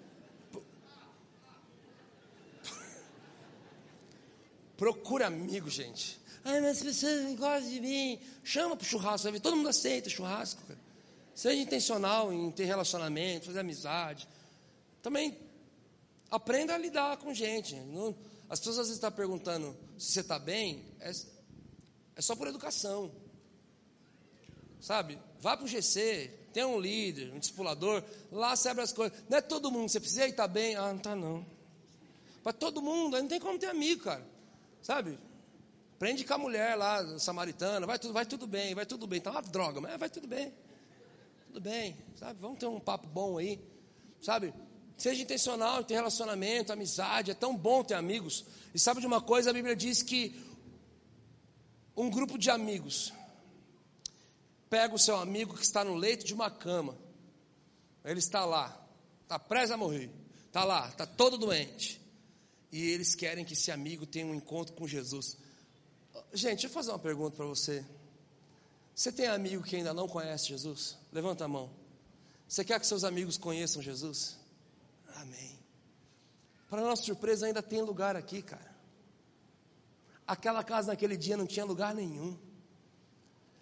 procura 4.78 5.28
amigo, 5.28 5.70
gente. 5.70 6.22
Ai, 6.44 6.60
mas 6.60 6.78
as 6.78 6.84
pessoas 6.84 7.24
não 7.24 7.36
gostam 7.36 7.70
de 7.70 7.80
mim. 7.80 8.20
Chama 8.44 8.76
para 8.76 8.84
o 8.84 8.88
churrasco, 8.88 9.40
todo 9.40 9.56
mundo 9.56 9.70
aceita 9.70 10.10
churrasco. 10.10 10.62
Cara. 10.68 10.80
Seja 11.34 11.62
intencional 11.62 12.32
em 12.32 12.52
ter 12.52 12.66
relacionamento, 12.66 13.46
fazer 13.48 13.62
amizade. 13.62 14.28
Também 15.02 15.38
aprenda 16.34 16.74
a 16.74 16.78
lidar 16.80 17.18
com 17.18 17.32
gente. 17.32 17.76
Não, 17.76 18.16
as 18.50 18.60
pessoas 18.60 18.80
às 18.80 18.88
vezes 18.88 18.96
estão 18.96 19.12
perguntando 19.12 19.78
se 20.00 20.14
você 20.14 20.22
está 20.22 20.40
bem, 20.40 20.84
é, 21.00 21.12
é 22.16 22.22
só 22.22 22.36
por 22.36 22.48
educação. 22.48 23.12
Sabe? 24.80 25.20
Vá 25.40 25.56
para 25.56 25.66
o 25.66 25.68
GC, 25.68 26.50
tem 26.52 26.66
um 26.66 26.80
líder, 26.80 27.32
um 27.32 27.40
discipulador, 27.40 28.04
lá 28.32 28.56
você 28.56 28.70
abre 28.70 28.84
as 28.84 28.92
coisas. 28.92 29.18
Não 29.30 29.38
é 29.38 29.42
todo 29.42 29.72
mundo, 29.72 29.90
você 29.90 30.00
precisa 30.00 30.26
estar 30.26 30.44
tá 30.44 30.48
bem. 30.48 30.76
Ah, 30.76 30.90
não 30.90 30.98
está 30.98 31.16
não. 31.16 31.46
Para 32.42 32.52
todo 32.52 32.82
mundo, 32.82 33.16
aí 33.16 33.22
não 33.22 33.30
tem 33.30 33.40
como 33.40 33.60
ter 33.60 33.68
amigo, 33.68 34.04
cara. 34.04 34.26
Sabe? 34.82 35.18
Prende 36.00 36.26
com 36.26 36.34
a 36.34 36.38
mulher 36.38 36.76
lá, 36.76 37.18
samaritana, 37.20 37.86
vai 37.86 38.00
tudo, 38.00 38.12
vai 38.12 38.26
tudo 38.26 38.48
bem, 38.48 38.74
vai 38.74 38.88
tudo 38.88 39.06
bem. 39.06 39.22
Tá 39.22 39.30
uma 39.30 39.42
droga, 39.42 39.80
mas 39.80 39.98
vai 40.00 40.10
tudo 40.10 40.28
bem. 40.28 40.52
Tudo 41.46 41.62
bem, 41.62 41.96
sabe? 42.16 42.42
Vamos 42.42 42.58
ter 42.58 42.66
um 42.66 42.80
papo 42.80 43.08
bom 43.08 43.38
aí, 43.38 43.62
sabe? 44.20 44.52
Seja 44.98 45.22
intencional 45.22 45.84
ter 45.84 45.96
relacionamento, 45.96 46.72
amizade, 46.72 47.32
é 47.32 47.34
tão 47.34 47.56
bom 47.56 47.84
ter 47.84 47.96
amigos. 47.96 48.46
E 48.74 48.80
sabe 48.80 49.02
de 49.02 49.08
uma 49.08 49.22
coisa, 49.22 49.50
a 49.50 49.54
Bíblia 49.54 49.76
diz 49.76 50.02
que 50.02 50.40
um 51.96 52.10
grupo 52.10 52.38
de 52.38 52.50
amigos 52.50 53.14
pega 54.70 54.96
o 54.96 55.00
seu 55.00 55.18
amigo 55.18 55.56
que 55.56 55.64
está 55.64 55.84
no 55.84 55.96
leito 55.96 56.26
de 56.26 56.34
uma 56.34 56.50
cama. 56.50 56.98
Ele 58.04 58.20
está 58.20 58.44
lá, 58.46 58.76
está 59.22 59.38
prestes 59.38 59.72
a 59.72 59.78
morrer, 59.78 60.10
está 60.48 60.64
lá, 60.64 60.90
está 60.90 61.06
todo 61.06 61.38
doente. 61.38 62.02
E 62.72 62.90
eles 62.90 63.14
querem 63.14 63.46
que 63.46 63.54
esse 63.54 63.72
amigo 63.72 64.06
tenha 64.06 64.26
um 64.26 64.34
encontro 64.34 64.74
com 64.74 64.88
Jesus. 64.88 65.38
Gente, 66.34 66.62
deixa 66.62 66.68
eu 66.68 66.72
fazer 66.72 66.90
uma 66.92 67.00
pergunta 67.00 67.36
para 67.36 67.46
você. 67.46 67.86
Você 68.96 69.12
tem 69.12 69.28
amigo 69.28 69.64
que 69.64 69.76
ainda 69.76 69.94
não 69.94 70.08
conhece 70.08 70.48
Jesus? 70.48 70.98
Levanta 71.12 71.46
a 71.46 71.48
mão. 71.48 71.70
Você 72.48 72.64
quer 72.64 72.80
que 72.80 72.88
seus 72.88 73.04
amigos 73.04 73.38
conheçam 73.38 73.82
Jesus? 73.82 74.38
Amém. 75.16 75.60
Para 76.70 76.82
nossa 76.82 77.04
surpresa, 77.04 77.46
ainda 77.46 77.62
tem 77.62 77.82
lugar 77.82 78.16
aqui, 78.16 78.42
cara. 78.42 78.74
Aquela 80.26 80.64
casa 80.64 80.88
naquele 80.88 81.18
dia 81.18 81.38
não 81.38 81.46
tinha 81.46 81.66
lugar 81.66 81.94
nenhum. 81.94 82.38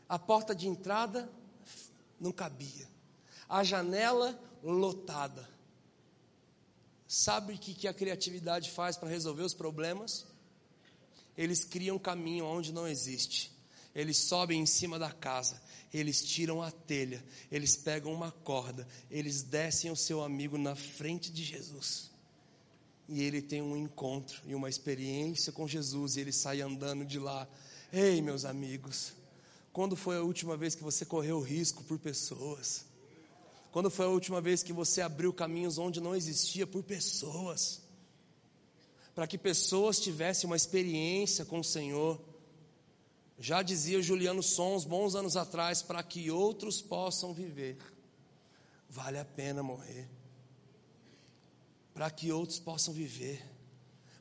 A 0.07 0.19
porta 0.19 0.55
de 0.55 0.67
entrada 0.67 1.29
não 2.19 2.31
cabia. 2.31 2.87
A 3.49 3.63
janela 3.63 4.39
lotada. 4.63 5.49
Sabe 7.07 7.53
o 7.53 7.57
que, 7.57 7.73
que 7.73 7.87
a 7.87 7.93
criatividade 7.93 8.71
faz 8.71 8.95
para 8.95 9.09
resolver 9.09 9.43
os 9.43 9.53
problemas? 9.53 10.25
Eles 11.37 11.65
criam 11.65 11.99
caminho 11.99 12.45
onde 12.45 12.71
não 12.71 12.87
existe. 12.87 13.51
Eles 13.93 14.17
sobem 14.17 14.61
em 14.61 14.65
cima 14.65 14.97
da 14.97 15.11
casa, 15.11 15.61
eles 15.93 16.23
tiram 16.23 16.61
a 16.61 16.71
telha, 16.71 17.23
eles 17.51 17.75
pegam 17.75 18.13
uma 18.13 18.31
corda, 18.31 18.87
eles 19.09 19.43
descem 19.43 19.91
o 19.91 19.95
seu 19.95 20.23
amigo 20.23 20.57
na 20.57 20.75
frente 20.75 21.31
de 21.31 21.43
Jesus. 21.43 22.09
E 23.09 23.21
ele 23.21 23.41
tem 23.41 23.61
um 23.61 23.75
encontro 23.75 24.41
e 24.45 24.55
uma 24.55 24.69
experiência 24.69 25.51
com 25.51 25.67
Jesus, 25.67 26.15
e 26.15 26.21
ele 26.21 26.31
sai 26.31 26.61
andando 26.61 27.03
de 27.03 27.19
lá. 27.19 27.47
Ei, 27.91 28.21
meus 28.21 28.45
amigos, 28.45 29.13
quando 29.73 29.97
foi 29.97 30.17
a 30.17 30.21
última 30.21 30.55
vez 30.55 30.75
que 30.75 30.83
você 30.83 31.05
correu 31.05 31.41
risco 31.41 31.83
por 31.83 31.99
pessoas? 31.99 32.85
Quando 33.71 33.89
foi 33.89 34.05
a 34.05 34.09
última 34.09 34.41
vez 34.41 34.63
que 34.63 34.73
você 34.73 35.01
abriu 35.01 35.33
caminhos 35.33 35.77
onde 35.77 36.01
não 36.01 36.15
existia 36.15 36.67
por 36.67 36.83
pessoas? 36.83 37.81
Para 39.15 39.27
que 39.27 39.37
pessoas 39.37 39.99
tivessem 39.99 40.49
uma 40.49 40.55
experiência 40.55 41.45
com 41.45 41.59
o 41.59 41.63
Senhor. 41.63 42.19
Já 43.41 43.63
dizia 43.63 44.03
Juliano 44.03 44.43
Sons, 44.43 44.85
bons 44.85 45.15
anos 45.15 45.35
atrás, 45.35 45.81
para 45.81 46.03
que 46.03 46.29
outros 46.29 46.79
possam 46.79 47.33
viver, 47.33 47.75
vale 48.87 49.17
a 49.17 49.25
pena 49.25 49.63
morrer. 49.63 50.07
Para 51.91 52.11
que 52.11 52.31
outros 52.31 52.59
possam 52.59 52.93
viver, 52.93 53.43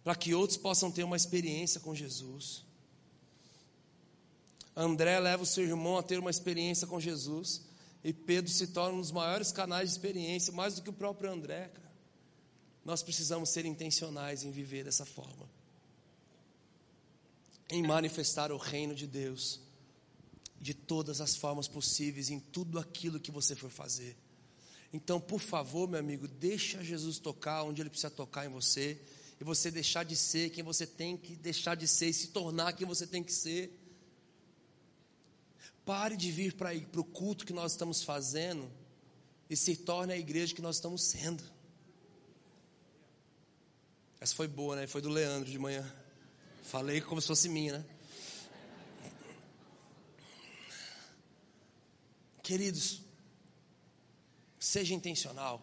para 0.03 0.15
que 0.15 0.35
outros 0.35 0.57
possam 0.57 0.91
ter 0.91 1.05
uma 1.05 1.17
experiência 1.17 1.79
com 1.81 1.95
Jesus. 1.95 2.65
André 4.75 5.21
leva 5.21 5.43
o 5.43 5.47
seu 5.47 5.65
irmão 5.65 5.99
a 5.99 6.03
ter 6.03 6.19
uma 6.19 6.31
experiência 6.31 6.87
com 6.87 6.99
Jesus. 6.99 7.63
E 8.03 8.15
Pedro 8.15 8.51
se 8.51 8.69
torna 8.69 8.97
um 8.97 9.03
dos 9.03 9.13
maiores 9.13 9.53
canais 9.53 9.91
de 9.91 9.97
experiência, 9.97 10.51
mais 10.51 10.77
do 10.77 10.83
que 10.83 10.89
o 10.89 10.95
próprio 10.95 11.31
André, 11.31 11.69
cara. 11.69 11.93
Nós 12.83 13.03
precisamos 13.03 13.51
ser 13.51 13.67
intencionais 13.67 14.45
em 14.45 14.51
viver 14.51 14.85
dessa 14.85 15.05
forma. 15.05 15.60
Em 17.71 17.83
manifestar 17.83 18.51
o 18.51 18.57
reino 18.57 18.95
de 18.95 19.07
Deus 19.07 19.61
de 20.61 20.75
todas 20.75 21.21
as 21.21 21.35
formas 21.35 21.67
possíveis 21.67 22.29
em 22.29 22.39
tudo 22.39 22.79
aquilo 22.79 23.19
que 23.19 23.31
você 23.31 23.57
for 23.57 23.71
fazer. 23.71 24.17
Então, 24.93 25.21
por 25.21 25.41
favor, 25.41 25.89
meu 25.89 25.99
amigo, 25.99 26.29
deixa 26.29 26.85
Jesus 26.85 27.19
tocar 27.19 27.63
onde 27.63 27.81
ele 27.81 27.89
precisa 27.89 28.11
tocar 28.11 28.45
em 28.45 28.49
você 28.49 29.01
e 29.41 29.45
você 29.45 29.71
deixar 29.71 30.05
de 30.05 30.15
ser 30.17 30.51
quem 30.51 30.63
você 30.63 30.87
tem 30.87 31.17
que 31.17 31.35
deixar 31.37 31.75
de 31.75 31.89
ser 31.89 32.09
e 32.09 32.13
se 32.13 32.29
tornar 32.29 32.75
quem 32.75 32.87
você 32.87 33.07
tem 33.07 33.23
que 33.23 33.33
ser. 33.33 33.75
Pare 35.85 36.17
de 36.17 36.31
vir 36.31 36.55
para 36.55 36.73
o 37.01 37.05
culto 37.05 37.47
que 37.47 37.53
nós 37.53 37.73
estamos 37.73 38.03
fazendo 38.03 38.71
e 39.49 39.57
se 39.57 39.77
torne 39.77 40.13
a 40.13 40.19
igreja 40.19 40.55
que 40.55 40.61
nós 40.61 40.77
estamos 40.77 41.03
sendo. 41.03 41.43
Essa 44.21 44.35
foi 44.35 44.47
boa, 44.47 44.77
né? 44.77 44.87
Foi 44.87 45.01
do 45.01 45.09
Leandro 45.09 45.51
de 45.51 45.59
manhã. 45.59 45.91
Falei 46.63 47.01
como 47.01 47.21
se 47.21 47.27
fosse 47.27 47.49
minha, 47.49 47.79
né? 47.79 47.85
Queridos, 52.43 53.01
seja 54.59 54.95
intencional. 54.95 55.63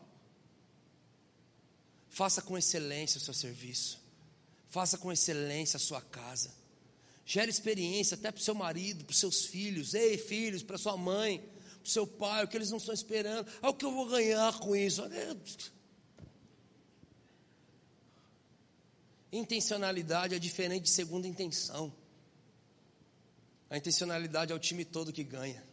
Faça 2.10 2.41
com 2.41 2.58
excelência 2.58 3.18
o 3.18 3.22
seu 3.22 3.34
serviço. 3.34 4.00
Faça 4.70 4.98
com 4.98 5.12
excelência 5.12 5.78
a 5.78 5.80
sua 5.80 6.02
casa. 6.02 6.52
Gere 7.26 7.52
experiência 7.52 8.16
até 8.16 8.32
para 8.32 8.39
o 8.39 8.43
seu 8.43 8.56
marido, 8.56 9.04
para 9.04 9.12
os 9.12 9.20
seus 9.20 9.45
filhos. 9.45 9.93
Ei, 9.93 10.18
filhos, 10.18 10.64
para 10.64 10.78
sua 10.78 10.95
mãe, 10.95 11.39
para 11.39 11.84
o 11.84 11.89
seu 11.89 12.08
pai, 12.08 12.43
o 12.43 12.48
que 12.48 12.58
eles 12.58 12.72
não 12.72 12.78
estão 12.78 12.93
esperando. 12.93 13.48
Ah, 13.62 13.70
o 13.70 13.74
que 13.74 13.86
eu 13.86 13.91
vou 13.91 14.08
ganhar 14.08 14.58
com 14.60 14.76
isso? 14.76 15.04
Intencionalidade 19.32 20.36
é 20.36 20.40
diferente 20.40 20.84
de 20.84 20.90
segunda 20.90 21.28
intenção. 21.28 21.94
A 23.70 23.78
intencionalidade 23.78 24.52
é 24.52 24.56
o 24.56 24.60
time 24.60 24.86
todo 24.86 25.12
que 25.12 25.24
ganha. 25.24 25.64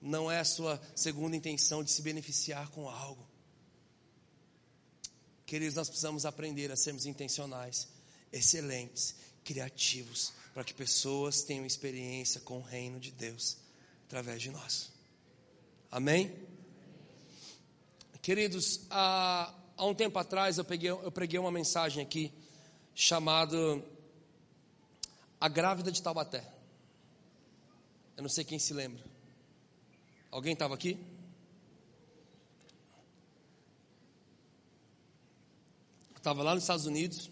Não 0.00 0.30
é 0.30 0.40
a 0.40 0.44
sua 0.44 0.80
segunda 0.96 1.36
intenção 1.36 1.84
de 1.84 1.92
se 1.92 2.02
beneficiar 2.02 2.68
com 2.70 2.88
algo. 2.88 3.24
Queridos, 5.46 5.76
nós 5.76 5.88
precisamos 5.88 6.26
aprender 6.26 6.72
a 6.72 6.76
sermos 6.76 7.06
intencionais 7.06 7.88
excelentes, 8.32 9.14
criativos, 9.44 10.32
para 10.54 10.64
que 10.64 10.74
pessoas 10.74 11.42
tenham 11.42 11.66
experiência 11.66 12.40
com 12.40 12.58
o 12.58 12.62
reino 12.62 12.98
de 12.98 13.10
Deus 13.10 13.58
através 14.06 14.42
de 14.42 14.50
nós. 14.50 14.90
Amém? 15.90 16.34
Queridos, 18.22 18.80
há, 18.90 19.52
há 19.76 19.86
um 19.86 19.94
tempo 19.94 20.18
atrás 20.18 20.58
eu, 20.58 20.64
peguei, 20.64 20.90
eu 20.90 21.10
preguei 21.10 21.38
uma 21.38 21.50
mensagem 21.50 22.02
aqui 22.02 22.32
chamada 22.94 23.56
A 25.40 25.48
Grávida 25.48 25.90
de 25.90 26.02
Taubaté. 26.02 26.44
Eu 28.16 28.22
não 28.22 28.30
sei 28.30 28.44
quem 28.44 28.58
se 28.58 28.72
lembra. 28.74 29.02
Alguém 30.30 30.52
estava 30.52 30.74
aqui? 30.74 30.98
Estava 36.16 36.42
lá 36.42 36.54
nos 36.54 36.62
Estados 36.62 36.86
Unidos. 36.86 37.30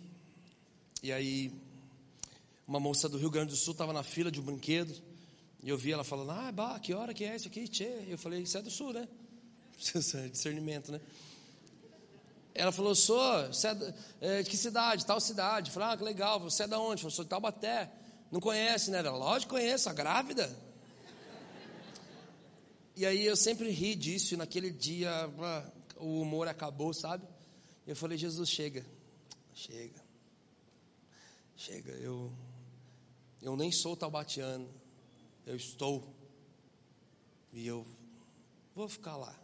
E 1.02 1.12
aí, 1.12 1.52
uma 2.66 2.80
moça 2.80 3.08
do 3.08 3.16
Rio 3.16 3.30
Grande 3.30 3.52
do 3.52 3.56
Sul 3.56 3.72
estava 3.72 3.92
na 3.92 4.02
fila 4.02 4.30
de 4.30 4.40
um 4.40 4.42
brinquedo. 4.42 5.00
E 5.62 5.68
eu 5.68 5.78
vi 5.78 5.92
ela 5.92 6.02
falando: 6.02 6.32
Ah, 6.32 6.50
bah, 6.50 6.78
que 6.80 6.92
hora 6.92 7.14
que 7.14 7.24
é 7.24 7.36
isso 7.36 7.48
aqui? 7.48 7.68
Tchê. 7.68 8.04
Eu 8.08 8.18
falei: 8.18 8.42
Isso 8.42 8.58
é 8.58 8.62
do 8.62 8.70
Sul, 8.70 8.92
né? 8.92 9.08
Discernimento, 10.30 10.90
né? 10.90 11.00
Ela 12.60 12.72
falou: 12.72 12.94
Sou, 12.94 13.46
você 13.46 13.68
é, 13.68 13.74
de, 13.74 13.94
é, 14.20 14.44
que 14.44 14.54
cidade? 14.54 15.06
Tal 15.06 15.18
cidade. 15.18 15.70
Falei: 15.70 15.88
Ah, 15.88 15.96
que 15.96 16.04
legal. 16.04 16.38
Você 16.40 16.64
é 16.64 16.66
da 16.66 16.78
onde? 16.78 16.96
Eu 16.96 16.98
falei: 16.98 17.16
Sou 17.16 17.24
de 17.24 17.30
Taubaté. 17.30 17.90
Não 18.30 18.38
conhece, 18.38 18.90
né? 18.90 18.98
Ela, 18.98 19.12
lógico 19.12 19.54
conheço, 19.54 19.88
a 19.88 19.94
grávida. 19.94 20.54
E 22.94 23.06
aí 23.06 23.24
eu 23.24 23.34
sempre 23.34 23.70
ri 23.70 23.94
disso, 23.94 24.34
e 24.34 24.36
naquele 24.36 24.70
dia 24.70 25.10
o 25.96 26.20
humor 26.20 26.48
acabou, 26.48 26.92
sabe? 26.92 27.26
Eu 27.86 27.96
falei: 27.96 28.18
Jesus, 28.18 28.50
chega, 28.50 28.84
chega. 29.54 30.04
Chega, 31.56 31.92
eu, 31.92 32.30
eu 33.40 33.56
nem 33.56 33.72
sou 33.72 33.96
taubatiano, 33.96 34.68
eu 35.46 35.56
estou, 35.56 36.14
e 37.54 37.66
eu 37.66 37.86
vou 38.74 38.88
ficar 38.88 39.16
lá. 39.16 39.34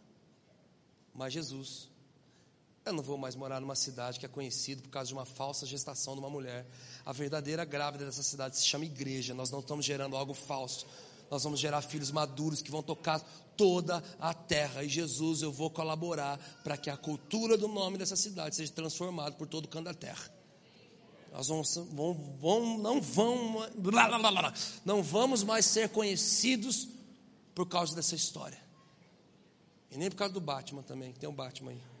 Mas 1.13 1.33
Jesus, 1.33 1.89
Eu 2.87 2.93
não 2.93 3.03
vou 3.03 3.17
mais 3.17 3.35
morar 3.35 3.59
numa 3.59 3.75
cidade 3.75 4.17
que 4.17 4.25
é 4.25 4.29
conhecida 4.29 4.81
por 4.81 4.87
causa 4.87 5.09
de 5.09 5.13
uma 5.13 5.25
falsa 5.25 5.65
gestação 5.65 6.13
de 6.13 6.21
uma 6.21 6.29
mulher. 6.29 6.65
A 7.05 7.11
verdadeira 7.11 7.65
grávida 7.65 8.05
dessa 8.05 8.23
cidade 8.23 8.55
se 8.55 8.65
chama 8.65 8.85
igreja. 8.85 9.33
Nós 9.33 9.51
não 9.51 9.59
estamos 9.59 9.85
gerando 9.85 10.15
algo 10.15 10.33
falso. 10.33 10.87
Nós 11.29 11.43
vamos 11.43 11.59
gerar 11.59 11.81
filhos 11.81 12.11
maduros 12.11 12.61
que 12.61 12.71
vão 12.71 12.81
tocar 12.81 13.19
toda 13.57 14.01
a 14.17 14.33
terra. 14.33 14.85
E 14.85 14.87
Jesus, 14.87 15.41
eu 15.41 15.51
vou 15.51 15.69
colaborar 15.69 16.39
para 16.63 16.77
que 16.77 16.89
a 16.89 16.95
cultura 16.95 17.57
do 17.57 17.67
nome 17.67 17.97
dessa 17.97 18.15
cidade 18.15 18.55
seja 18.55 18.71
transformada 18.71 19.35
por 19.35 19.47
todo 19.47 19.65
o 19.65 19.67
canto 19.67 19.85
da 19.85 19.93
terra. 19.93 20.31
Nós 21.33 21.49
vamos, 21.49 21.75
vamos, 21.91 22.17
vamos 22.39 22.81
não 22.81 23.01
vamos, 23.01 24.81
não 24.85 25.03
vamos 25.03 25.43
mais 25.43 25.65
ser 25.65 25.89
conhecidos 25.89 26.87
por 27.53 27.67
causa 27.67 27.93
dessa 27.93 28.15
história. 28.15 28.65
E 29.91 29.97
nem 29.97 30.09
por 30.09 30.15
causa 30.15 30.33
do 30.33 30.39
Batman 30.39 30.83
também, 30.83 31.11
tem 31.11 31.27
um 31.27 31.35
Batman 31.35 31.71
aí. 31.71 31.96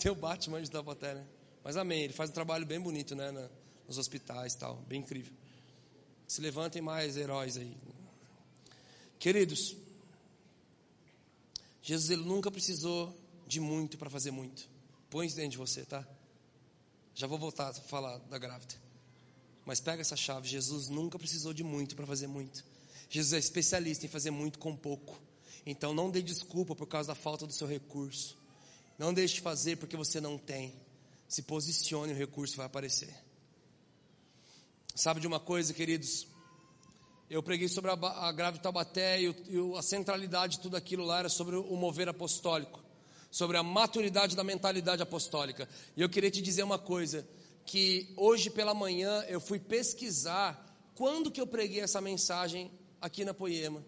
Tem 0.00 0.10
o 0.10 0.14
Batman 0.14 0.60
de 0.62 0.70
Taubaté, 0.70 1.14
né? 1.14 1.26
Mas 1.62 1.76
amém, 1.76 2.02
ele 2.02 2.12
faz 2.12 2.30
um 2.30 2.32
trabalho 2.32 2.66
bem 2.66 2.80
bonito, 2.80 3.14
né? 3.14 3.30
Nos 3.86 3.98
hospitais 3.98 4.54
e 4.54 4.58
tal, 4.58 4.76
bem 4.88 5.00
incrível. 5.00 5.32
Se 6.26 6.40
levantem 6.40 6.82
mais 6.82 7.16
heróis 7.16 7.56
aí. 7.56 7.76
Queridos, 9.18 9.76
Jesus 11.82 12.10
ele 12.10 12.24
nunca 12.24 12.50
precisou 12.50 13.16
de 13.46 13.60
muito 13.60 13.98
para 13.98 14.10
fazer 14.10 14.30
muito. 14.30 14.68
Põe 15.10 15.26
isso 15.26 15.36
dentro 15.36 15.52
de 15.52 15.58
você, 15.58 15.84
tá? 15.84 16.06
Já 17.14 17.26
vou 17.26 17.38
voltar 17.38 17.68
a 17.68 17.74
falar 17.74 18.18
da 18.18 18.38
grávida. 18.38 18.74
Mas 19.64 19.80
pega 19.80 20.00
essa 20.00 20.16
chave. 20.16 20.48
Jesus 20.48 20.88
nunca 20.88 21.18
precisou 21.18 21.52
de 21.52 21.62
muito 21.62 21.94
para 21.94 22.06
fazer 22.06 22.26
muito. 22.26 22.64
Jesus 23.10 23.34
é 23.34 23.38
especialista 23.38 24.06
em 24.06 24.08
fazer 24.08 24.30
muito 24.30 24.58
com 24.58 24.74
pouco. 24.74 25.20
Então 25.66 25.92
não 25.92 26.10
dê 26.10 26.22
desculpa 26.22 26.74
por 26.74 26.86
causa 26.86 27.08
da 27.08 27.14
falta 27.14 27.46
do 27.46 27.52
seu 27.52 27.66
recurso. 27.66 28.41
Não 29.02 29.12
deixe 29.12 29.34
de 29.34 29.40
fazer 29.40 29.78
porque 29.78 29.96
você 29.96 30.20
não 30.20 30.38
tem. 30.38 30.72
Se 31.26 31.42
posicione, 31.42 32.12
o 32.12 32.16
recurso 32.16 32.56
vai 32.56 32.66
aparecer. 32.66 33.12
Sabe 34.94 35.18
de 35.18 35.26
uma 35.26 35.40
coisa, 35.40 35.74
queridos? 35.74 36.28
Eu 37.28 37.42
preguei 37.42 37.66
sobre 37.66 37.90
a, 37.90 37.94
a 37.94 38.30
grávida 38.30 38.62
Tabaté 38.62 39.20
e, 39.20 39.24
e 39.48 39.76
a 39.76 39.82
centralidade 39.82 40.52
de 40.52 40.60
tudo 40.60 40.76
aquilo 40.76 41.04
lá 41.04 41.18
era 41.18 41.28
sobre 41.28 41.56
o 41.56 41.74
mover 41.74 42.08
apostólico 42.08 42.80
sobre 43.28 43.56
a 43.56 43.62
maturidade 43.62 44.36
da 44.36 44.44
mentalidade 44.44 45.02
apostólica. 45.02 45.66
E 45.96 46.02
eu 46.02 46.08
queria 46.08 46.30
te 46.30 46.42
dizer 46.42 46.62
uma 46.62 46.78
coisa, 46.78 47.26
que 47.64 48.12
hoje 48.14 48.50
pela 48.50 48.74
manhã 48.74 49.24
eu 49.26 49.40
fui 49.40 49.58
pesquisar 49.58 50.92
quando 50.94 51.30
que 51.30 51.40
eu 51.40 51.46
preguei 51.46 51.80
essa 51.80 52.00
mensagem 52.00 52.70
aqui 53.00 53.24
na 53.24 53.32
Poema. 53.32 53.82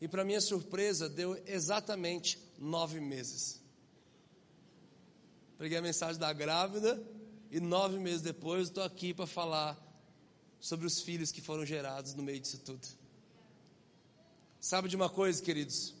E 0.00 0.08
para 0.08 0.24
minha 0.24 0.40
surpresa, 0.40 1.10
deu 1.10 1.40
exatamente 1.46 2.38
nove 2.58 2.98
meses. 3.00 3.65
Preguei 5.58 5.78
a 5.78 5.82
mensagem 5.82 6.20
da 6.20 6.32
grávida 6.34 7.02
e 7.50 7.60
nove 7.60 7.98
meses 7.98 8.20
depois 8.20 8.68
estou 8.68 8.84
aqui 8.84 9.14
para 9.14 9.26
falar 9.26 9.82
sobre 10.60 10.86
os 10.86 11.00
filhos 11.00 11.32
que 11.32 11.40
foram 11.40 11.64
gerados 11.64 12.12
no 12.12 12.22
meio 12.22 12.38
disso 12.38 12.58
tudo. 12.58 12.86
Sabe 14.60 14.88
de 14.88 14.96
uma 14.96 15.08
coisa, 15.08 15.42
queridos? 15.42 15.94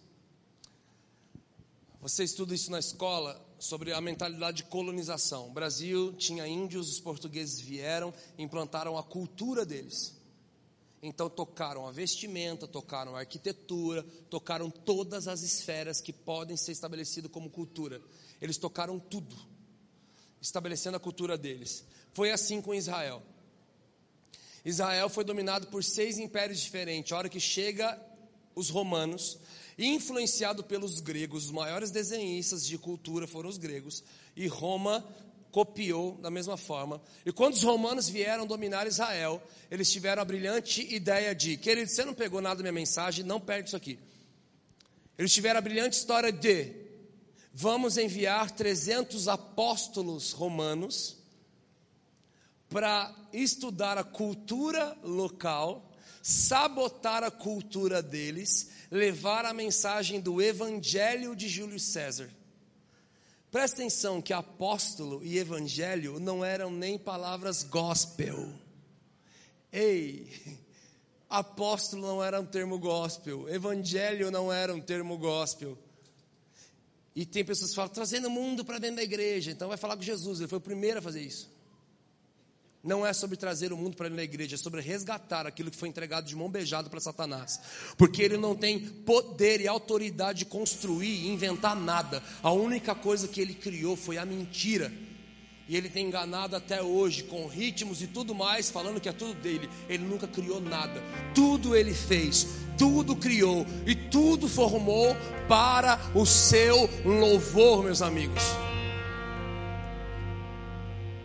Você 2.02 2.22
estuda 2.22 2.54
isso 2.54 2.70
na 2.70 2.78
escola 2.78 3.42
sobre 3.58 3.94
a 3.94 4.00
mentalidade 4.00 4.58
de 4.58 4.64
colonização. 4.64 5.48
O 5.48 5.52
Brasil 5.52 6.12
tinha 6.12 6.46
índios, 6.46 6.90
os 6.90 7.00
portugueses 7.00 7.58
vieram, 7.58 8.12
implantaram 8.36 8.98
a 8.98 9.02
cultura 9.02 9.64
deles. 9.64 10.14
Então 11.02 11.30
tocaram 11.30 11.86
a 11.86 11.90
vestimenta, 11.90 12.66
tocaram 12.66 13.16
a 13.16 13.20
arquitetura, 13.20 14.02
tocaram 14.28 14.70
todas 14.70 15.26
as 15.28 15.42
esferas 15.42 16.00
que 16.00 16.12
podem 16.12 16.56
ser 16.58 16.72
estabelecidas 16.72 17.30
como 17.30 17.48
cultura. 17.48 18.02
Eles 18.40 18.56
tocaram 18.56 18.98
tudo, 18.98 19.36
estabelecendo 20.40 20.96
a 20.96 21.00
cultura 21.00 21.36
deles. 21.38 21.84
Foi 22.12 22.30
assim 22.30 22.60
com 22.60 22.74
Israel. 22.74 23.22
Israel 24.64 25.08
foi 25.08 25.24
dominado 25.24 25.68
por 25.68 25.84
seis 25.84 26.18
impérios 26.18 26.60
diferentes. 26.60 27.12
A 27.12 27.18
hora 27.18 27.28
que 27.28 27.38
chega 27.38 28.00
os 28.54 28.68
romanos, 28.68 29.38
influenciado 29.78 30.64
pelos 30.64 31.00
gregos, 31.00 31.44
os 31.44 31.50
maiores 31.50 31.90
desenhistas 31.90 32.66
de 32.66 32.76
cultura 32.78 33.26
foram 33.26 33.48
os 33.48 33.58
gregos, 33.58 34.02
e 34.34 34.46
Roma 34.46 35.06
copiou 35.52 36.16
da 36.18 36.30
mesma 36.30 36.56
forma. 36.56 37.00
E 37.24 37.32
quando 37.32 37.54
os 37.54 37.62
romanos 37.62 38.08
vieram 38.08 38.46
dominar 38.46 38.86
Israel, 38.86 39.42
eles 39.70 39.90
tiveram 39.90 40.20
a 40.20 40.24
brilhante 40.24 40.82
ideia 40.94 41.34
de, 41.34 41.56
querido, 41.56 41.90
você 41.90 42.04
não 42.04 42.12
pegou 42.12 42.40
nada 42.40 42.56
da 42.56 42.62
minha 42.62 42.72
mensagem, 42.72 43.24
não 43.24 43.40
perde 43.40 43.68
isso 43.68 43.76
aqui. 43.76 43.98
Eles 45.16 45.32
tiveram 45.32 45.58
a 45.58 45.62
brilhante 45.62 45.96
história 45.96 46.30
de, 46.30 46.74
vamos 47.58 47.96
enviar 47.96 48.50
300 48.50 49.28
apóstolos 49.28 50.32
romanos 50.32 51.16
para 52.68 53.10
estudar 53.32 53.96
a 53.96 54.04
cultura 54.04 54.94
local, 55.02 55.90
sabotar 56.22 57.24
a 57.24 57.30
cultura 57.30 58.02
deles 58.02 58.68
levar 58.90 59.46
a 59.46 59.54
mensagem 59.54 60.20
do 60.20 60.42
Evangelho 60.42 61.34
de 61.34 61.48
Júlio 61.48 61.80
César. 61.80 62.30
Presta 63.50 63.78
atenção 63.78 64.20
que 64.20 64.34
apóstolo 64.34 65.24
e 65.24 65.38
evangelho 65.38 66.20
não 66.20 66.44
eram 66.44 66.70
nem 66.70 66.98
palavras 66.98 67.62
gospel. 67.62 68.52
Ei, 69.72 70.30
apóstolo 71.26 72.06
não 72.06 72.22
era 72.22 72.38
um 72.38 72.44
termo 72.44 72.78
gospel, 72.78 73.48
evangelho 73.48 74.30
não 74.30 74.52
era 74.52 74.74
um 74.74 74.80
termo 74.80 75.16
gospel. 75.16 75.78
E 77.16 77.26
tem 77.26 77.44
pessoas 77.44 77.70
que 77.70 77.76
falam, 77.76 77.90
trazendo 77.90 78.28
o 78.28 78.30
mundo 78.30 78.64
para 78.64 78.78
dentro 78.78 78.96
da 78.96 79.02
igreja, 79.02 79.50
então 79.50 79.68
vai 79.68 79.76
falar 79.76 79.96
com 79.96 80.02
Jesus, 80.02 80.38
ele 80.38 80.48
foi 80.48 80.58
o 80.58 80.60
primeiro 80.60 80.98
a 80.98 81.02
fazer 81.02 81.22
isso 81.22 81.56
não 82.86 83.04
é 83.04 83.12
sobre 83.12 83.36
trazer 83.36 83.72
o 83.72 83.76
mundo 83.76 83.96
para 83.96 84.04
dentro 84.04 84.18
da 84.18 84.22
igreja, 84.22 84.54
é 84.54 84.58
sobre 84.58 84.80
resgatar 84.80 85.46
aquilo 85.46 85.70
que 85.70 85.76
foi 85.76 85.88
entregado 85.88 86.26
de 86.26 86.36
mão 86.36 86.48
beijada 86.48 86.88
para 86.88 87.00
Satanás. 87.00 87.60
Porque 87.98 88.22
ele 88.22 88.36
não 88.36 88.54
tem 88.54 88.78
poder 88.78 89.60
e 89.60 89.66
autoridade 89.66 90.40
de 90.40 90.44
construir 90.44 91.24
e 91.24 91.28
inventar 91.28 91.74
nada. 91.74 92.22
A 92.42 92.52
única 92.52 92.94
coisa 92.94 93.26
que 93.26 93.40
ele 93.40 93.54
criou 93.54 93.96
foi 93.96 94.16
a 94.18 94.24
mentira. 94.24 94.92
E 95.68 95.76
ele 95.76 95.88
tem 95.88 96.06
enganado 96.06 96.54
até 96.54 96.80
hoje 96.80 97.24
com 97.24 97.46
ritmos 97.48 98.00
e 98.00 98.06
tudo 98.06 98.34
mais, 98.34 98.70
falando 98.70 99.00
que 99.00 99.08
é 99.08 99.12
tudo 99.12 99.34
dele. 99.34 99.68
Ele 99.88 100.04
nunca 100.04 100.26
criou 100.28 100.60
nada. 100.60 101.02
Tudo 101.34 101.74
ele 101.74 101.92
fez, 101.92 102.46
tudo 102.78 103.16
criou 103.16 103.66
e 103.84 103.94
tudo 103.94 104.48
formou 104.48 105.16
para 105.48 105.98
o 106.14 106.24
seu 106.24 106.88
louvor, 107.04 107.82
meus 107.82 108.00
amigos. 108.00 108.42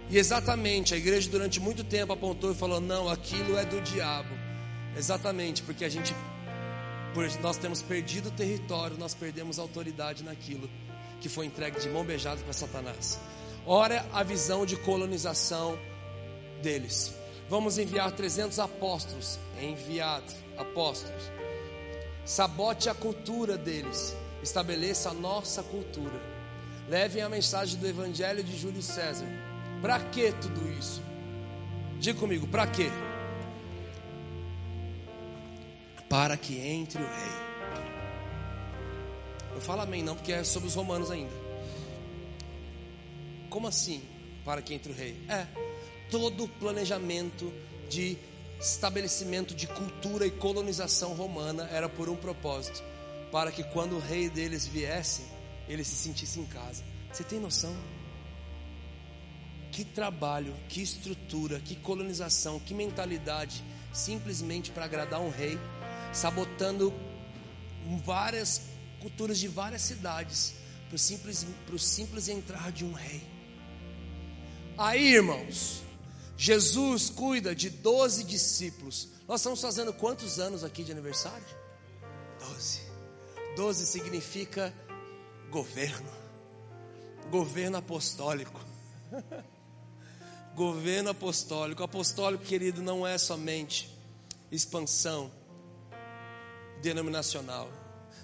E 0.10 0.18
exatamente, 0.18 0.94
a 0.94 0.98
igreja 0.98 1.30
durante 1.30 1.60
muito 1.60 1.84
tempo 1.84 2.12
apontou 2.12 2.52
e 2.52 2.56
falou: 2.56 2.82
não, 2.82 3.08
aquilo 3.08 3.58
é 3.58 3.64
do 3.64 3.80
diabo. 3.82 4.36
Exatamente, 4.98 5.62
porque 5.62 5.86
a 5.86 5.90
gente, 5.90 6.14
nós 7.42 7.58
temos 7.58 7.82
perdido 7.82 8.30
o 8.30 8.32
território, 8.32 8.98
nós 8.98 9.14
perdemos 9.14 9.60
autoridade 9.60 10.24
naquilo 10.24 10.70
que 11.22 11.30
foi 11.30 11.46
entregue 11.46 11.80
de 11.80 11.88
mão 11.88 12.04
beijada 12.04 12.42
para 12.42 12.52
Satanás. 12.52 13.20
Ora, 13.66 14.06
a 14.12 14.24
visão 14.24 14.66
de 14.66 14.76
colonização 14.76 15.78
deles. 16.62 17.16
Vamos 17.50 17.78
enviar 17.78 18.12
300 18.12 18.60
apóstolos, 18.60 19.40
enviado, 19.62 20.32
apóstolos. 20.58 21.32
Sabote 22.26 22.90
a 22.90 22.94
cultura 22.94 23.58
deles, 23.58 24.16
estabeleça 24.42 25.10
a 25.10 25.14
nossa 25.14 25.62
cultura. 25.62 26.20
Levem 26.88 27.22
a 27.22 27.30
mensagem 27.30 27.80
do 27.80 27.88
Evangelho 27.88 28.44
de 28.44 28.58
Júlio 28.58 28.82
César 28.82 29.28
para 29.82 30.00
que 30.00 30.32
tudo 30.34 30.72
isso? 30.72 31.02
Diga 32.00 32.20
comigo, 32.20 32.48
para 32.48 32.68
quê? 32.68 32.92
Para 36.08 36.38
que 36.38 36.60
entre 36.60 37.02
o 37.02 37.06
rei. 37.06 37.42
Eu 39.56 39.62
falo 39.62 39.82
amém, 39.82 40.04
não, 40.04 40.16
porque 40.16 40.32
é 40.32 40.44
sobre 40.44 40.70
os 40.70 40.76
romanos 40.76 41.10
ainda. 41.10 41.41
Como 43.52 43.68
assim? 43.68 44.02
Para 44.46 44.62
que 44.62 44.74
entre 44.74 44.94
o 44.94 44.96
rei? 44.96 45.16
É, 45.28 45.46
todo 46.10 46.46
o 46.46 46.48
planejamento 46.48 47.54
de 47.90 48.18
estabelecimento 48.60 49.54
de 49.54 49.68
cultura 49.68 50.26
e 50.26 50.32
colonização 50.32 51.14
romana 51.14 51.68
era 51.70 51.90
por 51.90 52.08
um 52.08 52.16
propósito: 52.16 52.82
para 53.30 53.52
que 53.52 53.62
quando 53.66 53.98
o 53.98 54.00
rei 54.00 54.30
deles 54.30 54.66
viesse, 54.66 55.24
ele 55.68 55.84
se 55.84 55.96
sentisse 55.96 56.40
em 56.40 56.46
casa. 56.46 56.82
Você 57.12 57.26
tem 57.26 57.42
noção? 57.42 57.76
Que 59.70 59.84
trabalho, 59.84 60.56
que 60.70 60.82
estrutura, 60.82 61.60
que 61.60 61.76
colonização, 61.76 62.58
que 62.58 62.74
mentalidade, 62.74 63.62
simplesmente 63.92 64.72
para 64.72 64.86
agradar 64.86 65.20
um 65.20 65.30
rei, 65.30 65.60
sabotando 66.14 66.94
várias 68.06 68.62
culturas 69.02 69.38
de 69.38 69.50
várias 69.50 69.82
cidades, 69.82 70.56
para 70.88 70.96
o 70.96 71.00
simples, 71.00 71.46
simples 71.78 72.30
entrar 72.30 72.72
de 72.72 72.86
um 72.86 72.94
rei. 72.94 73.31
Aí, 74.78 75.16
irmãos, 75.16 75.82
Jesus 76.38 77.10
cuida 77.10 77.54
de 77.54 77.70
12 77.70 78.24
discípulos. 78.24 79.10
Nós 79.28 79.42
estamos 79.42 79.62
fazendo 79.62 79.94
quantos 79.94 80.40
anos 80.40 80.64
aqui 80.64 80.84
de 80.84 80.92
aniversário? 80.92 81.46
12. 82.40 82.82
12 83.56 83.86
significa 83.86 84.74
governo. 85.50 86.10
governo 87.30 87.78
apostólico. 87.78 88.60
governo 90.56 91.12
apostólico. 91.12 91.84
Apostólico, 91.84 92.44
querido, 92.44 92.82
não 92.82 93.06
é 93.06 93.18
somente 93.18 93.96
expansão 94.52 95.32
denominacional. 96.82 97.70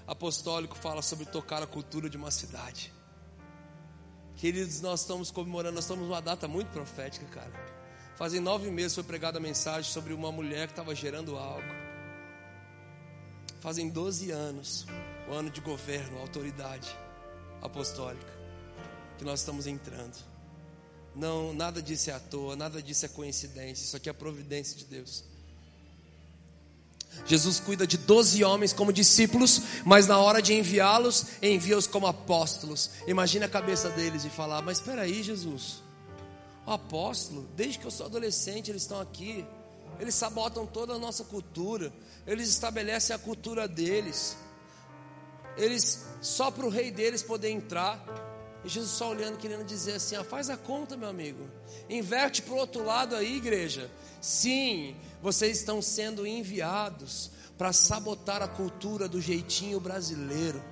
Apostólico 0.07 0.75
fala 0.77 1.01
sobre 1.01 1.25
tocar 1.25 1.61
a 1.61 1.67
cultura 1.67 2.09
de 2.09 2.17
uma 2.17 2.31
cidade. 2.31 2.96
Queridos, 4.37 4.81
nós 4.81 5.01
estamos 5.01 5.31
comemorando, 5.31 5.73
nós 5.73 5.85
estamos 5.85 6.07
numa 6.07 6.21
data 6.21 6.47
muito 6.47 6.67
profética, 6.67 7.25
cara. 7.25 7.51
Fazem 8.15 8.39
nove 8.39 8.69
meses 8.69 8.93
foi 8.93 9.03
pregada 9.03 9.39
a 9.39 9.41
mensagem 9.41 9.91
sobre 9.91 10.13
uma 10.13 10.31
mulher 10.31 10.67
que 10.67 10.73
estava 10.73 10.93
gerando 10.93 11.35
algo. 11.35 11.67
Fazem 13.59 13.89
doze 13.89 14.29
anos, 14.29 14.85
o 15.27 15.33
ano 15.33 15.49
de 15.49 15.59
governo, 15.59 16.19
autoridade 16.19 16.95
apostólica, 17.63 18.31
que 19.17 19.23
nós 19.23 19.39
estamos 19.39 19.65
entrando. 19.65 20.15
Não, 21.15 21.51
nada 21.51 21.81
disso 21.81 22.11
é 22.11 22.13
à 22.13 22.19
toa, 22.19 22.55
nada 22.55 22.79
disso 22.79 23.07
é 23.07 23.09
coincidência, 23.09 23.85
isso 23.85 23.97
aqui 23.97 24.07
é 24.07 24.11
a 24.11 24.15
providência 24.15 24.77
de 24.77 24.85
Deus. 24.85 25.23
Jesus 27.25 27.59
cuida 27.59 27.85
de 27.85 27.97
doze 27.97 28.43
homens 28.43 28.71
como 28.71 28.93
discípulos, 28.93 29.61
mas 29.83 30.07
na 30.07 30.17
hora 30.17 30.41
de 30.41 30.53
enviá-los, 30.53 31.25
envia-os 31.41 31.87
como 31.87 32.07
apóstolos. 32.07 32.91
Imagina 33.07 33.45
a 33.45 33.49
cabeça 33.49 33.89
deles 33.89 34.23
e 34.25 34.29
falar: 34.29 34.61
Mas 34.61 34.77
espera 34.77 35.01
aí, 35.01 35.21
Jesus, 35.23 35.83
o 36.65 36.71
apóstolo, 36.71 37.47
desde 37.55 37.79
que 37.79 37.85
eu 37.85 37.91
sou 37.91 38.05
adolescente, 38.05 38.71
eles 38.71 38.83
estão 38.83 38.99
aqui, 38.99 39.45
eles 39.99 40.15
sabotam 40.15 40.65
toda 40.65 40.93
a 40.93 40.99
nossa 40.99 41.23
cultura, 41.23 41.91
eles 42.25 42.49
estabelecem 42.49 43.15
a 43.15 43.19
cultura 43.19 43.67
deles, 43.67 44.37
eles 45.57 46.05
só 46.21 46.51
para 46.51 46.65
o 46.65 46.69
rei 46.69 46.91
deles 46.91 47.23
poder 47.23 47.49
entrar. 47.49 48.03
E 48.63 48.69
Jesus 48.69 48.91
só 48.91 49.11
olhando, 49.11 49.37
querendo 49.37 49.63
dizer 49.63 49.93
assim: 49.93 50.15
ó, 50.15 50.23
faz 50.23 50.49
a 50.49 50.57
conta, 50.57 50.97
meu 50.97 51.09
amigo. 51.09 51.47
Inverte 51.89 52.41
para 52.41 52.53
o 52.53 52.57
outro 52.57 52.83
lado 52.83 53.15
aí, 53.15 53.37
igreja. 53.37 53.89
Sim, 54.19 54.95
vocês 55.21 55.59
estão 55.59 55.81
sendo 55.81 56.25
enviados 56.25 57.31
para 57.57 57.73
sabotar 57.73 58.41
a 58.41 58.47
cultura 58.47 59.07
do 59.07 59.21
jeitinho 59.21 59.79
brasileiro 59.79 60.63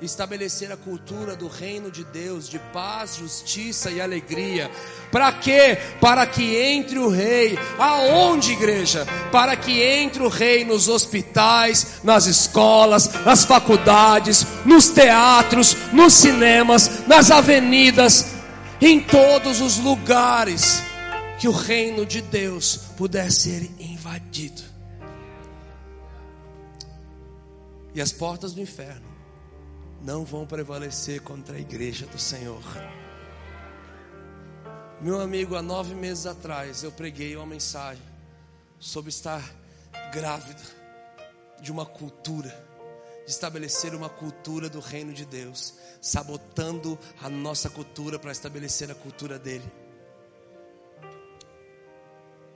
estabelecer 0.00 0.70
a 0.70 0.76
cultura 0.76 1.34
do 1.34 1.48
reino 1.48 1.90
de 1.90 2.04
Deus, 2.04 2.48
de 2.48 2.58
paz, 2.72 3.16
justiça 3.16 3.90
e 3.90 4.00
alegria. 4.00 4.70
Para 5.10 5.32
quê? 5.32 5.78
Para 6.00 6.26
que 6.26 6.56
entre 6.56 6.98
o 6.98 7.08
rei. 7.08 7.58
Aonde, 7.78 8.52
igreja? 8.52 9.06
Para 9.32 9.56
que 9.56 9.82
entre 9.82 10.22
o 10.22 10.28
rei 10.28 10.64
nos 10.64 10.88
hospitais, 10.88 12.00
nas 12.04 12.26
escolas, 12.26 13.24
nas 13.24 13.44
faculdades, 13.44 14.46
nos 14.64 14.88
teatros, 14.88 15.76
nos 15.92 16.14
cinemas, 16.14 17.06
nas 17.06 17.30
avenidas, 17.30 18.34
em 18.80 19.00
todos 19.00 19.60
os 19.60 19.78
lugares 19.78 20.82
que 21.40 21.48
o 21.48 21.52
reino 21.52 22.06
de 22.06 22.20
Deus 22.20 22.80
puder 22.96 23.30
ser 23.32 23.68
invadido. 23.78 24.62
E 27.94 28.00
as 28.00 28.12
portas 28.12 28.52
do 28.52 28.60
inferno 28.60 29.07
não 30.02 30.24
vão 30.24 30.46
prevalecer 30.46 31.20
contra 31.22 31.56
a 31.56 31.60
igreja 31.60 32.06
do 32.06 32.18
Senhor. 32.18 32.62
Meu 35.00 35.20
amigo, 35.20 35.54
há 35.54 35.62
nove 35.62 35.94
meses 35.94 36.26
atrás 36.26 36.82
eu 36.82 36.90
preguei 36.90 37.36
uma 37.36 37.46
mensagem 37.46 38.02
sobre 38.78 39.10
estar 39.10 39.42
grávida 40.12 40.62
de 41.60 41.70
uma 41.70 41.86
cultura, 41.86 42.50
de 43.24 43.30
estabelecer 43.30 43.94
uma 43.94 44.08
cultura 44.08 44.68
do 44.68 44.80
reino 44.80 45.12
de 45.12 45.24
Deus, 45.24 45.74
sabotando 46.00 46.98
a 47.20 47.28
nossa 47.28 47.68
cultura 47.68 48.18
para 48.18 48.32
estabelecer 48.32 48.90
a 48.90 48.94
cultura 48.94 49.38
dele. 49.38 49.70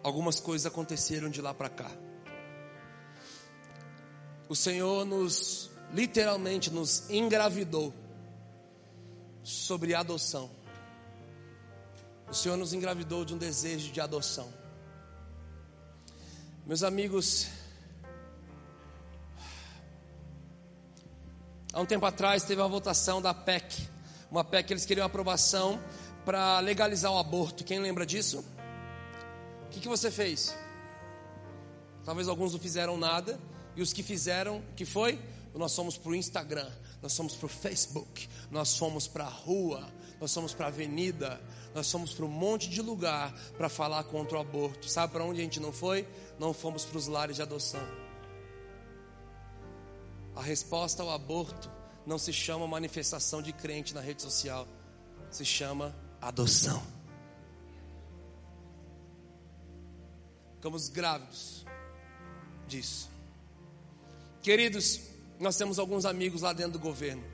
Algumas 0.02 0.40
coisas 0.40 0.66
aconteceram 0.66 1.30
de 1.30 1.40
lá 1.40 1.54
para 1.54 1.68
cá. 1.68 1.90
O 4.48 4.56
Senhor 4.56 5.04
nos 5.04 5.71
literalmente 5.92 6.70
nos 6.70 7.08
engravidou 7.10 7.92
sobre 9.42 9.94
adoção. 9.94 10.50
O 12.30 12.34
Senhor 12.34 12.56
nos 12.56 12.72
engravidou 12.72 13.24
de 13.24 13.34
um 13.34 13.38
desejo 13.38 13.92
de 13.92 14.00
adoção. 14.00 14.52
Meus 16.64 16.82
amigos, 16.82 17.48
há 21.72 21.80
um 21.80 21.86
tempo 21.86 22.06
atrás 22.06 22.44
teve 22.44 22.60
uma 22.62 22.68
votação 22.68 23.20
da 23.20 23.34
PEC, 23.34 23.88
uma 24.30 24.44
PEC 24.44 24.68
que 24.68 24.72
eles 24.72 24.86
queriam 24.86 25.04
aprovação 25.04 25.78
para 26.24 26.60
legalizar 26.60 27.12
o 27.12 27.18
aborto. 27.18 27.64
Quem 27.64 27.80
lembra 27.80 28.06
disso? 28.06 28.44
O 29.66 29.68
que, 29.70 29.80
que 29.80 29.88
você 29.88 30.10
fez? 30.10 30.56
Talvez 32.04 32.28
alguns 32.28 32.52
não 32.52 32.60
fizeram 32.60 32.96
nada, 32.96 33.38
e 33.76 33.82
os 33.82 33.92
que 33.92 34.02
fizeram, 34.02 34.62
que 34.76 34.84
foi? 34.84 35.18
Nós 35.58 35.74
fomos 35.74 35.96
para 35.96 36.10
o 36.10 36.14
Instagram, 36.14 36.70
nós 37.02 37.16
fomos 37.16 37.34
para 37.34 37.46
o 37.46 37.48
Facebook, 37.48 38.28
nós 38.50 38.76
fomos 38.76 39.06
para 39.06 39.24
a 39.24 39.28
rua, 39.28 39.86
nós 40.20 40.32
fomos 40.32 40.54
para 40.54 40.66
a 40.66 40.68
avenida, 40.68 41.40
nós 41.74 41.90
fomos 41.90 42.14
para 42.14 42.24
um 42.24 42.28
monte 42.28 42.70
de 42.70 42.80
lugar 42.80 43.32
para 43.56 43.68
falar 43.68 44.04
contra 44.04 44.38
o 44.38 44.40
aborto. 44.40 44.88
Sabe 44.88 45.12
para 45.12 45.24
onde 45.24 45.40
a 45.40 45.44
gente 45.44 45.60
não 45.60 45.72
foi? 45.72 46.08
Não 46.38 46.54
fomos 46.54 46.84
para 46.84 46.96
os 46.96 47.06
lares 47.06 47.36
de 47.36 47.42
adoção. 47.42 47.86
A 50.34 50.40
resposta 50.40 51.02
ao 51.02 51.10
aborto 51.10 51.70
não 52.06 52.18
se 52.18 52.32
chama 52.32 52.66
manifestação 52.66 53.42
de 53.42 53.52
crente 53.52 53.94
na 53.94 54.00
rede 54.00 54.22
social, 54.22 54.66
se 55.30 55.44
chama 55.44 55.94
adoção. 56.20 56.82
Ficamos 60.54 60.88
grávidos 60.88 61.66
disso. 62.68 63.10
Queridos, 64.40 65.11
nós 65.42 65.56
temos 65.56 65.78
alguns 65.78 66.04
amigos 66.04 66.42
lá 66.42 66.52
dentro 66.52 66.74
do 66.74 66.78
governo. 66.78 67.24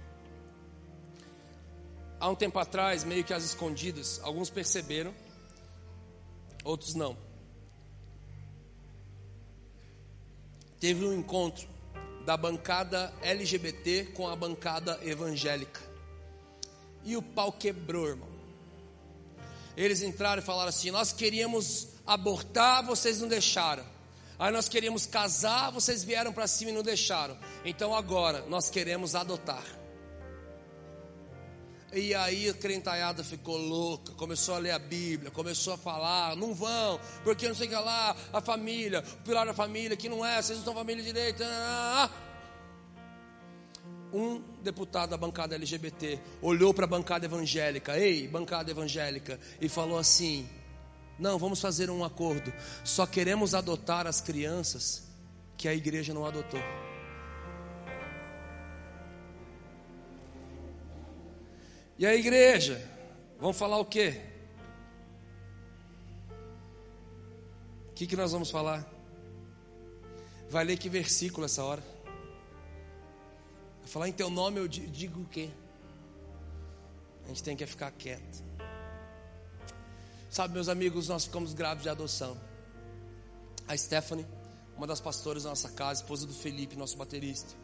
Há 2.19 2.29
um 2.29 2.35
tempo 2.35 2.59
atrás, 2.59 3.05
meio 3.05 3.23
que 3.23 3.35
às 3.35 3.45
escondidas, 3.45 4.19
alguns 4.25 4.49
perceberam, 4.49 5.15
outros 6.65 6.95
não. 6.95 7.17
Teve 10.81 11.05
um 11.05 11.13
encontro 11.13 11.69
da 12.25 12.37
bancada 12.37 13.13
LGBT 13.21 14.13
com 14.15 14.27
a 14.27 14.35
bancada 14.35 14.99
evangélica. 15.03 15.81
E 17.05 17.17
o 17.17 17.23
pau 17.23 17.53
quebrou, 17.53 18.09
irmão. 18.09 18.29
Eles 19.77 20.03
entraram 20.03 20.43
e 20.43 20.45
falaram 20.45 20.71
assim: 20.71 20.91
Nós 20.91 21.13
queríamos 21.13 21.89
abortar, 22.07 22.85
vocês 22.85 23.21
não 23.21 23.29
deixaram. 23.29 23.85
Aí 24.39 24.53
nós 24.53 24.69
queríamos 24.69 25.05
casar, 25.05 25.73
vocês 25.73 26.05
vieram 26.05 26.33
para 26.33 26.47
cima 26.47 26.71
e 26.71 26.75
não 26.75 26.83
deixaram. 26.83 27.37
Então 27.65 27.95
agora 27.95 28.45
nós 28.49 28.71
queremos 28.71 29.17
adotar. 29.17 29.65
E 31.93 32.15
aí 32.15 32.49
a 32.49 32.55
crentaiada 32.55 33.25
ficou 33.25 33.57
louca, 33.57 34.13
começou 34.13 34.55
a 34.55 34.59
ler 34.59 34.73
a 34.73 34.79
Bíblia, 34.79 35.31
começou 35.31 35.73
a 35.73 35.79
falar, 35.79 36.37
não 36.37 36.55
vão, 36.55 37.01
porque 37.25 37.49
não 37.49 37.55
sei 37.55 37.67
o 37.67 37.71
que 37.71 37.77
lá, 37.77 38.15
a 38.33 38.41
família, 38.43 39.03
o 39.21 39.25
pilar 39.25 39.47
da 39.47 39.55
família, 39.55 39.97
que 39.97 40.09
não 40.09 40.25
é, 40.25 40.41
vocês 40.41 40.59
não 40.59 40.67
são 40.67 40.75
família 40.75 41.03
direita. 41.03 41.45
Um 44.13 44.41
deputado 44.63 45.11
da 45.11 45.17
bancada 45.17 45.55
LGBT 45.55 46.21
olhou 46.43 46.75
para 46.75 46.85
a 46.85 46.89
bancada 46.89 47.25
evangélica, 47.25 47.99
ei, 47.99 48.29
bancada 48.29 48.71
evangélica, 48.71 49.41
e 49.61 49.69
falou 49.69 49.99
assim: 49.99 50.49
não, 51.19 51.39
vamos 51.39 51.61
fazer 51.61 51.91
um 51.91 52.05
acordo. 52.05 52.53
Só 52.85 53.07
queremos 53.07 53.55
adotar 53.55 54.07
as 54.07 54.21
crianças 54.21 55.03
que 55.57 55.67
a 55.67 55.75
igreja 55.75 56.15
não 56.15 56.25
adotou. 56.25 56.61
E 61.99 62.07
a 62.07 62.15
igreja? 62.15 62.81
Vamos 63.41 63.57
falar 63.57 63.79
o 63.79 63.85
quê? 63.85 64.23
O 67.91 67.93
que, 67.95 68.07
que 68.07 68.17
nós 68.17 68.31
vamos 68.31 68.51
falar? 68.51 68.87
Vai 70.49 70.65
ler 70.65 70.79
que 70.79 70.89
versículo 70.89 71.45
essa 71.47 71.65
hora? 71.65 71.83
Vai 73.81 73.89
falar 73.89 74.09
em 74.09 74.13
teu 74.13 74.31
nome 74.31 74.61
eu 74.61 74.69
digo 74.69 75.23
o 75.23 75.27
quê? 75.27 75.51
A 77.25 77.29
gente 77.29 77.43
tem 77.43 77.57
que 77.57 77.67
ficar 77.67 77.91
quieto. 77.91 78.48
Sabe, 80.31 80.53
meus 80.53 80.69
amigos, 80.69 81.09
nós 81.09 81.25
ficamos 81.25 81.55
grávidos 81.55 81.85
de 81.85 81.89
adoção. 81.89 82.37
A 83.67 83.77
Stephanie, 83.77 84.27
uma 84.77 84.87
das 84.87 85.01
pastoras 85.01 85.45
da 85.45 85.51
nossa 85.51 85.71
casa, 85.71 86.03
esposa 86.03 86.27
do 86.27 86.35
Felipe, 86.35 86.77
nosso 86.77 86.99
baterista. 86.99 87.55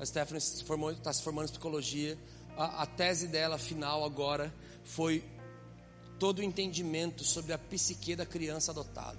A 0.00 0.06
Stephanie 0.06 0.38
está 0.38 0.64
se, 0.64 1.00
tá 1.02 1.12
se 1.12 1.22
formando 1.22 1.48
em 1.48 1.50
psicologia. 1.50 2.18
A, 2.56 2.82
a 2.82 2.86
tese 2.86 3.28
dela 3.28 3.58
final 3.58 4.04
agora 4.04 4.52
foi 4.84 5.22
todo 6.18 6.38
o 6.38 6.42
entendimento 6.42 7.24
sobre 7.24 7.52
a 7.52 7.58
psique 7.58 8.16
da 8.16 8.24
criança 8.24 8.70
adotada. 8.70 9.18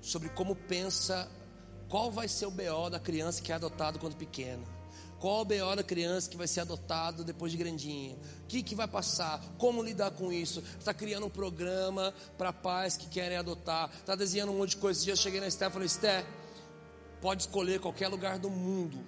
Sobre 0.00 0.30
como 0.30 0.56
pensa, 0.56 1.30
qual 1.88 2.10
vai 2.10 2.26
ser 2.26 2.46
o 2.46 2.50
BO 2.50 2.90
da 2.90 2.98
criança 2.98 3.40
que 3.40 3.52
é 3.52 3.54
adotada 3.54 3.98
quando 4.00 4.16
pequena 4.16 4.79
Qual 5.20 5.42
o 5.42 5.44
BO 5.44 5.76
da 5.76 5.84
criança 5.84 6.30
que 6.30 6.36
vai 6.36 6.48
ser 6.48 6.60
adotado 6.60 7.22
depois 7.22 7.52
de 7.52 7.58
grandinho? 7.58 8.16
O 8.42 8.46
que, 8.48 8.62
que 8.62 8.74
vai 8.74 8.88
passar? 8.88 9.38
Como 9.58 9.82
lidar 9.82 10.12
com 10.12 10.32
isso? 10.32 10.64
Está 10.78 10.94
criando 10.94 11.26
um 11.26 11.30
programa 11.30 12.14
para 12.38 12.54
pais 12.54 12.96
que 12.96 13.06
querem 13.06 13.36
adotar. 13.36 13.90
Está 13.92 14.16
desenhando 14.16 14.50
um 14.50 14.56
monte 14.56 14.70
de 14.70 14.76
coisa. 14.78 14.98
Esse 14.98 15.04
dia 15.04 15.12
eu 15.12 15.18
cheguei 15.18 15.38
na 15.38 15.46
Esté 15.46 15.66
e 15.66 15.70
falei, 15.70 15.84
Esté, 15.84 16.24
pode 17.20 17.42
escolher 17.42 17.80
qualquer 17.80 18.08
lugar 18.08 18.38
do 18.38 18.48
mundo. 18.48 19.04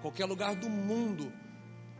Qualquer 0.00 0.24
lugar 0.24 0.56
do 0.56 0.70
mundo. 0.70 1.30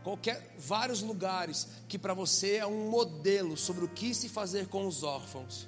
Qualquer, 0.03 0.55
vários 0.57 1.03
lugares 1.03 1.67
que 1.87 1.99
para 1.99 2.15
você 2.15 2.55
é 2.55 2.65
um 2.65 2.89
modelo 2.89 3.55
sobre 3.55 3.85
o 3.85 3.89
que 3.89 4.15
se 4.15 4.27
fazer 4.27 4.69
com 4.69 4.87
os 4.87 5.03
órfãos. 5.03 5.67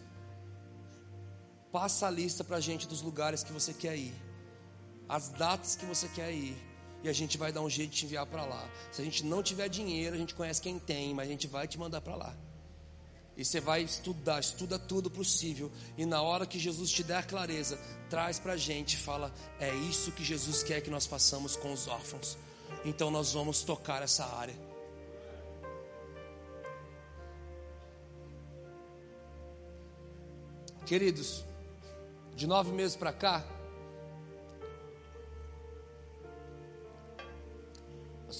Passa 1.71 2.07
a 2.07 2.09
lista 2.09 2.43
para 2.43 2.57
a 2.57 2.61
gente 2.61 2.87
dos 2.87 3.03
lugares 3.03 3.43
que 3.43 3.53
você 3.53 3.71
quer 3.71 3.95
ir. 3.95 4.15
As 5.07 5.29
datas 5.29 5.75
que 5.75 5.85
você 5.85 6.07
quer 6.07 6.33
ir 6.33 6.72
e 7.03 7.09
a 7.09 7.13
gente 7.13 7.37
vai 7.37 7.51
dar 7.51 7.61
um 7.61 7.69
jeito 7.69 7.91
de 7.91 7.97
te 7.97 8.05
enviar 8.05 8.25
para 8.25 8.45
lá. 8.45 8.69
Se 8.91 9.01
a 9.01 9.05
gente 9.05 9.25
não 9.25 9.43
tiver 9.43 9.67
dinheiro, 9.67 10.15
a 10.15 10.17
gente 10.17 10.33
conhece 10.33 10.61
quem 10.61 10.79
tem, 10.79 11.13
mas 11.13 11.27
a 11.27 11.31
gente 11.31 11.47
vai 11.47 11.67
te 11.67 11.77
mandar 11.77 11.99
para 12.01 12.15
lá. 12.15 12.35
E 13.35 13.43
você 13.43 13.59
vai 13.59 13.81
estudar, 13.81 14.39
estuda 14.39 14.77
tudo 14.79 15.09
possível. 15.09 15.71
E 15.97 16.05
na 16.05 16.21
hora 16.21 16.45
que 16.45 16.59
Jesus 16.59 16.91
te 16.91 17.03
der 17.03 17.25
clareza, 17.25 17.77
traz 18.09 18.39
para 18.39 18.53
a 18.53 18.57
gente, 18.57 18.95
fala: 18.95 19.33
é 19.59 19.73
isso 19.75 20.11
que 20.11 20.23
Jesus 20.23 20.63
quer 20.63 20.81
que 20.81 20.89
nós 20.89 21.05
façamos 21.05 21.55
com 21.55 21.73
os 21.73 21.87
órfãos. 21.87 22.37
Então 22.85 23.11
nós 23.11 23.33
vamos 23.33 23.63
tocar 23.63 24.01
essa 24.01 24.25
área. 24.25 24.55
Queridos, 30.85 31.43
de 32.35 32.45
nove 32.45 32.71
meses 32.71 32.95
para 32.95 33.11
cá, 33.11 33.43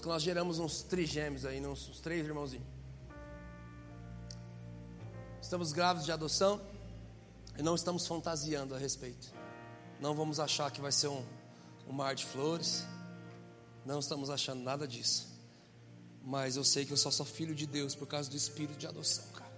que 0.04 0.10
nós 0.10 0.22
geramos 0.22 0.60
uns 0.60 0.84
trigêmeos 0.84 1.46
aí, 1.46 1.66
uns, 1.66 1.88
uns 1.88 2.02
três 2.02 2.26
irmãozinhos. 2.26 2.68
Estamos 5.42 5.72
grávidos 5.72 6.06
de 6.06 6.12
adoção 6.12 6.60
e 7.58 7.64
não 7.64 7.74
estamos 7.74 8.06
fantasiando 8.06 8.76
a 8.76 8.78
respeito. 8.78 9.34
Não 10.02 10.14
vamos 10.14 10.42
achar 10.42 10.70
que 10.72 10.82
vai 10.82 10.92
ser 10.92 11.08
um, 11.08 11.26
um 11.88 11.94
mar 11.94 12.16
de 12.16 12.26
flores. 12.26 12.86
Não 13.86 14.00
estamos 14.00 14.30
achando 14.30 14.62
nada 14.62 14.86
disso. 14.86 15.26
Mas 16.22 16.58
eu 16.58 16.66
sei 16.66 16.86
que 16.86 16.92
eu 16.92 16.98
só 16.98 17.10
sou 17.10 17.26
filho 17.26 17.56
de 17.56 17.66
Deus 17.66 17.96
por 17.96 18.06
causa 18.06 18.30
do 18.30 18.36
espírito 18.36 18.78
de 18.78 18.86
adoção, 18.86 19.24
cara. 19.32 19.54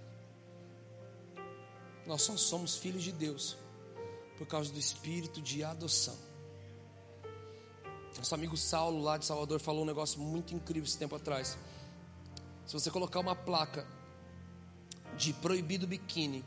Nós 2.06 2.22
só 2.22 2.36
somos 2.36 2.76
filhos 2.76 3.02
de 3.02 3.10
Deus 3.10 3.56
por 4.38 4.46
causa 4.46 4.72
do 4.72 4.78
espírito 4.78 5.42
de 5.42 5.64
adoção. 5.64 6.25
Nosso 8.18 8.34
amigo 8.34 8.56
Saulo, 8.56 9.02
lá 9.02 9.18
de 9.18 9.24
Salvador, 9.26 9.60
falou 9.60 9.82
um 9.82 9.86
negócio 9.86 10.18
muito 10.18 10.54
incrível 10.54 10.84
esse 10.84 10.98
tempo 10.98 11.14
atrás. 11.14 11.58
Se 12.66 12.72
você 12.72 12.90
colocar 12.90 13.20
uma 13.20 13.36
placa 13.36 13.86
de 15.16 15.32
proibido 15.34 15.86
biquíni 15.86 16.44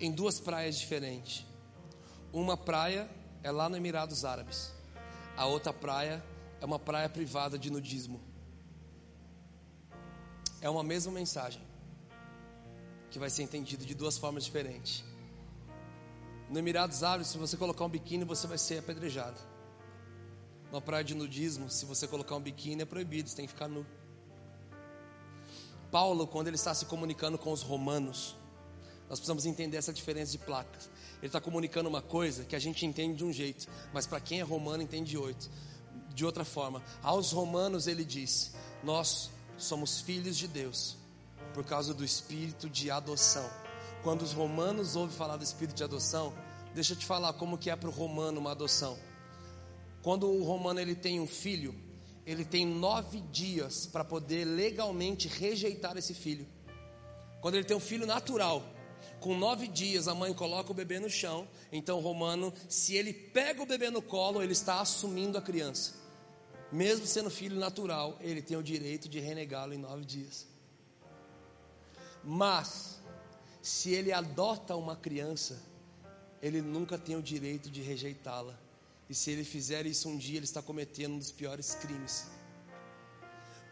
em 0.00 0.12
duas 0.12 0.38
praias 0.38 0.76
diferentes, 0.76 1.44
uma 2.32 2.56
praia 2.56 3.08
é 3.42 3.50
lá 3.50 3.68
no 3.68 3.76
Emirados 3.76 4.24
Árabes, 4.24 4.72
a 5.36 5.46
outra 5.46 5.72
praia 5.72 6.24
é 6.60 6.64
uma 6.64 6.78
praia 6.78 7.08
privada 7.08 7.58
de 7.58 7.70
nudismo. 7.70 8.20
É 10.60 10.68
uma 10.68 10.82
mesma 10.82 11.12
mensagem 11.12 11.62
que 13.10 13.18
vai 13.18 13.30
ser 13.30 13.42
entendida 13.42 13.84
de 13.84 13.94
duas 13.94 14.18
formas 14.18 14.44
diferentes. 14.44 15.04
No 16.48 16.58
Emirados 16.58 17.02
Árabes, 17.02 17.28
se 17.28 17.38
você 17.38 17.56
colocar 17.56 17.84
um 17.84 17.88
biquíni, 17.88 18.24
você 18.24 18.46
vai 18.46 18.58
ser 18.58 18.78
apedrejado. 18.78 19.53
Uma 20.70 20.80
praia 20.80 21.04
de 21.04 21.14
nudismo, 21.14 21.70
se 21.70 21.84
você 21.84 22.08
colocar 22.08 22.34
um 22.36 22.40
biquíni 22.40 22.82
é 22.82 22.84
proibido, 22.84 23.28
você 23.28 23.36
tem 23.36 23.46
que 23.46 23.52
ficar 23.52 23.68
nu. 23.68 23.86
Paulo, 25.90 26.26
quando 26.26 26.48
ele 26.48 26.56
está 26.56 26.74
se 26.74 26.86
comunicando 26.86 27.38
com 27.38 27.52
os 27.52 27.62
romanos, 27.62 28.36
nós 29.08 29.20
precisamos 29.20 29.46
entender 29.46 29.76
essa 29.76 29.92
diferença 29.92 30.32
de 30.32 30.38
placas. 30.38 30.90
Ele 31.18 31.26
está 31.26 31.40
comunicando 31.40 31.88
uma 31.88 32.02
coisa 32.02 32.44
que 32.44 32.56
a 32.56 32.58
gente 32.58 32.84
entende 32.84 33.18
de 33.18 33.24
um 33.24 33.32
jeito, 33.32 33.68
mas 33.92 34.06
para 34.06 34.18
quem 34.18 34.40
é 34.40 34.42
romano 34.42 34.82
entende 34.82 35.10
de 35.10 35.18
oito, 35.18 35.48
de 36.12 36.24
outra 36.24 36.44
forma. 36.44 36.82
Aos 37.02 37.30
romanos 37.30 37.86
ele 37.86 38.04
diz: 38.04 38.54
Nós 38.82 39.30
somos 39.56 40.00
filhos 40.00 40.36
de 40.36 40.48
Deus 40.48 40.96
por 41.52 41.64
causa 41.64 41.94
do 41.94 42.04
espírito 42.04 42.68
de 42.68 42.90
adoção. 42.90 43.48
Quando 44.02 44.22
os 44.22 44.32
romanos 44.32 44.96
ouvem 44.96 45.16
falar 45.16 45.36
do 45.36 45.44
espírito 45.44 45.76
de 45.76 45.84
adoção, 45.84 46.34
deixa 46.74 46.92
eu 46.92 46.98
te 46.98 47.06
falar 47.06 47.32
como 47.34 47.56
que 47.56 47.70
é 47.70 47.76
para 47.76 47.88
o 47.88 47.92
romano 47.92 48.40
uma 48.40 48.50
adoção. 48.50 48.98
Quando 50.04 50.28
o 50.28 50.44
romano 50.44 50.78
ele 50.78 50.94
tem 50.94 51.18
um 51.18 51.26
filho, 51.26 51.74
ele 52.26 52.44
tem 52.44 52.66
nove 52.66 53.22
dias 53.22 53.86
para 53.86 54.04
poder 54.04 54.44
legalmente 54.44 55.28
rejeitar 55.28 55.96
esse 55.96 56.12
filho. 56.12 56.46
Quando 57.40 57.54
ele 57.54 57.64
tem 57.64 57.74
um 57.74 57.80
filho 57.80 58.06
natural, 58.06 58.62
com 59.18 59.34
nove 59.34 59.66
dias 59.66 60.06
a 60.06 60.14
mãe 60.14 60.34
coloca 60.34 60.70
o 60.70 60.74
bebê 60.74 61.00
no 61.00 61.08
chão. 61.08 61.48
Então, 61.72 61.96
o 61.96 62.02
romano, 62.02 62.52
se 62.68 62.94
ele 62.94 63.14
pega 63.14 63.62
o 63.62 63.66
bebê 63.66 63.88
no 63.88 64.02
colo, 64.02 64.42
ele 64.42 64.52
está 64.52 64.78
assumindo 64.78 65.38
a 65.38 65.40
criança. 65.40 65.94
Mesmo 66.70 67.06
sendo 67.06 67.30
filho 67.30 67.58
natural, 67.58 68.18
ele 68.20 68.42
tem 68.42 68.58
o 68.58 68.62
direito 68.62 69.08
de 69.08 69.20
renegá-lo 69.20 69.72
em 69.72 69.78
nove 69.78 70.04
dias. 70.04 70.46
Mas, 72.22 73.00
se 73.62 73.94
ele 73.94 74.12
adota 74.12 74.76
uma 74.76 74.96
criança, 74.96 75.62
ele 76.42 76.60
nunca 76.60 76.98
tem 76.98 77.16
o 77.16 77.22
direito 77.22 77.70
de 77.70 77.80
rejeitá-la. 77.80 78.63
E 79.08 79.14
se 79.14 79.30
ele 79.30 79.44
fizer 79.44 79.86
isso 79.86 80.08
um 80.08 80.16
dia, 80.16 80.38
ele 80.38 80.44
está 80.44 80.62
cometendo 80.62 81.14
um 81.14 81.18
dos 81.18 81.32
piores 81.32 81.74
crimes. 81.74 82.26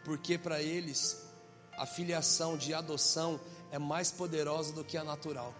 Porque 0.05 0.37
para 0.37 0.61
eles, 0.61 1.23
a 1.77 1.85
filiação 1.85 2.57
de 2.57 2.73
adoção 2.73 3.39
é 3.71 3.79
mais 3.79 4.11
poderosa 4.11 4.73
do 4.73 4.83
que 4.83 4.97
a 4.97 5.03
natural. 5.03 5.53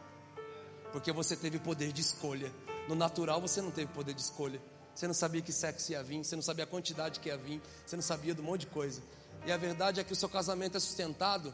Porque 0.92 1.12
você 1.12 1.36
teve 1.36 1.58
poder 1.58 1.92
de 1.92 2.02
escolha. 2.02 2.52
No 2.88 2.96
natural 2.96 3.42
você 3.42 3.62
não 3.62 3.72
teve 3.72 3.92
poder 3.92 4.14
de 4.14 4.22
escolha. 4.22 4.62
Você 4.94 5.08
não 5.08 5.14
sabia 5.14 5.42
que 5.42 5.52
sexo 5.52 5.92
ia 5.92 6.04
vir, 6.04 6.24
você 6.24 6.36
não 6.36 6.44
sabia 6.44 6.66
a 6.66 6.68
quantidade 6.68 7.20
que 7.20 7.30
ia 7.30 7.38
vir, 7.38 7.60
você 7.84 7.96
não 7.96 8.04
sabia 8.04 8.36
de 8.36 8.42
um 8.42 8.44
monte 8.44 8.62
de 8.62 8.68
coisa. 8.68 9.02
E 9.46 9.52
a 9.52 9.58
verdade 9.58 10.00
é 10.00 10.04
que 10.04 10.14
o 10.14 10.16
seu 10.16 10.30
casamento 10.30 10.78
é 10.78 10.80
sustentado 10.80 11.54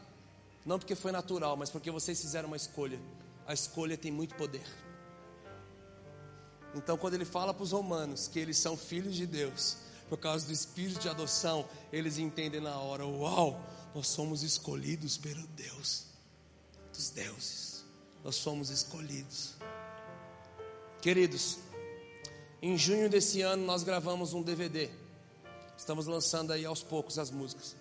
não 0.64 0.78
porque 0.78 0.94
foi 0.94 1.10
natural, 1.10 1.56
mas 1.56 1.70
porque 1.70 1.90
vocês 1.90 2.20
fizeram 2.20 2.48
uma 2.48 2.56
escolha. 2.56 3.00
A 3.46 3.54
escolha 3.54 3.96
tem 3.96 4.12
muito 4.12 4.34
poder. 4.34 4.62
Então, 6.74 6.96
quando 6.96 7.14
ele 7.14 7.24
fala 7.24 7.52
para 7.52 7.64
os 7.64 7.72
romanos 7.72 8.28
que 8.28 8.38
eles 8.38 8.56
são 8.56 8.76
filhos 8.76 9.16
de 9.16 9.26
Deus, 9.26 9.76
por 10.08 10.18
causa 10.18 10.46
do 10.46 10.52
espírito 10.52 11.00
de 11.00 11.08
adoção, 11.08 11.68
eles 11.92 12.18
entendem 12.18 12.60
na 12.60 12.78
hora: 12.78 13.06
uau, 13.06 13.60
nós 13.94 14.08
somos 14.08 14.42
escolhidos 14.42 15.16
pelo 15.16 15.46
Deus 15.48 16.06
dos 16.92 17.10
deuses, 17.10 17.84
nós 18.22 18.36
somos 18.36 18.70
escolhidos. 18.70 19.54
Queridos, 21.00 21.58
em 22.60 22.76
junho 22.76 23.08
desse 23.08 23.40
ano 23.40 23.64
nós 23.64 23.82
gravamos 23.82 24.34
um 24.34 24.42
DVD, 24.42 24.90
estamos 25.76 26.06
lançando 26.06 26.52
aí 26.52 26.64
aos 26.64 26.82
poucos 26.82 27.18
as 27.18 27.30
músicas. 27.30 27.76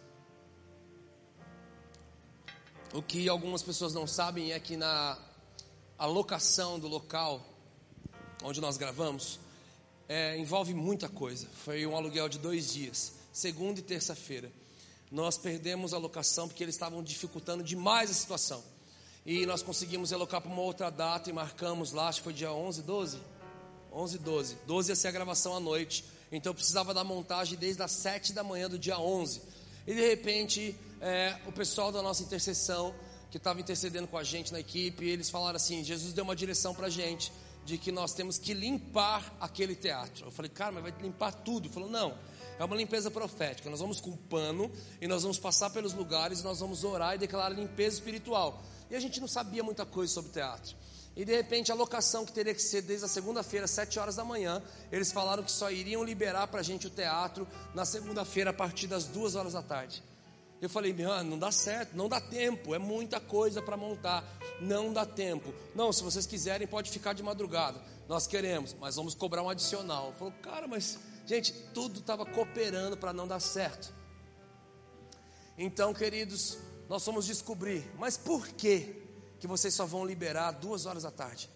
O 2.93 3.03
que 3.03 3.29
algumas 3.29 3.61
pessoas 3.61 3.93
não 3.93 4.07
sabem 4.07 4.51
é 4.51 4.59
que 4.59 4.75
na 4.75 5.17
alocação 5.97 6.79
do 6.79 6.87
local 6.87 7.43
onde 8.43 8.61
nós 8.61 8.77
gravamos, 8.77 9.39
é, 10.07 10.37
envolve 10.37 10.73
muita 10.73 11.07
coisa. 11.09 11.47
Foi 11.63 11.85
um 11.85 11.95
aluguel 11.95 12.29
de 12.29 12.39
dois 12.39 12.73
dias, 12.73 13.13
segunda 13.31 13.79
e 13.79 13.83
terça-feira. 13.83 14.51
Nós 15.11 15.37
perdemos 15.37 15.93
a 15.93 15.97
locação 15.97 16.47
porque 16.47 16.63
eles 16.63 16.75
estavam 16.75 17.03
dificultando 17.03 17.63
demais 17.63 18.09
a 18.09 18.13
situação. 18.13 18.63
E 19.25 19.45
nós 19.45 19.61
conseguimos 19.61 20.13
alocar 20.13 20.41
para 20.41 20.51
uma 20.51 20.61
outra 20.61 20.89
data 20.89 21.29
e 21.29 21.33
marcamos 21.33 21.91
lá, 21.91 22.07
acho 22.07 22.19
que 22.19 22.23
foi 22.23 22.33
dia 22.33 22.51
11, 22.51 22.81
12? 22.83 23.19
11, 23.91 24.17
12. 24.19 24.57
12 24.65 24.91
ia 24.91 24.95
ser 24.95 25.07
a 25.09 25.11
gravação 25.11 25.55
à 25.55 25.59
noite. 25.59 26.05
Então 26.31 26.51
eu 26.51 26.55
precisava 26.55 26.93
da 26.93 27.03
montagem 27.03 27.57
desde 27.57 27.81
as 27.81 27.91
7 27.91 28.33
da 28.33 28.43
manhã 28.43 28.69
do 28.69 28.79
dia 28.79 28.99
11. 28.99 29.41
E 29.85 29.93
de 29.93 30.07
repente, 30.07 30.75
é, 31.01 31.35
o 31.47 31.51
pessoal 31.51 31.91
da 31.91 32.01
nossa 32.01 32.23
intercessão, 32.23 32.93
que 33.31 33.37
estava 33.37 33.59
intercedendo 33.59 34.07
com 34.07 34.17
a 34.17 34.23
gente 34.23 34.51
na 34.51 34.59
equipe, 34.59 35.05
eles 35.05 35.29
falaram 35.29 35.57
assim: 35.57 35.83
Jesus 35.83 36.13
deu 36.13 36.23
uma 36.23 36.35
direção 36.35 36.73
para 36.73 36.87
a 36.87 36.89
gente 36.89 37.31
de 37.69 37.77
que 37.77 37.91
nós 37.91 38.13
temos 38.13 38.39
que 38.39 38.51
limpar 38.51 39.37
aquele 39.39 39.75
teatro. 39.75 40.25
Eu 40.25 40.31
falei, 40.31 40.49
cara, 40.49 40.71
mas 40.71 40.83
vai 40.83 40.93
limpar 41.03 41.31
tudo? 41.31 41.67
Ele 41.67 41.73
falou, 41.73 41.87
não, 41.87 42.17
é 42.57 42.65
uma 42.65 42.75
limpeza 42.75 43.11
profética. 43.11 43.69
Nós 43.69 43.79
vamos 43.79 44.01
com 44.01 44.11
pano 44.17 44.71
e 44.99 45.07
nós 45.07 45.21
vamos 45.21 45.37
passar 45.37 45.69
pelos 45.69 45.93
lugares, 45.93 46.41
nós 46.41 46.59
vamos 46.59 46.83
orar 46.83 47.13
e 47.13 47.19
declarar 47.19 47.49
limpeza 47.49 47.97
espiritual. 47.97 48.63
E 48.89 48.95
a 48.95 48.99
gente 48.99 49.21
não 49.21 49.27
sabia 49.27 49.63
muita 49.63 49.85
coisa 49.85 50.11
sobre 50.11 50.31
teatro. 50.31 50.75
E 51.15 51.23
de 51.23 51.35
repente 51.35 51.71
a 51.71 51.75
locação 51.75 52.25
que 52.25 52.31
teria 52.31 52.55
que 52.55 52.61
ser 52.61 52.81
desde 52.81 53.05
a 53.05 53.07
segunda-feira, 53.07 53.67
sete 53.67 53.99
horas 53.99 54.15
da 54.15 54.25
manhã, 54.25 54.63
eles 54.91 55.11
falaram 55.11 55.43
que 55.43 55.51
só 55.51 55.69
iriam 55.69 56.03
liberar 56.03 56.47
para 56.47 56.61
a 56.61 56.63
gente 56.63 56.87
o 56.87 56.89
teatro 56.89 57.47
na 57.75 57.85
segunda-feira 57.85 58.49
a 58.49 58.53
partir 58.53 58.87
das 58.87 59.05
duas 59.05 59.35
horas 59.35 59.53
da 59.53 59.61
tarde. 59.61 60.01
Eu 60.61 60.69
falei, 60.69 60.93
mano, 60.93 61.31
não 61.31 61.39
dá 61.39 61.51
certo, 61.51 61.95
não 61.95 62.09
dá 62.09 62.19
tempo, 62.19 62.75
é 62.75 62.79
muita 62.79 63.19
coisa 63.19 63.61
para 63.61 63.77
montar, 63.77 64.23
não 64.59 64.91
dá 64.91 65.05
tempo. 65.05 65.53
Não, 65.73 65.91
se 65.93 66.03
vocês 66.03 66.25
quiserem, 66.25 66.67
pode 66.67 66.91
ficar 66.91 67.13
de 67.13 67.23
madrugada. 67.23 67.81
Nós 68.07 68.27
queremos, 68.27 68.75
mas 68.79 68.95
vamos 68.95 69.15
cobrar 69.15 69.41
um 69.41 69.49
adicional. 69.49 70.13
Falou, 70.17 70.33
cara, 70.41 70.67
mas 70.67 70.99
Gente, 71.29 71.53
tudo 71.75 71.99
estava 71.99 72.25
cooperando 72.25 72.97
para 72.97 73.13
não 73.13 73.27
dar 73.27 73.39
certo. 73.39 73.93
Então, 75.55 75.93
queridos, 75.93 76.57
nós 76.89 77.05
fomos 77.05 77.23
descobrir, 77.23 77.85
mas 77.99 78.17
por 78.17 78.47
que 78.47 79.05
que 79.39 79.45
vocês 79.45 79.75
só 79.75 79.85
vão 79.85 80.03
liberar 80.03 80.49
duas 80.53 80.87
horas 80.87 81.03
da 81.03 81.11
tarde? 81.11 81.47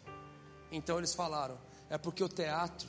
Então 0.71 0.99
eles 0.99 1.15
falaram, 1.15 1.59
é 1.89 1.97
porque 1.97 2.23
o 2.23 2.29
teatro, 2.29 2.87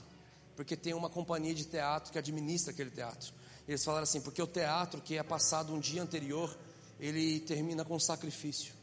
porque 0.54 0.76
tem 0.76 0.92
uma 0.92 1.08
companhia 1.08 1.54
de 1.54 1.64
teatro 1.64 2.12
que 2.12 2.18
administra 2.18 2.70
aquele 2.70 2.90
teatro. 2.90 3.32
Eles 3.66 3.84
falaram 3.84 4.04
assim, 4.04 4.20
porque 4.20 4.42
o 4.42 4.46
teatro 4.46 5.00
que 5.00 5.16
é 5.16 5.22
passado 5.22 5.72
um 5.72 5.80
dia 5.80 6.02
anterior, 6.02 6.54
ele 7.00 7.40
termina 7.40 7.84
com 7.84 7.98
sacrifício. 7.98 8.74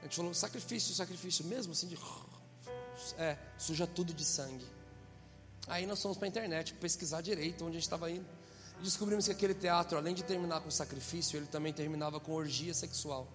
A 0.00 0.04
gente 0.04 0.16
falou, 0.16 0.32
sacrifício, 0.32 0.94
sacrifício 0.94 1.44
mesmo, 1.44 1.72
assim 1.72 1.88
de. 1.88 1.98
É, 3.16 3.38
suja 3.56 3.86
tudo 3.86 4.12
de 4.12 4.24
sangue. 4.24 4.66
Aí 5.68 5.86
nós 5.86 6.02
fomos 6.02 6.18
para 6.18 6.26
a 6.26 6.28
internet 6.28 6.74
pesquisar 6.74 7.20
direito 7.20 7.64
onde 7.64 7.76
a 7.76 7.78
gente 7.78 7.84
estava 7.84 8.10
indo. 8.10 8.26
E 8.80 8.82
descobrimos 8.82 9.26
que 9.26 9.30
aquele 9.30 9.54
teatro, 9.54 9.96
além 9.96 10.16
de 10.16 10.24
terminar 10.24 10.60
com 10.62 10.70
sacrifício, 10.70 11.36
ele 11.36 11.46
também 11.46 11.72
terminava 11.72 12.18
com 12.18 12.32
orgia 12.32 12.74
sexual. 12.74 13.28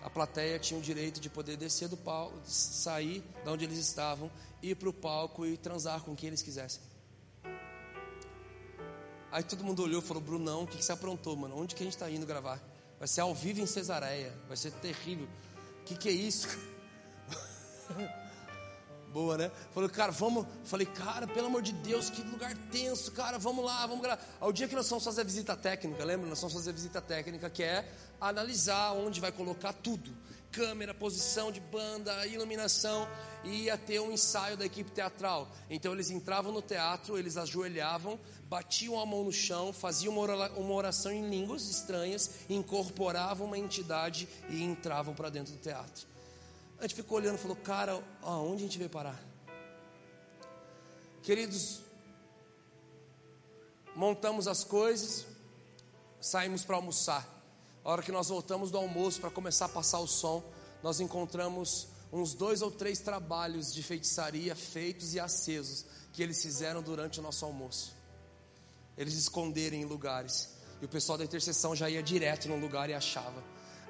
A 0.00 0.10
plateia 0.10 0.60
tinha 0.60 0.78
o 0.78 0.82
direito 0.82 1.20
de 1.20 1.28
poder 1.28 1.56
descer 1.56 1.88
do 1.88 1.96
palco, 1.96 2.38
sair 2.44 3.24
de 3.42 3.50
onde 3.50 3.64
eles 3.64 3.78
estavam, 3.78 4.30
ir 4.62 4.76
para 4.76 4.88
o 4.88 4.92
palco 4.92 5.44
e 5.44 5.56
transar 5.56 6.02
com 6.02 6.14
quem 6.14 6.28
eles 6.28 6.42
quisessem. 6.42 6.80
Aí 9.32 9.42
todo 9.42 9.64
mundo 9.64 9.82
olhou 9.82 10.02
e 10.02 10.04
falou: 10.04 10.22
Brunão, 10.22 10.64
o 10.64 10.66
que, 10.66 10.76
que 10.76 10.84
você 10.84 10.92
aprontou, 10.92 11.34
mano? 11.34 11.58
Onde 11.58 11.74
que 11.74 11.82
a 11.82 11.86
gente 11.86 11.94
está 11.94 12.08
indo 12.10 12.26
gravar? 12.26 12.60
Vai 12.98 13.08
ser 13.08 13.22
ao 13.22 13.34
vivo 13.34 13.60
em 13.60 13.66
Cesareia, 13.66 14.32
vai 14.46 14.56
ser 14.56 14.70
terrível. 14.72 15.26
O 15.80 15.84
que, 15.84 15.96
que 15.96 16.08
é 16.08 16.12
isso? 16.12 16.46
Boa, 19.12 19.36
né? 19.36 19.50
Falei, 19.74 19.88
cara, 19.90 20.12
vamos. 20.12 20.46
Falei, 20.64 20.86
cara, 20.86 21.26
pelo 21.26 21.46
amor 21.46 21.62
de 21.62 21.72
Deus, 21.72 22.08
que 22.08 22.22
lugar 22.22 22.54
tenso, 22.70 23.12
cara, 23.12 23.38
vamos 23.38 23.64
lá, 23.64 23.86
vamos 23.86 24.02
gravar. 24.02 24.22
Ao 24.40 24.52
dia 24.52 24.68
que 24.68 24.74
nós 24.74 24.88
vamos 24.88 25.04
fazer 25.04 25.22
a 25.22 25.24
visita 25.24 25.56
técnica, 25.56 26.04
lembra? 26.04 26.28
Nós 26.28 26.40
vamos 26.40 26.54
fazer 26.54 26.70
a 26.70 26.72
visita 26.72 27.00
técnica, 27.00 27.50
que 27.50 27.62
é 27.62 27.86
analisar 28.20 28.92
onde 28.92 29.20
vai 29.20 29.32
colocar 29.32 29.72
tudo: 29.72 30.14
câmera, 30.50 30.94
posição 30.94 31.52
de 31.52 31.60
banda, 31.60 32.26
iluminação. 32.26 33.08
E 33.44 33.64
ia 33.64 33.76
ter 33.76 34.00
um 34.00 34.12
ensaio 34.12 34.56
da 34.56 34.64
equipe 34.64 34.90
teatral. 34.90 35.50
Então 35.68 35.92
eles 35.92 36.10
entravam 36.10 36.52
no 36.52 36.62
teatro, 36.62 37.18
eles 37.18 37.36
ajoelhavam, 37.36 38.18
batiam 38.52 39.00
a 39.00 39.06
mão 39.06 39.24
no 39.24 39.32
chão, 39.32 39.72
faziam 39.72 40.14
uma 40.14 40.74
oração 40.74 41.10
em 41.10 41.26
línguas 41.26 41.70
estranhas, 41.70 42.32
incorporavam 42.50 43.46
uma 43.46 43.56
entidade 43.56 44.28
e 44.50 44.62
entravam 44.62 45.14
para 45.14 45.30
dentro 45.30 45.54
do 45.54 45.58
teatro. 45.58 46.06
A 46.78 46.82
gente 46.82 46.94
ficou 46.94 47.16
olhando 47.16 47.36
e 47.36 47.38
falou, 47.38 47.56
cara, 47.56 48.04
aonde 48.20 48.56
a 48.56 48.66
gente 48.66 48.76
veio 48.76 48.90
parar? 48.90 49.18
Queridos, 51.22 51.80
montamos 53.96 54.46
as 54.46 54.62
coisas, 54.62 55.24
saímos 56.20 56.62
para 56.62 56.76
almoçar. 56.76 57.26
A 57.82 57.90
hora 57.90 58.02
que 58.02 58.12
nós 58.12 58.28
voltamos 58.28 58.70
do 58.70 58.76
almoço 58.76 59.18
para 59.18 59.30
começar 59.30 59.64
a 59.64 59.70
passar 59.70 60.00
o 60.00 60.06
som, 60.06 60.44
nós 60.82 61.00
encontramos 61.00 61.88
uns 62.12 62.34
dois 62.34 62.60
ou 62.60 62.70
três 62.70 62.98
trabalhos 62.98 63.72
de 63.72 63.82
feitiçaria 63.82 64.54
feitos 64.54 65.14
e 65.14 65.20
acesos 65.20 65.86
que 66.12 66.22
eles 66.22 66.42
fizeram 66.42 66.82
durante 66.82 67.18
o 67.18 67.22
nosso 67.22 67.46
almoço. 67.46 68.01
Eles 68.96 69.14
esconderam 69.14 69.76
em 69.76 69.84
lugares. 69.84 70.50
E 70.80 70.84
o 70.84 70.88
pessoal 70.88 71.16
da 71.16 71.24
intercessão 71.24 71.74
já 71.76 71.88
ia 71.88 72.02
direto 72.02 72.48
num 72.48 72.60
lugar 72.60 72.90
e 72.90 72.94
achava. 72.94 73.42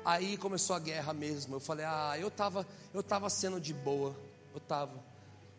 Aí 0.04 0.36
começou 0.36 0.76
a 0.76 0.78
guerra 0.78 1.12
mesmo. 1.12 1.56
Eu 1.56 1.60
falei, 1.60 1.86
ah, 1.86 2.16
eu 2.18 2.30
tava, 2.30 2.66
eu 2.92 3.02
tava 3.02 3.30
sendo 3.30 3.60
de 3.60 3.72
boa. 3.72 4.16
Eu 4.52 4.60
tava. 4.60 5.02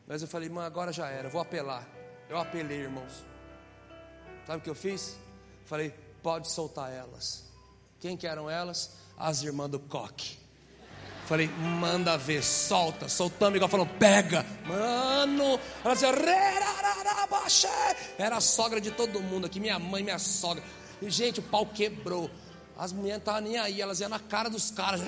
Mas 0.05 0.21
eu 0.21 0.27
falei, 0.27 0.49
mano, 0.49 0.67
agora 0.67 0.91
já 0.91 1.07
era, 1.07 1.29
vou 1.29 1.41
apelar. 1.41 1.87
Eu 2.29 2.37
apelei, 2.37 2.81
irmãos. 2.81 3.25
Sabe 4.45 4.59
o 4.59 4.61
que 4.61 4.69
eu 4.69 4.75
fiz? 4.75 5.17
Falei, 5.65 5.91
pode 6.21 6.51
soltar 6.51 6.91
elas. 6.91 7.45
Quem 7.99 8.17
que 8.17 8.27
eram 8.27 8.49
elas? 8.49 8.91
As 9.17 9.41
irmãs 9.43 9.69
do 9.69 9.79
coque. 9.79 10.42
Falei, 11.25 11.47
manda 11.47 12.17
ver, 12.17 12.43
solta. 12.43 13.07
Soltamos 13.07 13.55
igual 13.55 13.69
falou, 13.69 13.85
pega. 13.85 14.45
Mano, 14.65 15.59
ela 15.83 15.93
dizia, 15.93 16.09
era 18.17 18.37
a 18.37 18.41
sogra 18.41 18.81
de 18.81 18.91
todo 18.91 19.21
mundo 19.21 19.45
aqui, 19.45 19.59
minha 19.59 19.79
mãe, 19.79 20.03
minha 20.03 20.19
sogra. 20.19 20.63
E, 21.01 21.09
gente, 21.09 21.39
o 21.39 21.43
pau 21.43 21.65
quebrou. 21.65 22.29
As 22.77 22.91
mulheres 22.91 23.17
não 23.17 23.19
estavam 23.19 23.41
nem 23.41 23.57
aí, 23.57 23.81
elas 23.81 23.99
iam 23.99 24.09
na 24.09 24.19
cara 24.19 24.49
dos 24.49 24.71
caras. 24.71 25.01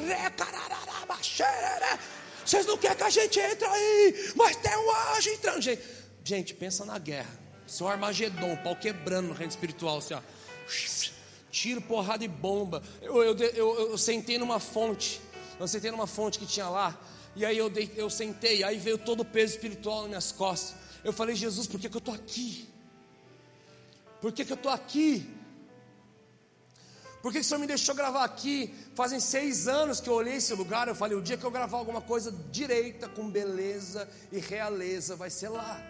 Vocês 2.46 2.66
não 2.66 2.78
querem 2.78 2.98
que 2.98 3.04
a 3.04 3.10
gente 3.10 3.40
entre 3.40 3.66
aí, 3.66 4.32
mas 4.36 4.56
tem 4.58 4.76
um 4.78 5.16
anjo 5.16 5.30
entrando. 5.30 5.62
Gente, 5.62 5.84
gente 6.24 6.54
pensa 6.54 6.86
na 6.86 6.98
guerra. 6.98 7.46
Seu 7.66 7.88
Armagedon, 7.88 8.56
pau 8.58 8.76
quebrando 8.76 9.30
no 9.30 9.34
reino 9.34 9.50
espiritual, 9.50 9.98
assim, 9.98 10.14
ó. 10.14 10.22
Tiro, 11.50 11.82
porrada 11.82 12.24
e 12.24 12.28
bomba. 12.28 12.84
Eu, 13.02 13.24
eu, 13.24 13.38
eu, 13.38 13.92
eu 13.92 13.98
sentei 13.98 14.38
numa 14.38 14.60
fonte. 14.60 15.22
Eu 15.60 15.68
sentei 15.68 15.92
numa 15.92 16.08
fonte 16.08 16.40
que 16.40 16.46
tinha 16.46 16.68
lá. 16.68 17.00
E 17.36 17.46
aí 17.46 17.58
eu, 17.58 17.70
dei, 17.70 17.92
eu 17.96 18.10
sentei, 18.10 18.64
aí 18.64 18.78
veio 18.78 18.98
todo 18.98 19.22
o 19.22 19.26
peso 19.26 19.54
espiritual 19.54 20.02
nas 20.02 20.08
minhas 20.08 20.32
costas. 20.32 20.76
Eu 21.04 21.12
falei, 21.12 21.36
Jesus, 21.36 21.68
por 21.68 21.80
que, 21.80 21.90
que 21.90 21.96
eu 21.96 22.00
estou 22.00 22.14
aqui? 22.14 22.70
Por 24.22 24.32
que, 24.32 24.46
que 24.46 24.52
eu 24.52 24.56
estou 24.56 24.72
aqui? 24.72 25.30
Por 27.22 27.32
que, 27.32 27.40
que 27.40 27.46
o 27.46 27.48
Senhor 27.48 27.60
me 27.60 27.68
deixou 27.68 27.94
gravar 27.94 28.24
aqui? 28.24 28.74
Fazem 28.94 29.20
seis 29.20 29.68
anos 29.68 30.00
que 30.00 30.08
eu 30.08 30.14
olhei 30.14 30.36
esse 30.36 30.54
lugar. 30.54 30.88
Eu 30.88 30.96
falei: 30.96 31.18
o 31.18 31.22
dia 31.22 31.36
que 31.36 31.44
eu 31.44 31.52
gravar 31.52 31.78
alguma 31.78 32.02
coisa 32.02 32.32
direita, 32.52 33.10
com 33.10 33.30
beleza 33.30 34.08
e 34.32 34.40
realeza, 34.40 35.16
vai 35.16 35.30
ser 35.30 35.50
lá. 35.50 35.82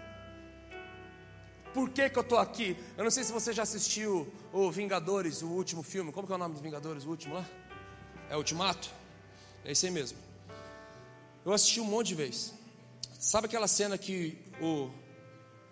Por 1.74 1.90
que, 1.90 2.10
que 2.10 2.18
eu 2.18 2.22
estou 2.22 2.38
aqui? 2.38 2.78
Eu 2.98 3.04
não 3.04 3.12
sei 3.12 3.24
se 3.26 3.34
você 3.34 3.52
já 3.52 3.64
assistiu 3.64 4.32
o 4.54 4.72
Vingadores, 4.72 5.42
o 5.42 5.48
último 5.48 5.84
filme. 5.84 6.12
Como 6.12 6.26
que 6.26 6.32
é 6.32 6.36
o 6.36 6.40
nome 6.40 6.54
dos 6.54 6.64
Vingadores, 6.64 7.06
o 7.06 7.10
último 7.10 7.36
lá? 7.36 7.46
É 8.30 8.38
Ultimato? 8.38 8.90
É 9.66 9.72
esse 9.72 9.88
aí 9.88 9.92
mesmo. 9.92 10.18
Eu 11.44 11.52
assisti 11.52 11.82
um 11.82 11.86
monte 11.86 12.08
de 12.08 12.16
vezes. 12.16 12.54
Sabe 13.20 13.48
aquela 13.48 13.68
cena 13.68 13.98
que 13.98 14.38
o, 14.62 14.90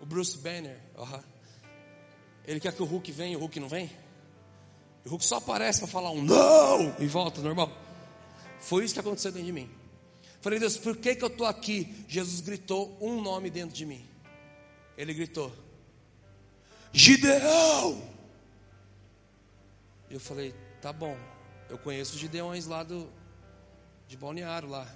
o 0.00 0.04
Bruce 0.04 0.36
Banner, 0.36 0.78
uh 0.96 1.02
-huh, 1.02 1.24
ele 2.44 2.58
quer 2.58 2.72
que 2.72 2.82
o 2.82 2.84
Hulk 2.84 3.10
venha 3.12 3.34
e 3.34 3.36
o 3.36 3.38
Hulk 3.38 3.60
não 3.60 3.68
vem? 3.68 3.90
O 5.04 5.10
Hulk 5.10 5.24
só 5.24 5.36
aparece 5.36 5.78
para 5.78 5.88
falar 5.88 6.10
um 6.10 6.22
não 6.22 6.94
e 6.98 7.06
volta, 7.06 7.40
normal. 7.40 7.70
Foi 8.58 8.84
isso 8.84 8.94
que 8.94 9.00
aconteceu 9.00 9.30
dentro 9.30 9.46
de 9.46 9.52
mim. 9.52 9.70
Falei, 10.40 10.58
Deus, 10.58 10.76
por 10.76 10.96
que, 10.96 11.14
que 11.14 11.24
eu 11.24 11.28
estou 11.28 11.46
aqui? 11.46 12.04
Jesus 12.08 12.40
gritou 12.40 12.98
um 13.00 13.22
nome 13.22 13.48
dentro 13.48 13.74
de 13.74 13.86
mim. 13.86 14.04
Ele 14.96 15.14
gritou: 15.14 15.52
Gideão! 16.92 18.02
Eu 20.10 20.20
falei, 20.20 20.54
tá 20.82 20.92
bom. 20.92 21.16
Eu 21.68 21.78
conheço 21.78 22.14
os 22.14 22.18
Gideões 22.18 22.66
lá 22.66 22.82
do 22.82 23.08
de 24.14 24.20
Balneário 24.20 24.68
lá. 24.68 24.86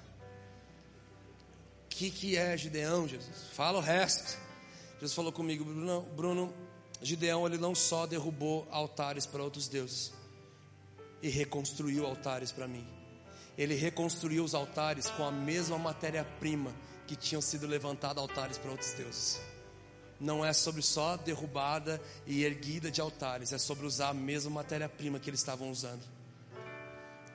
O 1.86 1.88
que, 1.88 2.08
que 2.08 2.36
é 2.36 2.56
Gideão, 2.56 3.08
Jesus? 3.08 3.48
Fala 3.52 3.78
o 3.78 3.80
resto. 3.80 4.38
Jesus 4.94 5.12
falou 5.12 5.32
comigo, 5.32 5.64
Bruno, 5.64 6.02
Bruno 6.14 6.54
Gideão 7.02 7.44
ele 7.44 7.58
não 7.58 7.74
só 7.74 8.06
derrubou 8.06 8.66
altares 8.70 9.26
para 9.26 9.42
outros 9.42 9.66
deuses 9.66 10.12
e 11.20 11.28
reconstruiu 11.28 12.06
altares 12.06 12.52
para 12.52 12.68
mim. 12.68 12.86
Ele 13.56 13.74
reconstruiu 13.74 14.44
os 14.44 14.54
altares 14.54 15.10
com 15.10 15.24
a 15.24 15.32
mesma 15.32 15.76
matéria-prima 15.76 16.72
que 17.08 17.16
tinham 17.16 17.42
sido 17.42 17.66
levantados 17.66 18.22
altares 18.22 18.56
para 18.56 18.70
outros 18.70 18.92
deuses. 18.92 19.40
Não 20.20 20.44
é 20.44 20.52
sobre 20.52 20.82
só 20.82 21.16
derrubada 21.16 22.00
e 22.24 22.44
erguida 22.44 22.88
de 22.88 23.00
altares, 23.00 23.52
é 23.52 23.58
sobre 23.58 23.84
usar 23.84 24.10
a 24.10 24.14
mesma 24.14 24.50
matéria-prima 24.50 25.18
que 25.18 25.28
eles 25.28 25.40
estavam 25.40 25.70
usando. 25.70 26.04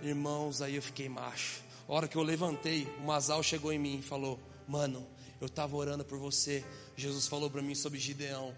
Irmãos, 0.03 0.61
aí 0.61 0.75
eu 0.75 0.81
fiquei 0.81 1.07
macho. 1.07 1.61
A 1.87 1.93
hora 1.93 2.07
que 2.07 2.15
eu 2.15 2.23
levantei, 2.23 2.87
o 2.99 3.05
Masal 3.05 3.43
chegou 3.43 3.71
em 3.71 3.79
mim 3.79 3.99
e 3.99 4.01
falou: 4.01 4.39
Mano, 4.67 5.05
eu 5.39 5.47
estava 5.47 5.75
orando 5.75 6.03
por 6.03 6.17
você. 6.17 6.63
Jesus 6.95 7.27
falou 7.27 7.49
para 7.49 7.61
mim 7.61 7.75
sobre 7.75 7.99
Gideão 7.99 8.53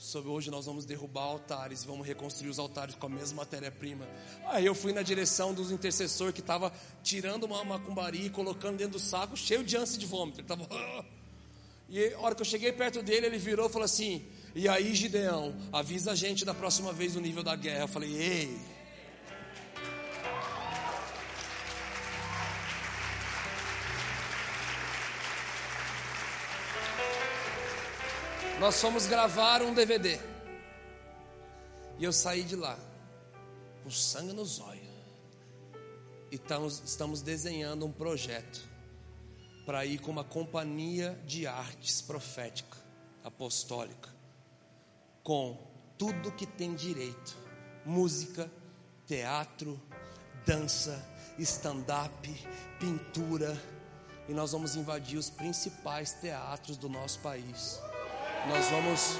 sobre 0.00 0.30
hoje 0.30 0.50
nós 0.50 0.64
vamos 0.64 0.86
derrubar 0.86 1.24
altares, 1.24 1.84
vamos 1.84 2.06
reconstruir 2.06 2.48
os 2.48 2.58
altares 2.58 2.94
com 2.94 3.04
a 3.04 3.08
mesma 3.10 3.42
matéria-prima. 3.42 4.08
Aí 4.46 4.64
eu 4.64 4.74
fui 4.74 4.94
na 4.94 5.02
direção 5.02 5.52
dos 5.52 5.70
intercessores 5.70 6.32
que 6.32 6.40
estava 6.40 6.72
tirando 7.02 7.44
uma 7.44 7.62
macumbaria 7.62 8.24
e 8.24 8.30
colocando 8.30 8.78
dentro 8.78 8.94
do 8.94 8.98
saco, 8.98 9.36
cheio 9.36 9.62
de 9.62 9.76
ânsia 9.76 9.98
de 9.98 10.06
vômito. 10.06 10.40
Ele 10.40 10.48
tava... 10.48 10.66
E 11.90 12.14
a 12.14 12.18
hora 12.20 12.34
que 12.34 12.40
eu 12.40 12.46
cheguei 12.46 12.72
perto 12.72 13.02
dele, 13.02 13.26
ele 13.26 13.36
virou 13.36 13.68
e 13.68 13.68
falou 13.68 13.84
assim: 13.84 14.24
E 14.54 14.68
aí, 14.68 14.94
Gideão, 14.94 15.54
avisa 15.72 16.12
a 16.12 16.14
gente 16.14 16.44
da 16.44 16.54
próxima 16.54 16.92
vez 16.92 17.16
o 17.16 17.20
nível 17.20 17.42
da 17.42 17.54
guerra. 17.56 17.80
Eu 17.82 17.88
falei: 17.88 18.16
Ei. 18.16 18.58
Nós 28.60 28.78
fomos 28.78 29.06
gravar 29.06 29.62
um 29.62 29.72
DVD. 29.72 30.20
E 31.98 32.04
eu 32.04 32.12
saí 32.12 32.42
de 32.42 32.54
lá, 32.54 32.78
com 33.82 33.90
sangue 33.90 34.34
nos 34.34 34.60
olhos. 34.60 34.86
E 36.30 36.36
estamos, 36.36 36.82
estamos 36.84 37.22
desenhando 37.22 37.86
um 37.86 37.90
projeto 37.90 38.60
para 39.64 39.86
ir 39.86 39.98
com 39.98 40.10
uma 40.10 40.22
companhia 40.22 41.18
de 41.24 41.46
artes 41.46 42.02
profética, 42.02 42.76
apostólica, 43.24 44.10
com 45.24 45.58
tudo 45.96 46.30
que 46.30 46.44
tem 46.44 46.74
direito: 46.74 47.34
música, 47.86 48.50
teatro, 49.06 49.80
dança, 50.46 51.02
stand-up, 51.38 52.46
pintura. 52.78 53.58
E 54.28 54.34
nós 54.34 54.52
vamos 54.52 54.76
invadir 54.76 55.18
os 55.18 55.30
principais 55.30 56.12
teatros 56.12 56.76
do 56.76 56.90
nosso 56.90 57.20
país. 57.20 57.80
Nós 58.48 58.70
vamos 58.70 59.16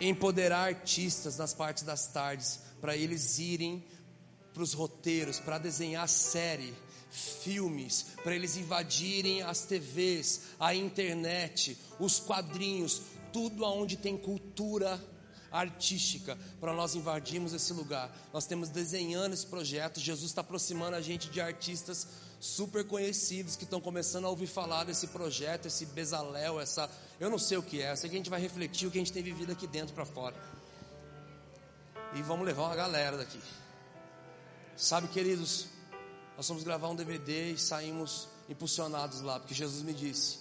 empoderar 0.00 0.68
artistas 0.68 1.36
nas 1.36 1.52
partes 1.52 1.82
das 1.82 2.06
tardes 2.06 2.60
para 2.80 2.96
eles 2.96 3.38
irem 3.38 3.84
para 4.54 4.62
os 4.62 4.72
roteiros, 4.72 5.40
para 5.40 5.58
desenhar 5.58 6.08
série, 6.08 6.74
filmes, 7.10 8.06
para 8.22 8.34
eles 8.34 8.56
invadirem 8.56 9.42
as 9.42 9.62
TVs, 9.62 10.42
a 10.58 10.74
internet, 10.74 11.76
os 11.98 12.20
quadrinhos, 12.20 13.02
tudo 13.32 13.64
aonde 13.64 13.96
tem 13.96 14.16
cultura 14.16 15.00
artística, 15.50 16.36
para 16.60 16.72
nós 16.72 16.94
invadirmos 16.94 17.52
esse 17.52 17.72
lugar. 17.72 18.14
Nós 18.32 18.46
temos 18.46 18.68
desenhando 18.68 19.32
esse 19.32 19.46
projeto, 19.46 20.00
Jesus 20.00 20.30
está 20.30 20.42
aproximando 20.42 20.96
a 20.96 21.00
gente 21.00 21.28
de 21.28 21.40
artistas 21.40 22.06
super 22.40 22.84
conhecidos 22.84 23.56
que 23.56 23.64
estão 23.64 23.80
começando 23.80 24.26
a 24.26 24.30
ouvir 24.30 24.46
falar 24.46 24.84
desse 24.84 25.08
projeto, 25.08 25.66
esse 25.66 25.86
Bezalel, 25.86 26.60
essa. 26.60 26.88
Eu 27.20 27.28
não 27.28 27.38
sei 27.38 27.58
o 27.58 27.62
que 27.62 27.82
é, 27.82 27.90
eu 27.90 27.96
sei 27.96 28.08
que 28.08 28.16
a 28.16 28.18
gente 28.18 28.30
vai 28.30 28.40
refletir 28.40 28.86
o 28.86 28.90
que 28.90 28.98
a 28.98 29.00
gente 29.00 29.12
tem 29.12 29.22
vivido 29.22 29.50
aqui 29.50 29.66
dentro 29.66 29.94
para 29.94 30.04
fora. 30.04 30.36
E 32.14 32.22
vamos 32.22 32.46
levar 32.46 32.64
uma 32.64 32.76
galera 32.76 33.16
daqui. 33.16 33.40
Sabe, 34.76 35.08
queridos, 35.08 35.66
nós 36.36 36.46
fomos 36.46 36.62
gravar 36.62 36.88
um 36.88 36.94
DVD 36.94 37.52
e 37.52 37.58
saímos 37.58 38.28
impulsionados 38.48 39.20
lá, 39.20 39.40
porque 39.40 39.52
Jesus 39.52 39.82
me 39.82 39.92
disse, 39.92 40.38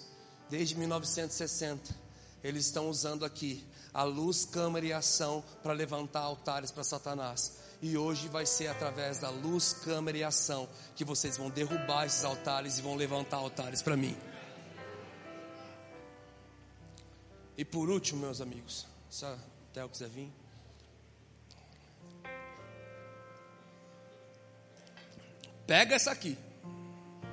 desde 0.49 0.75
1960, 0.75 1.95
eles 2.43 2.67
estão 2.67 2.89
usando 2.89 3.25
aqui 3.25 3.65
a 3.91 4.03
luz, 4.03 4.45
câmera 4.45 4.85
e 4.85 4.93
ação 4.93 5.43
para 5.63 5.73
levantar 5.73 6.19
altares 6.19 6.69
para 6.69 6.83
Satanás. 6.83 7.57
E 7.81 7.97
hoje 7.97 8.27
vai 8.27 8.45
ser 8.45 8.67
através 8.67 9.17
da 9.17 9.29
luz, 9.31 9.73
câmera 9.73 10.17
e 10.19 10.23
ação 10.23 10.69
que 10.95 11.03
vocês 11.03 11.37
vão 11.37 11.49
derrubar 11.49 12.05
esses 12.05 12.23
altares 12.23 12.77
e 12.77 12.81
vão 12.83 12.95
levantar 12.95 13.37
altares 13.37 13.81
para 13.81 13.97
mim. 13.97 14.15
E 17.57 17.65
por 17.65 17.89
último, 17.89 18.21
meus 18.21 18.39
amigos, 18.39 18.85
se 19.09 19.25
a 19.25 19.35
Theo 19.73 19.89
quiser 19.89 20.09
vir. 20.09 20.31
Pega 25.65 25.95
essa 25.95 26.11
aqui. 26.11 26.37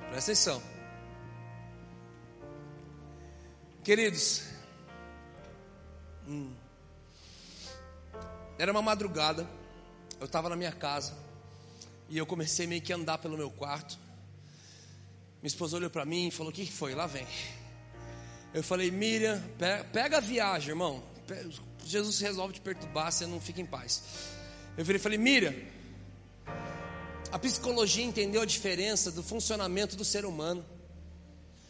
Presta 0.09 0.31
atenção. 0.31 0.61
Queridos, 3.83 4.43
hum, 6.27 6.51
era 8.57 8.71
uma 8.71 8.81
madrugada, 8.81 9.47
eu 10.19 10.25
estava 10.25 10.49
na 10.49 10.55
minha 10.55 10.71
casa 10.71 11.15
e 12.09 12.17
eu 12.17 12.25
comecei 12.25 12.65
meio 12.65 12.81
que 12.81 12.91
a 12.91 12.95
andar 12.95 13.19
pelo 13.19 13.37
meu 13.37 13.51
quarto. 13.51 13.99
Minha 15.39 15.47
esposa 15.47 15.77
olhou 15.77 15.89
para 15.91 16.03
mim 16.03 16.27
e 16.27 16.31
falou: 16.31 16.51
O 16.51 16.55
que 16.55 16.65
foi? 16.65 16.95
Lá 16.95 17.05
vem. 17.05 17.27
Eu 18.55 18.63
falei: 18.63 18.89
Miriam, 18.89 19.43
pega 19.91 20.17
a 20.17 20.21
viagem, 20.21 20.69
irmão. 20.69 21.03
Jesus 21.85 22.21
resolve 22.21 22.53
te 22.53 22.61
perturbar, 22.61 23.11
você 23.11 23.25
não 23.27 23.41
fica 23.41 23.59
em 23.59 23.65
paz. 23.65 24.01
Eu 24.77 24.85
falei: 24.97 25.17
Miriam, 25.17 25.53
a 27.33 27.37
psicologia 27.37 28.05
entendeu 28.05 28.41
a 28.41 28.45
diferença 28.45 29.11
do 29.11 29.21
funcionamento 29.21 29.97
do 29.97 30.05
ser 30.05 30.25
humano. 30.25 30.65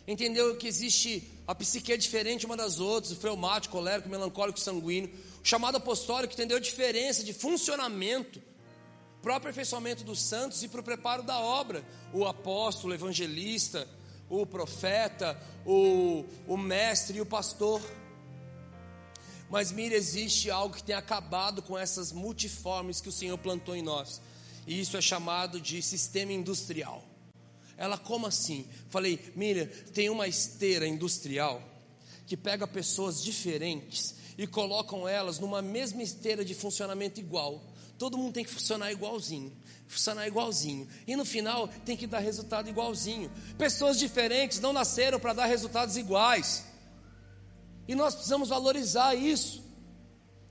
Entendeu 0.07 0.56
que 0.57 0.68
existe 0.68 1.28
a 1.48 1.56
psique 1.56 1.91
é 1.91 1.98
diferente 1.98 2.45
uma 2.45 2.56
das 2.56 2.80
outras, 2.80 3.14
o 3.14 3.16
fleumático, 3.16 3.76
colérico, 3.76 4.07
melancólico, 4.07 4.60
sanguíneo. 4.60 5.10
O 5.44 5.48
chamado 5.48 5.78
apostólico 5.78 6.34
entendeu 6.34 6.57
a 6.57 6.60
diferença 6.62 7.24
de 7.24 7.34
funcionamento 7.34 8.40
para 9.24 9.34
o 9.34 9.36
aperfeiçoamento 9.36 10.03
dos 10.03 10.22
santos 10.22 10.62
e 10.62 10.68
para 10.68 10.82
o 10.82 10.84
preparo 10.84 11.24
da 11.24 11.40
obra. 11.40 11.84
O 12.14 12.26
apóstolo, 12.26 12.94
o 12.94 12.95
evangelista, 12.95 13.88
o 14.30 14.45
profeta, 14.45 15.39
o, 15.65 16.26
o 16.47 16.57
mestre 16.57 17.18
e 17.18 17.22
o 17.22 17.26
pastor. 17.26 17.81
Mas 19.49 19.72
mira, 19.72 19.95
existe 19.95 20.49
algo 20.49 20.76
que 20.76 20.84
tem 20.84 20.95
acabado 20.95 21.61
com 21.61 21.77
essas 21.77 22.11
multiformes 22.11 22.99
que 22.99 23.10
o 23.10 23.11
Senhor 23.11 23.38
plantou 23.38 23.76
em 23.76 23.81
nós. 23.81 24.22
E 24.65 24.80
isso 24.80 24.97
é 24.97 25.02
chamado 25.02 25.61
de 25.61 25.81
sistema 25.81 26.31
industrial. 26.31 27.03
Ela, 27.77 27.97
como 27.97 28.26
assim? 28.26 28.65
Falei, 28.89 29.19
Miriam, 29.35 29.68
tem 29.93 30.10
uma 30.10 30.27
esteira 30.27 30.88
industrial 30.88 31.61
que 32.26 32.35
pega 32.35 32.65
pessoas 32.65 33.23
diferentes 33.23 34.15
e 34.38 34.47
colocam 34.47 35.07
elas 35.07 35.39
numa 35.39 35.61
mesma 35.61 36.02
esteira 36.02 36.43
de 36.43 36.56
funcionamento 36.56 37.19
igual. 37.19 37.61
Todo 37.97 38.18
mundo 38.18 38.34
tem 38.34 38.43
que 38.43 38.52
funcionar 38.52 38.91
igualzinho, 38.91 39.53
funcionar 39.88 40.28
igualzinho. 40.28 40.88
E 41.07 41.16
no 41.16 41.26
final 41.26 41.68
tem 41.68 41.95
que 41.95 42.07
dar 42.07 42.20
resultado 42.20 42.70
igualzinho. 42.70 43.32
Pessoas 43.57 43.98
diferentes 43.98 44.60
não 44.60 44.74
nasceram 44.74 45.20
para 45.20 45.34
dar 45.34 45.45
resultados 45.45 45.98
iguais. 45.98 46.66
E 47.88 47.95
nós 47.95 48.16
precisamos 48.16 48.49
valorizar 48.49 49.16
isso. 49.16 49.64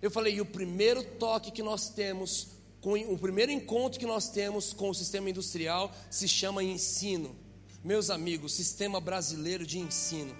Eu 0.00 0.10
falei, 0.10 0.34
e 0.34 0.40
o 0.40 0.46
primeiro 0.46 1.02
toque 1.02 1.50
que 1.50 1.62
nós 1.62 1.88
temos 1.88 2.54
com 2.84 2.92
o 2.92 3.18
primeiro 3.18 3.50
encontro 3.50 3.98
que 3.98 4.04
nós 4.04 4.28
temos 4.28 4.74
com 4.74 4.90
o 4.90 4.94
sistema 4.94 5.30
industrial 5.30 5.90
se 6.10 6.28
chama 6.28 6.62
ensino. 6.62 7.34
Meus 7.82 8.10
amigos, 8.10 8.52
sistema 8.52 9.00
brasileiro 9.00 9.66
de 9.66 9.78
ensino, 9.78 10.36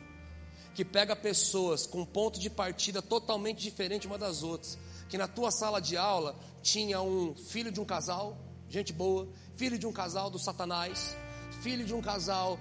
que 0.75 0.85
pega 0.85 1.16
pessoas 1.16 1.87
com 1.87 2.05
ponto 2.05 2.39
de 2.39 2.51
partida 2.51 3.01
totalmente 3.01 3.62
diferente 3.62 4.07
uma 4.07 4.19
das 4.19 4.43
outras. 4.43 4.79
Que 5.09 5.16
na 5.16 5.27
tua 5.27 5.51
sala 5.51 5.81
de 5.81 5.97
aula 5.97 6.39
tinha 6.62 7.01
um 7.01 7.35
filho 7.35 7.73
de 7.73 7.81
um 7.81 7.85
casal, 7.87 8.37
gente 8.74 8.92
boa, 8.92 9.28
filho 9.56 9.78
de 9.78 9.86
um 9.86 9.92
casal 9.92 10.28
do 10.28 10.38
Satanás, 10.38 11.16
filho 11.62 11.84
de 11.84 11.94
um 11.94 12.02
casal 12.02 12.59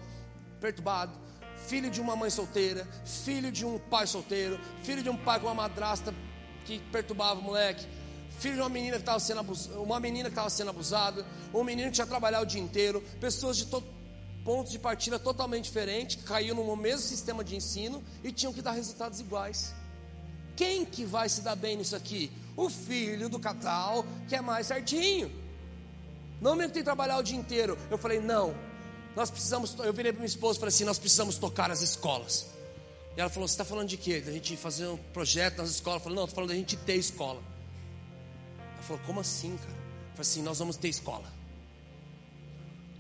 perturbado, 0.62 1.12
filho 1.68 1.90
de 1.90 2.00
uma 2.00 2.16
mãe 2.16 2.30
solteira, 2.30 2.88
filho 3.06 3.52
de 3.52 3.66
um 3.66 3.80
pai 3.80 4.06
solteiro, 4.06 4.60
filho 4.84 5.02
de 5.02 5.10
um 5.10 5.18
pai 5.18 5.40
com 5.40 5.48
uma 5.48 5.56
madrasta 5.56 6.14
que 6.66 6.80
perturbava 6.92 7.40
o 7.40 7.44
moleque 7.44 7.86
filho 8.40 8.56
de 8.56 8.62
uma 8.62 8.70
menina 8.70 8.98
que 8.98 9.04
estava 9.04 9.20
sendo 9.20 9.40
abusada, 9.40 9.80
uma 9.80 10.00
menina 10.00 10.26
que 10.26 10.34
estava 10.34 10.50
sendo 10.50 10.70
abusada, 10.70 11.26
um 11.54 11.64
menino 11.64 11.90
que 11.90 11.96
tinha 11.96 12.08
trabalhado 12.08 12.44
o 12.44 12.48
dia 12.48 12.62
inteiro, 12.62 13.02
pessoas 13.20 13.58
de 13.58 13.66
pontos 14.44 14.72
de 14.72 14.80
partida 14.80 15.18
totalmente 15.18 15.66
diferentes, 15.66 16.18
que 16.18 16.24
caíram 16.24 16.66
no 16.66 16.76
mesmo 16.76 17.02
sistema 17.08 17.44
de 17.44 17.56
ensino 17.56 18.04
e 18.24 18.32
tinham 18.32 18.52
que 18.52 18.62
dar 18.62 18.72
resultados 18.72 19.20
iguais. 19.20 19.74
Quem 20.56 20.84
que 20.84 21.06
vai 21.06 21.30
se 21.30 21.42
dar 21.42 21.56
bem 21.56 21.78
nisso 21.78 21.96
aqui? 21.96 22.32
O 22.58 22.70
filho 22.70 23.30
do 23.30 23.40
casal 23.40 24.06
que 24.28 24.36
é 24.36 24.42
mais 24.42 24.68
certinho. 24.68 25.43
Não 26.44 26.56
mesmo 26.56 26.70
que 26.70 26.76
tem 26.76 26.84
trabalhar 26.84 27.18
o 27.18 27.24
dia 27.24 27.38
inteiro. 27.38 27.78
Eu 27.90 27.98
falei, 27.98 28.20
não, 28.20 28.54
nós 29.16 29.30
precisamos. 29.30 29.76
Eu 29.80 29.94
virei 29.94 30.12
para 30.12 30.20
minha 30.20 30.28
esposa 30.28 30.58
e 30.58 30.60
falei 30.60 30.74
assim: 30.74 30.84
nós 30.84 31.00
precisamos 31.00 31.38
tocar 31.38 31.70
as 31.72 31.82
escolas. 31.82 32.48
E 33.16 33.22
ela 33.22 33.30
falou: 33.30 33.48
Você 33.48 33.54
está 33.54 33.64
falando 33.64 33.88
de 33.88 33.98
quê? 33.98 34.20
Da 34.20 34.32
gente 34.32 34.58
fazer 34.58 34.88
um 34.88 34.98
projeto 34.98 35.58
nas 35.58 35.70
escolas? 35.70 36.00
Eu 36.00 36.04
falei: 36.04 36.16
Não, 36.18 36.24
estou 36.26 36.36
falando 36.36 36.50
da 36.50 36.56
gente 36.56 36.76
ter 36.76 36.96
escola. 36.96 37.42
Ela 38.74 38.84
falou: 38.84 39.02
Como 39.06 39.20
assim, 39.20 39.56
cara? 39.56 39.72
Eu 39.72 40.16
falei 40.16 40.22
assim: 40.22 40.42
Nós 40.42 40.60
vamos 40.60 40.78
ter 40.78 40.90
escola. 40.90 41.32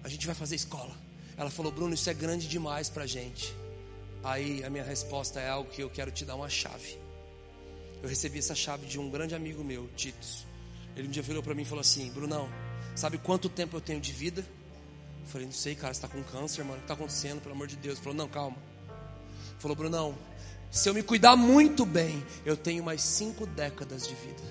A 0.03 0.09
gente 0.09 0.25
vai 0.25 0.35
fazer 0.35 0.55
escola. 0.55 0.95
Ela 1.35 1.49
falou: 1.49 1.71
Bruno, 1.71 1.93
isso 1.93 2.09
é 2.09 2.13
grande 2.13 2.47
demais 2.47 2.89
para 2.89 3.03
a 3.03 3.07
gente. 3.07 3.53
Aí 4.23 4.63
a 4.63 4.69
minha 4.69 4.83
resposta 4.83 5.39
é 5.39 5.49
algo 5.49 5.69
que 5.69 5.81
eu 5.81 5.89
quero 5.89 6.11
te 6.11 6.23
dar 6.23 6.35
uma 6.35 6.49
chave. 6.49 6.97
Eu 8.01 8.07
recebi 8.07 8.37
essa 8.37 8.53
chave 8.53 8.85
de 8.85 8.99
um 8.99 9.09
grande 9.09 9.33
amigo 9.33 9.63
meu, 9.63 9.89
Titus. 9.95 10.45
Ele 10.95 11.07
um 11.07 11.11
dia 11.11 11.23
virou 11.23 11.41
para 11.41 11.55
mim 11.55 11.63
e 11.63 11.65
falou 11.65 11.81
assim: 11.81 12.11
Brunão, 12.11 12.47
sabe 12.95 13.17
quanto 13.17 13.49
tempo 13.49 13.77
eu 13.77 13.81
tenho 13.81 13.99
de 13.99 14.11
vida? 14.11 14.45
Eu 15.21 15.27
falei: 15.27 15.47
Não 15.47 15.53
sei, 15.53 15.75
cara, 15.75 15.93
você 15.93 15.97
está 15.97 16.07
com 16.07 16.23
câncer, 16.23 16.63
mano. 16.63 16.75
O 16.75 16.77
que 16.77 16.83
está 16.83 16.93
acontecendo, 16.93 17.41
pelo 17.41 17.55
amor 17.55 17.67
de 17.67 17.75
Deus? 17.75 17.95
Ele 17.95 18.03
falou: 18.03 18.17
Não, 18.17 18.27
calma. 18.27 18.57
Ele 18.87 19.59
falou: 19.59 19.75
Brunão, 19.75 20.17
se 20.69 20.89
eu 20.89 20.93
me 20.93 21.03
cuidar 21.03 21.35
muito 21.35 21.85
bem, 21.85 22.23
eu 22.45 22.57
tenho 22.57 22.83
mais 22.83 23.01
cinco 23.01 23.45
décadas 23.45 24.07
de 24.07 24.15
vida. 24.15 24.43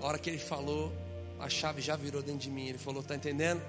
A 0.00 0.06
hora 0.06 0.18
que 0.18 0.28
ele 0.28 0.38
falou, 0.38 0.92
a 1.40 1.48
chave 1.48 1.80
já 1.80 1.96
virou 1.96 2.22
dentro 2.22 2.40
de 2.40 2.50
mim. 2.50 2.68
Ele 2.68 2.78
falou: 2.78 3.02
Tá 3.02 3.14
entendendo? 3.14 3.62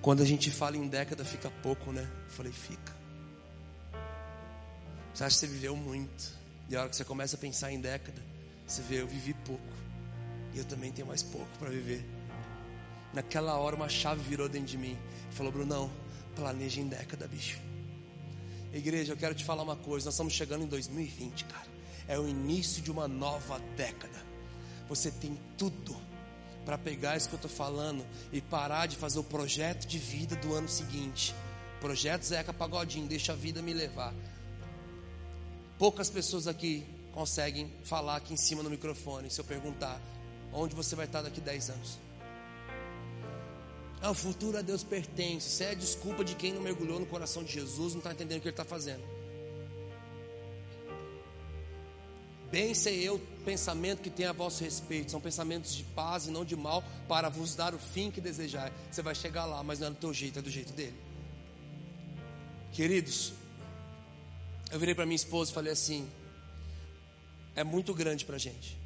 Quando 0.00 0.22
a 0.22 0.26
gente 0.26 0.50
fala 0.50 0.76
em 0.76 0.86
década, 0.86 1.24
fica 1.24 1.50
pouco, 1.62 1.92
né? 1.92 2.08
Eu 2.24 2.30
falei: 2.30 2.52
Fica. 2.52 2.92
Você 5.14 5.24
acha 5.24 5.34
que 5.34 5.40
você 5.40 5.46
viveu 5.46 5.76
muito. 5.76 6.32
E 6.68 6.76
a 6.76 6.80
hora 6.80 6.88
que 6.88 6.96
você 6.96 7.04
começa 7.04 7.36
a 7.36 7.38
pensar 7.38 7.72
em 7.72 7.80
década, 7.80 8.22
você 8.66 8.82
vê: 8.82 9.00
Eu 9.00 9.06
vivi 9.06 9.34
pouco. 9.34 9.71
E 10.54 10.58
eu 10.58 10.64
também 10.64 10.92
tenho 10.92 11.08
mais 11.08 11.22
pouco 11.22 11.48
para 11.58 11.70
viver. 11.70 12.04
Naquela 13.12 13.56
hora, 13.56 13.76
uma 13.76 13.88
chave 13.88 14.22
virou 14.22 14.48
dentro 14.48 14.68
de 14.68 14.78
mim. 14.78 14.96
Falou: 15.30 15.52
Brunão, 15.52 15.90
planeja 16.34 16.80
em 16.80 16.88
década, 16.88 17.26
bicho. 17.26 17.58
Igreja, 18.72 19.12
eu 19.12 19.16
quero 19.16 19.34
te 19.34 19.44
falar 19.44 19.62
uma 19.62 19.76
coisa. 19.76 20.06
Nós 20.06 20.14
estamos 20.14 20.32
chegando 20.32 20.64
em 20.64 20.66
2020, 20.66 21.44
cara. 21.44 21.66
É 22.08 22.18
o 22.18 22.26
início 22.26 22.82
de 22.82 22.90
uma 22.90 23.06
nova 23.06 23.58
década. 23.76 24.18
Você 24.88 25.10
tem 25.10 25.38
tudo 25.56 25.96
para 26.64 26.78
pegar 26.78 27.16
isso 27.16 27.28
que 27.28 27.34
eu 27.34 27.38
estou 27.38 27.50
falando 27.50 28.04
e 28.32 28.40
parar 28.40 28.86
de 28.86 28.96
fazer 28.96 29.18
o 29.18 29.24
projeto 29.24 29.86
de 29.86 29.98
vida 29.98 30.36
do 30.36 30.54
ano 30.54 30.68
seguinte. 30.68 31.34
Projeto 31.80 32.22
Zeca 32.22 32.52
Pagodinho, 32.52 33.06
deixa 33.06 33.32
a 33.32 33.36
vida 33.36 33.60
me 33.60 33.74
levar. 33.74 34.14
Poucas 35.78 36.08
pessoas 36.08 36.46
aqui 36.46 36.86
conseguem 37.12 37.70
falar 37.84 38.16
aqui 38.16 38.32
em 38.32 38.36
cima 38.36 38.62
no 38.62 38.70
microfone 38.70 39.30
se 39.30 39.40
eu 39.40 39.44
perguntar 39.44 40.00
onde 40.52 40.74
você 40.74 40.94
vai 40.94 41.06
estar 41.06 41.22
daqui 41.22 41.40
10 41.40 41.70
anos. 41.70 41.98
Ah, 44.00 44.10
o 44.10 44.14
futuro 44.14 44.58
a 44.58 44.62
Deus 44.62 44.82
pertence. 44.82 45.48
Isso 45.48 45.62
é 45.62 45.70
a 45.70 45.74
desculpa 45.74 46.24
de 46.24 46.34
quem 46.34 46.52
não 46.52 46.60
mergulhou 46.60 46.98
no 46.98 47.06
coração 47.06 47.44
de 47.44 47.52
Jesus, 47.52 47.92
não 47.92 48.00
está 48.00 48.12
entendendo 48.12 48.38
o 48.38 48.40
que 48.42 48.48
ele 48.48 48.52
está 48.52 48.64
fazendo. 48.64 49.02
Bem 52.50 52.74
sei 52.74 53.02
eu 53.02 53.18
pensamento 53.46 54.02
que 54.02 54.10
tem 54.10 54.26
a 54.26 54.32
vosso 54.32 54.62
respeito, 54.62 55.10
são 55.10 55.20
pensamentos 55.20 55.74
de 55.74 55.84
paz 55.84 56.26
e 56.26 56.30
não 56.30 56.44
de 56.44 56.54
mal, 56.54 56.84
para 57.08 57.28
vos 57.28 57.54
dar 57.54 57.74
o 57.74 57.78
fim 57.78 58.10
que 58.10 58.20
desejar. 58.20 58.70
Você 58.90 59.00
vai 59.00 59.14
chegar 59.14 59.46
lá, 59.46 59.62
mas 59.62 59.80
não 59.80 59.86
é 59.86 59.90
do 59.90 59.96
teu 59.96 60.12
jeito, 60.12 60.38
é 60.38 60.42
do 60.42 60.50
jeito 60.50 60.72
dele. 60.72 60.94
Queridos, 62.72 63.32
eu 64.70 64.78
virei 64.78 64.94
para 64.94 65.06
minha 65.06 65.16
esposa 65.16 65.50
e 65.50 65.54
falei 65.54 65.72
assim: 65.72 66.08
é 67.54 67.64
muito 67.64 67.94
grande 67.94 68.24
para 68.24 68.36
a 68.36 68.38
gente, 68.38 68.76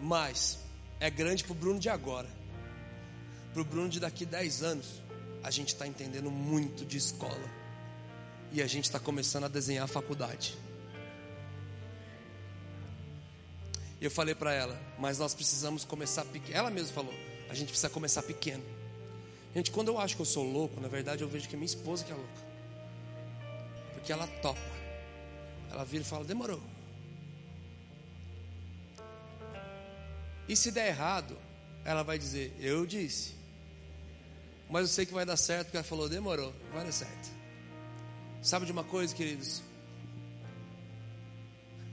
mas 0.00 0.58
é 0.98 1.10
grande 1.10 1.44
para 1.44 1.52
o 1.52 1.54
Bruno 1.54 1.78
de 1.78 1.88
agora, 1.88 2.28
para 3.52 3.62
o 3.62 3.64
Bruno 3.64 3.88
de 3.88 4.00
daqui 4.00 4.24
10 4.24 4.62
anos. 4.62 5.02
A 5.42 5.50
gente 5.50 5.68
está 5.68 5.86
entendendo 5.86 6.30
muito 6.30 6.84
de 6.84 6.98
escola 6.98 7.48
e 8.52 8.60
a 8.60 8.66
gente 8.66 8.84
está 8.84 8.98
começando 9.00 9.44
a 9.44 9.48
desenhar 9.48 9.84
a 9.84 9.88
faculdade. 9.88 10.56
E 14.00 14.04
eu 14.04 14.10
falei 14.10 14.34
para 14.34 14.52
ela, 14.52 14.78
mas 14.98 15.18
nós 15.18 15.34
precisamos 15.34 15.84
começar 15.84 16.24
pequeno. 16.24 16.56
Ela 16.56 16.70
mesma 16.70 16.92
falou, 16.92 17.14
a 17.48 17.54
gente 17.54 17.68
precisa 17.68 17.90
começar 17.90 18.22
pequeno. 18.22 18.64
Gente, 19.54 19.70
quando 19.70 19.88
eu 19.88 19.98
acho 19.98 20.14
que 20.14 20.22
eu 20.22 20.26
sou 20.26 20.44
louco, 20.44 20.80
na 20.80 20.88
verdade 20.88 21.22
eu 21.22 21.28
vejo 21.28 21.48
que 21.48 21.54
é 21.54 21.58
minha 21.58 21.66
esposa 21.66 22.04
que 22.04 22.12
é 22.12 22.14
louca. 22.14 22.50
Porque 23.94 24.12
ela 24.12 24.26
topa. 24.26 24.60
Ela 25.70 25.84
vira 25.84 26.02
e 26.02 26.06
fala, 26.06 26.24
demorou. 26.24 26.60
E 30.50 30.56
se 30.56 30.70
der 30.70 30.88
errado, 30.88 31.38
ela 31.84 32.02
vai 32.02 32.18
dizer, 32.18 32.54
eu 32.58 32.84
disse. 32.84 33.34
Mas 34.68 34.82
eu 34.82 34.88
sei 34.88 35.06
que 35.06 35.14
vai 35.14 35.24
dar 35.24 35.36
certo, 35.36 35.66
porque 35.66 35.76
ela 35.76 35.84
falou, 35.84 36.08
demorou, 36.08 36.52
vai 36.72 36.84
dar 36.84 36.92
certo. 36.92 37.30
Sabe 38.42 38.66
de 38.66 38.72
uma 38.72 38.84
coisa, 38.84 39.14
queridos? 39.14 39.62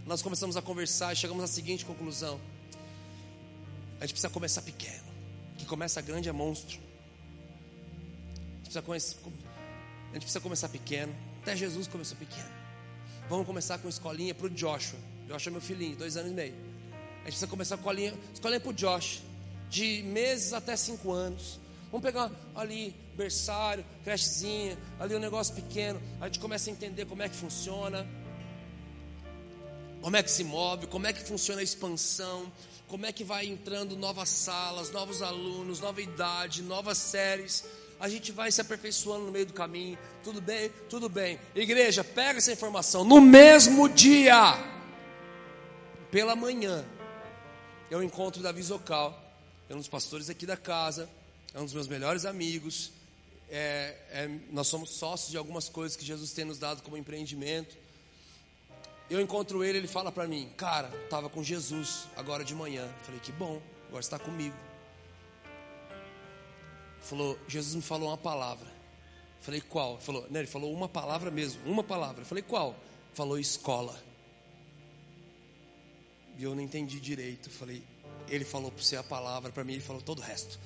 nós 0.08 0.22
começamos 0.22 0.56
a 0.56 0.62
conversar 0.62 1.12
e 1.12 1.18
chegamos 1.18 1.44
à 1.44 1.48
seguinte 1.48 1.86
conclusão: 1.86 2.40
a 4.00 4.06
gente 4.06 4.14
precisa 4.14 4.30
começar 4.30 4.62
pequeno. 4.62 5.06
Que 5.58 5.66
começa 5.66 6.02
grande 6.02 6.30
é 6.30 6.32
monstro. 6.32 6.80
A 8.54 8.64
gente 8.64 8.82
precisa, 8.82 9.18
a 10.10 10.14
gente 10.14 10.22
precisa 10.22 10.40
começar 10.40 10.70
pequeno. 10.70 11.14
Até 11.42 11.56
Jesus 11.56 11.88
começou 11.88 12.18
pequeno. 12.18 12.50
Vamos 13.30 13.46
começar 13.46 13.78
com 13.80 13.90
escolinha 13.90 14.34
para 14.34 14.46
o 14.46 14.50
Joshua. 14.50 14.98
Joshua 15.28 15.50
é 15.50 15.52
meu 15.52 15.62
filhinho, 15.62 15.98
dois 15.98 16.16
anos 16.16 16.32
e 16.32 16.34
meio. 16.34 16.67
A 17.28 17.30
gente 17.30 17.40
precisa 17.40 17.48
começar 17.48 17.76
com 17.76 17.82
escolinha, 17.82 18.14
escolinha 18.34 18.60
para 18.62 18.70
o 18.70 18.74
Josh, 18.74 19.22
de 19.70 20.02
meses 20.04 20.54
até 20.54 20.78
cinco 20.78 21.12
anos. 21.12 21.60
Vamos 21.92 22.02
pegar 22.02 22.32
ali, 22.56 22.96
berçário, 23.18 23.84
crechezinha, 24.02 24.78
ali 24.98 25.14
um 25.14 25.20
negócio 25.20 25.54
pequeno. 25.54 26.02
A 26.22 26.28
gente 26.28 26.40
começa 26.40 26.70
a 26.70 26.72
entender 26.72 27.04
como 27.04 27.22
é 27.22 27.28
que 27.28 27.36
funciona 27.36 28.08
como 30.02 30.16
é 30.16 30.24
que 30.24 30.32
se 30.32 30.46
move, 30.46 30.88
como 30.88 31.06
é 31.06 31.12
que 31.12 31.22
funciona 31.22 31.60
a 31.60 31.64
expansão, 31.64 32.50
como 32.88 33.06
é 33.06 33.12
que 33.12 33.26
vai 33.26 33.46
entrando 33.46 33.98
novas 33.98 34.30
salas, 34.30 34.90
novos 34.90 35.22
alunos, 35.22 35.82
nova 35.82 36.02
idade, 36.02 36.62
novas 36.62 36.98
séries. 36.98 37.66
A 38.00 38.08
gente 38.08 38.32
vai 38.32 38.54
se 38.54 38.62
aperfeiçoando 38.62 39.26
no 39.26 39.34
meio 39.34 39.48
do 39.48 39.54
caminho. 39.54 39.98
Tudo 40.24 40.40
bem? 40.40 40.72
Tudo 40.90 41.10
bem. 41.10 41.38
Igreja, 41.54 42.06
pega 42.06 42.38
essa 42.38 42.54
informação. 42.54 43.04
No 43.04 43.20
mesmo 43.20 43.90
dia, 43.90 44.54
pela 46.10 46.38
manhã, 46.38 46.86
eu 47.90 48.04
encontro 48.04 48.44
Davi 48.44 48.62
Zocal, 48.62 49.18
é 49.70 49.74
um 49.74 49.78
dos 49.78 49.88
pastores 49.88 50.30
aqui 50.30 50.46
da 50.46 50.58
casa, 50.58 51.10
é 51.54 51.60
um 51.60 51.64
dos 51.64 51.74
meus 51.74 51.88
melhores 51.88 52.26
amigos. 52.26 52.92
É, 53.50 53.96
é, 54.10 54.40
nós 54.52 54.68
somos 54.68 54.90
sócios 54.90 55.32
de 55.32 55.38
algumas 55.38 55.70
coisas 55.70 55.96
que 55.96 56.06
Jesus 56.06 56.32
tem 56.32 56.44
nos 56.44 56.60
dado 56.60 56.82
como 56.84 56.98
empreendimento. 56.98 57.78
Eu 59.10 59.22
encontro 59.22 59.64
ele, 59.64 59.78
ele 59.78 59.88
fala 59.88 60.12
para 60.12 60.28
mim, 60.28 60.52
cara, 60.58 60.92
estava 61.06 61.30
com 61.30 61.42
Jesus 61.42 62.08
agora 62.18 62.44
de 62.44 62.54
manhã. 62.54 62.84
Eu 62.84 63.06
falei, 63.06 63.20
que 63.22 63.32
bom, 63.32 63.62
agora 63.88 64.02
está 64.02 64.20
comigo. 64.20 64.56
Falou, 67.02 67.40
Jesus 67.48 67.74
me 67.76 67.82
falou 67.82 68.10
uma 68.10 68.18
palavra. 68.18 68.68
Eu 68.68 69.44
falei, 69.44 69.62
qual? 69.62 69.94
Ele 69.94 70.02
falou, 70.02 70.28
né, 70.30 70.40
ele 70.40 70.48
falou 70.48 70.74
uma 70.74 70.90
palavra 70.90 71.32
mesmo, 71.32 71.62
uma 71.66 71.84
palavra. 71.84 72.24
Eu 72.24 72.26
falei, 72.26 72.44
qual? 72.44 72.76
Falou 73.14 73.40
escola. 73.40 74.07
E 76.38 76.44
eu 76.44 76.54
não 76.56 76.62
entendi 76.62 77.00
direito. 77.00 77.50
Falei, 77.50 77.84
ele 78.28 78.46
falou 78.46 78.72
para 78.72 78.84
você 78.84 78.96
a 78.96 79.04
palavra, 79.04 79.52
para 79.52 79.64
mim 79.64 79.74
ele 79.74 79.82
falou 79.82 80.02
todo 80.02 80.20
o 80.20 80.22
resto. 80.22 80.60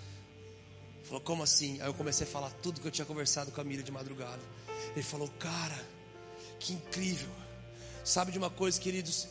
Falou, 1.03 1.21
como 1.21 1.43
assim? 1.43 1.81
Aí 1.81 1.87
eu 1.87 1.93
comecei 1.93 2.25
a 2.25 2.29
falar 2.29 2.49
tudo 2.61 2.79
que 2.79 2.87
eu 2.87 2.91
tinha 2.91 3.05
conversado 3.05 3.51
com 3.51 3.59
a 3.61 3.63
Miriam 3.63 3.83
de 3.83 3.91
madrugada. 3.91 4.41
Ele 4.91 5.03
falou, 5.03 5.27
cara, 5.39 5.77
que 6.59 6.73
incrível. 6.73 7.29
Sabe 8.03 8.31
de 8.31 8.37
uma 8.37 8.49
coisa, 8.49 8.79
queridos? 8.79 9.27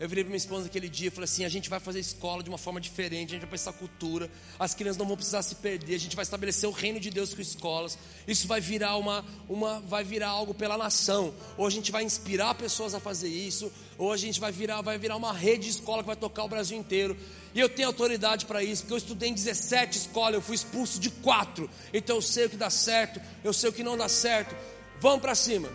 Eu 0.00 0.08
virei 0.08 0.24
para 0.24 0.30
minha 0.30 0.38
esposa 0.38 0.62
naquele 0.62 0.88
dia 0.88 1.08
e 1.08 1.10
falei 1.10 1.26
assim: 1.26 1.44
a 1.44 1.48
gente 1.50 1.68
vai 1.68 1.78
fazer 1.78 2.00
escola 2.00 2.42
de 2.42 2.48
uma 2.48 2.56
forma 2.56 2.80
diferente, 2.80 3.28
a 3.28 3.32
gente 3.32 3.42
vai 3.42 3.50
pensar 3.50 3.74
cultura, 3.74 4.30
as 4.58 4.74
crianças 4.74 4.96
não 4.96 5.04
vão 5.04 5.14
precisar 5.14 5.42
se 5.42 5.56
perder, 5.56 5.94
a 5.94 5.98
gente 5.98 6.16
vai 6.16 6.22
estabelecer 6.22 6.66
o 6.66 6.72
reino 6.72 6.98
de 6.98 7.10
Deus 7.10 7.34
com 7.34 7.42
escolas. 7.42 7.98
Isso 8.26 8.48
vai 8.48 8.62
virar 8.62 8.96
uma, 8.96 9.22
uma 9.46 9.78
vai 9.80 10.02
virar 10.02 10.28
algo 10.28 10.54
pela 10.54 10.78
nação. 10.78 11.34
Ou 11.58 11.66
a 11.66 11.70
gente 11.70 11.92
vai 11.92 12.02
inspirar 12.02 12.54
pessoas 12.54 12.94
a 12.94 12.98
fazer 12.98 13.28
isso, 13.28 13.70
ou 13.98 14.10
a 14.10 14.16
gente 14.16 14.40
vai 14.40 14.50
virar, 14.50 14.80
vai 14.80 14.96
virar 14.96 15.16
uma 15.16 15.34
rede 15.34 15.64
de 15.64 15.70
escola 15.72 16.02
que 16.02 16.06
vai 16.06 16.16
tocar 16.16 16.44
o 16.44 16.48
Brasil 16.48 16.78
inteiro. 16.78 17.14
E 17.54 17.60
eu 17.60 17.68
tenho 17.68 17.88
autoridade 17.88 18.46
para 18.46 18.64
isso, 18.64 18.84
porque 18.84 18.94
eu 18.94 18.98
estudei 18.98 19.28
em 19.28 19.34
17 19.34 19.98
escolas, 19.98 20.32
eu 20.32 20.40
fui 20.40 20.54
expulso 20.54 20.98
de 20.98 21.10
quatro. 21.10 21.68
Então 21.92 22.16
eu 22.16 22.22
sei 22.22 22.46
o 22.46 22.48
que 22.48 22.56
dá 22.56 22.70
certo, 22.70 23.20
eu 23.44 23.52
sei 23.52 23.68
o 23.68 23.72
que 23.72 23.82
não 23.82 23.98
dá 23.98 24.08
certo. 24.08 24.56
Vamos 24.98 25.20
para 25.20 25.34
cima. 25.34 25.68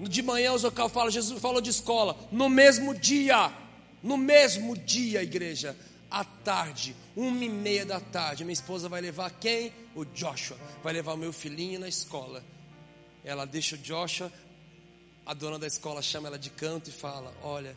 De 0.00 0.22
manhã 0.22 0.52
o 0.52 0.58
Zocal 0.58 0.88
fala, 0.88 1.10
Jesus 1.10 1.40
falou 1.40 1.60
de 1.60 1.70
escola. 1.70 2.16
No 2.32 2.48
mesmo 2.48 2.94
dia, 2.94 3.52
no 4.02 4.16
mesmo 4.16 4.76
dia, 4.76 5.22
igreja, 5.22 5.76
à 6.10 6.24
tarde, 6.24 6.96
uma 7.16 7.44
e 7.44 7.48
meia 7.48 7.86
da 7.86 8.00
tarde, 8.00 8.44
minha 8.44 8.52
esposa 8.52 8.88
vai 8.88 9.00
levar 9.00 9.30
quem? 9.30 9.72
O 9.94 10.04
Joshua. 10.04 10.56
Vai 10.82 10.92
levar 10.92 11.14
o 11.14 11.16
meu 11.16 11.32
filhinho 11.32 11.78
na 11.78 11.88
escola. 11.88 12.44
Ela 13.24 13.44
deixa 13.46 13.76
o 13.76 13.78
Joshua, 13.78 14.32
a 15.24 15.32
dona 15.32 15.58
da 15.58 15.66
escola 15.66 16.02
chama 16.02 16.28
ela 16.28 16.38
de 16.38 16.50
canto 16.50 16.90
e 16.90 16.92
fala: 16.92 17.32
Olha, 17.42 17.76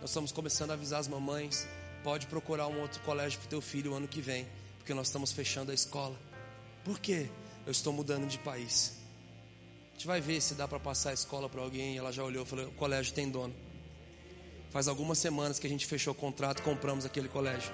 nós 0.00 0.10
estamos 0.10 0.32
começando 0.32 0.70
a 0.70 0.74
avisar 0.74 1.00
as 1.00 1.08
mamães. 1.08 1.66
Pode 2.02 2.26
procurar 2.26 2.66
um 2.66 2.80
outro 2.80 3.00
colégio 3.02 3.38
para 3.38 3.46
o 3.46 3.50
teu 3.50 3.60
filho 3.60 3.92
o 3.92 3.94
ano 3.94 4.08
que 4.08 4.20
vem, 4.20 4.44
porque 4.78 4.92
nós 4.92 5.06
estamos 5.06 5.30
fechando 5.30 5.70
a 5.70 5.74
escola. 5.74 6.18
Por 6.82 6.98
quê? 6.98 7.28
Eu 7.64 7.70
estou 7.70 7.92
mudando 7.92 8.26
de 8.26 8.38
país 8.38 9.01
gente 9.92 10.06
vai 10.06 10.20
ver 10.20 10.40
se 10.40 10.54
dá 10.54 10.66
para 10.66 10.80
passar 10.80 11.10
a 11.10 11.14
escola 11.14 11.48
para 11.48 11.60
alguém. 11.60 11.96
Ela 11.96 12.12
já 12.12 12.24
olhou 12.24 12.44
falou: 12.44 12.66
o 12.66 12.72
colégio 12.72 13.14
tem 13.14 13.30
dono. 13.30 13.54
Faz 14.70 14.88
algumas 14.88 15.18
semanas 15.18 15.58
que 15.58 15.66
a 15.66 15.70
gente 15.70 15.86
fechou 15.86 16.12
o 16.12 16.16
contrato 16.16 16.62
compramos 16.62 17.04
aquele 17.04 17.28
colégio. 17.28 17.72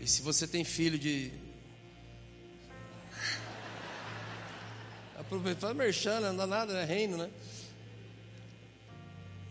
E 0.00 0.06
se 0.06 0.22
você 0.22 0.46
tem 0.46 0.64
filho 0.64 0.98
de. 0.98 1.32
Aproveita, 5.18 5.60
faz 5.60 5.76
merchan, 5.76 6.20
não 6.20 6.36
dá 6.36 6.46
nada, 6.46 6.72
é 6.80 6.84
reino, 6.84 7.16
né? 7.16 7.28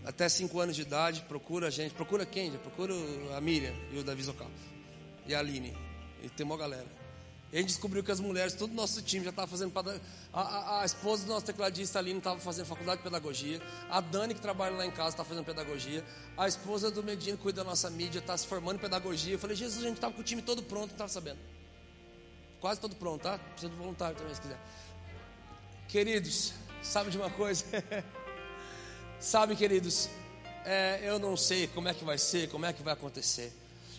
Até 0.08 0.30
5 0.30 0.58
anos 0.62 0.74
de 0.74 0.84
idade, 0.84 1.22
procura 1.28 1.68
a 1.68 1.70
gente, 1.70 1.94
procura 1.94 2.26
quem? 2.26 2.50
Procura 2.54 2.94
a 3.36 3.42
Miriam 3.42 3.74
e 3.92 4.00
o 4.00 4.04
Davi 4.06 4.24
Zocal. 4.24 4.50
E 5.28 5.36
a 5.36 5.40
Aline. 5.40 5.76
E 6.24 6.30
tem 6.30 6.46
uma 6.46 6.56
galera. 6.56 6.88
E 7.52 7.58
a 7.58 7.60
gente 7.60 7.70
descobriu 7.70 8.02
que 8.02 8.10
as 8.10 8.22
mulheres, 8.22 8.54
todo 8.54 8.72
o 8.72 8.74
nosso 8.74 9.02
time 9.02 9.26
já 9.26 9.32
estava 9.32 9.48
fazendo. 9.48 9.74
A, 10.32 10.42
a, 10.42 10.82
a, 10.82 10.86
esposa 10.86 11.26
do 11.26 11.34
nosso 11.34 11.46
tecladista 11.46 12.00
Aline 12.00 12.20
estava 12.20 12.40
fazendo 12.40 12.66
faculdade 12.66 13.00
de 13.00 13.04
pedagogia. 13.04 13.62
A 13.90 14.00
Dani, 14.00 14.34
que 14.34 14.40
trabalha 14.40 14.78
lá 14.78 14.86
em 14.86 14.92
casa, 14.92 15.10
está 15.10 15.26
fazendo 15.26 15.44
pedagogia. 15.44 16.04
A 16.38 16.48
esposa 16.48 16.90
do 16.90 17.04
Medino, 17.04 17.36
que 17.36 17.44
cuida 17.44 17.62
da 17.62 17.70
nossa 17.70 17.90
mídia, 17.90 18.20
está 18.20 18.38
se 18.38 18.48
formando 18.48 18.78
em 18.78 18.82
pedagogia. 18.82 19.34
Eu 19.34 19.40
falei, 19.40 19.58
Jesus, 19.58 19.84
a 19.84 19.88
gente 19.90 19.98
estava 19.98 20.14
com 20.14 20.22
o 20.22 20.24
time 20.24 20.42
todo 20.42 20.64
pronto, 20.64 20.88
não 20.88 20.94
estava 20.94 21.10
sabendo. 21.10 21.40
Quase 22.62 22.80
todo 22.80 22.96
pronto, 22.96 23.24
tá? 23.24 23.38
Precisa 23.38 23.70
de 23.70 23.78
voluntário 23.78 24.16
também, 24.16 24.34
se 24.34 24.40
quiser. 24.40 24.60
Queridos, 25.90 26.54
sabe 26.82 27.10
de 27.10 27.18
uma 27.18 27.30
coisa? 27.30 27.66
Sabe, 29.20 29.56
queridos, 29.56 30.10
é, 30.64 31.00
eu 31.04 31.18
não 31.18 31.36
sei 31.36 31.68
como 31.68 31.88
é 31.88 31.94
que 31.94 32.06
vai 32.06 32.18
ser, 32.18 32.50
como 32.50 32.66
é 32.66 32.74
que 32.74 32.84
vai 32.84 32.94
acontecer. 32.94 33.52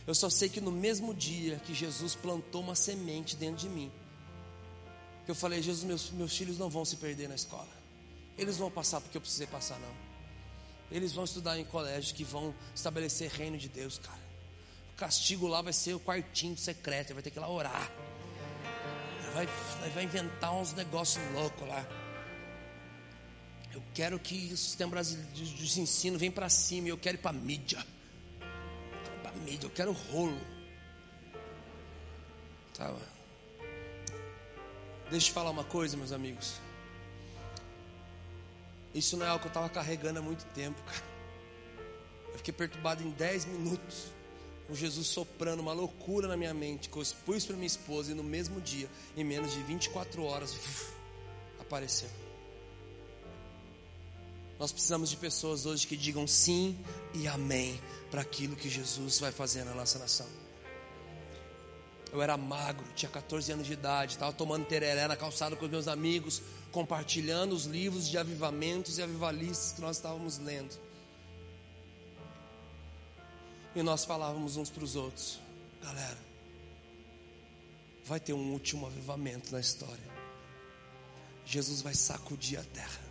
Eu 0.07 0.15
só 0.15 0.31
sei 0.31 0.49
que 0.49 0.61
no 0.61 0.71
mesmo 0.71 1.13
dia 1.13 1.57
que 1.67 1.75
Jesus 1.75 2.15
plantou 2.15 2.63
uma 2.63 2.75
semente 2.75 3.37
dentro 3.37 3.57
de 3.57 3.69
mim, 3.69 3.91
eu 5.27 5.35
falei, 5.35 5.61
Jesus, 5.61 5.85
meus, 5.85 6.11
meus 6.11 6.37
filhos 6.37 6.57
não 6.57 6.71
vão 6.71 6.85
se 6.85 6.97
perder 6.97 7.29
na 7.29 7.35
escola. 7.35 7.69
Eles 8.39 8.57
vão 8.57 8.71
passar 8.71 9.01
porque 9.01 9.17
eu 9.17 9.21
precisei 9.21 9.47
passar, 9.47 9.79
não. 9.81 9.95
Eles 10.91 11.13
vão 11.13 11.25
estudar 11.25 11.59
em 11.59 11.65
colégios 11.65 12.13
que 12.13 12.25
vão 12.25 12.55
estabelecer 12.75 13.31
reino 13.31 13.59
de 13.59 13.69
Deus, 13.69 13.99
cara. 13.99 14.19
castigo 14.97 15.47
lá 15.47 15.61
vai 15.61 15.73
ser 15.73 15.95
o 15.95 16.01
quartinho 16.01 16.57
secreto, 16.57 17.13
vai 17.13 17.23
ter 17.23 17.31
que 17.31 17.39
ir 17.39 17.41
lá 17.41 17.51
orar. 17.51 17.93
Vai, 19.35 19.47
vai 19.93 20.05
inventar 20.05 20.55
uns 20.55 20.73
negócios 20.73 21.23
loucos 21.35 21.69
lá. 21.69 21.87
Eu 23.79 23.83
quero 23.95 24.19
que 24.19 24.53
o 24.53 24.57
sistema 24.57 24.91
brasileiro 24.91 25.31
de 25.33 25.81
ensino 25.81 26.19
venha 26.19 26.33
para 26.33 26.49
cima. 26.49 26.89
Eu 26.89 26.99
quero 26.99 27.17
ir 27.17 27.21
para 27.21 27.33
mídia. 27.33 27.87
Para 29.23 29.31
mídia. 29.33 29.67
Eu 29.67 29.71
quero 29.71 29.93
rolo. 29.93 30.41
Tá. 32.75 32.93
Deixa 35.09 35.31
eu 35.31 35.33
falar 35.33 35.51
uma 35.51 35.63
coisa, 35.63 35.97
meus 35.97 36.11
amigos. 36.11 36.61
Isso 38.93 39.17
não 39.17 39.25
é 39.25 39.29
algo 39.29 39.43
que 39.43 39.47
eu 39.47 39.51
estava 39.51 39.69
carregando 39.69 40.19
há 40.19 40.23
muito 40.23 40.45
tempo, 40.47 40.83
cara. 40.83 41.05
Eu 42.33 42.39
fiquei 42.39 42.53
perturbado 42.53 43.05
em 43.05 43.11
10 43.11 43.45
minutos. 43.45 44.07
Com 44.67 44.75
Jesus 44.75 45.07
soprando 45.07 45.61
uma 45.61 45.73
loucura 45.73 46.27
na 46.27 46.37
minha 46.37 46.53
mente. 46.53 46.89
Que 46.89 46.97
eu 46.97 47.03
expus 47.03 47.47
para 47.47 47.55
minha 47.55 47.69
esposa 47.69 48.11
e 48.11 48.15
no 48.15 48.25
mesmo 48.25 48.61
dia, 48.61 48.89
em 49.17 49.23
menos 49.23 49.53
de 49.53 49.63
24 49.63 50.25
horas, 50.25 50.57
apareceu. 51.61 52.28
Nós 54.59 54.73
precisamos 54.73 55.09
de 55.09 55.17
pessoas 55.17 55.67
hoje 55.67 55.87
que 55.87 55.97
digam 55.97 56.27
sim 56.27 56.77
e 57.15 57.29
amém 57.29 57.81
para 58.11 58.23
aquilo 58.23 58.57
que 58.57 58.69
Jesus 58.69 59.21
vai 59.21 59.31
fazer 59.31 59.65
na 59.65 59.73
nossa 59.73 59.99
nação. 59.99 60.27
Eu 62.13 62.21
era 62.23 62.37
magro, 62.37 62.85
tinha 62.95 63.11
14 63.11 63.53
anos 63.53 63.67
de 63.67 63.75
idade, 63.75 64.15
estava 64.15 64.33
tomando 64.33 64.65
tereré 64.67 65.07
na 65.07 65.17
calçada 65.17 65.55
com 65.55 65.65
os 65.65 65.71
meus 65.71 65.87
amigos, 65.87 66.43
compartilhando 66.73 67.53
os 67.53 67.67
livros 67.67 68.09
de 68.09 68.19
avivamentos 68.19 68.99
e 68.99 69.03
avivalistas 69.03 69.73
que 69.73 69.81
nós 69.81 69.97
estávamos 69.97 70.39
lendo. 70.39 70.75
E 73.77 73.83
nós 73.83 74.05
falávamos 74.05 74.57
uns 74.57 74.71
para 74.71 74.83
os 74.83 74.97
outros: 74.97 75.39
galera, 75.83 76.19
vai 78.05 78.19
ter 78.19 78.33
um 78.33 78.53
último 78.53 78.87
avivamento 78.87 79.53
na 79.53 79.61
história. 79.61 80.19
Jesus 81.45 81.83
vai 81.83 81.95
sacudir 81.95 82.59
a 82.59 82.65
terra. 82.65 83.08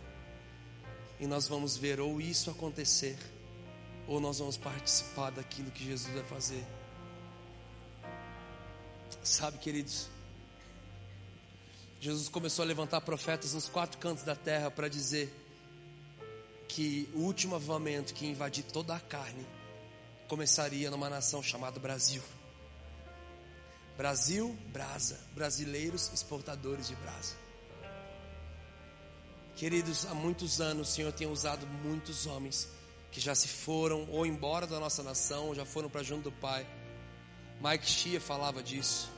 E 1.20 1.26
nós 1.26 1.48
vamos 1.48 1.76
ver 1.76 2.00
ou 2.00 2.20
isso 2.20 2.50
acontecer, 2.50 3.18
ou 4.06 4.20
nós 4.20 4.38
vamos 4.38 4.56
participar 4.56 5.30
daquilo 5.30 5.70
que 5.70 5.84
Jesus 5.84 6.14
vai 6.14 6.24
fazer. 6.24 6.64
Sabe, 9.22 9.58
queridos, 9.58 10.08
Jesus 12.00 12.28
começou 12.28 12.62
a 12.62 12.66
levantar 12.66 13.00
profetas 13.00 13.54
nos 13.54 13.68
quatro 13.68 13.98
cantos 13.98 14.22
da 14.22 14.36
terra 14.36 14.70
para 14.70 14.88
dizer 14.88 15.34
que 16.68 17.08
o 17.14 17.20
último 17.20 17.56
avivamento 17.56 18.14
que 18.14 18.26
invadir 18.26 18.62
toda 18.64 18.94
a 18.94 19.00
carne 19.00 19.44
começaria 20.28 20.90
numa 20.90 21.10
nação 21.10 21.42
chamada 21.42 21.80
Brasil. 21.80 22.22
Brasil, 23.96 24.56
brasa, 24.68 25.18
brasileiros 25.34 26.12
exportadores 26.12 26.86
de 26.86 26.94
brasa. 26.96 27.47
Queridos, 29.58 30.06
há 30.06 30.14
muitos 30.14 30.60
anos 30.60 30.88
o 30.88 30.92
Senhor 30.92 31.12
tem 31.12 31.26
usado 31.26 31.66
muitos 31.66 32.26
homens 32.26 32.68
que 33.10 33.20
já 33.20 33.34
se 33.34 33.48
foram 33.48 34.08
ou 34.08 34.24
embora 34.24 34.68
da 34.68 34.78
nossa 34.78 35.02
nação, 35.02 35.48
ou 35.48 35.54
já 35.54 35.64
foram 35.64 35.90
para 35.90 36.00
junto 36.00 36.30
do 36.30 36.32
Pai. 36.32 36.64
Mike 37.60 37.84
Shea 37.84 38.20
falava 38.20 38.62
disso. 38.62 39.10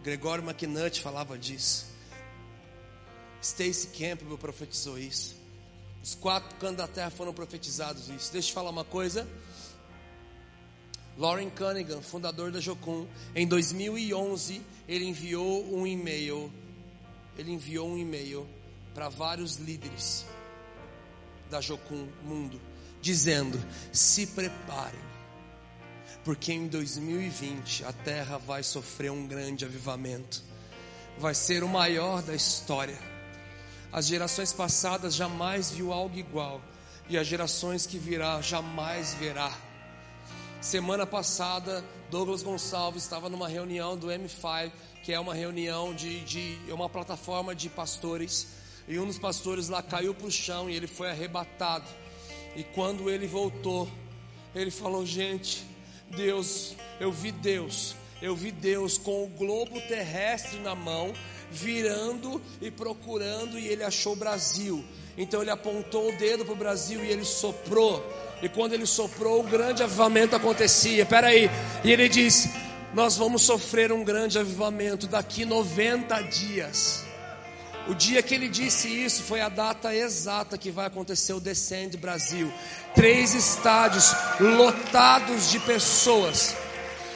Gregório 0.00 0.44
McNutt 0.44 1.00
falava 1.00 1.36
disso. 1.36 1.86
Stacy 3.40 3.88
Campbell 3.88 4.38
profetizou 4.38 4.96
isso. 4.96 5.34
Os 6.00 6.14
quatro 6.14 6.56
cantos 6.58 6.76
da 6.76 6.86
terra 6.86 7.10
foram 7.10 7.34
profetizados 7.34 8.02
isso. 8.08 8.32
Deixa 8.32 8.36
eu 8.36 8.50
te 8.50 8.52
falar 8.52 8.70
uma 8.70 8.84
coisa. 8.84 9.28
Lauren 11.18 11.50
Cunningham, 11.50 12.00
fundador 12.02 12.52
da 12.52 12.60
Jocum, 12.60 13.08
em 13.34 13.48
2011, 13.48 14.62
ele 14.86 15.06
enviou 15.06 15.74
um 15.74 15.84
e-mail. 15.84 16.52
Ele 17.36 17.50
enviou 17.50 17.88
um 17.88 17.98
e-mail 17.98 18.48
para 18.94 19.08
vários 19.08 19.56
líderes 19.56 20.26
da 21.50 21.60
Jocum 21.60 22.08
Mundo, 22.22 22.60
dizendo: 23.00 23.62
se 23.92 24.26
preparem, 24.26 25.00
porque 26.24 26.52
em 26.52 26.66
2020 26.66 27.84
a 27.84 27.92
terra 27.92 28.38
vai 28.38 28.62
sofrer 28.62 29.10
um 29.10 29.26
grande 29.26 29.64
avivamento, 29.64 30.42
vai 31.18 31.34
ser 31.34 31.62
o 31.62 31.68
maior 31.68 32.22
da 32.22 32.34
história. 32.34 32.98
As 33.92 34.06
gerações 34.06 34.52
passadas 34.52 35.14
jamais 35.14 35.70
viu 35.70 35.92
algo 35.92 36.16
igual, 36.16 36.60
e 37.08 37.18
as 37.18 37.26
gerações 37.26 37.86
que 37.86 37.98
virá 37.98 38.40
jamais 38.40 39.12
verá. 39.14 39.52
Semana 40.62 41.04
passada, 41.04 41.84
Douglas 42.08 42.42
Gonçalves 42.42 43.02
estava 43.02 43.28
numa 43.28 43.48
reunião 43.48 43.96
do 43.96 44.06
M5, 44.06 44.70
que 45.02 45.12
é 45.12 45.18
uma 45.18 45.34
reunião 45.34 45.92
de, 45.92 46.20
de 46.24 46.58
é 46.68 46.72
uma 46.72 46.88
plataforma 46.88 47.54
de 47.54 47.68
pastores 47.68 48.61
e 48.88 48.98
um 48.98 49.06
dos 49.06 49.18
pastores 49.18 49.68
lá 49.68 49.82
caiu 49.82 50.14
para 50.14 50.26
o 50.26 50.30
chão 50.30 50.68
e 50.68 50.74
ele 50.74 50.86
foi 50.86 51.10
arrebatado. 51.10 51.86
E 52.56 52.62
quando 52.62 53.08
ele 53.08 53.26
voltou, 53.26 53.88
ele 54.54 54.70
falou: 54.70 55.06
Gente, 55.06 55.64
Deus, 56.10 56.74
eu 57.00 57.10
vi 57.10 57.32
Deus, 57.32 57.94
eu 58.20 58.36
vi 58.36 58.50
Deus 58.50 58.98
com 58.98 59.24
o 59.24 59.28
globo 59.28 59.80
terrestre 59.82 60.58
na 60.60 60.74
mão, 60.74 61.12
virando 61.50 62.40
e 62.60 62.70
procurando, 62.70 63.58
e 63.58 63.68
ele 63.68 63.82
achou 63.82 64.12
o 64.12 64.16
Brasil. 64.16 64.84
Então 65.16 65.42
ele 65.42 65.50
apontou 65.50 66.08
o 66.08 66.16
dedo 66.16 66.44
para 66.44 66.54
o 66.54 66.56
Brasil 66.56 67.04
e 67.04 67.08
ele 67.08 67.24
soprou. 67.24 68.04
E 68.42 68.48
quando 68.48 68.72
ele 68.72 68.86
soprou, 68.86 69.40
o 69.40 69.44
grande 69.44 69.82
avivamento 69.82 70.34
acontecia. 70.34 71.02
Espera 71.02 71.28
aí. 71.28 71.48
E 71.84 71.92
ele 71.92 72.08
disse: 72.08 72.50
Nós 72.92 73.16
vamos 73.16 73.42
sofrer 73.42 73.92
um 73.92 74.02
grande 74.02 74.38
avivamento 74.38 75.06
daqui 75.06 75.44
90 75.44 76.20
dias. 76.22 77.11
O 77.88 77.94
dia 77.94 78.22
que 78.22 78.34
ele 78.34 78.48
disse 78.48 78.88
isso 78.88 79.24
foi 79.24 79.40
a 79.40 79.48
data 79.48 79.94
exata 79.94 80.56
que 80.56 80.70
vai 80.70 80.86
acontecer 80.86 81.32
o 81.32 81.40
Descende 81.40 81.96
Brasil. 81.96 82.52
Três 82.94 83.34
estádios 83.34 84.14
lotados 84.38 85.50
de 85.50 85.58
pessoas. 85.60 86.54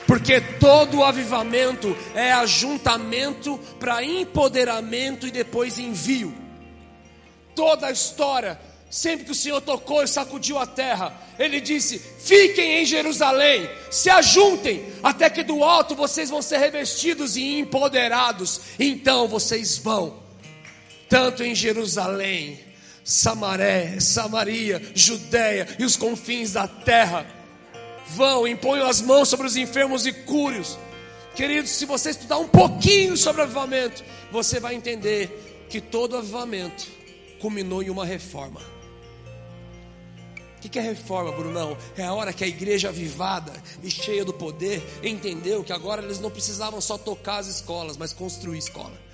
Porque 0.08 0.40
todo 0.40 0.98
o 0.98 1.04
avivamento 1.04 1.96
é 2.14 2.32
ajuntamento 2.32 3.58
para 3.78 4.02
empoderamento 4.02 5.26
e 5.26 5.30
depois 5.30 5.78
envio. 5.78 6.34
Toda 7.54 7.86
a 7.86 7.92
história, 7.92 8.58
sempre 8.90 9.24
que 9.24 9.32
o 9.32 9.36
Senhor 9.36 9.60
tocou 9.60 10.02
e 10.02 10.08
sacudiu 10.08 10.58
a 10.58 10.66
terra, 10.66 11.12
Ele 11.38 11.60
disse: 11.60 11.98
Fiquem 11.98 12.82
em 12.82 12.84
Jerusalém, 12.84 13.68
se 13.90 14.10
ajuntem, 14.10 14.92
até 15.02 15.30
que 15.30 15.42
do 15.42 15.62
alto 15.64 15.94
vocês 15.94 16.28
vão 16.28 16.42
ser 16.42 16.58
revestidos 16.58 17.36
e 17.36 17.58
empoderados. 17.58 18.60
Então 18.78 19.26
vocês 19.26 19.78
vão 19.78 20.25
tanto 21.08 21.42
em 21.42 21.54
Jerusalém, 21.54 22.60
Samaré, 23.04 24.00
Samaria, 24.00 24.82
Judéia 24.94 25.68
e 25.78 25.84
os 25.84 25.96
confins 25.96 26.52
da 26.52 26.66
terra. 26.66 27.26
Vão, 28.08 28.46
imponham 28.46 28.88
as 28.88 29.00
mãos 29.00 29.28
sobre 29.28 29.46
os 29.46 29.56
enfermos 29.56 30.06
e 30.06 30.12
cúrios. 30.12 30.78
Queridos, 31.34 31.70
se 31.70 31.84
você 31.84 32.10
estudar 32.10 32.38
um 32.38 32.48
pouquinho 32.48 33.16
sobre 33.16 33.42
avivamento, 33.42 34.02
você 34.32 34.58
vai 34.58 34.74
entender 34.74 35.66
que 35.68 35.80
todo 35.80 36.16
avivamento 36.16 36.86
culminou 37.40 37.82
em 37.82 37.90
uma 37.90 38.04
reforma. 38.04 38.60
O 40.56 40.68
que 40.68 40.78
é 40.78 40.82
reforma, 40.82 41.30
Brunão? 41.30 41.76
É 41.96 42.02
a 42.02 42.12
hora 42.12 42.32
que 42.32 42.42
a 42.42 42.46
igreja 42.46 42.88
avivada 42.88 43.52
e 43.84 43.90
cheia 43.90 44.24
do 44.24 44.32
poder 44.32 44.82
entendeu 45.00 45.62
que 45.62 45.72
agora 45.72 46.02
eles 46.02 46.18
não 46.18 46.30
precisavam 46.30 46.80
só 46.80 46.98
tocar 46.98 47.38
as 47.38 47.46
escolas, 47.46 47.96
mas 47.96 48.12
construir 48.12 48.58
escola. 48.58 49.05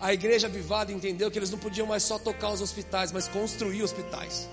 A 0.00 0.12
igreja 0.12 0.46
avivada 0.46 0.92
entendeu 0.92 1.30
que 1.30 1.38
eles 1.38 1.50
não 1.50 1.58
podiam 1.58 1.86
mais 1.86 2.02
só 2.02 2.18
tocar 2.18 2.50
os 2.50 2.60
hospitais, 2.60 3.12
mas 3.12 3.28
construir 3.28 3.82
hospitais. 3.82 4.48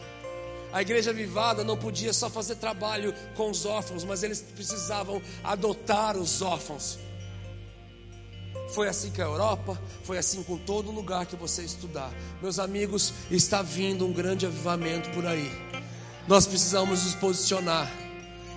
A 0.72 0.82
igreja 0.82 1.10
avivada 1.10 1.64
não 1.64 1.76
podia 1.76 2.14
só 2.14 2.30
fazer 2.30 2.56
trabalho 2.56 3.14
com 3.36 3.50
os 3.50 3.66
órfãos, 3.66 4.04
mas 4.06 4.24
eles 4.24 4.42
precisavam 4.42 5.22
adotar 5.44 6.16
os 6.16 6.42
órfãos. 6.42 6.98
Foi 8.70 8.88
assim 8.88 9.12
com 9.12 9.22
a 9.22 9.26
Europa, 9.26 9.82
foi 10.04 10.18
assim 10.18 10.44
com 10.44 10.58
todo 10.58 10.92
lugar 10.92 11.26
que 11.26 11.36
você 11.36 11.62
estudar. 11.62 12.10
Meus 12.42 12.58
amigos, 12.58 13.14
está 13.30 13.62
vindo 13.62 14.06
um 14.06 14.14
grande 14.14 14.46
avivamento 14.46 15.10
por 15.10 15.26
aí. 15.26 15.52
Nós 16.26 16.48
precisamos 16.48 17.04
nos 17.04 17.16
posicionar 17.16 17.92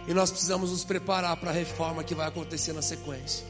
e 0.07 0.15
nós 0.15 0.31
precisamos 0.31 0.71
nos 0.71 0.85
preparar 0.85 1.37
para 1.37 1.51
a 1.51 1.55
reforma 1.55 2.05
que 2.05 2.15
vai 2.15 2.29
acontecer 2.29 2.73
na 2.73 2.83
sequência. 2.83 3.45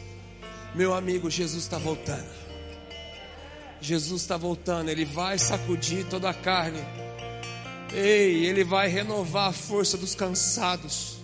Meu 0.74 0.94
amigo, 0.94 1.28
Jesus 1.28 1.65
está 1.65 1.77
voltando. 1.77 2.44
Jesus 3.85 4.23
está 4.23 4.36
voltando, 4.36 4.89
Ele 4.89 5.05
vai 5.05 5.39
sacudir 5.39 6.05
toda 6.06 6.31
a 6.31 6.35
carne. 6.35 6.82
Ei, 7.93 8.47
Ele 8.47 8.65
vai 8.65 8.89
renovar 8.89 9.51
a 9.51 9.52
força 9.52 9.97
dos 9.97 10.15
cansados, 10.15 11.19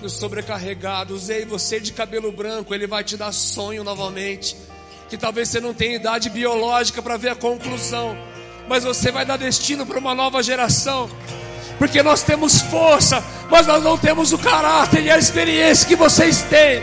dos 0.00 0.12
sobrecarregados. 0.14 1.30
Ei, 1.30 1.44
você 1.44 1.80
de 1.80 1.92
cabelo 1.92 2.32
branco, 2.32 2.74
Ele 2.74 2.86
vai 2.86 3.04
te 3.04 3.16
dar 3.16 3.32
sonho 3.32 3.84
novamente. 3.84 4.56
Que 5.08 5.16
talvez 5.16 5.48
você 5.48 5.60
não 5.60 5.72
tenha 5.72 5.96
idade 5.96 6.28
biológica 6.28 7.00
para 7.00 7.16
ver 7.16 7.30
a 7.30 7.36
conclusão, 7.36 8.16
mas 8.68 8.84
você 8.84 9.10
vai 9.10 9.24
dar 9.24 9.36
destino 9.36 9.86
para 9.86 9.98
uma 9.98 10.14
nova 10.14 10.42
geração 10.42 11.08
porque 11.78 12.02
nós 12.02 12.22
temos 12.22 12.60
força 12.60 13.24
mas 13.50 13.66
nós 13.66 13.82
não 13.82 13.98
temos 13.98 14.32
o 14.32 14.38
caráter 14.38 15.02
e 15.02 15.10
a 15.10 15.18
experiência 15.18 15.86
que 15.86 15.96
vocês 15.96 16.42
têm. 16.42 16.80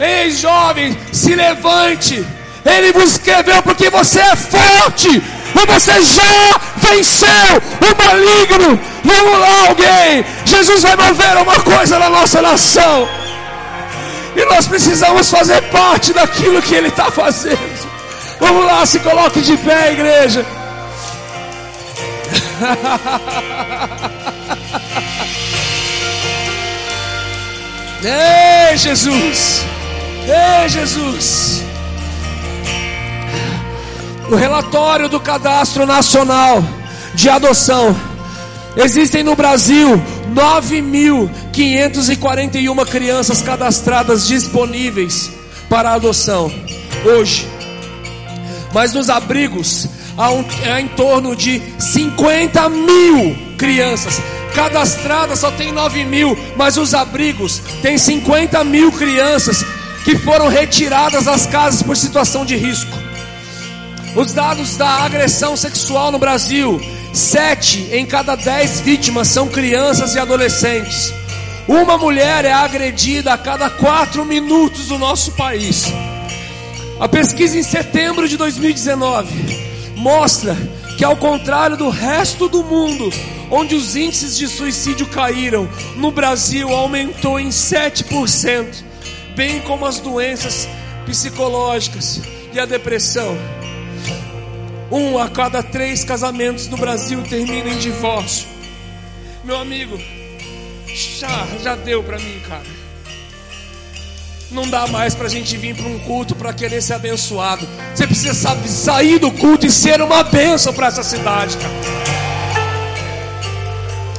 Ei, 0.00 0.30
jovem, 0.30 0.96
se 1.12 1.34
levante. 1.34 2.24
Ele 2.64 2.92
vos 2.92 3.12
escreveu 3.12 3.62
porque 3.62 3.88
você 3.90 4.20
é 4.20 4.36
forte 4.36 5.08
e 5.08 5.66
você 5.66 6.02
já 6.02 6.60
venceu 6.76 7.28
o 7.80 8.04
maligno. 8.04 8.80
Vamos 9.04 9.40
lá, 9.40 9.68
alguém. 9.68 10.24
Jesus 10.44 10.82
vai 10.82 10.96
mover 10.96 11.36
uma 11.38 11.60
coisa 11.60 11.98
na 11.98 12.10
nossa 12.10 12.42
nação. 12.42 13.08
E 14.36 14.44
nós 14.44 14.66
precisamos 14.68 15.30
fazer 15.30 15.62
parte 15.70 16.12
daquilo 16.12 16.60
que 16.62 16.74
Ele 16.74 16.88
está 16.88 17.10
fazendo. 17.10 17.88
Vamos 18.38 18.64
lá, 18.66 18.86
se 18.86 19.00
coloque 19.00 19.40
de 19.40 19.56
pé, 19.56 19.92
igreja. 19.92 20.46
Ei, 28.04 28.76
Jesus! 28.76 29.64
Ei, 30.28 30.68
Jesus! 30.68 31.64
O 34.30 34.34
relatório 34.34 35.08
do 35.08 35.18
Cadastro 35.18 35.86
Nacional 35.86 36.62
de 37.14 37.30
Adoção. 37.30 37.96
Existem 38.76 39.22
no 39.22 39.34
Brasil 39.34 39.98
9.541 40.34 42.86
crianças 42.86 43.40
cadastradas 43.40 44.26
disponíveis 44.26 45.30
para 45.70 45.94
adoção 45.94 46.52
hoje. 47.06 47.48
Mas 48.74 48.92
nos 48.92 49.08
abrigos 49.08 49.88
há, 50.16 50.30
um, 50.30 50.44
há 50.70 50.78
em 50.78 50.88
torno 50.88 51.34
de 51.34 51.62
50 51.78 52.68
mil 52.68 53.34
crianças 53.56 54.20
cadastradas, 54.54 55.38
só 55.38 55.50
tem 55.52 55.72
9 55.72 56.04
mil, 56.04 56.36
mas 56.54 56.76
os 56.76 56.92
abrigos 56.92 57.62
tem 57.80 57.96
50 57.96 58.62
mil 58.64 58.92
crianças 58.92 59.64
que 60.04 60.18
foram 60.18 60.48
retiradas 60.48 61.24
das 61.24 61.46
casas 61.46 61.82
por 61.82 61.96
situação 61.96 62.44
de 62.44 62.56
risco. 62.56 63.07
Os 64.14 64.32
dados 64.32 64.76
da 64.76 64.88
agressão 65.04 65.56
sexual 65.56 66.10
no 66.10 66.18
Brasil: 66.18 66.80
7 67.12 67.90
em 67.92 68.06
cada 68.06 68.34
10 68.36 68.80
vítimas 68.80 69.28
são 69.28 69.48
crianças 69.48 70.14
e 70.14 70.18
adolescentes. 70.18 71.12
Uma 71.66 71.98
mulher 71.98 72.44
é 72.44 72.52
agredida 72.52 73.32
a 73.32 73.38
cada 73.38 73.68
4 73.68 74.24
minutos 74.24 74.86
do 74.86 74.98
nosso 74.98 75.32
país. 75.32 75.84
A 76.98 77.08
pesquisa 77.08 77.58
em 77.58 77.62
setembro 77.62 78.26
de 78.26 78.36
2019 78.36 79.28
mostra 79.96 80.56
que, 80.96 81.04
ao 81.04 81.16
contrário 81.16 81.76
do 81.76 81.90
resto 81.90 82.48
do 82.48 82.64
mundo, 82.64 83.12
onde 83.50 83.74
os 83.74 83.94
índices 83.94 84.36
de 84.36 84.48
suicídio 84.48 85.06
caíram, 85.06 85.68
no 85.96 86.10
Brasil 86.10 86.70
aumentou 86.70 87.38
em 87.38 87.50
7% 87.50 88.88
bem 89.38 89.60
como 89.60 89.86
as 89.86 90.00
doenças 90.00 90.68
psicológicas 91.06 92.20
e 92.52 92.58
a 92.58 92.66
depressão. 92.66 93.38
Um 94.90 95.18
a 95.18 95.28
cada 95.28 95.62
três 95.62 96.02
casamentos 96.02 96.66
no 96.68 96.76
Brasil 96.76 97.22
termina 97.22 97.68
em 97.68 97.78
divórcio. 97.78 98.48
Meu 99.44 99.56
amigo, 99.56 99.98
já, 100.86 101.46
já 101.62 101.76
deu 101.76 102.02
para 102.02 102.18
mim, 102.18 102.40
cara. 102.48 102.78
Não 104.50 104.68
dá 104.68 104.86
mais 104.86 105.14
para 105.14 105.26
a 105.26 105.30
gente 105.30 105.56
vir 105.58 105.76
para 105.76 105.86
um 105.86 105.98
culto 106.00 106.34
para 106.34 106.54
querer 106.54 106.80
ser 106.80 106.94
abençoado. 106.94 107.68
Você 107.94 108.06
precisa 108.06 108.32
saber, 108.32 108.68
sair 108.68 109.18
do 109.18 109.30
culto 109.30 109.66
e 109.66 109.70
ser 109.70 110.00
uma 110.00 110.24
bênção 110.24 110.72
para 110.72 110.86
essa 110.86 111.02
cidade, 111.02 111.56
cara. 111.58 111.74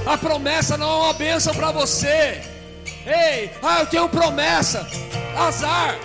A 0.06 0.18
promessa 0.18 0.78
não 0.78 0.90
é 0.90 0.96
uma 1.06 1.14
bênção 1.14 1.54
para 1.54 1.72
você. 1.72 2.42
Ei, 3.06 3.50
ah, 3.64 3.80
eu 3.80 3.86
tenho 3.88 4.10
promessa. 4.10 4.88
Azar. 5.36 5.98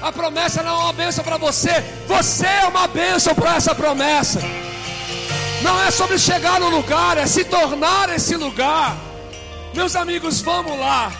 A 0.00 0.12
promessa 0.12 0.62
não 0.62 0.80
é 0.80 0.84
uma 0.84 0.92
bênção 0.92 1.24
para 1.24 1.36
você. 1.36 1.84
Você 2.06 2.46
é 2.46 2.66
uma 2.66 2.86
bênção 2.86 3.34
para 3.34 3.56
essa 3.56 3.74
promessa. 3.74 4.40
Não 5.62 5.82
é 5.82 5.90
sobre 5.90 6.18
chegar 6.18 6.60
no 6.60 6.68
lugar, 6.68 7.16
é 7.16 7.26
se 7.26 7.44
tornar 7.44 8.08
esse 8.14 8.36
lugar. 8.36 8.96
Meus 9.74 9.96
amigos, 9.96 10.40
vamos 10.40 10.78
lá. 10.78 11.12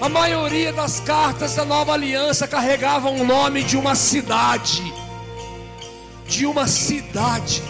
A 0.00 0.08
maioria 0.08 0.72
das 0.72 1.00
cartas 1.00 1.54
da 1.54 1.64
nova 1.64 1.92
aliança 1.92 2.46
carregavam 2.46 3.16
o 3.16 3.24
nome 3.24 3.62
de 3.62 3.76
uma 3.76 3.94
cidade. 3.94 4.82
De 6.26 6.44
uma 6.44 6.66
cidade. 6.66 7.62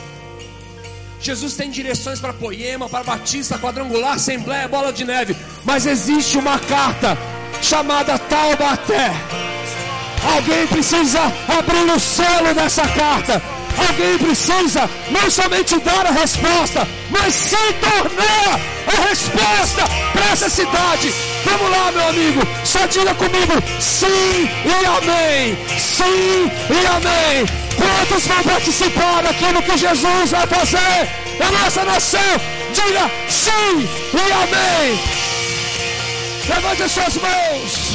Jesus 1.21 1.55
tem 1.55 1.71
direções 1.71 2.21
para 2.21 2.33
Poema, 2.33 2.89
para 2.89 3.05
Batista, 3.05 3.59
Quadrangular, 3.59 4.15
Assembleia, 4.15 4.69
Bola 4.69 4.93
de 4.93 5.05
Neve. 5.05 5.37
Mas 5.65 5.87
existe 5.87 6.37
uma 6.37 6.59
carta 6.59 7.17
chamada 7.63 8.19
Taubaté. 8.19 9.11
Alguém 10.33 10.67
precisa 10.67 11.21
abrir 11.49 11.93
o 11.93 12.01
selo 12.01 12.55
dessa 12.55 12.87
carta. 12.89 13.43
Alguém 13.77 14.19
precisa 14.19 14.89
não 15.11 15.31
somente 15.31 15.79
dar 15.81 16.07
a 16.07 16.11
resposta, 16.13 16.87
mas 17.11 17.35
se 17.35 17.57
tornar 17.57 18.61
a 18.87 19.09
resposta 19.09 19.85
para 20.13 20.31
essa 20.33 20.49
cidade. 20.49 21.13
Vamos 21.45 21.71
lá, 21.71 21.93
meu 21.93 22.09
amigo, 22.09 22.41
só 22.65 22.87
diga 22.87 23.15
comigo: 23.15 23.53
sim 23.81 24.49
e 24.65 24.87
amém. 24.87 25.59
Sim 25.79 26.51
e 26.71 26.87
amém. 26.87 27.47
Quantos 27.77 28.27
vão 28.27 28.43
participar 28.45 29.23
daquilo 29.23 29.63
que 29.63 29.77
Jesus 29.77 30.31
vai 30.31 30.47
fazer 30.47 31.09
na 31.39 31.51
nossa 31.51 31.85
nação? 31.85 32.21
Diga 32.73 33.11
sim 33.29 33.89
e 34.15 34.33
amém. 34.33 35.01
Levante 36.49 36.83
as 36.83 36.93
suas 36.93 37.17
mãos. 37.17 37.95